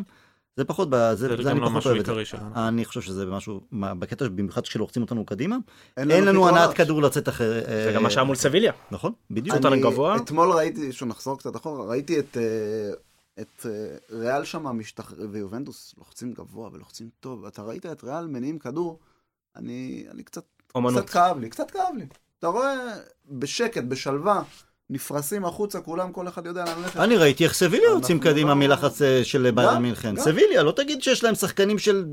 זה 0.57 0.65
פחות, 0.65 0.89
זה, 0.89 1.15
זה 1.15 1.27
זה 1.37 1.43
גם 1.43 1.49
אני 1.49 1.59
לא 1.59 1.65
פחות 1.65 1.77
משהו 1.77 1.89
אוהב 1.89 1.99
את 1.99 2.05
זה. 2.05 2.11
עיקרי 2.11 2.25
שלנו. 2.25 2.67
אני 2.67 2.85
חושב 2.85 3.01
שזה 3.01 3.25
משהו, 3.25 3.61
מה, 3.71 3.95
בקטע, 3.95 4.27
במיוחד 4.27 4.61
כשלוחצים 4.61 5.01
אותנו 5.01 5.25
קדימה, 5.25 5.57
אין 5.97 6.11
אין 6.11 6.25
לנו. 6.25 6.47
הנעת 6.47 6.73
כדור 6.73 7.01
לצאת 7.01 7.29
אחר. 7.29 7.61
זה 7.67 7.91
גם 7.95 8.03
מה 8.03 8.09
שהיה 8.09 8.23
מול 8.23 8.35
סביליה. 8.35 8.73
נכון, 8.91 9.13
בדיוק. 9.31 9.57
אותנו 9.57 9.73
אני 9.73 9.81
גבוה. 9.81 10.15
אתמול 10.15 10.51
ראיתי, 10.51 10.91
שוב 10.91 11.09
נחזור 11.09 11.39
קצת 11.39 11.55
אחורה, 11.55 11.85
ראיתי 11.85 12.19
את, 12.19 12.37
אה, 12.37 12.91
את 13.41 13.65
אה, 13.65 14.17
ריאל 14.17 14.43
שם 14.43 14.63
משתחרר, 14.67 15.27
ויובנטוס 15.31 15.95
לוחצים 15.97 16.33
גבוה 16.33 16.69
ולוחצים 16.73 17.09
טוב. 17.19 17.45
אתה 17.45 17.61
ראית 17.61 17.85
את 17.85 18.03
ריאל 18.03 18.27
מניעים 18.27 18.59
כדור, 18.59 18.99
אני, 19.55 20.05
אני 20.11 20.23
קצת, 20.23 20.43
אומנות. 20.75 21.03
קצת 21.03 21.09
כאב 21.09 21.39
לי, 21.39 21.49
קצת 21.49 21.71
כאב 21.71 21.95
לי. 21.97 22.05
אתה 22.39 22.47
רואה 22.47 22.75
בשקט, 23.29 23.83
בשלווה, 23.83 24.43
נפרסים 24.89 25.45
החוצה, 25.45 25.81
כולם, 25.81 26.11
כל 26.11 26.27
אחד 26.27 26.45
יודע 26.45 26.65
לאן 26.65 26.81
ללכת. 26.81 26.99
אני 26.99 27.17
ראיתי 27.17 27.43
איך 27.43 27.53
סביליה 27.53 27.89
יוצאים 27.89 28.19
קדימה 28.19 28.49
לא- 28.49 28.55
מלחץ 28.55 29.01
אה, 29.01 29.23
של 29.23 29.51
ביירן 29.51 29.75
גם, 29.75 29.81
מינכן. 29.83 30.15
סביליה, 30.17 30.63
לא 30.63 30.71
תגיד 30.71 31.03
שיש 31.03 31.23
להם 31.23 31.35
שחקנים 31.35 31.79
של... 31.79 32.05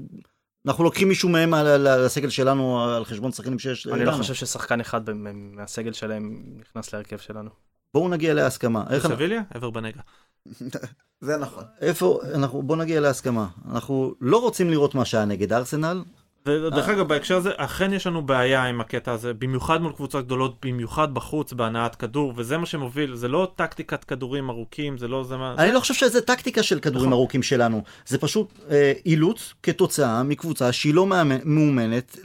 אנחנו 0.66 0.84
לוקחים 0.84 1.08
מישהו 1.08 1.28
מהם 1.28 1.54
על- 1.54 1.66
על 1.66 1.86
על 1.86 2.04
הסגל 2.04 2.28
שלנו 2.28 2.84
על 2.84 3.04
חשבון 3.04 3.32
שחקנים 3.32 3.58
שיש 3.58 3.86
אני 3.86 3.98
לא 4.04 4.12
לנו. 4.12 4.18
חושב 4.22 4.34
ששחקן 4.34 4.80
אחד 4.80 5.00
מהסגל 5.34 5.92
שלהם 5.92 6.42
נכנס 6.60 6.92
להרכב 6.92 7.18
שלנו. 7.18 7.50
בואו 7.94 8.08
נגיע 8.08 8.34
להסכמה. 8.34 8.84
סביליה, 9.02 9.42
אבר 9.56 9.70
בנגה. 9.70 10.00
זה 11.20 11.36
נכון. 11.36 11.64
איפה, 11.80 12.20
אנחנו, 12.34 12.62
בוא 12.62 12.76
נגיע 12.76 13.00
להסכמה. 13.00 13.46
אנחנו 13.70 14.14
לא 14.20 14.36
רוצים 14.40 14.70
לראות 14.70 14.94
מה 14.94 15.04
שהיה 15.04 15.24
נגד 15.24 15.52
ארסנל, 15.52 16.02
ודרך. 16.46 16.88
אגב, 16.88 17.08
בהקשר 17.08 17.36
הזה, 17.36 17.50
אכן 17.56 17.92
יש 17.92 18.06
לנו 18.06 18.22
בעיה 18.22 18.64
עם 18.64 18.80
הקטע 18.80 19.12
הזה, 19.12 19.34
במיוחד 19.34 19.82
מול 19.82 19.92
קבוצות 19.92 20.24
גדולות, 20.26 20.56
במיוחד 20.62 21.14
בחוץ, 21.14 21.52
בהנעת 21.52 21.94
כדור, 21.94 22.32
וזה 22.36 22.58
מה 22.58 22.66
שמוביל, 22.66 23.14
זה 23.14 23.28
לא 23.28 23.52
טקטיקת 23.56 24.04
כדורים 24.04 24.50
ארוכים, 24.50 24.98
זה 24.98 25.08
לא 25.08 25.24
זה 25.24 25.36
מה... 25.36 25.54
אני 25.58 25.72
לא 25.72 25.80
חושב 25.80 25.94
שזה 25.94 26.20
טקטיקה 26.20 26.62
של 26.62 26.80
כדורים 26.80 27.08
נכון. 27.08 27.12
ארוכים 27.12 27.42
שלנו, 27.42 27.82
זה 28.06 28.18
פשוט 28.18 28.52
אה, 28.70 28.92
אילוץ 29.06 29.54
כתוצאה 29.62 30.22
מקבוצה 30.22 30.72
שהיא 30.72 30.94
לא 30.94 31.06
מאומנת, 31.44 32.18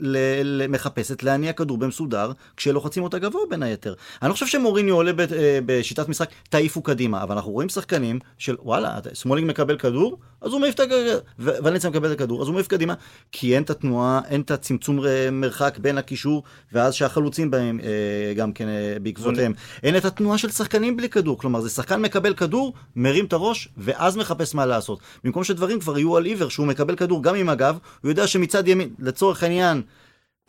מחפשת 0.68 1.22
להניע 1.22 1.52
כדור 1.52 1.78
במסודר, 1.78 2.32
כשלוחצים 2.56 3.02
אותה 3.02 3.18
גבוה 3.18 3.42
בין 3.50 3.62
היתר. 3.62 3.94
אני 4.22 4.28
לא 4.28 4.34
חושב 4.34 4.46
שמוריניו 4.46 4.94
עולה 4.94 5.12
ב- 5.12 5.20
אה, 5.20 5.58
בשיטת 5.66 6.08
משחק, 6.08 6.30
תעיפו 6.50 6.82
קדימה, 6.82 7.22
אבל 7.22 7.34
אנחנו 7.34 7.52
רואים 7.52 7.68
שחקנים 7.68 8.18
של 8.38 8.56
וואלה, 8.62 8.98
סמולינג 9.14 9.48
מקבל 9.48 9.78
כדור, 9.78 10.18
אז 10.40 10.52
הוא 10.52 10.60
מעיף 10.60 10.74
את 10.74 10.80
הכדור, 10.80 11.20
ולנסיה 11.38 11.90
מקבל 11.90 12.12
את 12.12 12.20
הכדור, 12.20 12.42
אז 12.42 12.48
הוא 12.48 12.54
מעיף 12.54 12.66
קדימה, 12.66 12.94
כי 13.32 13.54
אין 13.54 13.62
את 13.62 13.70
התנועה, 13.70 14.07
אין 14.28 14.40
את 14.40 14.50
הצמצום 14.50 15.06
אה, 15.06 15.30
מרחק 15.32 15.78
בין 15.78 15.98
הקישור, 15.98 16.42
ואז 16.72 16.94
שהחלוצים 16.94 17.50
בהם 17.50 17.80
אה, 17.82 18.34
גם 18.34 18.52
כן 18.52 18.68
אה, 18.68 18.96
בעקבותיהם. 19.02 19.52
אין 19.82 19.96
את 19.96 20.04
התנועה 20.04 20.38
של 20.38 20.50
שחקנים 20.50 20.96
בלי 20.96 21.08
כדור, 21.08 21.38
כלומר 21.38 21.60
זה 21.60 21.70
שחקן 21.70 22.02
מקבל 22.02 22.34
כדור, 22.34 22.72
מרים 22.96 23.24
את 23.24 23.32
הראש, 23.32 23.68
ואז 23.76 24.16
מחפש 24.16 24.54
מה 24.54 24.66
לעשות. 24.66 24.98
במקום 25.24 25.44
שדברים 25.44 25.80
כבר 25.80 25.98
יהיו 25.98 26.16
על 26.16 26.24
עיוור, 26.24 26.50
שהוא 26.50 26.66
מקבל 26.66 26.96
כדור 26.96 27.22
גם 27.22 27.34
עם 27.34 27.48
הגב, 27.48 27.78
הוא 28.02 28.08
יודע 28.08 28.26
שמצד 28.26 28.68
ימין, 28.68 28.88
לצורך 28.98 29.42
העניין, 29.42 29.82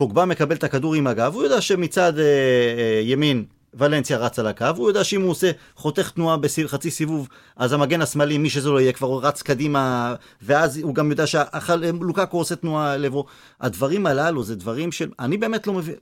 פוגבה 0.00 0.24
מקבל 0.24 0.56
את 0.56 0.64
הכדור 0.64 0.94
עם 0.94 1.06
הגב, 1.06 1.34
הוא 1.34 1.42
יודע 1.42 1.60
שמצד 1.60 2.18
אה, 2.18 2.24
אה, 2.24 3.00
ימין 3.04 3.44
ולנסיה 3.74 4.18
רץ 4.18 4.38
על 4.38 4.46
הקו, 4.46 4.64
הוא 4.76 4.88
יודע 4.88 5.04
שאם 5.04 5.22
הוא 5.22 5.30
עושה 5.30 5.50
חותך 5.74 6.10
תנועה 6.10 6.36
בחצי 6.36 6.90
סיבוב, 6.90 7.28
אז 7.56 7.72
המגן 7.72 8.02
השמאלי, 8.02 8.38
מי 8.38 8.50
שזה 8.50 8.70
לא 8.70 8.80
יהיה, 8.80 8.92
כבר 8.92 9.18
רץ 9.22 9.42
קדימה, 9.42 10.14
ואז 10.42 10.78
הוא 10.78 10.94
גם 10.94 11.10
יודע 11.10 11.24
שלוקקו 11.26 12.36
עושה 12.38 12.56
תנועה 12.56 12.96
לעברו. 12.96 13.24
הדברים 13.60 14.06
הללו 14.06 14.42
זה 14.42 14.56
דברים 14.56 14.92
של... 14.92 15.10
אני 15.18 15.36
באמת 15.38 15.66
לא 15.66 15.72
מבין. 15.72 15.94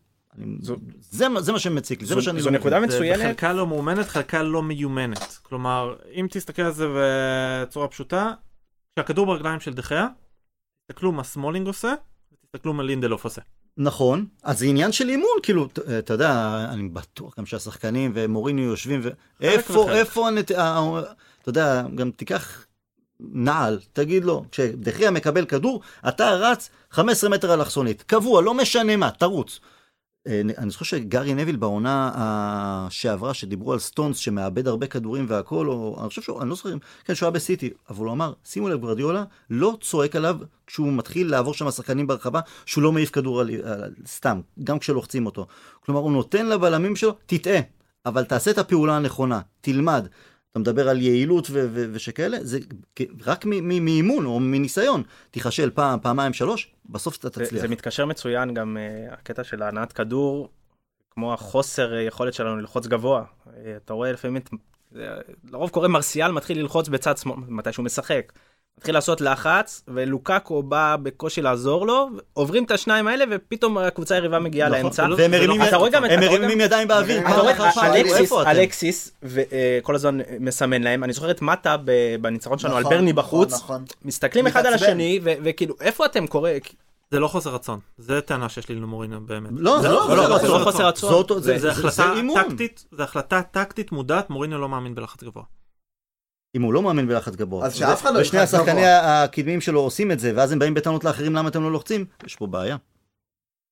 זו- 0.60 0.76
זה, 1.10 1.26
זה 1.38 1.52
מה 1.52 1.58
שמציק 1.58 2.00
לי, 2.00 2.06
זה 2.06 2.10
זו- 2.14 2.16
מה 2.16 2.22
שאני 2.22 2.40
זו 2.40 2.50
לא 2.50 2.58
נקודה 2.58 2.78
מבין. 2.78 2.90
זה 2.90 2.96
מצוינת. 2.96 3.20
חלקה 3.22 3.52
לא 3.52 3.66
מאומנת, 3.66 4.06
חלקה 4.08 4.42
לא 4.42 4.62
מיומנת. 4.62 5.38
כלומר, 5.42 5.94
אם 6.14 6.26
תסתכל 6.30 6.62
על 6.62 6.72
זה 6.72 6.86
בצורה 6.96 7.88
פשוטה, 7.88 8.32
כשהכדור 8.96 9.26
ברגליים 9.26 9.60
של 9.60 9.74
דחיה, 9.74 10.06
תסתכלו 10.86 11.12
מה 11.12 11.24
סמולינג 11.24 11.66
עושה, 11.66 11.94
ותסתכלו 12.32 12.72
מה 12.72 12.82
לינדלוף 12.82 13.24
עושה. 13.24 13.40
נכון, 13.78 14.26
אז 14.42 14.58
זה 14.58 14.66
עניין 14.66 14.92
של 14.92 15.08
אימון, 15.08 15.28
כאילו, 15.42 15.66
ת- 15.66 15.78
אתה 15.78 16.14
יודע, 16.14 16.30
אני 16.72 16.88
בטוח 16.88 17.38
גם 17.38 17.46
שהשחקנים 17.46 18.10
ומוריניו 18.14 18.64
יושבים, 18.64 19.00
ואיפה. 19.40 19.72
איפה, 19.92 20.28
הנת... 20.28 20.50
ה- 20.50 21.00
אתה 21.42 21.48
יודע, 21.48 21.82
גם 21.94 22.10
תיקח 22.10 22.64
נעל, 23.20 23.78
תגיד 23.92 24.24
לו, 24.24 24.44
כשדה 24.52 24.91
חאה 24.91 25.10
מקבל 25.10 25.44
כדור, 25.44 25.80
אתה 26.08 26.30
רץ 26.30 26.70
15 26.90 27.30
מטר 27.30 27.54
אלכסונית, 27.54 28.02
קבוע, 28.02 28.42
לא 28.42 28.54
משנה 28.54 28.96
מה, 28.96 29.10
תרוץ. 29.10 29.60
אה, 30.26 30.40
אני 30.58 30.70
זוכר 30.70 30.84
שגארי 30.84 31.34
נוויל 31.34 31.56
בעונה 31.56 32.86
שעברה, 32.90 33.34
שדיברו 33.34 33.72
על 33.72 33.78
סטונס 33.78 34.16
שמאבד 34.16 34.68
הרבה 34.68 34.86
כדורים 34.86 35.26
והכל, 35.28 35.68
או 35.68 35.96
אני 36.00 36.08
חושב 36.08 36.22
שהוא, 36.22 36.42
אני 36.42 36.48
לא 36.48 36.54
זוכר, 36.54 36.74
כן, 37.04 37.14
שהוא 37.14 37.26
היה 37.26 37.30
בסיטי, 37.30 37.70
אבל 37.90 38.04
הוא 38.06 38.12
אמר, 38.12 38.32
שימו 38.44 38.68
לב, 38.68 38.80
גרדיולה 38.80 39.24
לא 39.50 39.76
צועק 39.80 40.16
עליו 40.16 40.36
כשהוא 40.66 40.92
מתחיל 40.92 41.30
לעבור 41.30 41.54
שם 41.54 41.70
שחקנים 41.70 42.06
ברחבה, 42.06 42.40
שהוא 42.66 42.82
לא 42.82 42.92
מעיף 42.92 43.10
כדור 43.10 43.40
על, 43.40 43.50
על, 43.64 43.94
סתם, 44.06 44.40
גם 44.64 44.78
כשלוחצים 44.78 45.26
אותו. 45.26 45.46
כלומר, 45.84 46.00
הוא 46.00 46.12
נותן 46.12 46.46
לבלמים 46.46 46.96
שלו, 46.96 47.14
תטעה, 47.26 47.60
אבל 48.06 48.24
תעשה 48.24 48.50
את 48.50 48.58
הפעולה 48.58 48.96
הנכונה, 48.96 49.40
תלמד. 49.60 50.06
אתה 50.52 50.58
מדבר 50.58 50.88
על 50.88 51.02
יעילות 51.02 51.46
ו- 51.50 51.68
ו- 51.70 51.86
ושכאלה, 51.92 52.38
זה 52.40 52.58
רק 53.26 53.44
מ- 53.44 53.50
מ- 53.50 53.84
מאימון 53.84 54.26
או 54.26 54.40
מניסיון. 54.40 55.02
תיכשל 55.30 55.70
פעם, 55.70 56.00
פעמיים, 56.02 56.32
שלוש, 56.32 56.74
בסוף 56.86 57.16
אתה 57.16 57.28
זה, 57.28 57.44
תצליח. 57.44 57.62
זה 57.62 57.68
מתקשר 57.68 58.06
מצוין 58.06 58.54
גם 58.54 58.76
uh, 58.76 59.12
הקטע 59.12 59.44
של 59.44 59.62
הנעת 59.62 59.92
כדור, 59.92 60.48
כמו 61.10 61.34
החוסר 61.34 61.92
uh, 61.92 61.96
יכולת 61.96 62.34
שלנו 62.34 62.56
ללחוץ 62.56 62.86
גבוה. 62.86 63.24
Uh, 63.46 63.50
אתה 63.76 63.92
רואה 63.92 64.12
לפעמים, 64.12 64.42
זה, 64.92 65.08
לרוב 65.44 65.70
קורה 65.70 65.88
מרסיאל 65.88 66.32
מתחיל 66.32 66.60
ללחוץ 66.60 66.88
בצד 66.88 67.16
שמאל, 67.16 67.36
מתי 67.48 67.72
שהוא 67.72 67.84
משחק. 67.84 68.32
מתחיל 68.78 68.94
לעשות 68.94 69.20
לחץ, 69.20 69.82
ולוקקו 69.88 70.62
בא 70.62 70.96
בקושי 71.02 71.42
לעזור 71.42 71.86
לו, 71.86 72.08
עוברים 72.32 72.64
את 72.64 72.70
השניים 72.70 73.08
האלה, 73.08 73.24
ופתאום 73.30 73.78
הקבוצה 73.78 74.14
היריבה 74.14 74.38
מגיעה 74.38 74.68
נכון, 74.68 74.82
לאמצע. 74.82 75.06
והם 75.16 75.30
מרימים 75.30 75.62
אתה 75.62 75.76
רואה 75.76 75.90
גם 75.90 76.04
הם 76.04 76.20
מרימים 76.20 76.60
ידיים 76.60 76.88
באוויר. 76.88 77.20
אתה 77.20 77.40
רואה 77.40 77.52
את 77.52 77.76
איפה 78.06 78.42
אתם? 78.42 78.50
אלקסיס, 78.50 79.12
וכל 79.22 79.94
הזמן 79.94 80.18
מסמן 80.40 80.82
להם, 80.82 81.04
אני 81.04 81.12
זוכר 81.12 81.30
את 81.30 81.42
מטה 81.42 81.76
בניצחון 82.20 82.58
שלנו 82.58 82.76
על 82.76 82.80
נכון, 82.82 82.94
ברני 82.96 83.12
נכון, 83.12 83.24
בחוץ, 83.24 83.52
נכון. 83.52 83.84
מסתכלים 84.04 84.46
אחד 84.46 84.66
על. 84.66 84.74
השני, 84.74 85.20
ו- 85.24 85.32
וכאילו, 85.44 85.74
איפה 85.80 86.04
אתם 86.06 86.26
קורא? 86.26 86.50
זה 87.10 87.20
לא 87.20 87.28
חוסר 87.28 87.54
רצון, 87.54 87.78
זה 87.98 88.20
טענה 88.20 88.48
שיש 88.48 88.68
לי 88.68 88.74
למוריניו 88.74 89.20
באמת. 89.20 89.50
לא, 89.56 89.80
זה 89.82 89.88
לא, 89.88 90.16
לא, 90.16 90.38
זה 90.38 90.48
לא 90.48 90.58
חוסר 90.64 90.86
רצון. 90.86 91.24
זה- 91.38 91.70
החלטה. 91.70 92.12
טקטית, 92.34 92.84
זה 92.92 93.02
החלטה 93.04 93.42
טקטית 93.42 93.92
מודעת, 93.92 94.30
מוריניו 94.30 94.58
לא 94.58 94.68
מאמין 94.68 94.94
בלחץ 94.94 95.22
גבוה. 95.24 95.42
אם 96.58 96.62
הוא 96.62 96.72
לא 96.72 96.82
מאמין 96.82 97.08
בלחץ 97.08 97.36
גבוה. 97.36 97.66
אז 97.66 97.74
שאף 97.74 98.02
אחד 98.02 98.14
לא 98.14 98.20
ושני 98.20 98.40
ילחץ 98.40 98.54
השחקני 98.54 98.74
גבוה. 98.74 99.24
הקדמיים 99.24 99.60
שלו 99.60 99.80
עושים 99.80 100.12
את 100.12 100.20
זה, 100.20 100.32
ואז 100.36 100.52
הם 100.52 100.58
באים 100.58 100.74
בטענות 100.74 101.04
לאחרים 101.04 101.34
למה 101.34 101.48
אתם 101.48 101.62
לא 101.62 101.72
לוחצים, 101.72 102.04
יש 102.26 102.36
פה 102.36 102.46
בעיה. 102.46 102.76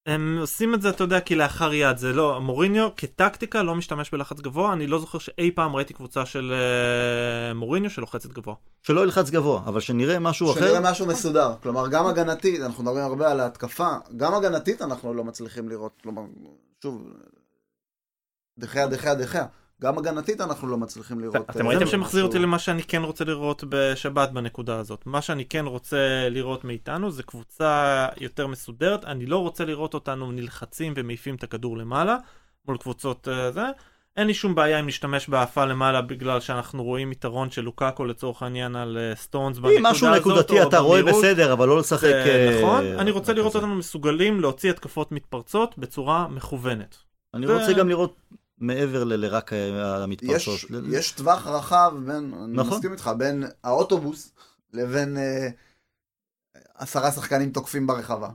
הם 0.07 0.39
עושים 0.41 0.75
את 0.75 0.83
זה, 0.83 0.91
אתה 0.91 1.05
יודע, 1.05 1.21
כלאחר 1.21 1.75
יד, 1.75 1.97
זה 1.97 2.13
לא, 2.13 2.41
מוריניו 2.41 2.89
כטקטיקה 2.97 3.63
לא 3.63 3.75
משתמש 3.75 4.11
בלחץ 4.11 4.41
גבוה, 4.41 4.73
אני 4.73 4.87
לא 4.87 4.99
זוכר 4.99 5.19
שאי 5.19 5.51
פעם 5.51 5.77
ראיתי 5.77 5.95
קבוצה 5.95 6.27
של 6.27 6.53
אה, 6.53 7.55
מוריניו 7.55 7.91
שלוחצת 7.91 8.33
גבוה. 8.33 8.55
שלא 8.83 9.01
ילחץ 9.01 9.31
גבוה, 9.31 9.63
אבל 9.67 9.81
שנראה 9.81 10.19
משהו 10.19 10.53
אחר. 10.53 10.61
שנראה 10.61 10.81
משהו 10.81 11.07
מסודר. 11.07 11.55
כלומר, 11.63 11.89
גם 11.89 12.07
הגנתית, 12.07 12.61
אנחנו 12.61 12.85
מדברים 12.85 13.05
הרבה 13.05 13.31
על 13.31 13.41
ההתקפה, 13.41 13.89
גם 14.17 14.35
הגנתית 14.35 14.83
אנחנו 14.83 15.15
לא 15.15 15.25
מצליחים 15.25 15.69
לראות. 15.69 15.93
כלומר, 16.03 16.23
שוב, 16.83 17.03
דחיה, 18.59 18.87
דחיה, 18.87 19.15
דחיה. 19.15 19.47
גם 19.83 19.99
הגנתית 19.99 20.41
אנחנו 20.41 20.69
לא 20.69 20.77
מצליחים 20.77 21.21
לראות. 21.21 21.51
אתם 21.51 21.67
אה, 21.67 21.71
ראיתם 21.71 21.87
שמחזיר 21.87 22.25
אותי 22.25 22.39
למה 22.39 22.59
שאני 22.59 22.83
כן 22.83 23.03
רוצה 23.03 23.25
לראות 23.25 23.65
בשבת 23.69 24.31
בנקודה 24.31 24.79
הזאת. 24.79 25.03
מה 25.07 25.23
שאני 25.23 25.45
כן 25.45 25.65
רוצה 25.67 26.29
לראות 26.31 26.65
מאיתנו 26.65 27.11
זה 27.11 27.23
קבוצה 27.23 28.07
יותר 28.17 28.47
מסודרת, 28.47 29.05
אני 29.05 29.27
לא 29.27 29.39
רוצה 29.39 29.65
לראות 29.65 29.95
אותנו 29.95 30.33
נלחצים 30.33 30.93
ומעיפים 30.97 31.35
את 31.35 31.43
הכדור 31.43 31.77
למעלה 31.77 32.17
מול 32.69 32.77
קבוצות 32.77 33.29
אה, 33.29 33.53
זה. 33.53 33.65
אין 34.17 34.27
לי 34.27 34.35
שום 34.35 34.55
בעיה 34.55 34.81
אם 34.81 34.87
נשתמש 34.87 35.29
בהעפה 35.29 35.65
למעלה 35.65 36.03
בגלל 36.03 36.41
שאנחנו 36.41 36.85
רואים 36.85 37.13
יתרון 37.13 37.51
של 37.51 37.63
לוקאקו 37.63 38.05
לצורך 38.05 38.43
העניין 38.43 38.77
על 38.77 38.99
אה, 38.99 39.17
סטונס 39.17 39.59
בנקודה 39.59 39.79
אם 39.79 39.87
הזאת. 39.87 39.97
משהו 39.97 40.15
נקודתי 40.15 40.63
אתה 40.63 40.79
רואה. 40.79 41.03
בסדר, 41.03 41.53
אבל 41.53 41.69
לא 41.69 41.79
לשחק... 41.79 42.15
נכון, 42.59 42.85
אני 42.85 43.11
רוצה 43.11 43.33
לראות. 43.33 43.55
אותנו 43.55 43.75
מסוגלים 43.75 44.41
להוציא 44.41 44.71
התקפות 44.71 45.13
מתפרצות 45.13 45.79
בצורה 45.79 46.29
מכוונת. 46.29 46.97
אני 47.35 47.47
רוצה 47.47 47.73
גם 47.73 47.89
לראות 47.89 48.17
מעבר 48.59 49.05
ל- 49.05 49.15
לרק 49.17 49.53
אה, 49.53 50.03
המתפרצות. 50.03 50.55
יש, 50.55 50.71
ל- 50.71 50.95
יש 50.95 51.13
טווח 51.13 51.47
רחב 51.47 51.93
בין, 52.07 52.35
אני 52.45 52.53
נכון. 52.57 52.75
מסכים 52.75 52.93
איתך, 52.93 53.11
בין 53.19 53.45
האוטובוס 53.65 54.33
לבין 54.73 55.17
אה, 55.17 55.49
עשרה 56.75 57.13
שחקנים 57.13 57.51
תוקפים 57.53 57.87
ברחבה. 57.87 58.29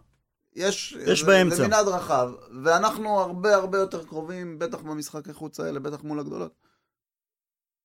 יש, 0.55 0.97
יש 1.07 1.23
באמצע. 1.23 1.55
זה 1.55 1.67
מנעד 1.67 1.87
רחב, 1.87 2.31
ואנחנו 2.63 3.19
הרבה 3.19 3.55
הרבה 3.55 3.77
יותר 3.77 4.05
קרובים, 4.05 4.59
בטח 4.59 4.79
במשחקי 4.81 5.33
חוץ 5.33 5.59
האלה, 5.59 5.79
בטח 5.79 6.03
מול 6.03 6.19
הגדולות. 6.19 6.53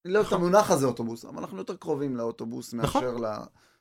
אני 0.04 0.12
לא 0.12 0.18
אוהב 0.18 0.26
את 0.26 0.32
המונח 0.32 0.70
הזה 0.70 0.86
אוטובוס, 0.86 1.24
אבל 1.24 1.38
אנחנו 1.38 1.58
יותר 1.58 1.76
קרובים 1.76 2.16
לאוטובוס 2.16 2.74
נכון. 2.74 3.04
מאשר 3.04 3.16
ל... 3.16 3.26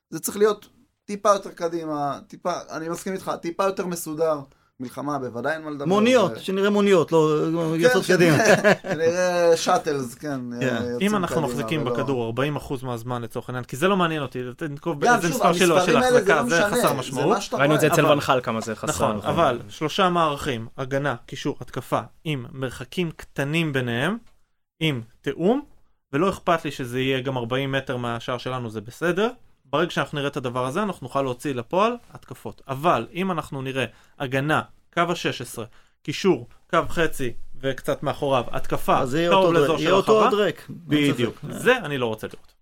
זה 0.10 0.20
צריך 0.20 0.38
להיות 0.38 0.68
טיפה 1.06 1.30
יותר 1.30 1.52
קדימה, 1.52 2.20
טיפה, 2.28 2.54
אני 2.70 2.90
מסכים 2.90 3.14
איתך, 3.14 3.32
טיפה 3.42 3.64
יותר 3.64 3.86
מסודר. 3.86 4.40
מלחמה 4.80 5.20
בוודאי 5.20 5.54
אין 5.54 5.62
מה 5.62 5.70
לדבר. 5.72 5.86
מוניות, 5.86 6.36
זה- 6.36 6.40
שנראה 6.40 6.70
מוניות, 6.70 7.12
לא 7.12 7.40
כן, 7.76 7.80
יוצאות 7.82 8.06
קדימה. 8.06 8.38
שנראה 8.94 9.58
שאטלס, 9.58 10.16
כן. 10.16 10.40
יוצאים 10.62 11.12
אם 11.12 11.16
אנחנו 11.16 11.36
קדימה, 11.36 11.48
מחזיקים 11.48 11.82
ולא- 11.82 11.92
בכדור 11.94 12.34
40% 12.80 12.84
מהזמן 12.84 13.22
לצורך 13.22 13.50
העניין, 13.50 13.64
כי 13.64 13.76
זה 13.78 13.88
לא 13.88 13.98
מעניין 13.98 14.22
אותי, 14.22 14.40
תנקוב 14.58 15.00
גם, 15.06 15.12
באיזה 15.14 15.28
שוב, 15.28 15.38
מספר 15.38 15.54
שלו 15.54 15.82
של 15.82 15.98
ההחזקה, 15.98 16.36
לא 16.36 16.50
זה 16.50 16.56
משנה, 16.56 16.70
חסר 16.72 16.88
זה 16.88 16.94
משמעות. 16.94 17.38
ראינו 17.54 17.76
את 17.76 17.80
זה. 17.80 17.88
אצל 17.88 18.06
ונחל 18.06 18.40
כמה 18.44 18.62
זה 18.62 18.76
חסר. 18.76 19.14
נכון, 19.14 19.20
אבל 19.30 19.60
שלושה 19.70 20.10
מערכים, 20.10 20.68
הגנה, 20.78 21.16
קישור, 21.26 21.58
התקפה, 21.62 22.00
עם 22.24 22.46
מרחקים 22.52 23.12
קטנים 23.12 23.74
ביניהם, 23.74 24.18
עם 24.80 25.02
תיאום, 25.22 25.62
ולא 26.14 26.30
אכפת 26.30 26.66
לי 26.66 26.72
שזה 26.72 27.00
יהיה 27.00 27.20
גם 27.20 27.38
40 27.38 27.72
מטר 27.72 27.98
מהשער 27.98 28.38
שלנו, 28.38 28.70
זה 28.70 28.82
בסדר. 28.82 29.30
ברגע 29.76 29.92
שאנחנו 29.92 30.18
נראה 30.18 30.28
את 30.30 30.38
הדבר 30.38 30.66
הזה, 30.66 30.84
אנחנו 30.84 31.08
נוכל 31.08 31.22
להוציא 31.22 31.54
לפועל 31.54 31.94
התקפות. 32.14 32.62
אבל 32.68 33.08
אם 33.14 33.32
אנחנו 33.32 33.62
נראה 33.62 33.86
הגנה, 34.20 34.62
קו 34.94 35.02
ה-16, 35.02 35.60
קישור, 36.04 36.48
קו 36.70 36.80
חצי 36.90 37.34
וקצת 37.62 38.04
מאחוריו, 38.04 38.44
התקפה, 38.52 39.00
אז 39.00 39.16
יהיה 39.16 39.30
קרוב 39.30 39.46
אותו 39.46 39.54
לאזור 39.54 39.68
דרק, 39.68 39.80
של 39.80 39.84
יהיה 39.84 39.94
אותו 39.94 40.24
הרחבה. 40.24 40.46
בדיוק. 40.70 41.36
זה 41.50 41.78
אני 41.78 41.98
לא 41.98 42.06
רוצה 42.06 42.28
לראות. 42.28 42.54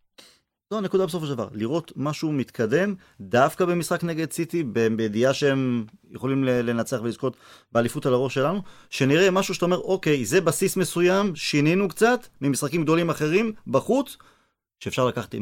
זו 0.70 0.78
הנקודה 0.78 1.06
בסופו 1.06 1.26
של 1.26 1.34
דבר, 1.34 1.48
לראות 1.54 1.92
משהו 1.96 2.32
מתקדם, 2.32 2.96
דווקא 3.22 3.66
במשחק 3.66 4.04
נגד 4.04 4.32
סיטי, 4.32 4.64
בידיעה 4.96 5.34
שהם 5.34 5.86
יכולים 6.12 6.44
לנצח 6.44 7.00
ולזכות 7.04 7.38
באליפות 7.72 8.06
על 8.06 8.14
הראש 8.14 8.34
שלנו, 8.34 8.62
שנראה 8.90 9.32
משהו 9.32 9.54
שאתה 9.54 9.66
אומר, 9.66 9.78
אוקיי, 9.78 10.26
זה 10.26 10.42
בסיס 10.42 10.78
מסוים, 10.78 11.36
שינינו 11.36 11.88
קצת, 11.90 12.28
ממשחקים 12.42 12.84
גדולים 12.84 13.10
אחרים, 13.10 13.54
בחוץ, 13.68 14.18
שאפשר 14.84 15.06
לקחת, 15.06 15.36
אה, 15.36 15.40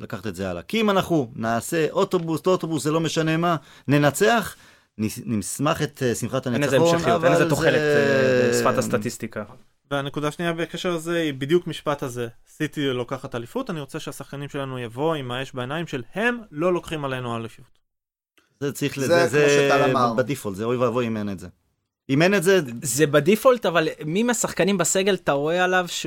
לקחת 0.00 0.26
את 0.26 0.34
זה 0.34 0.50
הלאה. 0.50 0.62
כי 0.62 0.80
אם 0.80 0.90
אנחנו 0.90 1.32
נעשה 1.36 1.90
אוטובוס, 1.90 2.46
לא 2.46 2.52
אוטובוס, 2.52 2.84
זה 2.84 2.90
לא 2.90 3.00
משנה 3.00 3.36
מה, 3.36 3.56
ננצח, 3.88 4.56
נשמח 4.98 5.82
את 5.82 6.02
אה, 6.02 6.14
שמחת 6.14 6.46
אין 6.46 6.62
לזה 6.62 6.76
הניצחון, 6.76 6.94
המשכיות, 6.94 7.24
אין 7.24 7.32
לזה 7.32 7.48
תוחלת 7.48 7.74
אה, 7.74 8.52
זה... 8.52 8.52
בשפת 8.52 8.78
הסטטיסטיקה. 8.78 9.44
והנקודה 9.90 10.28
השנייה 10.28 10.52
בקשר 10.52 10.94
לזה 10.94 11.16
היא 11.16 11.34
בדיוק 11.34 11.66
משפט 11.66 12.02
הזה. 12.02 12.28
סיטי 12.48 12.86
לוקחת 12.86 13.34
אליפות, 13.34 13.70
אני 13.70 13.80
רוצה 13.80 14.00
שהשחקנים 14.00 14.48
שלנו 14.48 14.78
יבואו 14.78 15.14
עם 15.14 15.30
האש 15.30 15.52
בעיניים 15.54 15.86
של 15.86 16.02
הם 16.14 16.38
לא 16.50 16.72
לוקחים 16.72 17.04
עלינו 17.04 17.36
אליפות. 17.36 17.78
זה 18.60 18.72
צריך, 18.72 19.00
זה 19.00 19.06
זה, 19.06 19.28
זה. 19.28 19.70
בדיפולט, 20.16 20.56
זה 20.56 20.64
אוי 20.64 20.76
ואבוי 20.76 21.06
אם 21.06 21.16
אין 21.16 21.28
את 21.28 21.38
זה. 21.38 21.48
אם 22.10 22.22
אין 22.22 22.34
את 22.34 22.42
זה, 22.42 22.60
זה 22.82 23.06
בדיפולט, 23.06 23.66
אבל 23.66 23.88
מי 24.04 24.22
מהשחקנים 24.22 24.78
בסגל 24.78 25.14
אתה 25.14 25.32
רואה 25.32 25.64
עליו 25.64 25.84
ש... 25.88 26.06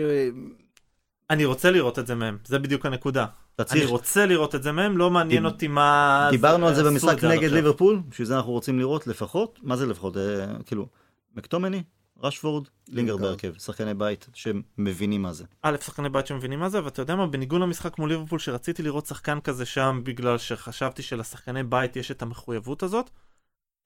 אני 1.34 1.45
רוצה 1.45 1.72
לראות 1.72 1.99
את 1.99 2.07
זה 2.07 2.15
מהם, 2.15 2.38
זה 2.45 2.60
בדיוק 2.60 2.85
הנקודה. 2.85 3.26
אני. 3.72 3.85
רוצה 3.85 4.26
לראות 4.26 4.55
את 4.55 4.64
זה 4.64 4.72
מהם, 4.72 4.97
לא 4.97 5.11
מעניין 5.11 5.45
אותי 5.45 5.68
מה... 5.68 6.27
דיברנו 6.31 6.68
על 6.68 6.76
זה 6.76 6.84
במשחק 6.84 7.23
נגד. 7.23 7.51
ליברפול, 7.51 8.01
בשביל 8.10 8.27
זה 8.27 8.35
אנחנו 8.35 8.51
רוצים 8.51 8.80
לראות 8.80 9.07
לפחות, 9.07 9.60
מה 9.64 9.76
זה 9.76 9.85
לפחות? 9.85 10.18
אה, 10.18 10.45
כאילו, 10.65 10.88
מקטומני, 11.35 11.84
רשפורד, 12.23 12.68
לינגר. 12.89 13.18
בהרכב, 13.18 13.53
שחקני 13.57 13.93
בית 13.93 14.27
שמבינים 14.34 15.22
מה 15.22 15.34
זה. 15.34 15.43
א', 15.61 15.76
שחקני 15.81 16.10
בית 16.10 16.27
שמבינים 16.27 16.60
מה 16.60 16.69
זה, 16.69 16.84
ואתה 16.84 17.01
יודע 17.01 17.15
מה, 17.15 17.27
בניגוד 17.27 17.61
למשחק 17.61 17.99
מול 17.99 18.10
ליברפול, 18.10 18.39
שרציתי 18.39 18.84
לראות 18.84 19.05
שחקן 19.05 19.39
כזה 19.39 19.65
שם, 19.65 20.01
בגלל 20.03 20.38
שחשבתי 20.38 21.01
שלשחקני 21.01 21.64
בית 21.64 21.95
יש 21.95 22.11
את 22.11 22.22
המחויבות 22.22 22.84
הזאת, 22.84 23.10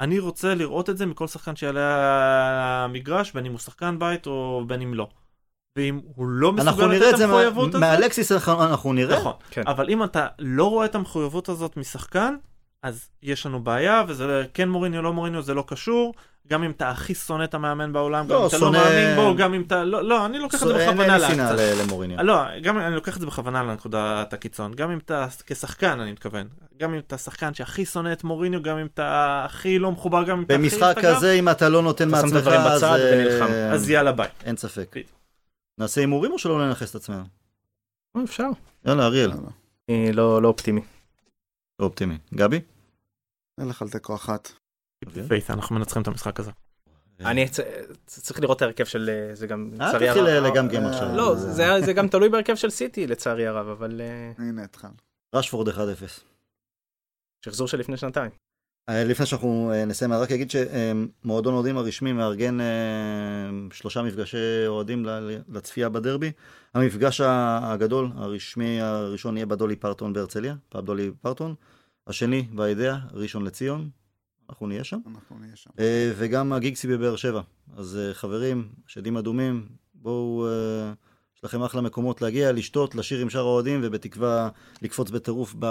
אני 0.02 0.20
רוצה 0.20 0.56
לראות 0.56 0.90
את 0.90 0.98
זה 0.98 1.06
מכל 1.06 1.28
שחקן 1.28 1.56
שיעלה 1.56 2.86
למגרש, 2.88 3.32
בין 3.32 3.46
אם 3.46 3.52
הוא 3.52 3.60
שחקן 3.60 4.00
בית 4.00 4.28
או 4.28 4.64
בין 4.68 4.82
אם 4.82 4.94
לא. 4.94 5.10
ואם 5.78 6.00
הוא 6.16 6.28
לא 6.28 6.50
אנחנו 6.58 6.72
מסוגל 6.72 6.88
נראה 6.88 6.98
לתת 7.00 7.10
את 7.10 7.14
את 7.14 7.18
זה 7.18 7.24
המחויבות 7.26 7.76
מה- 7.76 7.88
הזאת, 7.88 8.00
מאלקסיס, 8.00 8.32
אנחנו 8.32 8.64
אנחנו 8.64 8.94
נראה. 8.94 9.20
נכון. 9.20 9.34
כן. 9.52 9.62
אבל 9.68 9.90
אם 9.90 10.04
אתה 10.04 10.28
לא 10.40 10.70
רואה 10.70 10.86
את 10.86 10.96
המחויבות 10.96 11.50
הזאת 11.50 11.78
משחקן, 11.78 12.36
אז 12.84 13.10
יש 13.24 13.46
לנו 13.46 13.60
בעיה, 13.64 14.04
וזה 14.08 14.44
כן 14.54 14.70
מוריניו, 14.70 15.02
לא 15.02 15.14
מוריניו, 15.14 15.42
זה 15.42 15.54
לא 15.54 15.64
קשור. 15.68 16.14
גם 16.50 16.64
אם 16.64 16.72
אתה 16.72 16.90
הכי 16.90 17.16
שונא 17.16 17.44
את 17.44 17.54
המאמן 17.54 17.94
בעולם, 17.94 18.26
גם 18.26 18.32
לא, 18.32 18.42
אם 18.42 18.48
אתה 18.48 18.56
לא 18.58 18.60
שונא- 18.60 18.78
מאמין 18.78 19.16
בו, 19.16 19.36
גם 19.38 19.54
אם 19.54 19.62
אתה... 19.68 19.84
לא, 19.84 20.04
לא, 20.04 20.26
אני 20.26 20.40
לוקח 20.40 20.64
את 20.64 20.68
זה 20.68 20.74
בכוונה 20.74 21.16
אין 21.28 21.40
לי. 21.40 21.54
ל- 21.58 21.82
למוריניו. 21.82 22.24
לא, 22.24 22.42
גם 22.64 22.80
אני 22.80 22.96
לוקח 22.96 23.16
את 23.16 23.22
זה 23.22 23.28
בכוונה 23.28 23.64
לנקודת 23.64 24.34
הקיצון. 24.34 24.74
גם 24.74 24.92
אם 24.92 24.98
אתה, 24.98 25.28
כשחקן 25.46 26.00
אני 26.00 26.12
מתכוון, 26.12 26.48
גם 26.80 26.94
אם 26.94 27.00
אתה 27.00 27.18
שחקן 27.18 27.54
שהכי 27.54 27.86
שונא 27.86 28.12
את 28.12 28.24
מוריניו, 28.24 28.62
גם 28.62 28.78
אם 28.78 28.86
אתה 28.94 29.42
הכי 29.46 29.80
לא 29.80 29.92
מחובר, 29.92 30.24
גם 30.24 30.38
אם 30.38 30.44
אתה 30.44 30.54
הכי... 30.54 30.64
במשחק 30.64 30.96
כזה, 31.02 31.32
אם 31.34 31.50
אתה 31.50 31.70
לא 31.70 31.82
נותן 31.82 32.10
אתה 32.10 32.18
שם 32.22 32.28
את 32.28 32.34
מעצמך, 32.34 32.48
הדברים 32.48 32.60
אז 32.60 32.78
בצד 32.84 33.00
אה, 33.00 33.10
ונלחם. 33.14 33.52
אז 33.74 33.90
יאללה 33.90 34.12
ביי. 34.12 34.28
אין 34.46 34.58
ספק. 34.58 34.96
נעשה 35.78 36.02
הימורים 36.02 36.32
או 36.32 36.40
שלא 36.40 36.68
ננכס 36.68 36.90
את 36.90 36.96
עצמנו? 36.96 37.24
אה, 38.18 38.24
אפשר. 38.24 38.48
יאללה, 38.86 39.06
אריאל, 39.06 39.32
אני 39.90 40.14
לא 40.14 40.42
לא 40.42 40.48
אופטימי. 40.48 40.82
לא 41.80 41.86
אופטימי. 41.86 42.18
גבי? 42.34 42.62
אין 43.60 43.68
לך 43.68 43.82
על 43.82 43.90
תיקו 43.90 44.16
אחת. 44.16 44.52
פייס, 45.28 45.52
אנחנו 45.52 45.76
מנצחים 45.76 46.02
את 46.02 46.08
המשחק 46.08 46.40
הזה. 46.40 46.52
אני 47.20 47.50
צ- 47.50 47.60
צריך 48.06 48.40
לראות 48.40 48.58
את 48.58 48.62
ההרכב 48.62 48.86
של 48.86 49.10
אה, 49.30 49.36
זה 49.36 49.48
גם 49.48 49.72
אל 49.82 49.88
לצערי 49.88 50.08
תתחיל 50.08 50.28
הרב. 50.28 50.44
לגמגם 50.44 50.84
אה, 50.84 50.90
עכשיו. 50.90 51.16
לא, 51.16 51.36
זה 51.36 51.66
זה 51.86 51.94
גם 51.94 52.08
תלוי 52.08 52.30
בהרכב 52.30 52.56
של 52.56 52.70
סיטי 52.70 53.08
לצערי 53.08 53.48
הרב, 53.48 53.68
אבל 53.68 54.02
אה, 54.02 54.32
הנה 54.38 54.64
התחל. 54.64 54.88
רשפורד 55.36 55.70
1-0. 55.70 55.72
שחזור 57.46 57.68
של 57.68 57.78
לפני 57.80 57.98
שנתיים. 57.98 58.32
אה, 58.90 59.04
לפני 59.04 59.26
שאנחנו 59.26 59.72
אה, 59.74 59.86
נסיים, 59.86 60.14
אני 60.14 60.22
רק 60.22 60.32
אגיד 60.32 60.52
שמועדון 60.52 61.54
אוהדים 61.54 61.78
הרשמי 61.78 62.14
מארגן 62.14 62.62
אה, 62.62 62.66
שלושה 63.72 64.02
מפגשי 64.02 64.68
אוהדים 64.68 65.06
לצפייה 65.50 65.90
בדרבי. 65.90 66.32
המפגש 66.74 67.22
הגדול, 67.62 68.10
הרשמי 68.16 68.82
הראשון 68.82 69.38
יהיה 69.38 69.46
בדולי 69.46 69.76
פרטון 69.76 70.14
בהרצליה, 70.14 70.56
פאב 70.70 70.86
דולי 70.86 71.12
פרטון. 71.22 71.56
השני, 72.08 72.42
באידאה, 72.42 72.98
ראשון 73.14 73.46
לציון. 73.46 73.90
אנחנו 74.50 74.68
נהיה 74.68 74.84
שם. 74.84 75.00
אנחנו 75.08 75.40
נהיה 75.40 75.56
שם. 75.56 75.70
וגם 76.18 76.54
הגיגסי 76.54 76.88
בבאר 76.88 77.16
שבע. 77.16 77.42
אז 77.78 78.00
חברים, 78.14 78.68
שדים 78.88 79.18
אדומים, 79.18 79.68
בואו, 79.94 80.48
יש 81.38 81.44
לכם 81.44 81.64
אחלה 81.64 81.82
מקומות 81.82 82.22
להגיע, 82.22 82.52
לשתות, 82.52 82.96
לשיר 82.96 83.20
עם 83.20 83.30
שאר 83.30 83.42
האוהדים, 83.42 83.80
ובתקווה 83.84 84.50
לקפוץ 84.82 85.10
בטירוף 85.10 85.56
ב... 85.60 85.66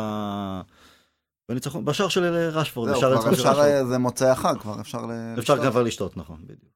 בניצחון, 1.48 1.84
בשער 1.84 2.08
של 2.08 2.24
רשפורד, 2.34 2.88
זהו, 2.88 2.98
בשער 2.98 3.10
כבר 3.10 3.26
הניצחון 3.26 3.34
של 3.34 3.40
אפשר, 3.40 3.60
רשפורד. 3.60 3.88
זה 3.88 3.98
מוצאי 3.98 4.28
החג, 4.28 4.54
כבר 4.60 4.80
אפשר 4.80 5.06
ל... 5.06 5.10
אפשר 5.38 5.54
לשתות. 5.54 5.70
כבר 5.72 5.82
לשתות, 5.82 6.16
נכון, 6.16 6.42
בדיוק. 6.44 6.72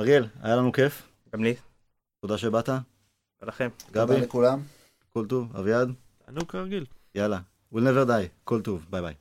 אריאל, 0.00 0.26
היה 0.42 0.56
לנו 0.56 0.72
כיף, 0.72 1.02
גם 1.32 1.44
לי, 1.44 1.54
תודה 2.20 2.38
שבאת. 2.38 2.68
תודה 3.38 3.52
גבי, 3.92 4.20
לכולם. 4.20 4.60
כל 5.12 5.26
טוב, 5.26 5.56
אביעד, 5.56 5.92
תענוג 6.26 6.50
כרגיל. 6.50 6.86
יאללה. 7.14 7.40
We'll 7.72 7.76
never 7.76 8.08
die, 8.08 8.28
כל 8.44 8.62
טוב, 8.62 8.86
ביי 8.90 9.02
ביי. 9.02 9.14